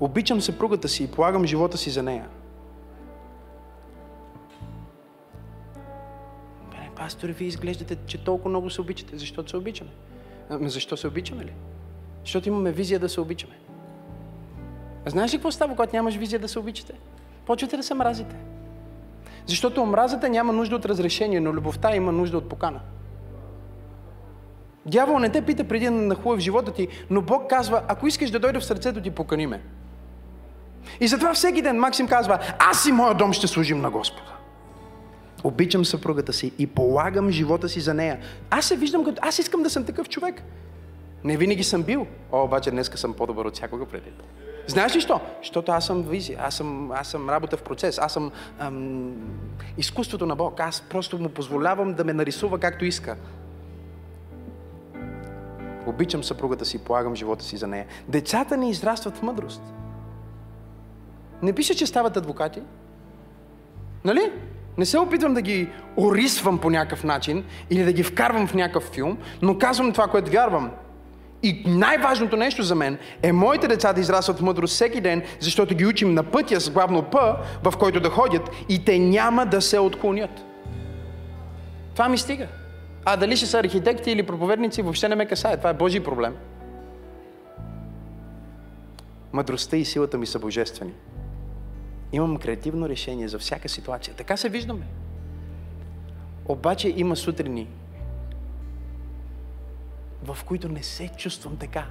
Обичам 0.00 0.40
съпругата 0.40 0.88
си 0.88 1.04
и 1.04 1.06
полагам 1.06 1.46
живота 1.46 1.78
си 1.78 1.90
за 1.90 2.02
нея. 2.02 2.28
Бе, 6.70 7.32
вие 7.32 7.48
изглеждате, 7.48 7.96
че 8.06 8.24
толкова 8.24 8.50
много 8.50 8.70
се 8.70 8.80
обичате. 8.80 9.18
Защото 9.18 9.50
се 9.50 9.56
обичаме. 9.56 9.90
Ами 10.50 10.70
защо 10.70 10.96
се 10.96 11.08
обичаме 11.08 11.44
ли? 11.44 11.52
Защото 12.24 12.48
имаме 12.48 12.72
визия 12.72 13.00
да 13.00 13.08
се 13.08 13.20
обичаме. 13.20 13.54
А 15.06 15.10
знаеш 15.10 15.34
ли 15.34 15.36
какво 15.36 15.50
става, 15.50 15.74
когато 15.74 15.96
нямаш 15.96 16.14
визия 16.14 16.40
да 16.40 16.48
се 16.48 16.58
обичате? 16.58 16.92
Почвате 17.46 17.76
да 17.76 17.82
се 17.82 17.94
мразите. 17.94 18.36
Защото 19.46 19.82
омразата 19.82 20.28
няма 20.28 20.52
нужда 20.52 20.76
от 20.76 20.86
разрешение, 20.86 21.40
но 21.40 21.52
любовта 21.52 21.96
има 21.96 22.12
нужда 22.12 22.38
от 22.38 22.48
покана. 22.48 22.80
Дявол 24.86 25.18
не 25.18 25.28
те 25.28 25.42
пита 25.42 25.64
преди 25.64 25.84
да 25.84 25.90
нахлуе 25.90 26.36
в 26.36 26.40
живота 26.40 26.72
ти, 26.72 26.88
но 27.10 27.22
Бог 27.22 27.50
казва, 27.50 27.82
ако 27.88 28.06
искаш 28.06 28.30
да 28.30 28.38
дойде 28.38 28.60
в 28.60 28.64
сърцето 28.64 29.02
ти, 29.02 29.10
покани 29.10 29.46
ме. 29.46 29.60
И 31.00 31.08
затова 31.08 31.34
всеки 31.34 31.62
ден 31.62 31.78
Максим 31.78 32.08
казва, 32.08 32.38
аз 32.58 32.86
и 32.86 32.92
моя 32.92 33.14
дом 33.14 33.32
ще 33.32 33.46
служим 33.46 33.80
на 33.80 33.90
Господа. 33.90 34.32
Обичам 35.44 35.84
съпругата 35.84 36.32
си 36.32 36.52
и 36.58 36.66
полагам 36.66 37.30
живота 37.30 37.68
си 37.68 37.80
за 37.80 37.94
нея. 37.94 38.18
Аз 38.50 38.64
се 38.64 38.76
виждам 38.76 39.04
като... 39.04 39.18
Аз 39.22 39.38
искам 39.38 39.62
да 39.62 39.70
съм 39.70 39.84
такъв 39.84 40.08
човек. 40.08 40.42
Не 41.24 41.36
винаги 41.36 41.64
съм 41.64 41.82
бил. 41.82 42.06
О, 42.32 42.44
обаче 42.44 42.70
днеска 42.70 42.98
съм 42.98 43.14
по-добър 43.14 43.44
от 43.44 43.54
всякога 43.54 43.86
преди. 43.86 44.10
Знаеш 44.66 44.96
ли 44.96 45.00
що? 45.00 45.20
Защото 45.42 45.72
аз 45.72 45.86
съм 45.86 46.02
визия, 46.02 46.38
аз 46.42 46.54
съм, 46.54 46.92
аз 46.92 47.08
съм 47.08 47.30
работа 47.30 47.56
в 47.56 47.62
процес, 47.62 47.98
аз 47.98 48.12
съм 48.12 48.30
ам, 48.58 49.12
изкуството 49.78 50.26
на 50.26 50.36
Бог. 50.36 50.60
Аз 50.60 50.80
просто 50.80 51.18
му 51.18 51.28
позволявам 51.28 51.94
да 51.94 52.04
ме 52.04 52.12
нарисува 52.12 52.58
както 52.58 52.84
иска. 52.84 53.16
Обичам 55.86 56.24
съпругата 56.24 56.64
си, 56.64 56.78
полагам 56.78 57.16
живота 57.16 57.44
си 57.44 57.56
за 57.56 57.66
нея. 57.66 57.86
Децата 58.08 58.56
ни 58.56 58.70
израстват 58.70 59.16
в 59.16 59.22
мъдрост. 59.22 59.62
Не 61.42 61.52
пише, 61.52 61.76
че 61.76 61.86
стават 61.86 62.16
адвокати. 62.16 62.62
Нали? 64.04 64.32
Не 64.78 64.86
се 64.86 64.98
опитвам 64.98 65.34
да 65.34 65.42
ги 65.42 65.68
орисвам 65.96 66.58
по 66.58 66.70
някакъв 66.70 67.04
начин 67.04 67.44
или 67.70 67.84
да 67.84 67.92
ги 67.92 68.02
вкарвам 68.02 68.46
в 68.46 68.54
някакъв 68.54 68.84
филм, 68.84 69.18
но 69.42 69.58
казвам 69.58 69.92
това, 69.92 70.06
което 70.06 70.30
вярвам. 70.30 70.70
И 71.42 71.62
най-важното 71.66 72.36
нещо 72.36 72.62
за 72.62 72.74
мен 72.74 72.98
е 73.22 73.32
моите 73.32 73.68
деца 73.68 73.92
да 73.92 74.00
израстват 74.00 74.38
в 74.38 74.42
мъдрост 74.42 74.74
всеки 74.74 75.00
ден, 75.00 75.22
защото 75.40 75.74
ги 75.74 75.86
учим 75.86 76.14
на 76.14 76.22
пътя 76.22 76.60
с 76.60 76.70
главно 76.70 77.02
П, 77.02 77.36
в 77.62 77.76
който 77.78 78.00
да 78.00 78.10
ходят 78.10 78.50
и 78.68 78.84
те 78.84 78.98
няма 78.98 79.46
да 79.46 79.60
се 79.60 79.78
отклонят. 79.78 80.30
Това 81.94 82.08
ми 82.08 82.18
стига. 82.18 82.46
А 83.04 83.16
дали 83.16 83.36
ще 83.36 83.46
са 83.46 83.58
архитекти 83.58 84.10
или 84.10 84.26
проповедници, 84.26 84.82
въобще 84.82 85.08
не 85.08 85.14
ме 85.14 85.26
касае. 85.26 85.56
Това 85.56 85.70
е 85.70 85.74
Божий 85.74 86.02
проблем. 86.02 86.36
Мъдростта 89.32 89.76
и 89.76 89.84
силата 89.84 90.18
ми 90.18 90.26
са 90.26 90.38
божествени. 90.38 90.92
Имам 92.12 92.36
креативно 92.36 92.88
решение 92.88 93.28
за 93.28 93.38
всяка 93.38 93.68
ситуация. 93.68 94.14
Така 94.14 94.36
се 94.36 94.48
виждаме. 94.48 94.86
Обаче 96.46 96.94
има 96.96 97.16
сутрини, 97.16 97.68
в 100.24 100.38
които 100.44 100.68
не 100.68 100.82
се 100.82 101.08
чувствам 101.08 101.56
така. 101.56 101.86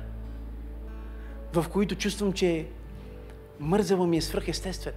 В 1.54 1.66
които 1.70 1.96
чувствам, 1.96 2.34
че 2.34 2.68
мързава 3.60 4.08
ми 4.08 4.18
е 4.18 4.22
свръхестествен. 4.22 4.94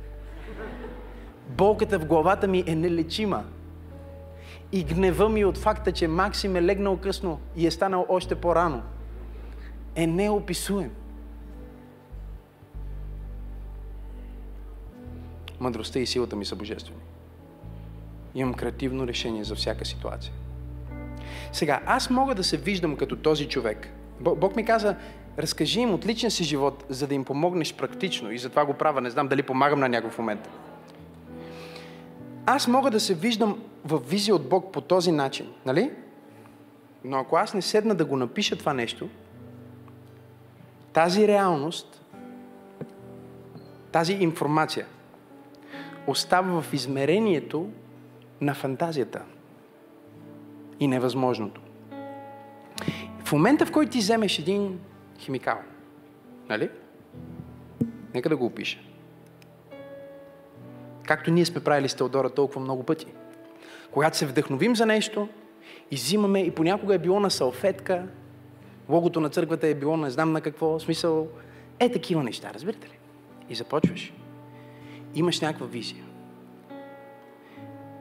Болката 1.48 1.98
в 1.98 2.06
главата 2.06 2.48
ми 2.48 2.64
е 2.66 2.74
нелечима. 2.74 3.44
И 4.72 4.84
гнева 4.84 5.28
ми 5.28 5.44
от 5.44 5.58
факта, 5.58 5.92
че 5.92 6.08
Максим 6.08 6.56
е 6.56 6.62
легнал 6.62 6.96
късно 6.96 7.40
и 7.56 7.66
е 7.66 7.70
станал 7.70 8.06
още 8.08 8.34
по-рано, 8.34 8.82
е 9.94 10.06
неописуем. 10.06 10.90
Мъдростта 15.60 15.98
и 15.98 16.06
силата 16.06 16.36
ми 16.36 16.44
са 16.44 16.56
божествени. 16.56 17.00
Имам 18.34 18.54
креативно 18.54 19.06
решение 19.06 19.44
за 19.44 19.54
всяка 19.54 19.84
ситуация. 19.84 20.32
Сега, 21.52 21.80
аз 21.86 22.10
мога 22.10 22.34
да 22.34 22.44
се 22.44 22.56
виждам 22.56 22.96
като 22.96 23.16
този 23.16 23.48
човек. 23.48 23.88
Бог 24.20 24.56
ми 24.56 24.64
каза, 24.64 24.96
разкажи 25.38 25.80
им 25.80 25.94
от 25.94 26.06
личния 26.06 26.30
си 26.30 26.44
живот, 26.44 26.84
за 26.88 27.06
да 27.06 27.14
им 27.14 27.24
помогнеш 27.24 27.74
практично. 27.74 28.30
И 28.30 28.38
затова 28.38 28.64
го 28.64 28.74
правя. 28.74 29.00
Не 29.00 29.10
знам 29.10 29.28
дали 29.28 29.42
помагам 29.42 29.80
на 29.80 29.88
някакъв 29.88 30.18
момент. 30.18 30.48
Аз 32.46 32.68
мога 32.68 32.90
да 32.90 33.00
се 33.00 33.14
виждам 33.14 33.62
в 33.84 33.98
визия 33.98 34.34
от 34.34 34.48
Бог 34.48 34.72
по 34.72 34.80
този 34.80 35.12
начин, 35.12 35.52
нали? 35.66 35.90
Но 37.04 37.18
ако 37.18 37.36
аз 37.36 37.54
не 37.54 37.62
седна 37.62 37.94
да 37.94 38.04
го 38.04 38.16
напиша 38.16 38.56
това 38.56 38.72
нещо, 38.72 39.09
тази 40.92 41.28
реалност, 41.28 42.04
тази 43.92 44.12
информация 44.12 44.86
остава 46.06 46.62
в 46.62 46.72
измерението 46.72 47.70
на 48.40 48.54
фантазията 48.54 49.22
и 50.80 50.88
невъзможното. 50.88 51.60
В 53.24 53.32
момента, 53.32 53.66
в 53.66 53.72
който 53.72 53.90
ти 53.92 53.98
вземеш 53.98 54.38
един 54.38 54.80
химикал, 55.18 55.59
нали? 56.48 56.70
Нека 58.14 58.28
да 58.28 58.36
го 58.36 58.46
опиша. 58.46 58.78
Както 61.06 61.30
ние 61.30 61.44
сме 61.44 61.64
правили 61.64 61.88
с 61.88 61.94
Теодора 61.94 62.30
толкова 62.30 62.60
много 62.60 62.82
пъти. 62.82 63.06
Когато 63.93 64.16
се 64.16 64.27
вдъхновим 64.27 64.77
за 64.77 64.86
нещо, 64.86 65.28
изимаме 65.90 66.40
и 66.40 66.51
понякога 66.51 66.94
е 66.94 66.98
било 66.98 67.20
на 67.20 67.31
салфетка, 67.31 68.06
логото 68.89 69.20
на 69.20 69.28
църквата 69.28 69.66
е 69.66 69.74
било 69.74 69.97
не 69.97 70.10
знам 70.10 70.32
на 70.32 70.40
какво, 70.40 70.81
смисъл, 70.81 71.28
е 71.78 71.93
такива 71.93 72.23
неща, 72.23 72.51
разбирате 72.55 72.86
ли? 72.86 72.98
И 73.48 73.55
започваш. 73.55 74.12
Имаш 75.14 75.40
някаква 75.40 75.66
визия. 75.66 76.05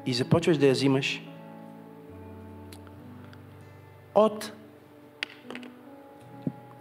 И 0.05 0.13
започваш 0.13 0.57
да 0.57 0.65
я 0.65 0.71
взимаш 0.71 1.23
от 4.15 4.51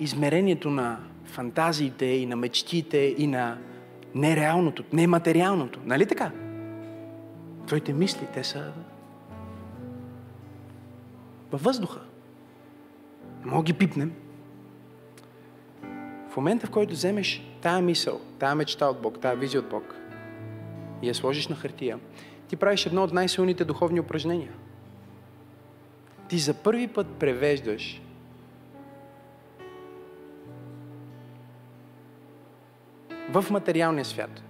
измерението 0.01 0.70
на 0.70 0.99
фантазиите 1.24 2.07
и 2.07 2.27
на 2.27 2.37
мечтите 2.37 3.15
и 3.19 3.27
на 3.27 3.59
нереалното, 4.15 4.85
нематериалното. 4.93 5.81
Нали 5.85 6.07
така? 6.07 6.31
Твоите 7.66 7.93
мисли, 7.93 8.27
те 8.35 8.45
са 8.45 8.73
във 11.52 11.62
въздуха. 11.62 12.01
Мога 13.44 13.62
ги 13.62 13.72
пипнем. 13.72 14.12
В 16.31 16.36
момента, 16.36 16.66
в 16.66 16.70
който 16.70 16.93
вземеш 16.93 17.43
тая 17.60 17.82
мисъл, 17.82 18.20
тая 18.39 18.55
мечта 18.55 18.86
от 18.86 19.02
Бог, 19.02 19.20
тая 19.20 19.36
визия 19.36 19.60
от 19.60 19.68
Бог 19.68 19.94
и 21.02 21.09
я 21.09 21.14
сложиш 21.14 21.48
на 21.48 21.56
хартия, 21.56 21.98
ти 22.48 22.56
правиш 22.56 22.86
едно 22.86 23.02
от 23.02 23.12
най-силните 23.12 23.64
духовни 23.64 24.01
упражнения– 24.01 24.52
ти 26.31 26.39
за 26.39 26.55
първи 26.55 26.89
път 26.89 27.06
превеждаш 27.18 28.02
в 33.31 33.44
материалния 33.51 34.05
свят 34.05 34.43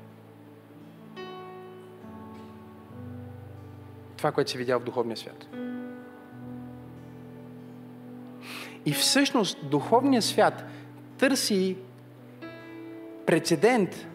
това, 4.16 4.32
което 4.32 4.50
си 4.50 4.58
видял 4.58 4.80
в 4.80 4.84
духовния 4.84 5.16
свят. 5.16 5.59
И 8.86 8.92
всъщност 8.92 9.70
духовният 9.70 10.24
свят 10.24 10.64
търси 11.18 11.76
прецедент 13.26 14.06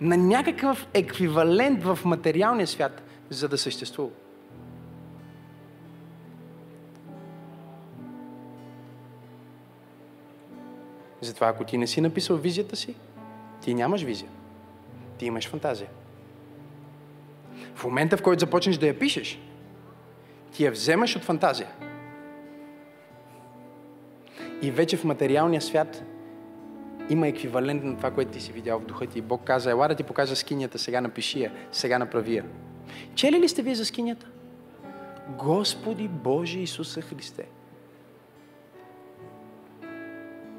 на 0.00 0.16
някакъв 0.16 0.86
еквивалент 0.94 1.82
в 1.82 1.98
материалния 2.04 2.66
свят, 2.66 3.02
за 3.30 3.48
да 3.48 3.58
съществува. 3.58 4.10
Затова 11.20 11.48
ако 11.48 11.64
ти 11.64 11.78
не 11.78 11.86
си 11.86 12.00
написал 12.00 12.36
визията 12.36 12.76
си, 12.76 12.94
ти 13.60 13.74
нямаш 13.74 14.02
визия. 14.02 14.30
Ти 15.18 15.26
имаш 15.26 15.48
фантазия. 15.48 15.88
В 17.74 17.84
момента, 17.84 18.16
в 18.16 18.22
който 18.22 18.40
започнеш 18.40 18.76
да 18.76 18.86
я 18.86 18.98
пишеш, 18.98 19.38
ти 20.52 20.64
я 20.64 20.70
вземаш 20.70 21.16
от 21.16 21.22
фантазия. 21.22 21.68
И 24.64 24.70
вече 24.70 24.96
в 24.96 25.04
материалния 25.04 25.60
свят 25.60 26.02
има 27.08 27.28
еквивалент 27.28 27.84
на 27.84 27.96
това, 27.96 28.10
което 28.10 28.30
ти 28.30 28.40
си 28.40 28.52
видял 28.52 28.80
в 28.80 28.84
духа 28.84 29.06
ти. 29.06 29.20
Бог 29.20 29.44
каза, 29.44 29.70
ела 29.70 29.88
да 29.88 29.94
ти 29.94 30.02
покажа 30.02 30.36
скинята, 30.36 30.78
сега 30.78 31.00
напиши 31.00 31.42
я, 31.42 31.52
сега 31.72 31.98
направи 31.98 32.36
я. 32.36 32.44
Чели 33.14 33.40
ли 33.40 33.48
сте 33.48 33.62
вие 33.62 33.74
за 33.74 33.84
скинята? 33.84 34.26
Господи 35.28 36.08
Боже 36.08 36.58
Исуса 36.58 37.00
Христе! 37.00 37.44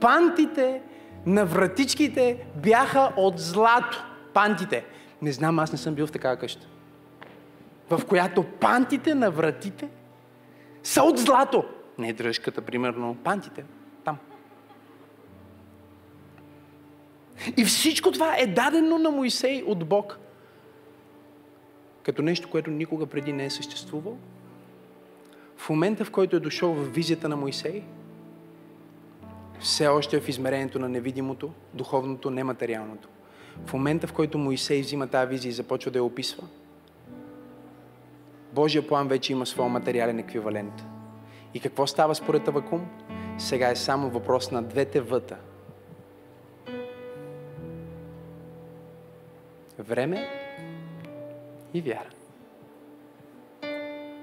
пантите 0.06 0.82
на 1.26 1.46
вратичките 1.46 2.46
бяха 2.56 3.14
от 3.18 3.40
злато. 3.40 4.06
Пантите. 4.34 4.86
Не 5.22 5.32
знам, 5.32 5.60
аз 5.60 5.72
не 5.72 5.78
съм 5.78 5.96
бил 5.96 6.08
в 6.08 6.12
такава 6.12 6.38
къща. 6.38 6.68
В 7.90 8.06
която 8.06 8.44
пантите 8.44 9.16
на 9.16 9.32
вратите 9.32 9.88
са 10.84 11.04
от 11.04 11.18
злато. 11.18 11.64
Не 11.98 12.14
дръжката, 12.14 12.62
примерно, 12.62 13.18
пантите. 13.24 13.66
И 17.58 17.66
всичко 17.66 18.12
това 18.12 18.36
е 18.38 18.48
дадено 18.48 18.98
на 18.98 19.12
Моисей 19.12 19.64
от 19.64 19.86
Бог. 19.86 20.20
Като 22.04 22.22
нещо, 22.22 22.50
което 22.50 22.72
никога 22.72 23.06
преди 23.06 23.34
не 23.34 23.46
е 23.46 23.50
съществувало. 23.50 24.18
В 25.58 25.70
момента, 25.70 26.06
в 26.06 26.12
който 26.12 26.36
е 26.36 26.40
дошъл 26.40 26.74
в 26.74 26.94
визията 26.94 27.30
на 27.30 27.36
Моисей, 27.36 27.84
все 29.60 29.88
още 29.88 30.18
е 30.18 30.20
в 30.20 30.30
измерението 30.30 30.80
на 30.80 30.90
невидимото, 30.90 31.52
духовното, 31.74 32.30
нематериалното. 32.30 33.10
В 33.66 33.74
момента, 33.74 34.08
в 34.08 34.14
който 34.14 34.38
Моисей 34.38 34.82
взима 34.82 35.08
тази 35.08 35.30
визия 35.30 35.50
и 35.50 35.54
започва 35.54 35.92
да 35.92 36.00
я 36.00 36.04
описва, 36.04 36.44
Божия 38.54 38.88
план 38.88 39.08
вече 39.08 39.34
има 39.34 39.46
своя 39.46 39.70
материален 39.70 40.20
еквивалент. 40.20 40.84
И 41.54 41.60
какво 41.60 41.88
става 41.88 42.16
според 42.16 42.48
Авакум? 42.48 42.88
Сега 43.38 43.70
е 43.70 43.76
само 43.76 44.10
въпрос 44.10 44.52
на 44.52 44.64
двете 44.64 45.02
въта. 45.02 45.38
Време 49.80 50.28
и 51.74 51.82
вяра. 51.82 52.10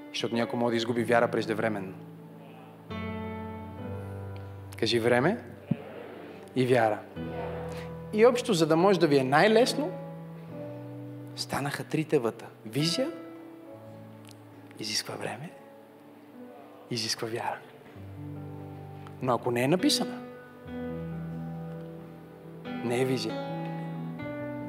Защото 0.09 0.35
някой 0.35 0.59
може 0.59 0.73
да 0.73 0.77
изгуби 0.77 1.05
вяра 1.05 1.31
преждевременно. 1.31 1.95
Кажи 4.79 5.01
време 5.01 5.39
и 6.57 6.67
вяра. 6.67 7.01
И 8.13 8.27
общо, 8.27 8.55
за 8.55 8.67
да 8.67 8.77
може 8.77 9.01
да 9.01 9.07
ви 9.07 9.19
е 9.19 9.25
най-лесно, 9.25 9.91
станаха 11.37 11.85
трите 11.85 12.19
въта. 12.19 12.47
Визия 12.67 13.11
изисква 14.79 15.15
време, 15.15 15.51
изисква 16.91 17.29
вяра. 17.29 17.59
Но 19.23 19.35
ако 19.35 19.51
не 19.51 19.63
е 19.63 19.69
написана, 19.69 20.23
не 22.85 23.01
е 23.01 23.05
визия, 23.05 23.52